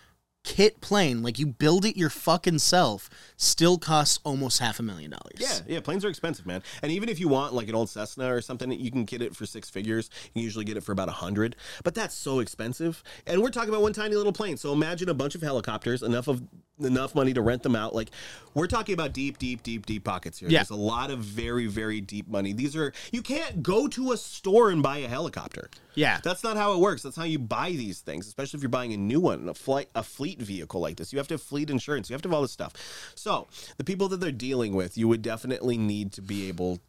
kit 0.44 0.80
plane, 0.80 1.22
like 1.22 1.38
you 1.38 1.46
build 1.46 1.84
it 1.84 1.96
your 1.96 2.10
fucking 2.10 2.58
self, 2.58 3.10
still 3.36 3.78
costs 3.78 4.20
almost 4.24 4.60
half 4.60 4.78
a 4.78 4.82
million 4.82 5.10
dollars. 5.10 5.38
Yeah, 5.38 5.58
yeah, 5.66 5.80
planes 5.80 6.04
are 6.04 6.08
expensive, 6.08 6.46
man. 6.46 6.62
And 6.82 6.92
even 6.92 7.08
if 7.08 7.18
you 7.18 7.28
want 7.28 7.54
like 7.54 7.68
an 7.68 7.74
old 7.74 7.90
Cessna 7.90 8.32
or 8.32 8.40
something, 8.40 8.70
you 8.70 8.90
can 8.90 9.04
get 9.04 9.22
it 9.22 9.34
for 9.34 9.46
six 9.46 9.68
figures. 9.68 10.10
You 10.26 10.30
can 10.32 10.42
usually 10.42 10.64
get 10.64 10.76
it 10.76 10.82
for 10.82 10.92
about 10.92 11.08
a 11.08 11.12
hundred, 11.12 11.56
but 11.82 11.94
that's 11.94 12.14
so 12.14 12.38
expensive. 12.38 13.02
And 13.26 13.42
we're 13.42 13.50
talking 13.50 13.70
about 13.70 13.82
one 13.82 13.92
tiny 13.92 14.14
little 14.14 14.32
plane. 14.32 14.56
So 14.56 14.72
imagine 14.72 15.08
a 15.08 15.14
bunch 15.14 15.34
of 15.34 15.42
helicopters, 15.42 16.02
enough 16.02 16.28
of 16.28 16.42
enough 16.80 17.14
money 17.14 17.32
to 17.32 17.40
rent 17.40 17.62
them 17.62 17.76
out. 17.76 17.94
Like 17.94 18.10
we're 18.54 18.66
talking 18.66 18.92
about 18.94 19.12
deep, 19.12 19.38
deep, 19.38 19.62
deep, 19.62 19.86
deep 19.86 20.04
pockets 20.04 20.38
here. 20.38 20.48
Yeah. 20.48 20.58
There's 20.60 20.70
a 20.70 20.74
lot 20.76 21.10
of 21.10 21.20
very, 21.20 21.66
very 21.66 22.00
deep 22.00 22.28
money. 22.28 22.52
These 22.52 22.74
are 22.76 22.92
you 23.12 23.22
can't 23.22 23.62
go 23.62 23.86
to 23.88 24.12
a 24.12 24.16
store 24.16 24.70
and 24.70 24.82
buy 24.82 24.98
a 24.98 25.08
helicopter. 25.08 25.70
Yeah. 25.94 26.18
That's 26.22 26.42
not 26.42 26.56
how 26.56 26.72
it 26.74 26.78
works. 26.80 27.02
That's 27.02 27.16
how 27.16 27.24
you 27.24 27.38
buy 27.38 27.70
these 27.70 28.00
things, 28.00 28.26
especially 28.26 28.58
if 28.58 28.62
you're 28.62 28.70
buying 28.70 28.92
a 28.92 28.96
new 28.96 29.20
one, 29.20 29.48
a 29.48 29.54
flight, 29.54 29.88
a 29.94 30.02
fleet 30.02 30.40
vehicle 30.40 30.80
like 30.80 30.96
this. 30.96 31.12
You 31.12 31.18
have 31.18 31.28
to 31.28 31.34
have 31.34 31.42
fleet 31.42 31.70
insurance. 31.70 32.10
You 32.10 32.14
have 32.14 32.22
to 32.22 32.28
have 32.28 32.34
all 32.34 32.42
this 32.42 32.52
stuff. 32.52 32.72
So 33.14 33.46
the 33.76 33.84
people 33.84 34.08
that 34.08 34.18
they're 34.20 34.32
dealing 34.32 34.74
with, 34.74 34.98
you 34.98 35.06
would 35.08 35.22
definitely 35.22 35.78
need 35.78 36.12
to 36.14 36.22
be 36.22 36.48
able 36.48 36.80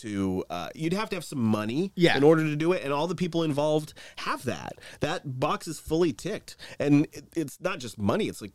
to. 0.00 0.44
Uh, 0.48 0.68
you'd 0.74 0.92
have 0.94 1.10
to 1.10 1.16
have 1.16 1.24
some 1.24 1.40
money, 1.42 1.92
Yeah. 1.96 2.16
in 2.16 2.22
order 2.22 2.44
to 2.44 2.56
do 2.56 2.72
it, 2.72 2.82
and 2.82 2.92
all 2.94 3.06
the 3.06 3.14
people 3.14 3.42
involved 3.42 3.92
have 4.16 4.44
that. 4.44 4.78
That 5.00 5.38
box 5.38 5.68
is 5.68 5.78
fully 5.78 6.12
ticked, 6.14 6.56
and 6.78 7.06
it, 7.12 7.24
it's 7.36 7.60
not 7.60 7.78
just 7.80 7.98
money. 7.98 8.28
It's 8.28 8.40
like. 8.40 8.52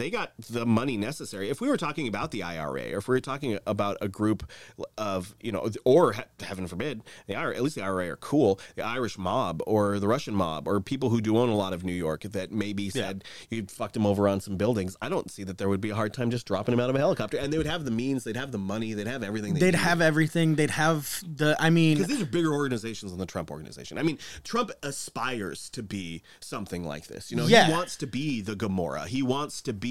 They 0.00 0.08
got 0.08 0.32
the 0.48 0.64
money 0.64 0.96
necessary. 0.96 1.50
If 1.50 1.60
we 1.60 1.68
were 1.68 1.76
talking 1.76 2.08
about 2.08 2.30
the 2.30 2.42
IRA, 2.42 2.92
or 2.94 2.96
if 2.98 3.06
we 3.06 3.14
were 3.14 3.20
talking 3.20 3.58
about 3.66 3.98
a 4.00 4.08
group 4.08 4.50
of, 4.96 5.34
you 5.42 5.52
know, 5.52 5.68
or 5.84 6.14
heaven 6.40 6.66
forbid, 6.66 7.02
the 7.26 7.34
IRA, 7.36 7.54
at 7.54 7.62
least 7.62 7.74
the 7.76 7.82
IRA 7.82 8.08
are 8.08 8.16
cool, 8.16 8.58
the 8.76 8.82
Irish 8.82 9.18
mob 9.18 9.62
or 9.66 9.98
the 9.98 10.08
Russian 10.08 10.34
mob 10.34 10.66
or 10.66 10.80
people 10.80 11.10
who 11.10 11.20
do 11.20 11.36
own 11.36 11.50
a 11.50 11.54
lot 11.54 11.74
of 11.74 11.84
New 11.84 11.92
York 11.92 12.22
that 12.22 12.50
maybe 12.50 12.88
said 12.88 13.24
you 13.50 13.66
fucked 13.66 13.92
them 13.92 14.06
over 14.06 14.26
on 14.26 14.40
some 14.40 14.56
buildings, 14.56 14.96
I 15.02 15.10
don't 15.10 15.30
see 15.30 15.44
that 15.44 15.58
there 15.58 15.68
would 15.68 15.82
be 15.82 15.90
a 15.90 15.94
hard 15.94 16.14
time 16.14 16.30
just 16.30 16.46
dropping 16.46 16.72
them 16.72 16.80
out 16.80 16.88
of 16.88 16.96
a 16.96 16.98
helicopter. 16.98 17.36
And 17.36 17.52
they 17.52 17.58
would 17.58 17.66
have 17.66 17.84
the 17.84 17.90
means, 17.90 18.24
they'd 18.24 18.36
have 18.36 18.52
the 18.52 18.58
money, 18.58 18.94
they'd 18.94 19.06
have 19.06 19.22
everything. 19.22 19.52
They 19.52 19.60
They'd 19.60 19.66
need. 19.72 19.80
have 19.80 20.00
everything. 20.00 20.54
They'd 20.54 20.70
have 20.70 21.22
the, 21.30 21.56
I 21.60 21.68
mean, 21.68 21.98
Because 21.98 22.08
these 22.08 22.22
are 22.22 22.26
bigger 22.30 22.54
organizations 22.54 23.12
than 23.12 23.18
the 23.18 23.26
Trump 23.26 23.50
organization. 23.50 23.98
I 23.98 24.02
mean, 24.02 24.18
Trump 24.44 24.70
aspires 24.82 25.68
to 25.70 25.82
be 25.82 26.22
something 26.40 26.84
like 26.86 27.06
this. 27.06 27.30
You 27.30 27.36
know, 27.36 27.46
Yeah. 27.46 27.66
he 27.66 27.72
wants 27.72 27.96
to 27.96 28.06
be 28.06 28.40
the 28.40 28.56
Gomorrah. 28.56 29.04
He 29.06 29.22
wants 29.22 29.60
to 29.60 29.74
be. 29.74 29.89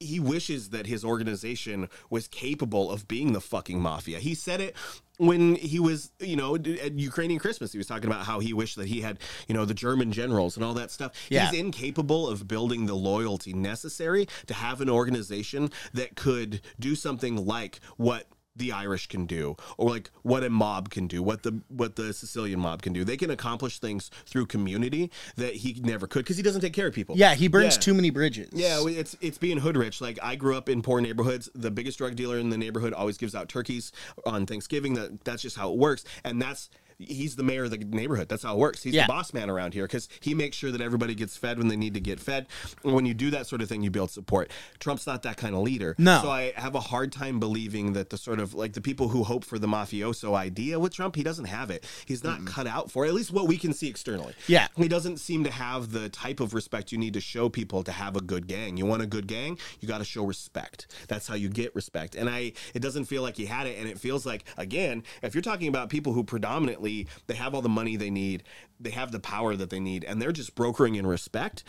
He 0.00 0.20
wishes 0.20 0.70
that 0.70 0.86
his 0.86 1.04
organization 1.04 1.88
was 2.08 2.28
capable 2.28 2.90
of 2.90 3.08
being 3.08 3.32
the 3.32 3.40
fucking 3.40 3.80
mafia. 3.80 4.20
He 4.20 4.34
said 4.36 4.60
it 4.60 4.76
when 5.16 5.56
he 5.56 5.80
was, 5.80 6.12
you 6.20 6.36
know, 6.36 6.54
at 6.54 6.92
Ukrainian 6.92 7.40
Christmas. 7.40 7.72
He 7.72 7.78
was 7.78 7.88
talking 7.88 8.08
about 8.08 8.24
how 8.24 8.38
he 8.38 8.52
wished 8.52 8.76
that 8.76 8.86
he 8.86 9.00
had, 9.00 9.18
you 9.48 9.56
know, 9.56 9.64
the 9.64 9.74
German 9.74 10.12
generals 10.12 10.54
and 10.56 10.64
all 10.64 10.74
that 10.74 10.92
stuff. 10.92 11.12
Yeah. 11.28 11.50
He's 11.50 11.58
incapable 11.58 12.28
of 12.28 12.46
building 12.46 12.86
the 12.86 12.94
loyalty 12.94 13.52
necessary 13.52 14.28
to 14.46 14.54
have 14.54 14.80
an 14.80 14.88
organization 14.88 15.70
that 15.94 16.14
could 16.14 16.60
do 16.78 16.94
something 16.94 17.44
like 17.44 17.80
what 17.96 18.28
the 18.58 18.72
Irish 18.72 19.06
can 19.06 19.26
do, 19.26 19.56
or 19.76 19.90
like 19.90 20.10
what 20.22 20.44
a 20.44 20.50
mob 20.50 20.90
can 20.90 21.06
do, 21.06 21.22
what 21.22 21.42
the 21.42 21.60
what 21.68 21.96
the 21.96 22.12
Sicilian 22.12 22.60
mob 22.60 22.82
can 22.82 22.92
do. 22.92 23.04
They 23.04 23.16
can 23.16 23.30
accomplish 23.30 23.78
things 23.78 24.10
through 24.26 24.46
community 24.46 25.10
that 25.36 25.54
he 25.54 25.80
never 25.82 26.06
could 26.06 26.20
because 26.24 26.36
he 26.36 26.42
doesn't 26.42 26.60
take 26.60 26.72
care 26.72 26.86
of 26.88 26.94
people. 26.94 27.16
yeah, 27.16 27.34
he 27.34 27.48
burns 27.48 27.74
Yeah. 27.76 27.80
too 27.80 27.94
many 27.94 28.10
bridges. 28.10 28.50
Yeah, 28.52 28.84
it's 28.86 29.16
it's 29.20 29.38
being 29.38 29.58
hood 29.58 29.76
rich. 29.76 30.00
Like 30.00 30.18
I 30.22 30.36
grew 30.36 30.56
up 30.56 30.68
in 30.68 30.82
poor 30.82 31.00
neighborhoods. 31.00 31.48
The 31.54 31.70
biggest 31.70 31.98
drug 31.98 32.16
dealer 32.16 32.38
in 32.38 32.50
the 32.50 32.58
neighborhood 32.58 32.92
always 32.92 33.16
gives 33.18 33.34
out 33.34 33.48
turkeys 33.48 33.92
on 34.26 34.46
Thanksgiving. 34.46 34.94
That 34.94 35.24
that's 35.24 35.42
just 35.42 35.56
how 35.56 35.72
it 35.72 35.78
works, 35.78 36.04
and 36.24 36.40
that's. 36.42 36.68
He's 36.98 37.36
the 37.36 37.44
mayor 37.44 37.64
of 37.64 37.70
the 37.70 37.78
neighborhood. 37.78 38.28
That's 38.28 38.42
how 38.42 38.54
it 38.54 38.58
works. 38.58 38.82
He's 38.82 38.92
Yeah. 38.94 39.06
the 39.06 39.12
boss 39.12 39.32
man 39.32 39.48
around 39.48 39.72
here 39.72 39.84
because 39.86 40.08
he 40.20 40.34
makes 40.34 40.56
sure 40.56 40.72
that 40.72 40.80
everybody 40.80 41.14
gets 41.14 41.36
fed 41.36 41.56
when 41.58 41.68
they 41.68 41.76
need 41.76 41.94
to 41.94 42.00
get 42.00 42.18
fed. 42.18 42.46
And 42.82 42.92
when 42.92 43.06
you 43.06 43.14
do 43.14 43.30
that 43.30 43.46
sort 43.46 43.62
of 43.62 43.68
thing, 43.68 43.82
you 43.84 43.90
build 43.90 44.10
support. 44.10 44.50
Trump's 44.80 45.06
not 45.06 45.22
that 45.22 45.36
kind 45.36 45.54
of 45.54 45.62
leader. 45.62 45.94
No. 45.96 46.20
So 46.22 46.30
I 46.30 46.52
have 46.56 46.74
a 46.74 46.80
hard 46.80 47.12
time 47.12 47.38
believing 47.38 47.92
that 47.92 48.10
the 48.10 48.18
sort 48.18 48.40
of 48.40 48.52
like 48.52 48.72
the 48.72 48.80
people 48.80 49.08
who 49.08 49.22
hope 49.22 49.44
for 49.44 49.60
the 49.60 49.68
mafioso 49.68 50.34
idea 50.34 50.80
with 50.80 50.92
Trump, 50.92 51.14
he 51.14 51.22
doesn't 51.22 51.44
have 51.44 51.70
it. 51.70 51.86
He's 52.04 52.24
not 52.24 52.44
cut 52.46 52.66
out 52.66 52.90
for 52.90 53.04
it, 53.04 53.08
at 53.08 53.14
least 53.14 53.30
what 53.30 53.46
we 53.46 53.58
can 53.58 53.72
see 53.72 53.86
externally. 53.88 54.34
Yeah. 54.48 54.66
He 54.76 54.88
doesn't 54.88 55.18
seem 55.18 55.44
to 55.44 55.50
have 55.52 55.92
the 55.92 56.08
type 56.08 56.40
of 56.40 56.52
respect 56.52 56.90
you 56.90 56.98
need 56.98 57.14
to 57.14 57.20
show 57.20 57.48
people 57.48 57.84
to 57.84 57.92
have 57.92 58.16
a 58.16 58.20
good 58.20 58.48
gang. 58.48 58.76
You 58.76 58.86
want 58.86 59.02
a 59.02 59.06
good 59.06 59.28
gang, 59.28 59.56
you 59.78 59.86
got 59.86 59.98
to 59.98 60.04
show 60.04 60.24
respect. 60.24 60.88
That's 61.06 61.28
how 61.28 61.36
you 61.36 61.48
get 61.48 61.72
respect. 61.76 62.16
And 62.16 62.28
I, 62.28 62.54
it 62.74 62.80
doesn't 62.82 63.04
feel 63.04 63.22
like 63.22 63.36
he 63.36 63.46
had 63.46 63.68
it. 63.68 63.78
And 63.78 63.88
it 63.88 64.00
feels 64.00 64.26
like, 64.26 64.44
again, 64.56 65.04
if 65.22 65.34
you're 65.34 65.42
talking 65.42 65.68
about 65.68 65.90
people 65.90 66.12
who 66.12 66.24
predominantly 66.24 66.87
they 67.26 67.34
have 67.34 67.54
all 67.54 67.62
the 67.62 67.68
money 67.68 67.96
they 67.96 68.10
need, 68.10 68.42
they 68.80 68.90
have 68.90 69.12
the 69.12 69.20
power 69.20 69.56
that 69.56 69.70
they 69.70 69.80
need, 69.80 70.04
and 70.04 70.20
they're 70.20 70.32
just 70.32 70.54
brokering 70.54 70.94
in 70.96 71.06
respect. 71.06 71.64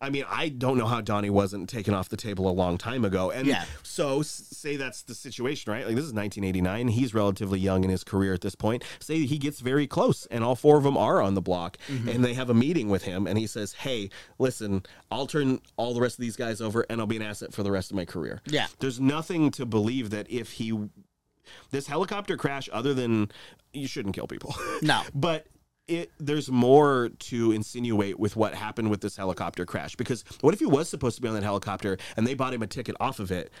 I 0.00 0.10
mean, 0.10 0.24
I 0.28 0.50
don't 0.50 0.76
know 0.76 0.84
how 0.86 1.00
Donnie 1.00 1.30
wasn't 1.30 1.66
taken 1.70 1.94
off 1.94 2.10
the 2.10 2.16
table 2.18 2.46
a 2.50 2.52
long 2.52 2.76
time 2.76 3.06
ago. 3.06 3.30
And 3.30 3.46
Yeah. 3.46 3.64
so 3.82 4.20
say 4.20 4.76
that's 4.76 5.02
the 5.02 5.14
situation, 5.14 5.72
right? 5.72 5.86
Like 5.86 5.94
this 5.96 6.04
is 6.04 6.12
1989. 6.12 6.88
He's 6.88 7.14
relatively 7.14 7.58
young 7.58 7.84
in 7.84 7.90
his 7.90 8.04
career 8.04 8.34
at 8.34 8.42
this 8.42 8.54
point. 8.54 8.84
Say 9.00 9.24
he 9.24 9.38
gets 9.38 9.60
very 9.60 9.86
close 9.86 10.26
and 10.26 10.44
all 10.44 10.56
four 10.56 10.76
of 10.76 10.84
them 10.84 10.98
are 10.98 11.22
on 11.22 11.32
the 11.34 11.40
block 11.40 11.78
Mm-hmm. 11.88 12.08
and 12.10 12.22
they 12.24 12.34
have 12.34 12.50
a 12.50 12.54
meeting 12.54 12.90
with 12.90 13.04
him 13.04 13.26
and 13.26 13.38
he 13.38 13.46
says, 13.46 13.72
"Hey, 13.72 14.10
listen, 14.38 14.82
I'll 15.10 15.26
turn 15.26 15.60
all 15.78 15.94
the 15.94 16.02
rest 16.02 16.18
of 16.18 16.22
these 16.22 16.36
guys 16.36 16.60
over 16.60 16.84
and 16.90 17.00
I'll 17.00 17.06
be 17.06 17.16
an 17.16 17.22
asset 17.22 17.54
for 17.54 17.62
the 17.62 17.70
rest 17.72 17.90
of 17.90 17.96
my 17.96 18.04
career." 18.04 18.42
Yeah. 18.44 18.66
There's 18.80 19.00
nothing 19.00 19.50
to 19.52 19.64
believe 19.64 20.10
that 20.10 20.26
if 20.30 20.52
he 20.52 20.78
this 21.70 21.86
helicopter 21.86 22.36
crash 22.36 22.68
other 22.72 22.94
than 22.94 23.30
you 23.72 23.86
shouldn't 23.86 24.14
kill 24.14 24.26
people. 24.26 24.54
No. 24.82 25.02
but 25.14 25.46
it, 25.86 26.10
there's 26.18 26.50
more 26.50 27.10
to 27.18 27.52
insinuate 27.52 28.18
with 28.18 28.36
what 28.36 28.54
happened 28.54 28.90
with 28.90 29.00
this 29.00 29.16
helicopter 29.16 29.64
crash. 29.66 29.96
Because 29.96 30.24
what 30.40 30.54
if 30.54 30.60
he 30.60 30.66
was 30.66 30.88
supposed 30.88 31.16
to 31.16 31.22
be 31.22 31.28
on 31.28 31.34
that 31.34 31.42
helicopter 31.42 31.98
and 32.16 32.26
they 32.26 32.34
bought 32.34 32.54
him 32.54 32.62
a 32.62 32.66
ticket 32.66 32.96
off 33.00 33.18
of 33.18 33.30
it? 33.30 33.52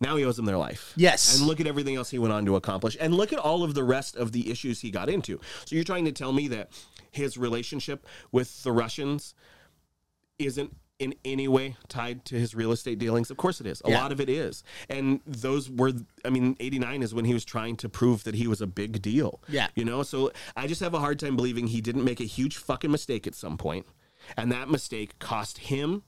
Now 0.00 0.16
he 0.16 0.24
owes 0.24 0.36
them 0.36 0.46
their 0.46 0.58
life. 0.58 0.92
Yes. 0.96 1.38
And 1.38 1.46
look 1.46 1.60
at 1.60 1.66
everything 1.66 1.94
else 1.94 2.10
he 2.10 2.18
went 2.18 2.32
on 2.32 2.44
to 2.46 2.56
accomplish. 2.56 2.96
And 3.00 3.14
look 3.14 3.32
at 3.32 3.38
all 3.38 3.62
of 3.62 3.74
the 3.74 3.84
rest 3.84 4.16
of 4.16 4.32
the 4.32 4.50
issues 4.50 4.80
he 4.80 4.90
got 4.90 5.08
into. 5.08 5.40
So 5.64 5.76
you're 5.76 5.84
trying 5.84 6.04
to 6.06 6.12
tell 6.12 6.32
me 6.32 6.48
that 6.48 6.70
his 7.12 7.38
relationship 7.38 8.06
with 8.32 8.62
the 8.64 8.72
Russians 8.72 9.34
isn't 10.38 10.74
in 11.02 11.14
any 11.24 11.48
way 11.48 11.76
tied 11.88 12.24
to 12.26 12.36
his 12.38 12.54
real 12.54 12.70
estate 12.72 12.98
dealings? 12.98 13.30
Of 13.30 13.36
course 13.36 13.60
it 13.60 13.66
is. 13.66 13.82
A 13.84 13.90
Yeah. 13.90 14.00
lot 14.00 14.12
of 14.12 14.20
it 14.20 14.28
is. 14.28 14.62
And 14.88 15.20
those 15.26 15.68
were, 15.68 15.92
I 16.24 16.30
mean, 16.30 16.56
89 16.60 17.02
is 17.02 17.12
when 17.12 17.24
he 17.24 17.34
was 17.34 17.44
trying 17.44 17.76
to 17.78 17.88
prove 17.88 18.22
that 18.24 18.36
he 18.36 18.46
was 18.46 18.60
a 18.60 18.66
big 18.66 19.02
deal. 19.02 19.40
Yeah. 19.48 19.68
You 19.74 19.84
know, 19.84 20.02
so 20.04 20.30
I 20.56 20.66
just 20.66 20.80
have 20.80 20.94
a 20.94 21.00
hard 21.00 21.18
time 21.18 21.34
believing 21.36 21.66
he 21.66 21.80
didn't 21.80 22.04
make 22.04 22.20
a 22.20 22.24
huge 22.24 22.56
fucking 22.56 22.90
mistake 22.90 23.26
at 23.26 23.34
some 23.34 23.58
point, 23.58 23.86
And 24.36 24.52
that 24.52 24.70
mistake 24.70 25.18
cost 25.18 25.58
him 25.58 26.04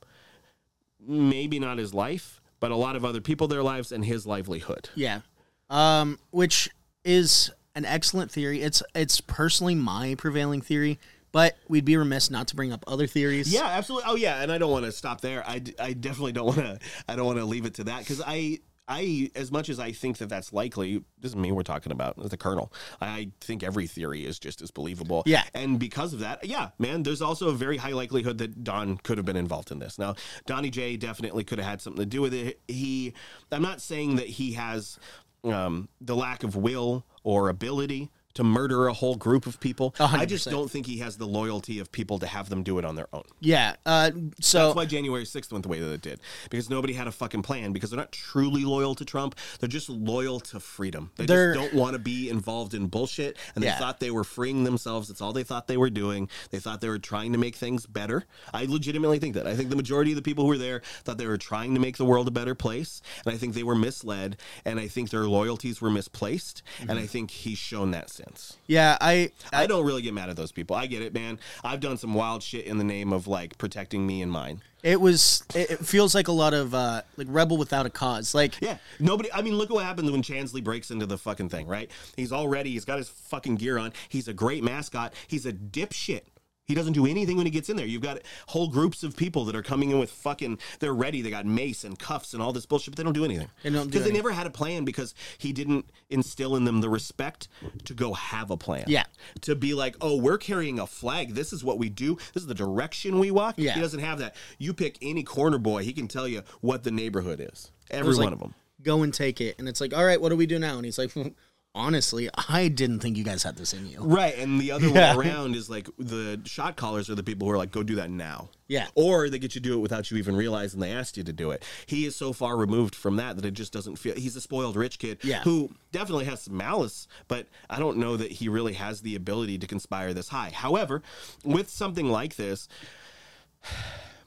maybe 1.07 1.59
not 1.59 1.79
his 1.79 1.93
life, 1.93 2.41
but 2.61 2.71
a 2.71 2.77
lot 2.77 2.97
of 2.97 3.05
other 3.05 3.21
people 3.21 3.49
their 3.49 3.63
lives 3.63 3.91
and 3.93 4.05
his 4.05 4.27
livelihood. 4.27 4.89
Yeah. 4.95 5.21
Um, 5.69 6.19
which 6.31 6.71
is 7.05 7.51
an 7.75 7.85
excellent 7.85 8.31
theory. 8.31 8.63
It's 8.63 8.83
it's 8.95 9.21
personally 9.21 9.75
my 9.75 10.15
prevailing 10.17 10.61
theory, 10.61 10.99
but 11.35 11.59
we'd 11.69 11.85
be 11.85 11.97
remiss 11.97 12.31
not 12.31 12.47
to 12.47 12.57
bring 12.57 12.73
up 12.73 12.85
other 12.87 13.09
theories. 13.09 13.53
Yeah, 13.53 13.67
absolutely. 13.67 14.09
Oh 14.09 14.15
yeah, 14.15 14.41
and 14.41 14.53
I 14.53 14.57
don't 14.57 14.71
want 14.71 14.85
to 14.85 14.93
stop 14.93 15.21
there. 15.21 15.45
I, 15.47 15.61
I 15.81 15.93
definitely 15.93 16.31
don't 16.31 16.47
want 16.47 16.61
to. 16.61 16.79
I 17.09 17.17
don't 17.17 17.27
want 17.27 17.41
to 17.41 17.45
leave 17.45 17.67
it 17.67 17.75
to 17.75 17.85
that 17.85 17.99
because 17.99 18.23
I 18.25 18.61
I 18.87 19.33
as 19.35 19.51
much 19.51 19.69
as 19.69 19.81
I 19.81 19.91
think 19.91 20.19
that 20.19 20.29
that's 20.29 20.53
likely. 20.53 21.03
This 21.19 21.33
is 21.33 21.37
me 21.37 21.51
we're 21.51 21.65
talking 21.65 21.91
about 21.91 22.17
the 22.31 22.37
Colonel. 22.37 22.73
I 23.01 23.33
think 23.41 23.65
every 23.65 23.89
theory 23.89 24.25
is 24.25 24.39
just 24.39 24.63
as 24.63 24.71
believable. 24.71 25.25
Yeah. 25.27 25.43
and 25.55 25.77
because 25.77 26.13
of 26.13 26.21
that, 26.21 26.45
yeah, 26.45 26.69
man, 26.79 27.03
there's 27.03 27.21
also 27.21 27.49
a 27.49 27.55
very 27.55 27.79
high 27.79 27.93
likelihood 27.93 28.39
that 28.39 28.63
Don 28.63 28.97
could 28.99 29.19
have 29.19 29.27
been 29.27 29.37
involved 29.37 29.73
in 29.73 29.81
this. 29.81 29.99
Now, 29.99 30.15
Donnie 30.47 30.71
J 30.71 30.97
definitely 30.97 31.43
could 31.43 31.59
have 31.59 31.67
had 31.67 31.83
something 31.83 32.01
to 32.03 32.07
do 32.07 32.21
with 32.21 32.33
it. 32.33 32.61
He, 32.69 33.13
I'm 33.51 33.63
not 33.63 33.81
saying 33.81 34.17
that 34.17 34.29
he 34.29 34.53
has 34.53 35.01
um, 35.43 35.89
the 36.01 36.15
lack 36.15 36.45
of 36.45 36.55
will 36.55 37.05
or 37.25 37.49
ability. 37.49 38.11
To 38.35 38.43
murder 38.43 38.89
a 38.89 38.93
whole 38.93 39.15
group 39.15 39.47
of 39.47 39.61
people, 39.61 39.95
A 40.01 40.09
hundred 40.09 40.23
I 40.23 40.27
just 40.27 40.51
don't 40.51 40.69
think 40.69 40.87
he 40.87 40.99
has 40.99 41.17
the 41.19 41.27
loyalty 41.27 41.79
of 41.79 41.93
people 41.93 42.19
to 42.19 42.27
have 42.27 42.49
them 42.49 42.65
do 42.65 42.81
it 42.81 42.85
on 42.85 42.97
their 42.97 43.07
own. 43.13 43.23
Yeah. 43.39 43.77
Uh, 43.87 44.11
so 44.41 44.65
That's 44.67 44.75
why 44.77 44.87
January 44.87 45.23
6th 45.25 45.53
went 45.53 45.63
the 45.63 45.69
way 45.69 45.79
that 45.79 45.93
it 45.93 46.03
did. 46.03 46.19
Because 46.51 46.69
nobody 46.69 46.95
had 46.95 47.07
a 47.07 47.13
fucking 47.13 47.43
plan. 47.43 47.73
Because 47.73 47.91
they're 47.91 47.97
not 47.97 48.11
truly 48.11 48.65
loyal 48.65 48.97
to 48.97 49.05
Trump. 49.05 49.37
They're 49.61 49.69
just 49.69 49.89
loyal 49.89 50.41
to 50.41 50.59
freedom. 50.59 51.13
They 51.15 51.27
just 51.27 51.55
don't 51.55 51.75
want 51.75 51.93
to 51.93 52.01
be 52.01 52.29
involved 52.29 52.75
in 52.75 52.89
bullshit. 52.89 53.37
And 53.55 53.63
they 53.63 53.69
Yeah. 53.69 53.79
thought 53.79 54.01
they 54.01 54.11
were 54.11 54.25
freeing 54.25 54.65
themselves. 54.65 55.07
That's 55.07 55.21
all 55.21 55.33
they 55.33 55.45
thought 55.45 55.69
they 55.69 55.77
were 55.77 55.89
doing. 55.91 56.29
They 56.51 56.59
thought 56.59 56.81
they 56.81 56.89
were 56.89 56.99
trying 56.99 57.31
to 57.35 57.39
make 57.39 57.55
things 57.55 57.87
better. 57.87 58.25
I 58.53 58.65
legitimately 58.65 59.21
think 59.21 59.35
that. 59.37 59.47
I 59.47 59.55
think 59.55 59.71
the 59.71 59.77
majority 59.77 60.11
of 60.11 60.17
the 60.17 60.23
people 60.23 60.43
who 60.43 60.49
were 60.51 60.59
there 60.59 60.83
thought 61.05 61.19
they 61.19 61.29
were 61.29 61.39
trying 61.39 61.75
to 61.75 61.81
make 61.81 61.99
the 61.99 62.05
world 62.05 62.27
a 62.27 62.33
better 62.33 62.57
place. 62.57 63.01
And 63.25 63.33
I 63.33 63.39
think 63.39 63.55
they 63.55 63.63
were 63.63 63.77
misled. 63.77 64.39
And 64.65 64.81
I 64.81 64.89
think 64.89 65.11
their 65.11 65.27
loyalties 65.29 65.81
were 65.81 65.91
misplaced. 65.91 66.63
And 66.81 66.91
Mm-hmm. 66.91 66.99
I 66.99 67.07
think 67.07 67.31
he's 67.31 67.59
shown 67.59 67.93
that 67.93 68.11
since. 68.11 68.24
Yeah, 68.67 68.97
I 69.01 69.31
I 69.53 69.67
don't 69.67 69.85
really 69.85 70.03
get 70.03 70.15
mad 70.15 70.31
at 70.31 70.37
those 70.37 70.53
people. 70.53 70.77
I 70.77 70.87
get 70.87 71.03
it, 71.03 71.15
man. 71.15 71.39
I've 71.63 71.81
done 71.81 71.97
some 71.97 72.15
wild 72.15 72.43
shit 72.43 72.67
in 72.67 72.79
the 72.79 72.85
name 72.85 73.13
of 73.13 73.27
like 73.27 73.59
protecting 73.59 74.07
me 74.07 74.23
and 74.23 74.31
mine. 74.31 74.63
it 74.83 75.01
was 75.01 75.43
it 75.55 75.71
it 75.71 75.79
feels 75.81 76.15
like 76.15 76.29
a 76.29 76.33
lot 76.33 76.55
of 76.55 76.75
uh 76.75 77.03
like 77.17 77.27
rebel 77.31 77.57
without 77.57 77.87
a 77.87 77.91
cause. 77.91 78.35
Like 78.35 78.61
Yeah, 78.61 78.79
nobody. 78.99 79.31
I 79.33 79.43
mean, 79.43 79.57
look 79.57 79.71
what 79.71 79.85
happens 79.85 80.11
when 80.11 80.23
Chansley 80.23 80.63
breaks 80.63 80.91
into 80.91 81.07
the 81.07 81.19
fucking 81.19 81.49
thing, 81.49 81.67
right? 81.67 81.91
He's 82.17 82.33
all 82.33 82.49
ready. 82.49 82.71
He's 82.71 82.85
got 82.85 82.99
his 82.99 83.09
fucking 83.09 83.57
gear 83.57 83.79
on. 83.79 83.93
He's 84.09 84.29
a 84.29 84.35
great 84.35 84.63
mascot. 84.63 85.15
He's 85.27 85.47
a 85.47 85.53
dipshit. 85.53 86.23
He 86.67 86.75
doesn't 86.75 86.95
do 86.95 87.07
anything 87.07 87.37
when 87.37 87.47
he 87.47 87.51
gets 87.51 87.69
in 87.69 87.77
there. 87.77 87.87
You've 87.87 88.03
got 88.03 88.21
whole 88.47 88.69
groups 88.69 89.03
of 89.03 89.17
people 89.17 89.45
that 89.47 89.57
are 89.57 89.63
coming 89.63 89.91
in 89.91 89.99
with 89.99 90.11
fucking. 90.11 90.59
They're 90.81 90.95
ready. 90.95 91.21
They 91.21 91.31
got 91.31 91.45
mace 91.45 91.85
and 91.85 91.99
cuffs 91.99 92.33
and 92.33 92.43
all 92.43 92.53
this 92.53 92.65
bullshit, 92.67 92.93
but 92.93 92.97
they 92.97 93.05
don't 93.05 93.13
do 93.13 93.25
anything. 93.25 93.49
They 93.63 93.71
because 93.71 93.91
they 93.91 93.99
anything. 93.99 94.15
never 94.15 94.33
had 94.33 94.47
a 94.47 94.51
plan 94.51 94.85
because 94.85 95.15
he 95.39 95.53
didn't 95.53 95.91
instill 96.09 96.57
in 96.57 96.65
them 96.65 96.81
the 96.81 96.89
respect 96.89 97.49
to 97.85 97.95
go 97.95 98.15
have 98.15 98.51
a 98.51 98.57
plan. 98.57 98.85
Yeah. 98.87 99.05
to 99.43 99.55
be 99.55 99.75
like, 99.75 99.97
oh, 100.01 100.17
we're 100.17 100.39
carrying 100.39 100.79
a 100.79 100.87
flag. 100.87 101.35
This 101.35 101.53
is 101.53 101.63
what 101.63 101.79
we 101.79 101.89
do. 101.89 102.17
This 102.33 102.43
is 102.43 102.47
the 102.47 102.55
direction 102.55 103.19
we 103.19 103.31
walk. 103.31 103.57
Yeah. 103.59 103.75
he 103.75 103.81
doesn't 103.81 104.01
have 104.01 104.19
that. 104.21 104.35
You 104.59 104.73
pick 104.73 104.99
any 105.03 105.23
corner 105.23 105.59
boy, 105.59 105.83
he 105.83 105.93
can 105.93 106.09
tell 106.09 106.27
you 106.27 106.43
what 106.61 106.83
the 106.83 106.91
neighborhood 106.91 107.41
is. 107.41 107.71
Every 107.91 108.15
one 108.15 108.25
like, 108.25 108.33
of 108.33 108.41
them. 108.41 108.55
Go 108.83 109.03
and 109.03 109.13
take 109.13 109.41
it, 109.41 109.57
and 109.59 109.69
it's 109.69 109.81
like, 109.81 109.95
all 109.95 110.05
right, 110.05 110.21
what 110.21 110.29
do 110.31 110.37
we 110.37 110.47
do 110.47 110.59
now? 110.59 110.77
And 110.77 110.85
he's 110.85 110.99
like, 110.99 111.15
honestly, 111.75 112.29
I 112.49 112.69
didn't 112.69 113.01
think 113.01 113.17
you 113.17 113.25
guys 113.25 113.43
had 113.43 113.57
this 113.57 113.73
in 113.73 113.87
you. 113.87 113.99
Right, 114.01 114.37
and 114.39 114.61
the 114.61 114.71
other 114.73 114.89
Yeah. 114.95 115.17
way 115.17 115.29
around 115.29 115.57
is 115.57 115.69
like 115.69 115.89
the 115.99 116.41
shot 116.45 116.77
callers 116.77 117.11
are 117.11 117.15
the 117.15 117.23
people 117.23 117.47
who 117.49 117.53
are 117.53 117.59
like, 117.59 117.71
"Go 117.73 117.83
do 117.83 117.97
that 117.97 118.11
now." 118.11 118.49
Yeah. 118.67 118.87
or 118.95 119.29
they 119.29 119.39
get 119.39 119.55
you 119.55 119.61
to 119.61 119.69
do 119.69 119.75
it 119.75 119.81
without 119.81 120.11
you 120.11 120.17
even 120.17 120.35
realizing 120.35 120.81
they 120.81 120.91
asked 120.93 121.17
you 121.19 121.23
to 121.25 121.33
do 121.35 121.51
it. 121.51 121.63
He 121.87 122.07
is 122.07 122.17
so 122.17 122.33
far 122.33 122.57
removed 122.57 122.95
from 122.95 123.17
that 123.17 123.37
that 123.37 123.45
it 123.45 123.51
just 123.53 123.73
doesn't 123.75 123.97
feel. 123.97 124.15
He's 124.15 124.37
a 124.37 124.41
spoiled 124.41 124.75
rich 124.77 124.99
kid 124.99 125.19
Yeah. 125.23 125.43
who 125.43 125.71
definitely 125.93 126.25
has 126.25 126.43
some 126.43 126.57
malice, 126.57 127.07
but 127.29 127.47
I 127.69 127.79
don't 127.79 127.99
know 127.99 128.17
that 128.17 128.33
he 128.33 128.49
really 128.49 128.73
has 128.73 129.03
the 129.03 129.17
ability 129.17 129.59
to 129.59 129.67
conspire 129.67 130.15
this 130.15 130.29
high. 130.31 130.51
However, 130.51 131.03
with 131.45 131.69
something 131.69 132.09
like 132.09 132.37
this. 132.37 132.69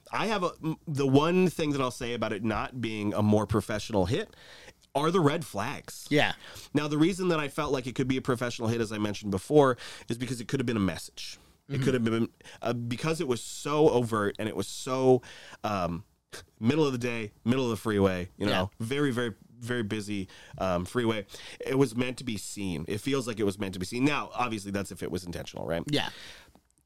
I 0.09 0.27
have 0.27 0.41
a, 0.43 0.51
the 0.87 1.05
one 1.05 1.49
thing 1.49 1.71
that 1.73 1.81
I'll 1.81 1.91
say 1.91 2.13
about 2.13 2.31
it 2.31 2.41
not 2.41 2.79
being 2.79 3.13
a 3.13 3.21
more 3.21 3.45
professional 3.45 4.05
hit 4.05 4.33
are 4.97 5.11
the 5.11 5.19
red 5.19 5.45
flags. 5.45 6.05
Yeah, 6.09 6.33
Now, 6.73 6.87
the 6.87 6.97
reason 6.97 7.29
that 7.29 7.39
I 7.39 7.47
felt 7.47 7.71
like 7.71 7.87
it 7.87 7.95
could 7.95 8.07
be 8.07 8.17
a 8.17 8.21
professional 8.21 8.67
hit, 8.67 8.81
as 8.81 8.91
I 8.91 8.97
mentioned 8.97 9.31
before, 9.31 9.77
is 10.09 10.17
because 10.17 10.41
it 10.41 10.47
could 10.47 10.59
have 10.59 10.67
been 10.67 10.77
a 10.77 10.81
message. 10.81 11.39
It 11.69 11.81
could 11.81 11.93
have 11.95 12.03
been 12.05 12.29
uh, 12.61 12.71
because 12.71 13.19
it 13.19 13.27
was 13.27 13.41
so 13.41 13.89
overt 13.89 14.37
and 14.39 14.47
it 14.47 14.55
was 14.55 14.67
so 14.67 15.21
um, 15.65 16.05
middle 16.61 16.85
of 16.85 16.93
the 16.93 16.97
day, 16.97 17.33
middle 17.43 17.65
of 17.65 17.71
the 17.71 17.75
freeway. 17.75 18.29
You 18.37 18.45
know, 18.45 18.71
very, 18.79 19.11
very, 19.11 19.33
very 19.59 19.83
busy 19.83 20.29
um, 20.59 20.85
freeway. 20.85 21.25
It 21.59 21.77
was 21.77 21.93
meant 21.93 22.17
to 22.19 22.23
be 22.23 22.37
seen. 22.37 22.85
It 22.87 23.01
feels 23.01 23.27
like 23.27 23.39
it 23.41 23.43
was 23.43 23.59
meant 23.59 23.73
to 23.73 23.79
be 23.79 23.85
seen. 23.85 24.05
Now, 24.05 24.29
obviously, 24.33 24.71
that's 24.71 24.93
if 24.93 25.03
it 25.03 25.11
was 25.11 25.25
intentional, 25.25 25.65
right? 25.65 25.83
yeah, 25.91 26.09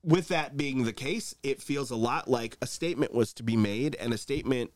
with 0.04 0.30
that 0.30 0.58
being 0.58 0.84
the 0.84 0.94
case, 0.94 1.36
it 1.44 1.62
feels 1.62 1.92
a 1.92 1.96
lot 1.96 2.28
like 2.28 2.58
a 2.62 2.66
statement 2.68 3.14
was 3.14 3.34
to 3.34 3.44
be 3.44 3.56
made, 3.56 3.96
and 3.96 4.14
a 4.14 4.18
statement 4.18 4.72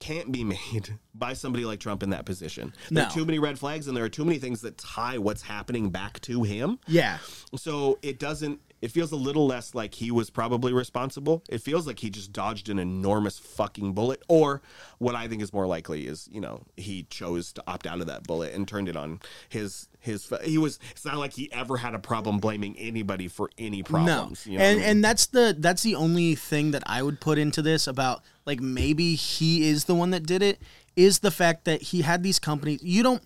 can't 0.00 0.32
be 0.32 0.42
made 0.44 0.98
by 1.14 1.32
somebody 1.34 1.64
like 1.64 1.78
Trump 1.78 2.02
in 2.02 2.10
that 2.10 2.24
position. 2.24 2.72
There 2.90 3.04
No. 3.04 3.08
are 3.08 3.12
too 3.12 3.24
many 3.24 3.38
red 3.38 3.58
flags, 3.58 3.86
and 3.86 3.96
there 3.96 4.04
are 4.04 4.08
too 4.08 4.24
many 4.24 4.38
things 4.38 4.62
that 4.62 4.76
tie 4.78 5.18
what's 5.18 5.42
happening 5.42 5.90
back 5.90 6.20
to 6.22 6.42
him. 6.42 6.78
yeah. 6.88 7.18
So 7.56 7.98
it 8.02 8.18
doesn't. 8.18 8.60
It 8.80 8.90
feels 8.90 9.12
a 9.12 9.16
little 9.16 9.46
less 9.46 9.74
like 9.74 9.92
he 9.92 10.10
was 10.10 10.30
probably 10.30 10.72
responsible. 10.72 11.44
It 11.50 11.60
feels 11.60 11.86
like 11.86 11.98
he 11.98 12.08
just 12.08 12.32
dodged 12.32 12.70
an 12.70 12.78
enormous 12.78 13.38
fucking 13.38 13.92
bullet. 13.92 14.22
Or 14.26 14.62
what 14.96 15.14
I 15.14 15.28
think 15.28 15.42
is 15.42 15.52
more 15.52 15.66
likely 15.66 16.06
is, 16.06 16.26
you 16.32 16.40
know, 16.40 16.62
he 16.78 17.02
chose 17.10 17.52
to 17.54 17.62
opt 17.66 17.86
out 17.86 18.00
of 18.00 18.06
that 18.06 18.22
bullet 18.22 18.54
and 18.54 18.66
turned 18.66 18.88
it 18.88 18.96
on 18.96 19.20
his 19.50 19.88
his. 19.98 20.32
He 20.44 20.56
was. 20.56 20.78
It's 20.92 21.04
not 21.04 21.18
like 21.18 21.34
he 21.34 21.52
ever 21.52 21.76
had 21.76 21.94
a 21.94 21.98
problem 21.98 22.38
blaming 22.38 22.74
anybody 22.78 23.28
for 23.28 23.50
any 23.58 23.82
problems. 23.82 24.46
No, 24.46 24.52
you 24.52 24.58
know 24.58 24.64
what 24.64 24.66
I 24.66 24.70
and 24.70 24.80
mean? 24.80 24.88
and 24.88 25.04
that's 25.04 25.26
the 25.26 25.54
that's 25.58 25.82
the 25.82 25.94
only 25.96 26.34
thing 26.34 26.70
that 26.70 26.84
I 26.86 27.02
would 27.02 27.20
put 27.20 27.36
into 27.36 27.60
this 27.60 27.86
about 27.86 28.22
like 28.46 28.60
maybe 28.60 29.14
he 29.14 29.68
is 29.68 29.84
the 29.84 29.94
one 29.94 30.10
that 30.10 30.26
did 30.26 30.42
it 30.42 30.60
is 30.96 31.20
the 31.20 31.30
fact 31.30 31.64
that 31.64 31.82
he 31.82 32.02
had 32.02 32.22
these 32.22 32.38
companies. 32.38 32.82
You 32.82 33.02
don't 33.02 33.22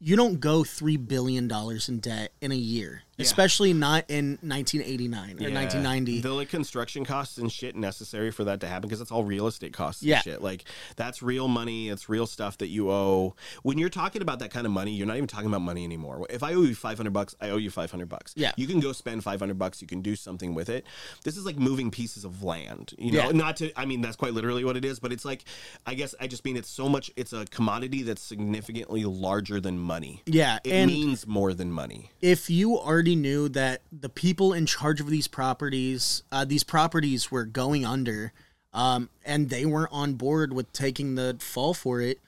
you 0.00 0.16
don't 0.16 0.40
go 0.40 0.64
three 0.64 0.96
billion 0.96 1.48
dollars 1.48 1.88
in 1.88 1.98
debt 2.00 2.32
in 2.40 2.52
a 2.52 2.56
year, 2.56 3.02
especially 3.18 3.72
not 3.72 4.04
in 4.08 4.38
1989 4.42 5.38
or 5.38 5.48
Yeah. 5.48 5.54
1990. 5.54 6.20
The 6.20 6.32
like 6.32 6.48
construction 6.48 7.04
costs 7.04 7.38
and 7.38 7.50
shit 7.50 7.76
necessary 7.76 8.30
for 8.30 8.44
that 8.44 8.60
to 8.60 8.66
happen 8.68 8.88
because 8.88 9.00
it's 9.00 9.10
all 9.10 9.24
real 9.24 9.46
estate 9.46 9.72
costs 9.72 10.02
Yeah. 10.02 10.16
and 10.16 10.24
shit. 10.24 10.42
Like 10.42 10.64
that's 10.96 11.22
real 11.22 11.48
money. 11.48 11.88
It's 11.88 12.08
real 12.08 12.26
stuff 12.26 12.58
that 12.58 12.68
you 12.68 12.90
owe. 12.90 13.34
When 13.62 13.78
you're 13.78 13.88
talking 13.88 14.22
about 14.22 14.38
that 14.40 14.50
kind 14.50 14.66
of 14.66 14.72
money, 14.72 14.92
you're 14.92 15.06
not 15.06 15.16
even 15.16 15.26
talking 15.28 15.48
about 15.48 15.62
money 15.62 15.84
anymore. 15.84 16.26
If 16.30 16.42
I 16.42 16.54
owe 16.54 16.62
you 16.62 16.74
500 16.74 17.12
bucks, 17.12 17.34
I 17.40 17.50
owe 17.50 17.56
you 17.56 17.70
500 17.70 18.08
bucks. 18.08 18.32
Yeah. 18.36 18.52
You 18.56 18.66
can 18.66 18.80
go 18.80 18.92
spend 18.92 19.24
500 19.24 19.58
bucks. 19.58 19.80
You 19.82 19.88
can 19.88 20.02
do 20.02 20.14
something 20.16 20.54
with 20.54 20.68
it. 20.68 20.84
This 21.24 21.36
is 21.36 21.44
like 21.44 21.56
moving 21.58 21.90
pieces 21.90 22.24
of 22.24 22.42
land. 22.42 22.94
You 22.98 23.12
know, 23.12 23.24
Yeah. 23.26 23.32
not 23.32 23.56
to. 23.58 23.72
I 23.78 23.84
mean, 23.84 24.00
that's 24.00 24.16
quite 24.16 24.34
literally 24.34 24.64
what 24.64 24.76
it 24.76 24.84
is. 24.84 24.98
But 25.00 25.12
it's 25.12 25.24
like, 25.24 25.44
I 25.86 25.94
guess 25.94 26.14
I 26.20 26.26
just 26.26 26.44
mean 26.44 26.56
it's 26.56 26.70
so 26.70 26.88
much. 26.88 27.10
It's 27.16 27.32
a 27.32 27.44
commodity 27.46 28.02
that's 28.02 28.22
significantly 28.22 29.04
larger 29.04 29.60
than 29.60 29.78
money. 29.78 30.22
Yeah, 30.26 30.58
It 30.64 30.86
means 30.86 31.26
more 31.26 31.54
than 31.54 31.70
money. 31.72 32.10
if 32.20 32.50
you 32.50 32.78
already 32.78 33.07
knew 33.16 33.48
that 33.50 33.82
the 33.92 34.08
people 34.08 34.52
in 34.52 34.66
charge 34.66 35.00
of 35.00 35.08
these 35.08 35.28
properties, 35.28 36.22
uh, 36.32 36.44
these 36.44 36.64
properties 36.64 37.30
were 37.30 37.44
going 37.44 37.84
under, 37.84 38.32
um, 38.72 39.08
and 39.24 39.50
they 39.50 39.64
weren't 39.66 39.92
on 39.92 40.14
board 40.14 40.52
with 40.52 40.72
taking 40.72 41.14
the 41.14 41.36
fall 41.40 41.74
for 41.74 42.00
it, 42.00 42.18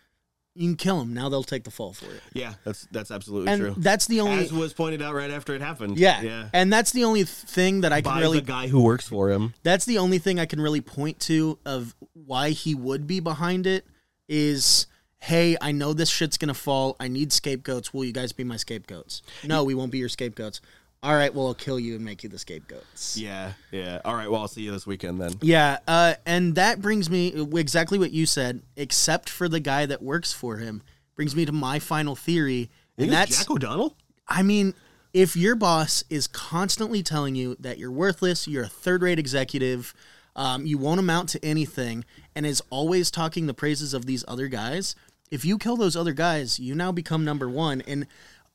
you 0.55 0.69
can 0.69 0.77
kill 0.77 0.99
them. 0.99 1.15
Now 1.15 1.29
they'll 1.29 1.45
take 1.45 1.63
the 1.65 1.71
fall 1.71 1.93
for 1.93 2.07
it, 2.07 2.21
Yeah, 2.35 2.55
that's 2.65 2.87
that's 2.91 3.11
absolutely 3.11 3.53
and 3.53 3.61
true. 3.61 3.75
that's 3.77 4.07
the 4.07 4.21
only. 4.21 4.45
As 4.45 4.53
was 4.53 4.73
pointed 4.73 5.01
out 5.01 5.15
right 5.15 5.31
after 5.31 5.55
it 5.55 5.61
happened. 5.61 5.97
yeah, 5.97 6.21
Yeah. 6.23 6.49
and 6.53 6.73
that's 6.73 6.91
the 6.91 7.05
only 7.05 7.23
thing 7.25 7.83
that 7.83 7.93
I 7.93 8.01
can 8.03 8.13
by 8.13 8.21
really. 8.21 8.41
the 8.41 8.47
guy 8.47 8.67
who 8.67 8.83
works 8.83 9.07
for 9.09 9.31
him. 9.31 9.55
that's 9.63 9.85
the 9.85 9.99
only 9.99 10.19
thing 10.19 10.41
I 10.41 10.47
can 10.47 10.61
really 10.61 10.81
point 10.81 11.21
to 11.21 11.59
of 11.65 11.95
why 12.15 12.51
he 12.51 12.75
would 12.75 13.07
be 13.07 13.21
behind 13.21 13.67
it 13.67 13.87
is. 14.29 14.87
Hey, 15.21 15.57
I 15.61 15.73
know 15.73 15.93
this 15.93 16.09
shit's 16.11 16.39
gonna 16.39 16.55
fall. 16.55 16.97
I 16.99 17.09
need 17.09 17.33
scapegoats. 17.33 17.93
Will 17.93 18.05
you 18.05 18.13
guys 18.13 18.33
be 18.33 18.45
my 18.45 18.57
scapegoats? 18.57 19.23
No, 19.45 19.65
we 19.65 19.75
won't 19.75 19.93
be 19.93 19.99
your 19.99 20.09
scapegoats. 20.09 20.61
all 21.03 21.15
right, 21.15 21.33
well, 21.35 21.47
I'll 21.47 21.55
kill 21.55 21.79
you 21.79 21.95
and 21.97 22.05
make 22.05 22.23
you 22.23 22.29
the 22.29 22.39
scapegoats. 22.39 23.17
Yeah, 23.17 23.53
yeah. 23.71 24.01
All 24.05 24.15
right. 24.15 24.31
Well, 24.31 24.41
I'll 24.43 24.49
see 24.49 24.63
you 24.63 24.71
this 24.71 24.87
weekend 24.87 25.21
then. 25.21 25.33
Yeah, 25.41 25.79
uh, 25.89 26.15
and 26.27 26.55
that 26.57 26.81
brings 26.83 27.09
me 27.09 27.29
exactly 27.55 27.99
what 27.99 28.11
you 28.13 28.27
said, 28.27 28.63
except 28.77 29.29
for 29.31 29.49
the 29.49 29.61
guy 29.61 29.87
that 29.87 30.03
works 30.03 30.33
for 30.33 30.57
him, 30.57 30.83
brings 31.17 31.35
me 31.37 31.45
to 31.47 31.53
my 31.53 31.79
final 31.79 32.17
theory. 32.17 32.71
And 32.99 33.13
that's, 33.13 33.39
Jack 33.39 33.51
O'Donnell. 33.51 33.97
I 34.29 34.43
mean, 34.43 34.75
if 35.13 35.37
your 35.37 35.55
boss 35.55 36.05
is 36.11 36.27
constantly 36.27 37.03
telling 37.03 37.35
you 37.35 37.57
that 37.61 37.79
you're 37.79 37.91
worthless, 37.91 38.47
you're 38.47 38.65
a 38.65 38.69
third 38.69 39.03
rate 39.03 39.19
executive, 39.19 39.95
um, 40.37 40.67
you 40.67 40.79
won't 40.79 41.01
amount 41.01 41.31
to 41.31 41.45
anything, 41.45 42.05
and 42.35 42.45
is 42.47 42.63
always 42.71 43.11
talking 43.11 43.47
the 43.47 43.55
praises 43.55 43.95
of 43.95 44.07
these 44.07 44.25
other 44.29 44.49
guys, 44.49 44.95
if 45.31 45.45
you 45.45 45.59
kill 45.59 45.77
those 45.77 45.97
other 45.97 46.13
guys, 46.13 46.59
you 46.59 46.75
now 46.75 46.93
become 46.93 47.25
number 47.25 47.49
one. 47.49 47.81
And 47.83 48.07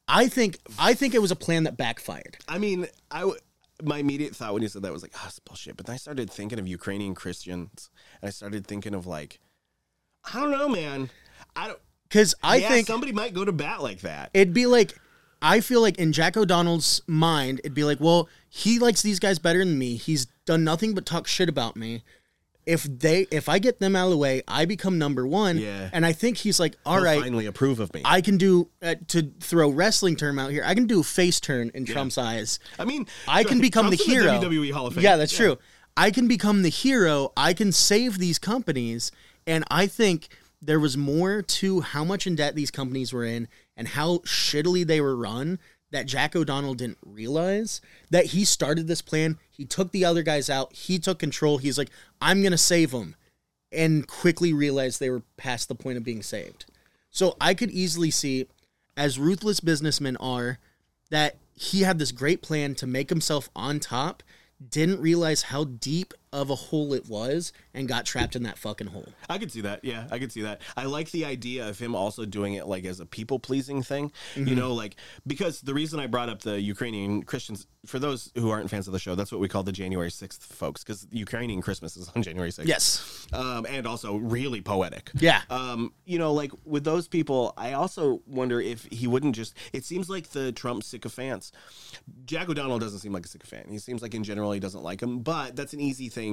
I 0.07 0.27
think 0.27 0.59
I 0.77 0.93
think 0.93 1.13
it 1.13 1.21
was 1.21 1.31
a 1.31 1.35
plan 1.35 1.63
that 1.63 1.77
backfired. 1.77 2.37
I 2.47 2.57
mean, 2.57 2.87
I 3.09 3.21
w- 3.21 3.39
my 3.83 3.97
immediate 3.97 4.35
thought 4.35 4.53
when 4.53 4.61
you 4.61 4.69
said 4.69 4.83
that 4.83 4.93
was 4.93 5.01
like, 5.01 5.13
ah, 5.15 5.21
oh, 5.23 5.27
it's 5.27 5.39
bullshit. 5.39 5.77
But 5.77 5.85
then 5.85 5.93
I 5.93 5.97
started 5.97 6.29
thinking 6.29 6.59
of 6.59 6.67
Ukrainian 6.67 7.15
Christians, 7.15 7.89
and 8.21 8.27
I 8.27 8.31
started 8.31 8.67
thinking 8.67 8.93
of 8.93 9.07
like, 9.07 9.39
I 10.33 10.39
don't 10.39 10.51
know, 10.51 10.69
man. 10.69 11.09
I 11.55 11.67
don't. 11.67 11.79
Because 12.07 12.35
I 12.43 12.57
yeah, 12.57 12.69
think 12.69 12.87
somebody 12.87 13.11
might 13.11 13.33
go 13.33 13.43
to 13.43 13.51
bat 13.51 13.81
like 13.81 14.01
that. 14.01 14.29
it'd 14.33 14.53
be 14.53 14.67
like 14.67 14.93
I 15.41 15.59
feel 15.59 15.81
like 15.81 15.97
in 15.99 16.13
Jack 16.13 16.37
O'Donnell's 16.37 17.01
mind, 17.07 17.59
it'd 17.59 17.73
be 17.73 17.83
like, 17.83 17.99
well, 17.99 18.29
he 18.49 18.79
likes 18.79 19.01
these 19.01 19.19
guys 19.19 19.37
better 19.39 19.59
than 19.59 19.77
me. 19.77 19.95
He's 19.95 20.25
done 20.45 20.63
nothing 20.63 20.93
but 20.93 21.05
talk 21.05 21.27
shit 21.27 21.49
about 21.49 21.75
me. 21.75 22.03
If 22.65 22.83
they, 22.83 23.27
if 23.31 23.47
I 23.47 23.59
get 23.59 23.79
them 23.79 23.95
out 23.95 24.05
of 24.05 24.11
the 24.11 24.17
way, 24.17 24.41
I 24.47 24.65
become 24.65 24.97
number 24.97 25.27
one. 25.27 25.59
Yeah. 25.59 25.89
And 25.93 26.05
I 26.05 26.13
think 26.13 26.37
he's 26.37 26.59
like, 26.59 26.75
all 26.85 26.95
He'll 26.95 27.03
right, 27.03 27.21
finally 27.21 27.45
approve 27.45 27.79
of 27.79 27.93
me. 27.93 28.01
I 28.03 28.21
can 28.21 28.37
do 28.37 28.69
uh, 28.81 28.95
to 29.09 29.31
throw 29.39 29.69
wrestling 29.69 30.15
term 30.15 30.39
out 30.39 30.51
here. 30.51 30.63
I 30.65 30.73
can 30.73 30.87
do 30.87 31.01
a 31.01 31.03
face 31.03 31.39
turn 31.39 31.71
in 31.73 31.85
Trump's 31.85 32.17
eyes. 32.17 32.59
I 32.79 32.85
mean, 32.85 33.07
I 33.27 33.43
can 33.43 33.61
become 33.61 33.87
Trump's 33.87 34.05
the 34.05 34.11
in 34.11 34.21
hero. 34.23 34.33
WWE 34.33 34.71
Hall 34.71 34.87
of 34.87 34.95
Fame. 34.95 35.03
Yeah, 35.03 35.17
that's 35.17 35.35
true. 35.35 35.57
I 35.97 36.11
can 36.11 36.27
become 36.27 36.63
the 36.63 36.69
hero. 36.69 37.31
I 37.37 37.53
can 37.53 37.71
save 37.71 38.17
these 38.17 38.39
companies. 38.39 39.11
And 39.47 39.63
I 39.69 39.87
think 39.87 40.29
there 40.61 40.79
was 40.79 40.97
more 40.97 41.41
to 41.41 41.81
how 41.81 42.03
much 42.03 42.25
in 42.25 42.35
debt 42.35 42.55
these 42.55 42.71
companies 42.71 43.13
were 43.13 43.23
in 43.23 43.47
and 43.77 43.87
how 43.89 44.17
shittily 44.19 44.85
they 44.85 45.01
were 45.01 45.15
run 45.15 45.59
that 45.95 46.05
Jack 46.05 46.35
O'Donnell 46.35 46.73
didn't 46.73 46.97
realize 47.05 47.79
that 48.09 48.27
he 48.27 48.43
started 48.43 48.87
this 48.87 49.01
plan. 49.01 49.37
He 49.49 49.63
took 49.63 49.91
the 49.91 50.03
other 50.03 50.23
guys 50.23 50.49
out. 50.49 50.73
He 50.73 50.99
took 50.99 51.19
control. 51.19 51.57
He's 51.57 51.77
like, 51.77 51.89
I'm 52.21 52.41
going 52.41 52.51
to 52.51 52.57
save 52.57 52.91
them. 52.91 53.15
And 53.71 54.05
quickly 54.07 54.53
realized 54.53 54.99
they 54.99 55.09
were 55.09 55.23
past 55.37 55.67
the 55.67 55.75
point 55.75 55.97
of 55.97 56.03
being 56.03 56.21
saved. 56.21 56.65
So 57.09 57.37
I 57.39 57.53
could 57.53 57.71
easily 57.71 58.11
see, 58.11 58.47
as 58.97 59.17
ruthless 59.17 59.61
businessmen 59.61 60.17
are, 60.17 60.59
that 61.11 61.37
he 61.53 61.81
had 61.81 61.97
this 61.97 62.11
great 62.11 62.41
plan 62.41 62.75
to 62.75 62.87
make 62.87 63.09
himself 63.09 63.49
on 63.55 63.79
top, 63.79 64.21
didn't 64.69 64.99
realize 64.99 65.43
how 65.43 65.63
deep 65.63 66.13
of 66.35 66.49
a 66.49 66.55
hole 66.55 66.93
it 66.93 67.07
was, 67.07 67.53
and 67.73 67.87
got 67.87 68.05
trapped 68.05 68.35
in 68.35 68.43
that 68.43 68.57
fucking 68.57 68.87
hole. 68.87 69.07
I 69.29 69.37
could 69.37 69.51
see 69.51 69.61
that. 69.61 69.85
Yeah, 69.85 70.05
I 70.11 70.19
could 70.19 70.33
see 70.33 70.41
that. 70.41 70.61
I 70.75 70.83
like 70.83 71.09
the 71.11 71.23
idea 71.23 71.67
of 71.67 71.79
him 71.79 71.95
also 71.95 72.25
doing 72.25 72.55
it 72.55 72.67
like 72.67 72.83
as 72.83 72.99
a 72.99 73.05
people 73.05 73.39
pleasing 73.39 73.81
thing. 73.81 74.11
Mm-hmm. 74.35 74.47
You 74.49 74.55
know, 74.55 74.73
like 74.73 74.97
because 75.25 75.61
the 75.61 75.73
reason 75.73 75.99
I 75.99 76.07
brought 76.07 76.27
up 76.27 76.41
the 76.41 76.59
Ukrainian 76.59 77.23
Christians 77.23 77.67
for 77.85 77.99
those 77.99 78.31
who 78.35 78.49
aren't 78.49 78.69
fans 78.69 78.87
of 78.87 78.93
the 78.93 78.99
show, 78.99 79.15
that's 79.15 79.31
what 79.31 79.39
we 79.39 79.47
call 79.47 79.63
the 79.63 79.71
January 79.71 80.11
sixth 80.11 80.43
folks 80.43 80.83
because 80.83 81.07
Ukrainian 81.11 81.61
Christmas 81.61 81.95
is 81.95 82.09
on 82.15 82.21
January 82.27 82.51
sixth. 82.51 82.67
Yes. 82.67 83.27
um, 83.31 83.65
and 83.69 83.87
also 83.87 84.17
really 84.17 84.61
poetic. 84.61 85.11
Yeah. 85.15 85.41
Um, 85.49 85.93
you 86.03 86.19
know, 86.19 86.33
like 86.33 86.51
with 86.65 86.83
those 86.83 87.07
people, 87.07 87.53
I 87.55 87.73
also 87.73 88.21
wonder 88.27 88.59
if 88.59 88.85
he 88.91 89.07
wouldn't 89.07 89.35
just. 89.35 89.55
It 89.71 89.85
seems 89.85 90.09
like 90.09 90.31
the 90.31 90.51
Trump 90.51 90.83
sycophants. 90.83 91.53
Jack 92.25 92.49
O'Donnell 92.49 92.79
doesn't 92.79 92.99
seem 92.99 93.13
like 93.13 93.25
a 93.25 93.29
sycophant. 93.29 93.69
He 93.69 93.79
seems 93.79 94.01
like 94.01 94.13
in 94.13 94.23
general 94.23 94.51
he 94.51 94.59
doesn't 94.59 94.83
like 94.83 95.01
him, 95.01 95.19
but 95.19 95.55
that's 95.55 95.73
an 95.73 95.79
easy 95.79 96.09
thing. 96.09 96.24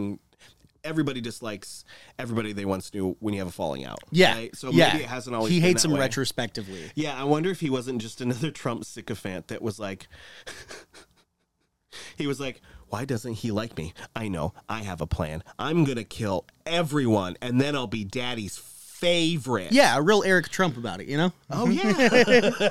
Everybody 0.85 1.21
dislikes 1.21 1.85
everybody 2.19 2.53
they 2.53 2.65
once 2.65 2.93
knew 2.93 3.17
when 3.21 3.35
you 3.35 3.41
have 3.41 3.49
a 3.49 3.53
falling 3.53 3.85
out. 3.85 4.01
Yeah. 4.11 4.35
right? 4.35 4.57
So 4.57 4.71
yeah. 4.71 4.93
maybe 4.93 5.05
it 5.05 5.09
hasn't 5.09 5.37
always. 5.37 5.53
He 5.53 5.61
hates 5.61 5.85
him 5.85 5.93
way. 5.93 6.01
retrospectively. 6.01 6.91
Yeah, 6.97 7.19
I 7.19 7.25
wonder 7.25 7.51
if 7.51 7.61
he 7.61 7.71
wasn't 7.71 8.03
just 8.03 8.21
another 8.21 8.51
Trump 8.63 8.85
sycophant 8.85 9.49
that 9.49 9.63
was 9.63 9.79
like, 9.79 10.09
he 12.17 12.27
was 12.27 12.41
like, 12.41 12.61
why 12.89 13.05
doesn't 13.05 13.35
he 13.35 13.53
like 13.53 13.79
me? 13.79 13.95
I 14.15 14.29
know, 14.29 14.53
I 14.69 14.81
have 14.81 15.01
a 15.01 15.07
plan. 15.07 15.43
I'm 15.59 15.85
gonna 15.85 16.05
kill 16.05 16.47
everyone, 16.67 17.37
and 17.41 17.61
then 17.61 17.75
I'll 17.75 17.87
be 17.87 18.05
daddy's 18.05 18.59
favorite. 19.03 19.73
Yeah, 19.73 19.97
a 19.97 20.03
real 20.03 20.23
Eric 20.23 20.49
Trump 20.49 20.77
about 20.77 21.01
it, 21.01 21.09
you 21.09 21.17
know. 21.17 21.33
Oh 21.51 21.69
yeah. 21.69 22.69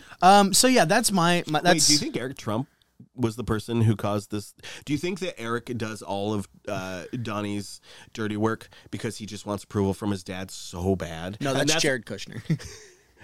Um. 0.22 0.54
So 0.54 0.66
yeah, 0.66 0.86
that's 0.86 1.12
my. 1.12 1.44
my 1.46 1.58
Wait, 1.58 1.64
that's 1.64 1.86
do 1.86 1.92
you 1.92 1.98
think 1.98 2.16
Eric 2.16 2.38
Trump 2.38 2.68
was 3.16 3.36
the 3.36 3.44
person 3.44 3.82
who 3.82 3.96
caused 3.96 4.30
this? 4.30 4.54
Do 4.84 4.92
you 4.92 4.98
think 4.98 5.18
that 5.20 5.40
Eric 5.40 5.66
does 5.76 6.02
all 6.02 6.34
of 6.34 6.48
uh, 6.68 7.04
Donnie's 7.22 7.80
dirty 8.12 8.36
work 8.36 8.68
because 8.90 9.16
he 9.16 9.26
just 9.26 9.46
wants 9.46 9.64
approval 9.64 9.94
from 9.94 10.10
his 10.10 10.22
dad 10.22 10.50
so 10.50 10.94
bad? 10.96 11.38
no, 11.40 11.54
And 11.54 11.68
that's, 11.68 11.82
Jared 11.82 12.06
Kushner. 12.06 12.42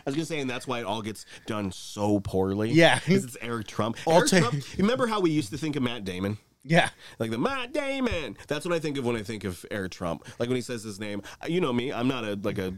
I 0.05 0.11
was 0.11 0.17
gonna 0.17 0.27
say, 0.27 0.41
and 0.41 0.51
that's 0.51 0.67
why 0.67 0.81
it 0.81 0.85
all 0.85 1.01
gets 1.03 1.25
done 1.47 1.71
so 1.71 2.19
poorly. 2.19 2.71
Yeah. 2.73 2.99
'Cause 2.99 3.25
it's 3.25 3.37
Eric 3.41 3.69
Trump. 3.69 3.97
Eric 4.09 4.29
Trump. 4.31 4.65
Remember 4.77 5.07
how 5.07 5.21
we 5.21 5.31
used 5.31 5.51
to 5.53 5.59
think 5.59 5.77
of 5.77 5.83
Matt 5.85 6.05
Damon? 6.05 6.39
yeah. 6.65 6.91
Like 7.21 7.31
the 7.31 7.39
Matt 7.39 7.73
Damon. 7.73 8.37
That's 8.49 8.65
what 8.65 8.75
I 8.75 8.79
think 8.81 8.99
of 8.99 9.05
when 9.05 9.15
I 9.17 9.23
think 9.23 9.45
of 9.45 9.65
Eric 9.71 9.93
Trump. 9.93 10.27
Like 10.41 10.49
when 10.49 10.57
he 10.57 10.63
says 10.63 10.83
his 10.83 10.99
name. 10.99 11.23
You 11.47 11.61
know 11.61 11.73
me. 11.73 11.93
I'm 11.93 12.09
not 12.09 12.25
a 12.25 12.35
like 12.43 12.59
a 12.59 12.75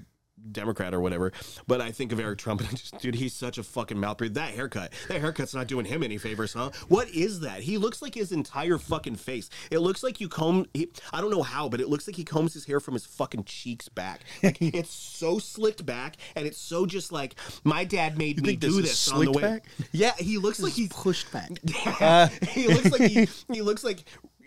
Democrat 0.52 0.94
or 0.94 1.00
whatever, 1.00 1.32
but 1.66 1.80
I 1.80 1.92
think 1.92 2.12
of 2.12 2.20
Eric 2.20 2.38
Trump 2.38 2.60
and 2.60 2.70
I 2.70 2.72
just, 2.72 2.98
dude, 2.98 3.14
he's 3.14 3.34
such 3.34 3.58
a 3.58 3.62
fucking 3.62 3.98
mouth 3.98 4.18
breather. 4.18 4.34
That 4.34 4.54
haircut, 4.54 4.92
that 5.08 5.20
haircut's 5.20 5.54
not 5.54 5.66
doing 5.66 5.86
him 5.86 6.02
any 6.02 6.18
favors, 6.18 6.52
huh? 6.52 6.70
What 6.88 7.08
is 7.08 7.40
that? 7.40 7.60
He 7.60 7.78
looks 7.78 8.02
like 8.02 8.14
his 8.14 8.32
entire 8.32 8.78
fucking 8.78 9.16
face. 9.16 9.50
It 9.70 9.78
looks 9.78 10.02
like 10.02 10.20
you 10.20 10.28
comb. 10.28 10.66
He, 10.74 10.90
I 11.12 11.20
don't 11.20 11.30
know 11.30 11.42
how, 11.42 11.68
but 11.68 11.80
it 11.80 11.88
looks 11.88 12.06
like 12.06 12.16
he 12.16 12.24
combs 12.24 12.54
his 12.54 12.64
hair 12.64 12.80
from 12.80 12.94
his 12.94 13.06
fucking 13.06 13.44
cheeks 13.44 13.88
back. 13.88 14.20
Like 14.42 14.58
it's 14.60 14.92
so 14.92 15.38
slicked 15.38 15.84
back, 15.84 16.16
and 16.36 16.46
it's 16.46 16.58
so 16.58 16.86
just 16.86 17.12
like 17.12 17.34
my 17.64 17.84
dad 17.84 18.18
made 18.18 18.40
me 18.40 18.48
think 18.48 18.60
this 18.60 18.74
do 18.74 18.82
this 18.82 19.10
on 19.10 19.24
the 19.24 19.32
way. 19.32 19.42
back? 19.42 19.64
Yeah, 19.92 20.12
he 20.18 20.38
looks 20.38 20.60
like 20.60 20.72
he's 20.72 20.92
pushed 20.92 21.30
back. 21.32 21.50
Uh. 22.00 22.28
he 22.50 22.66
looks 22.66 22.90
like 22.90 23.10
he, 23.10 23.28
he 23.52 23.62
looks 23.62 23.84
like 23.84 24.04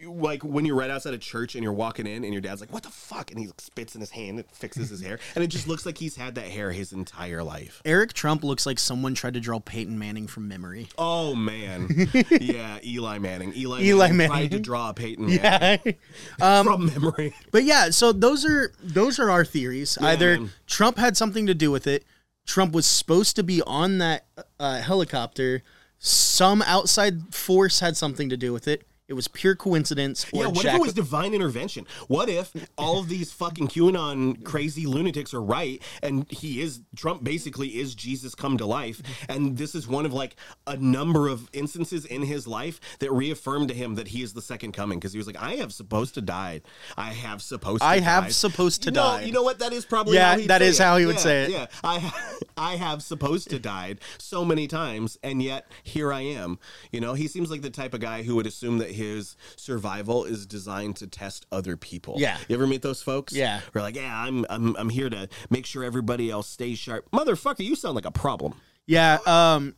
like 0.07 0.43
when 0.43 0.65
you're 0.65 0.75
right 0.75 0.89
outside 0.89 1.13
a 1.13 1.17
church 1.17 1.55
and 1.55 1.63
you're 1.63 1.73
walking 1.73 2.07
in 2.07 2.23
and 2.23 2.33
your 2.33 2.41
dad's 2.41 2.61
like, 2.61 2.71
"What 2.73 2.83
the 2.83 2.89
fuck?" 2.89 3.31
and 3.31 3.39
he 3.39 3.47
spits 3.57 3.95
in 3.95 4.01
his 4.01 4.11
hand 4.11 4.39
and 4.39 4.49
fixes 4.51 4.89
his 4.89 5.01
hair, 5.01 5.19
and 5.35 5.43
it 5.43 5.47
just 5.47 5.67
looks 5.67 5.85
like 5.85 5.97
he's 5.97 6.15
had 6.15 6.35
that 6.35 6.47
hair 6.47 6.71
his 6.71 6.93
entire 6.93 7.43
life. 7.43 7.81
Eric 7.85 8.13
Trump 8.13 8.43
looks 8.43 8.65
like 8.65 8.79
someone 8.79 9.13
tried 9.13 9.33
to 9.35 9.39
draw 9.39 9.59
Peyton 9.59 9.97
Manning 9.99 10.27
from 10.27 10.47
memory. 10.47 10.87
Oh 10.97 11.35
man, 11.35 11.87
yeah, 12.41 12.79
Eli 12.83 13.17
Manning. 13.19 13.53
Eli, 13.55 13.81
Eli 13.81 13.97
Manning, 14.11 14.17
Manning. 14.17 14.31
tried 14.31 14.51
to 14.51 14.59
draw 14.59 14.91
Peyton 14.93 15.25
Manning 15.41 15.95
Yeah. 16.39 16.63
from 16.63 16.85
memory. 16.87 17.33
But 17.51 17.63
yeah, 17.63 17.89
so 17.89 18.11
those 18.11 18.45
are 18.45 18.71
those 18.81 19.19
are 19.19 19.29
our 19.29 19.45
theories. 19.45 19.97
Either 20.01 20.39
man. 20.39 20.49
Trump 20.65 20.97
had 20.97 21.17
something 21.17 21.45
to 21.47 21.53
do 21.53 21.71
with 21.71 21.87
it. 21.87 22.05
Trump 22.45 22.73
was 22.73 22.85
supposed 22.85 23.35
to 23.35 23.43
be 23.43 23.61
on 23.63 23.97
that 23.97 24.25
uh, 24.59 24.79
helicopter. 24.81 25.63
Some 25.99 26.61
outside 26.61 27.33
force 27.35 27.81
had 27.81 27.97
something 27.97 28.29
to 28.29 28.37
do 28.37 28.53
with 28.53 28.67
it. 28.69 28.86
It 29.07 29.13
was 29.13 29.29
pure 29.29 29.55
coincidence. 29.55 30.25
Or 30.33 30.41
Yeah, 30.43 30.47
what 30.47 30.63
Jack- 30.63 30.73
if 30.75 30.79
it 30.81 30.81
was 30.81 30.93
divine 30.93 31.33
intervention? 31.33 31.85
What 32.09 32.27
if 32.27 32.51
all 32.77 32.99
of 32.99 33.07
these 33.07 33.31
fucking 33.31 33.69
QAnon 33.69 34.43
crazy 34.43 34.85
lunatics 34.85 35.33
are 35.33 35.41
right 35.41 35.81
and 36.03 36.29
he 36.29 36.59
is 36.61 36.81
Trump 36.95 37.23
basically 37.23 37.79
is 37.79 37.95
Jesus 37.95 38.35
come 38.35 38.57
to 38.57 38.65
life 38.65 39.01
and 39.29 39.57
this 39.57 39.75
is 39.75 39.87
one 39.87 40.05
of 40.05 40.11
like 40.11 40.35
a 40.65 40.75
number 40.75 41.29
of 41.29 41.49
instances 41.53 42.03
in 42.03 42.21
his 42.23 42.47
life 42.47 42.81
that 42.99 43.09
reaffirmed 43.13 43.69
to 43.69 43.73
him 43.73 43.95
that 43.95 44.09
he 44.09 44.21
is 44.23 44.33
the 44.33 44.41
second 44.41 44.73
coming 44.73 44.99
because 44.99 45.13
he 45.13 45.17
was 45.17 45.25
like 45.27 45.41
I 45.41 45.53
have 45.55 45.71
supposed 45.71 46.13
to 46.15 46.21
die. 46.21 46.61
I 46.97 47.13
have 47.13 47.41
supposed 47.41 47.81
to 47.81 47.87
I 47.87 47.99
have 48.01 48.25
died." 48.25 48.33
supposed 48.33 48.83
to 48.83 48.91
die. 48.91 49.21
You 49.21 49.31
know 49.31 49.43
what 49.43 49.59
that 49.59 49.71
is 49.71 49.85
probably 49.85 50.15
Yeah, 50.15 50.33
how 50.33 50.37
he'd 50.39 50.49
that 50.49 50.59
say 50.61 50.67
is 50.67 50.79
it. 50.79 50.83
how 50.83 50.97
he 50.97 51.05
would 51.05 51.15
Yeah, 51.15 51.21
say 51.21 51.43
it. 51.43 51.49
Yeah. 51.51 51.67
I 51.81 51.99
ha- 51.99 52.37
I 52.57 52.75
have 52.75 53.01
supposed 53.01 53.49
to 53.51 53.59
died 53.59 53.99
so 54.17 54.43
many 54.43 54.67
times 54.67 55.17
and 55.23 55.41
yet 55.41 55.65
here 55.83 56.11
I 56.11 56.21
am. 56.21 56.59
You 56.91 56.99
know, 56.99 57.13
he 57.13 57.29
seems 57.29 57.49
like 57.49 57.61
the 57.61 57.69
type 57.69 57.93
of 57.93 58.01
guy 58.01 58.23
who 58.23 58.35
would 58.35 58.45
assume 58.47 58.79
that 58.79 58.96
his 58.97 59.37
survival 59.55 60.25
is 60.25 60.45
designed 60.45 60.97
to 60.97 61.07
test 61.07 61.45
other 61.51 61.77
people. 61.77 62.15
Yeah. 62.17 62.37
You 62.49 62.55
ever 62.55 62.67
meet 62.67 62.81
those 62.81 63.01
folks? 63.01 63.33
Yeah. 63.33 63.61
We're 63.73 63.81
like, 63.81 63.95
yeah, 63.95 64.21
I'm 64.21 64.45
I'm 64.49 64.75
I'm 64.75 64.89
here 64.89 65.09
to 65.09 65.29
make 65.49 65.65
sure 65.65 65.83
everybody 65.83 66.29
else 66.29 66.49
stays 66.49 66.77
sharp. 66.77 67.09
Motherfucker, 67.11 67.59
you 67.59 67.75
sound 67.75 67.95
like 67.95 68.05
a 68.05 68.11
problem. 68.11 68.55
Yeah, 68.85 69.19
um, 69.25 69.75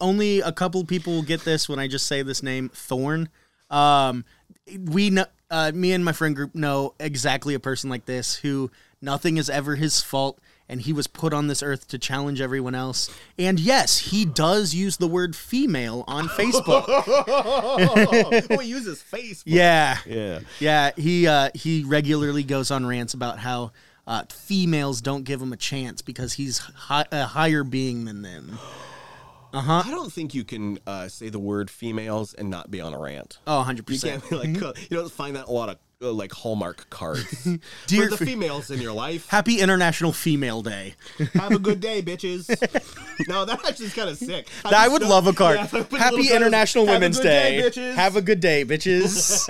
only 0.00 0.40
a 0.40 0.52
couple 0.52 0.84
people 0.84 1.14
will 1.14 1.22
get 1.22 1.44
this 1.44 1.68
when 1.68 1.78
I 1.78 1.88
just 1.88 2.06
say 2.06 2.22
this 2.22 2.42
name, 2.42 2.70
Thorn. 2.70 3.28
Um, 3.70 4.24
we 4.84 5.10
know, 5.10 5.26
uh, 5.50 5.72
me 5.74 5.92
and 5.92 6.04
my 6.04 6.12
friend 6.12 6.34
group 6.34 6.54
know 6.54 6.94
exactly 6.98 7.54
a 7.54 7.60
person 7.60 7.90
like 7.90 8.06
this 8.06 8.36
who 8.36 8.70
nothing 9.02 9.36
is 9.36 9.50
ever 9.50 9.76
his 9.76 10.00
fault, 10.02 10.40
and 10.68 10.80
he 10.82 10.92
was 10.92 11.06
put 11.06 11.32
on 11.32 11.46
this 11.46 11.62
earth 11.62 11.86
to 11.88 11.98
challenge 11.98 12.40
everyone 12.40 12.74
else. 12.74 13.10
And 13.38 13.58
yes, 13.60 13.98
he 13.98 14.24
does 14.24 14.74
use 14.74 14.96
the 14.96 15.06
word 15.08 15.36
female 15.36 16.04
on 16.08 16.28
Facebook. 16.28 16.84
oh, 16.88 18.58
he 18.58 18.68
uses 18.68 19.02
face. 19.02 19.42
yeah, 19.46 19.98
Yeah. 20.06 20.40
yeah. 20.60 20.90
He 20.96 21.26
uh, 21.26 21.50
he 21.54 21.84
regularly 21.84 22.42
goes 22.42 22.70
on 22.70 22.86
rants 22.86 23.14
about 23.14 23.38
how. 23.40 23.72
Uh, 24.08 24.22
females 24.30 25.00
don't 25.00 25.24
give 25.24 25.42
him 25.42 25.52
a 25.52 25.56
chance 25.56 26.00
because 26.00 26.34
he's 26.34 26.58
hi- 26.58 27.06
a 27.10 27.24
higher 27.24 27.64
being 27.64 28.04
than 28.04 28.22
them. 28.22 28.56
Uh-huh. 29.52 29.82
I 29.86 29.90
don't 29.90 30.12
think 30.12 30.34
you 30.34 30.44
can 30.44 30.78
uh, 30.86 31.08
say 31.08 31.30
the 31.30 31.38
word 31.38 31.70
females 31.70 32.34
and 32.34 32.50
not 32.50 32.70
be 32.70 32.80
on 32.80 32.92
a 32.92 32.98
rant. 32.98 33.38
Oh, 33.46 33.64
100%. 33.66 33.88
You 33.90 33.98
can't 34.10 34.28
be 34.30 34.36
like 34.36 34.62
uh, 34.62 34.72
you 34.90 34.96
don't 34.98 35.10
find 35.10 35.34
that 35.36 35.46
a 35.46 35.50
lot 35.50 35.70
of 35.70 35.78
uh, 36.02 36.12
like 36.12 36.32
Hallmark 36.32 36.90
cards 36.90 37.44
Dear 37.86 38.04
for 38.04 38.10
the 38.10 38.16
fe- 38.18 38.24
females 38.26 38.70
in 38.70 38.80
your 38.80 38.92
life. 38.92 39.28
Happy 39.28 39.60
International 39.60 40.12
Female 40.12 40.62
Day. 40.62 40.94
Have 41.34 41.52
a 41.52 41.58
good 41.58 41.80
day, 41.80 42.02
bitches. 42.02 42.48
no, 43.28 43.44
that 43.44 43.64
actually 43.66 43.86
is 43.86 43.94
kind 43.94 44.10
of 44.10 44.18
sick. 44.18 44.48
I 44.64 44.88
would 44.88 45.02
love 45.02 45.26
a 45.26 45.32
card. 45.32 45.56
Yeah, 45.56 45.64
if 45.64 45.74
I 45.74 45.78
put 45.82 45.92
little 45.92 46.06
Happy 46.18 46.32
International 46.32 46.86
"Have 46.86 46.96
Women's 46.96 47.18
Day. 47.20 47.62
bitches. 47.64 47.94
Have 47.94 48.16
a 48.16 48.22
good 48.22 48.40
day, 48.40 48.64
bitches. 48.64 49.48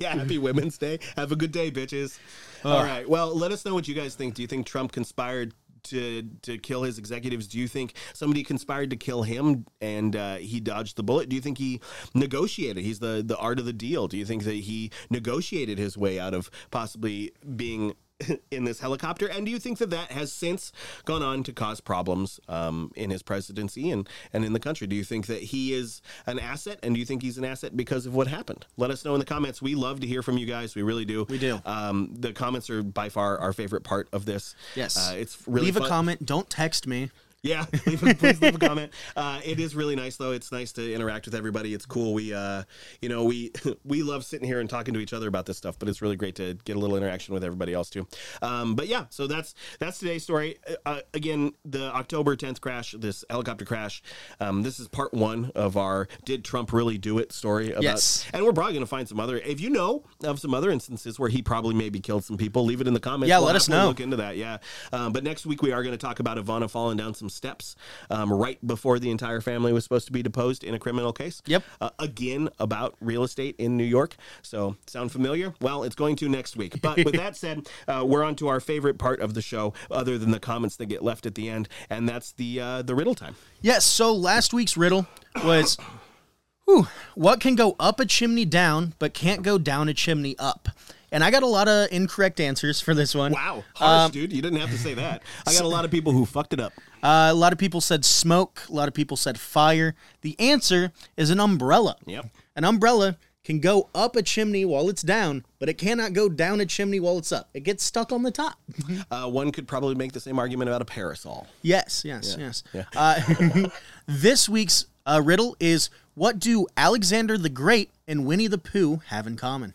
yeah, 0.00 0.14
happy 0.14 0.38
Women's 0.38 0.78
Day. 0.78 0.98
Have 1.16 1.30
a 1.32 1.36
good 1.36 1.52
day, 1.52 1.70
bitches. 1.70 2.18
All 2.64 2.82
right. 2.82 3.08
Well, 3.08 3.36
let 3.36 3.52
us 3.52 3.64
know 3.64 3.74
what 3.74 3.86
you 3.86 3.94
guys 3.94 4.14
think. 4.14 4.34
Do 4.34 4.42
you 4.42 4.48
think 4.48 4.66
Trump 4.66 4.90
conspired 4.90 5.52
to 5.84 6.22
to 6.42 6.58
kill 6.58 6.82
his 6.82 6.98
executives? 6.98 7.46
Do 7.46 7.58
you 7.58 7.68
think 7.68 7.94
somebody 8.12 8.42
conspired 8.42 8.90
to 8.90 8.96
kill 8.96 9.22
him 9.22 9.66
and 9.80 10.16
uh, 10.16 10.36
he 10.36 10.60
dodged 10.60 10.96
the 10.96 11.02
bullet? 11.02 11.28
Do 11.28 11.36
you 11.36 11.42
think 11.42 11.58
he 11.58 11.80
negotiated? 12.14 12.84
He's 12.84 12.98
the 12.98 13.22
the 13.24 13.36
art 13.36 13.58
of 13.58 13.64
the 13.64 13.72
deal. 13.72 14.08
Do 14.08 14.16
you 14.16 14.24
think 14.24 14.44
that 14.44 14.54
he 14.54 14.90
negotiated 15.10 15.78
his 15.78 15.96
way 15.96 16.18
out 16.18 16.34
of 16.34 16.50
possibly 16.70 17.32
being 17.56 17.94
in 18.50 18.64
this 18.64 18.80
helicopter? 18.80 19.26
And 19.26 19.44
do 19.46 19.52
you 19.52 19.58
think 19.58 19.78
that 19.78 19.90
that 19.90 20.12
has 20.12 20.32
since 20.32 20.72
gone 21.04 21.22
on 21.22 21.42
to 21.44 21.52
cause 21.52 21.80
problems 21.80 22.40
um, 22.48 22.92
in 22.94 23.10
his 23.10 23.22
presidency 23.22 23.90
and, 23.90 24.08
and 24.32 24.44
in 24.44 24.52
the 24.52 24.60
country? 24.60 24.86
Do 24.86 24.96
you 24.96 25.04
think 25.04 25.26
that 25.26 25.42
he 25.42 25.72
is 25.72 26.02
an 26.26 26.38
asset? 26.38 26.78
And 26.82 26.94
do 26.94 27.00
you 27.00 27.06
think 27.06 27.22
he's 27.22 27.38
an 27.38 27.44
asset 27.44 27.76
because 27.76 28.06
of 28.06 28.14
what 28.14 28.26
happened? 28.26 28.66
Let 28.76 28.90
us 28.90 29.04
know 29.04 29.14
in 29.14 29.20
the 29.20 29.26
comments. 29.26 29.60
We 29.60 29.74
love 29.74 30.00
to 30.00 30.06
hear 30.06 30.22
from 30.22 30.38
you 30.38 30.46
guys. 30.46 30.74
We 30.74 30.82
really 30.82 31.04
do. 31.04 31.26
We 31.28 31.38
do. 31.38 31.60
Um, 31.64 32.14
the 32.14 32.32
comments 32.32 32.70
are 32.70 32.82
by 32.82 33.08
far 33.08 33.38
our 33.38 33.52
favorite 33.52 33.82
part 33.82 34.08
of 34.12 34.26
this. 34.26 34.54
Yes. 34.74 34.96
Uh, 34.96 35.14
it's 35.16 35.38
really 35.46 35.66
Leave 35.66 35.76
a 35.76 35.88
comment. 35.88 36.24
Don't 36.24 36.48
text 36.48 36.86
me. 36.86 37.10
Yeah, 37.44 37.66
leave 37.86 38.02
a, 38.02 38.14
please 38.14 38.40
leave 38.40 38.54
a 38.54 38.58
comment. 38.58 38.92
Uh, 39.14 39.38
it 39.44 39.60
is 39.60 39.76
really 39.76 39.94
nice 39.94 40.16
though. 40.16 40.32
It's 40.32 40.50
nice 40.50 40.72
to 40.72 40.92
interact 40.94 41.26
with 41.26 41.34
everybody. 41.34 41.74
It's 41.74 41.84
cool. 41.84 42.14
We, 42.14 42.32
uh, 42.32 42.64
you 43.02 43.08
know, 43.10 43.24
we 43.24 43.52
we 43.84 44.02
love 44.02 44.24
sitting 44.24 44.46
here 44.48 44.60
and 44.60 44.68
talking 44.68 44.94
to 44.94 45.00
each 45.00 45.12
other 45.12 45.28
about 45.28 45.44
this 45.44 45.58
stuff. 45.58 45.78
But 45.78 45.90
it's 45.90 46.00
really 46.00 46.16
great 46.16 46.34
to 46.36 46.54
get 46.64 46.74
a 46.76 46.78
little 46.78 46.96
interaction 46.96 47.34
with 47.34 47.44
everybody 47.44 47.74
else 47.74 47.90
too. 47.90 48.08
Um, 48.40 48.74
but 48.74 48.88
yeah, 48.88 49.04
so 49.10 49.26
that's 49.26 49.54
that's 49.78 49.98
today's 49.98 50.22
story. 50.22 50.58
Uh, 50.86 51.00
again, 51.12 51.52
the 51.66 51.94
October 51.94 52.34
10th 52.34 52.60
crash, 52.62 52.94
this 52.98 53.24
helicopter 53.28 53.66
crash. 53.66 54.02
Um, 54.40 54.62
this 54.62 54.80
is 54.80 54.88
part 54.88 55.12
one 55.12 55.52
of 55.54 55.76
our 55.76 56.08
"Did 56.24 56.44
Trump 56.44 56.72
really 56.72 56.96
do 56.96 57.18
it?" 57.18 57.30
story. 57.30 57.72
About, 57.72 57.82
Yes. 57.82 58.24
and 58.32 58.42
we're 58.42 58.54
probably 58.54 58.72
going 58.72 58.84
to 58.84 58.88
find 58.90 59.06
some 59.06 59.20
other. 59.20 59.36
If 59.36 59.60
you 59.60 59.68
know 59.68 60.04
of 60.24 60.40
some 60.40 60.54
other 60.54 60.70
instances 60.70 61.18
where 61.18 61.28
he 61.28 61.42
probably 61.42 61.74
maybe 61.74 62.00
killed 62.00 62.24
some 62.24 62.38
people, 62.38 62.64
leave 62.64 62.80
it 62.80 62.88
in 62.88 62.94
the 62.94 63.00
comments. 63.00 63.28
Yeah, 63.28 63.36
We'll 63.38 63.48
let 63.48 63.56
us 63.56 63.68
know. 63.68 63.88
Look 63.88 64.00
into 64.00 64.16
that. 64.16 64.38
Yeah. 64.38 64.58
Um, 64.94 65.12
but 65.12 65.24
next 65.24 65.44
week 65.44 65.60
we 65.60 65.72
are 65.72 65.82
going 65.82 65.92
to 65.92 65.98
talk 65.98 66.20
about 66.20 66.38
Ivana 66.38 66.70
falling 66.70 66.96
down 66.96 67.12
some 67.12 67.28
steps 67.34 67.76
um, 68.10 68.32
right 68.32 68.64
before 68.66 68.98
the 68.98 69.10
entire 69.10 69.40
family 69.40 69.72
was 69.72 69.84
supposed 69.84 70.06
to 70.06 70.12
be 70.12 70.22
deposed 70.22 70.64
in 70.64 70.74
a 70.74 70.78
criminal 70.78 71.12
case. 71.12 71.42
Yep. 71.46 71.62
Uh, 71.80 71.90
again 71.98 72.48
about 72.58 72.94
real 73.00 73.22
estate 73.24 73.54
in 73.58 73.76
New 73.76 73.84
York. 73.84 74.16
So 74.42 74.76
sound 74.86 75.12
familiar? 75.12 75.54
Well, 75.60 75.82
it's 75.82 75.94
going 75.94 76.16
to 76.16 76.28
next 76.28 76.56
week. 76.56 76.80
But 76.80 77.04
with 77.04 77.16
that 77.16 77.36
said, 77.36 77.68
uh, 77.88 78.04
we're 78.06 78.22
on 78.24 78.36
to 78.36 78.48
our 78.48 78.60
favorite 78.60 78.98
part 78.98 79.20
of 79.20 79.34
the 79.34 79.42
show, 79.42 79.74
other 79.90 80.18
than 80.18 80.30
the 80.30 80.40
comments 80.40 80.76
that 80.76 80.86
get 80.86 81.02
left 81.02 81.26
at 81.26 81.34
the 81.34 81.48
end, 81.48 81.68
and 81.90 82.08
that's 82.08 82.32
the 82.32 82.60
uh, 82.60 82.82
the 82.82 82.94
riddle 82.94 83.14
time. 83.14 83.36
Yes, 83.60 83.84
so 83.84 84.12
last 84.14 84.52
week's 84.52 84.76
riddle 84.76 85.06
was 85.44 85.76
whew, 86.64 86.86
what 87.14 87.40
can 87.40 87.54
go 87.54 87.76
up 87.78 88.00
a 88.00 88.06
chimney 88.06 88.44
down 88.44 88.94
but 88.98 89.14
can't 89.14 89.42
go 89.42 89.58
down 89.58 89.88
a 89.88 89.94
chimney 89.94 90.36
up? 90.38 90.68
And 91.12 91.22
I 91.22 91.30
got 91.30 91.44
a 91.44 91.46
lot 91.46 91.68
of 91.68 91.92
incorrect 91.92 92.40
answers 92.40 92.80
for 92.80 92.92
this 92.92 93.14
one. 93.14 93.30
Wow, 93.32 93.62
harsh, 93.74 94.06
Um, 94.06 94.10
dude. 94.10 94.32
You 94.32 94.42
didn't 94.42 94.58
have 94.58 94.70
to 94.70 94.78
say 94.78 94.94
that. 94.94 95.22
I 95.46 95.52
got 95.52 95.62
a 95.64 95.68
lot 95.68 95.84
of 95.84 95.92
people 95.92 96.12
who 96.12 96.26
fucked 96.26 96.52
it 96.52 96.58
up. 96.58 96.72
Uh, 97.04 97.28
a 97.30 97.34
lot 97.34 97.52
of 97.52 97.58
people 97.58 97.82
said 97.82 98.02
smoke. 98.04 98.62
A 98.68 98.72
lot 98.72 98.88
of 98.88 98.94
people 98.94 99.16
said 99.18 99.38
fire. 99.38 99.94
The 100.22 100.34
answer 100.40 100.90
is 101.18 101.28
an 101.28 101.38
umbrella. 101.38 101.96
Yep. 102.06 102.26
An 102.56 102.64
umbrella 102.64 103.18
can 103.44 103.60
go 103.60 103.90
up 103.94 104.16
a 104.16 104.22
chimney 104.22 104.64
while 104.64 104.88
it's 104.88 105.02
down, 105.02 105.44
but 105.58 105.68
it 105.68 105.74
cannot 105.74 106.14
go 106.14 106.30
down 106.30 106.62
a 106.62 106.66
chimney 106.66 106.98
while 106.98 107.18
it's 107.18 107.30
up. 107.30 107.50
It 107.52 107.62
gets 107.62 107.84
stuck 107.84 108.10
on 108.10 108.22
the 108.22 108.30
top. 108.30 108.58
Uh, 109.10 109.28
one 109.28 109.52
could 109.52 109.68
probably 109.68 109.94
make 109.94 110.12
the 110.12 110.20
same 110.20 110.38
argument 110.38 110.68
about 110.68 110.80
a 110.80 110.84
parasol. 110.84 111.46
Yes, 111.62 112.02
yes, 112.04 112.36
yes. 112.38 112.62
yeah. 112.72 112.84
Uh, 112.96 113.68
this 114.06 114.48
week's 114.48 114.86
uh, 115.04 115.20
riddle 115.22 115.56
is 115.60 115.90
what 116.14 116.38
do 116.38 116.66
Alexander 116.76 117.36
the 117.36 117.48
Great 117.48 117.90
and 118.08 118.24
Winnie 118.24 118.46
the 118.46 118.58
Pooh 118.58 119.02
have 119.08 119.26
in 119.26 119.36
common? 119.36 119.74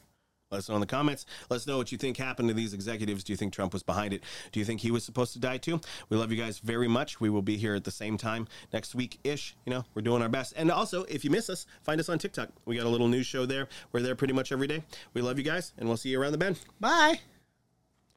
Let 0.51 0.59
us 0.59 0.69
know 0.69 0.75
in 0.75 0.81
the 0.81 0.87
comments. 0.87 1.27
Let 1.51 1.57
us 1.57 1.67
know 1.67 1.77
what 1.77 1.91
you 1.91 1.97
think 1.99 2.17
happened 2.17 2.47
to 2.47 2.55
these 2.55 2.73
executives. 2.73 3.23
Do 3.23 3.31
you 3.31 3.37
think 3.37 3.53
Trump 3.53 3.71
was 3.71 3.83
behind 3.83 4.13
it? 4.13 4.23
Do 4.51 4.59
you 4.59 4.65
think 4.65 4.81
he 4.81 4.89
was 4.89 5.03
supposed 5.03 5.33
to 5.33 5.39
die 5.39 5.57
too? 5.57 5.79
We 6.09 6.17
love 6.17 6.31
you 6.31 6.37
guys 6.37 6.57
very 6.57 6.87
much. 6.87 7.21
We 7.21 7.29
will 7.29 7.43
be 7.43 7.55
here 7.55 7.75
at 7.75 7.83
the 7.83 7.91
same 7.91 8.17
time 8.17 8.47
next 8.73 8.95
week 8.95 9.19
ish. 9.23 9.55
You 9.67 9.73
know, 9.73 9.85
we're 9.93 10.01
doing 10.01 10.23
our 10.23 10.29
best. 10.29 10.53
And 10.57 10.71
also, 10.71 11.03
if 11.03 11.23
you 11.23 11.29
miss 11.29 11.51
us, 11.51 11.67
find 11.83 11.99
us 11.99 12.09
on 12.09 12.17
TikTok. 12.17 12.49
We 12.65 12.77
got 12.77 12.87
a 12.87 12.89
little 12.89 13.07
news 13.07 13.27
show 13.27 13.45
there. 13.45 13.67
We're 13.91 14.01
there 14.01 14.15
pretty 14.15 14.33
much 14.33 14.51
every 14.51 14.65
day. 14.65 14.83
We 15.13 15.21
love 15.21 15.37
you 15.37 15.43
guys, 15.43 15.73
and 15.77 15.87
we'll 15.87 15.97
see 15.97 16.09
you 16.09 16.19
around 16.19 16.31
the 16.31 16.39
bend. 16.39 16.59
Bye. 16.79 17.19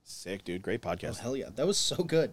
Sick, 0.02 0.42
dude. 0.42 0.62
Great 0.62 0.80
podcast. 0.80 1.18
Oh, 1.18 1.22
hell 1.22 1.36
yeah, 1.36 1.50
that 1.54 1.66
was 1.66 1.76
so 1.76 1.96
good. 1.96 2.32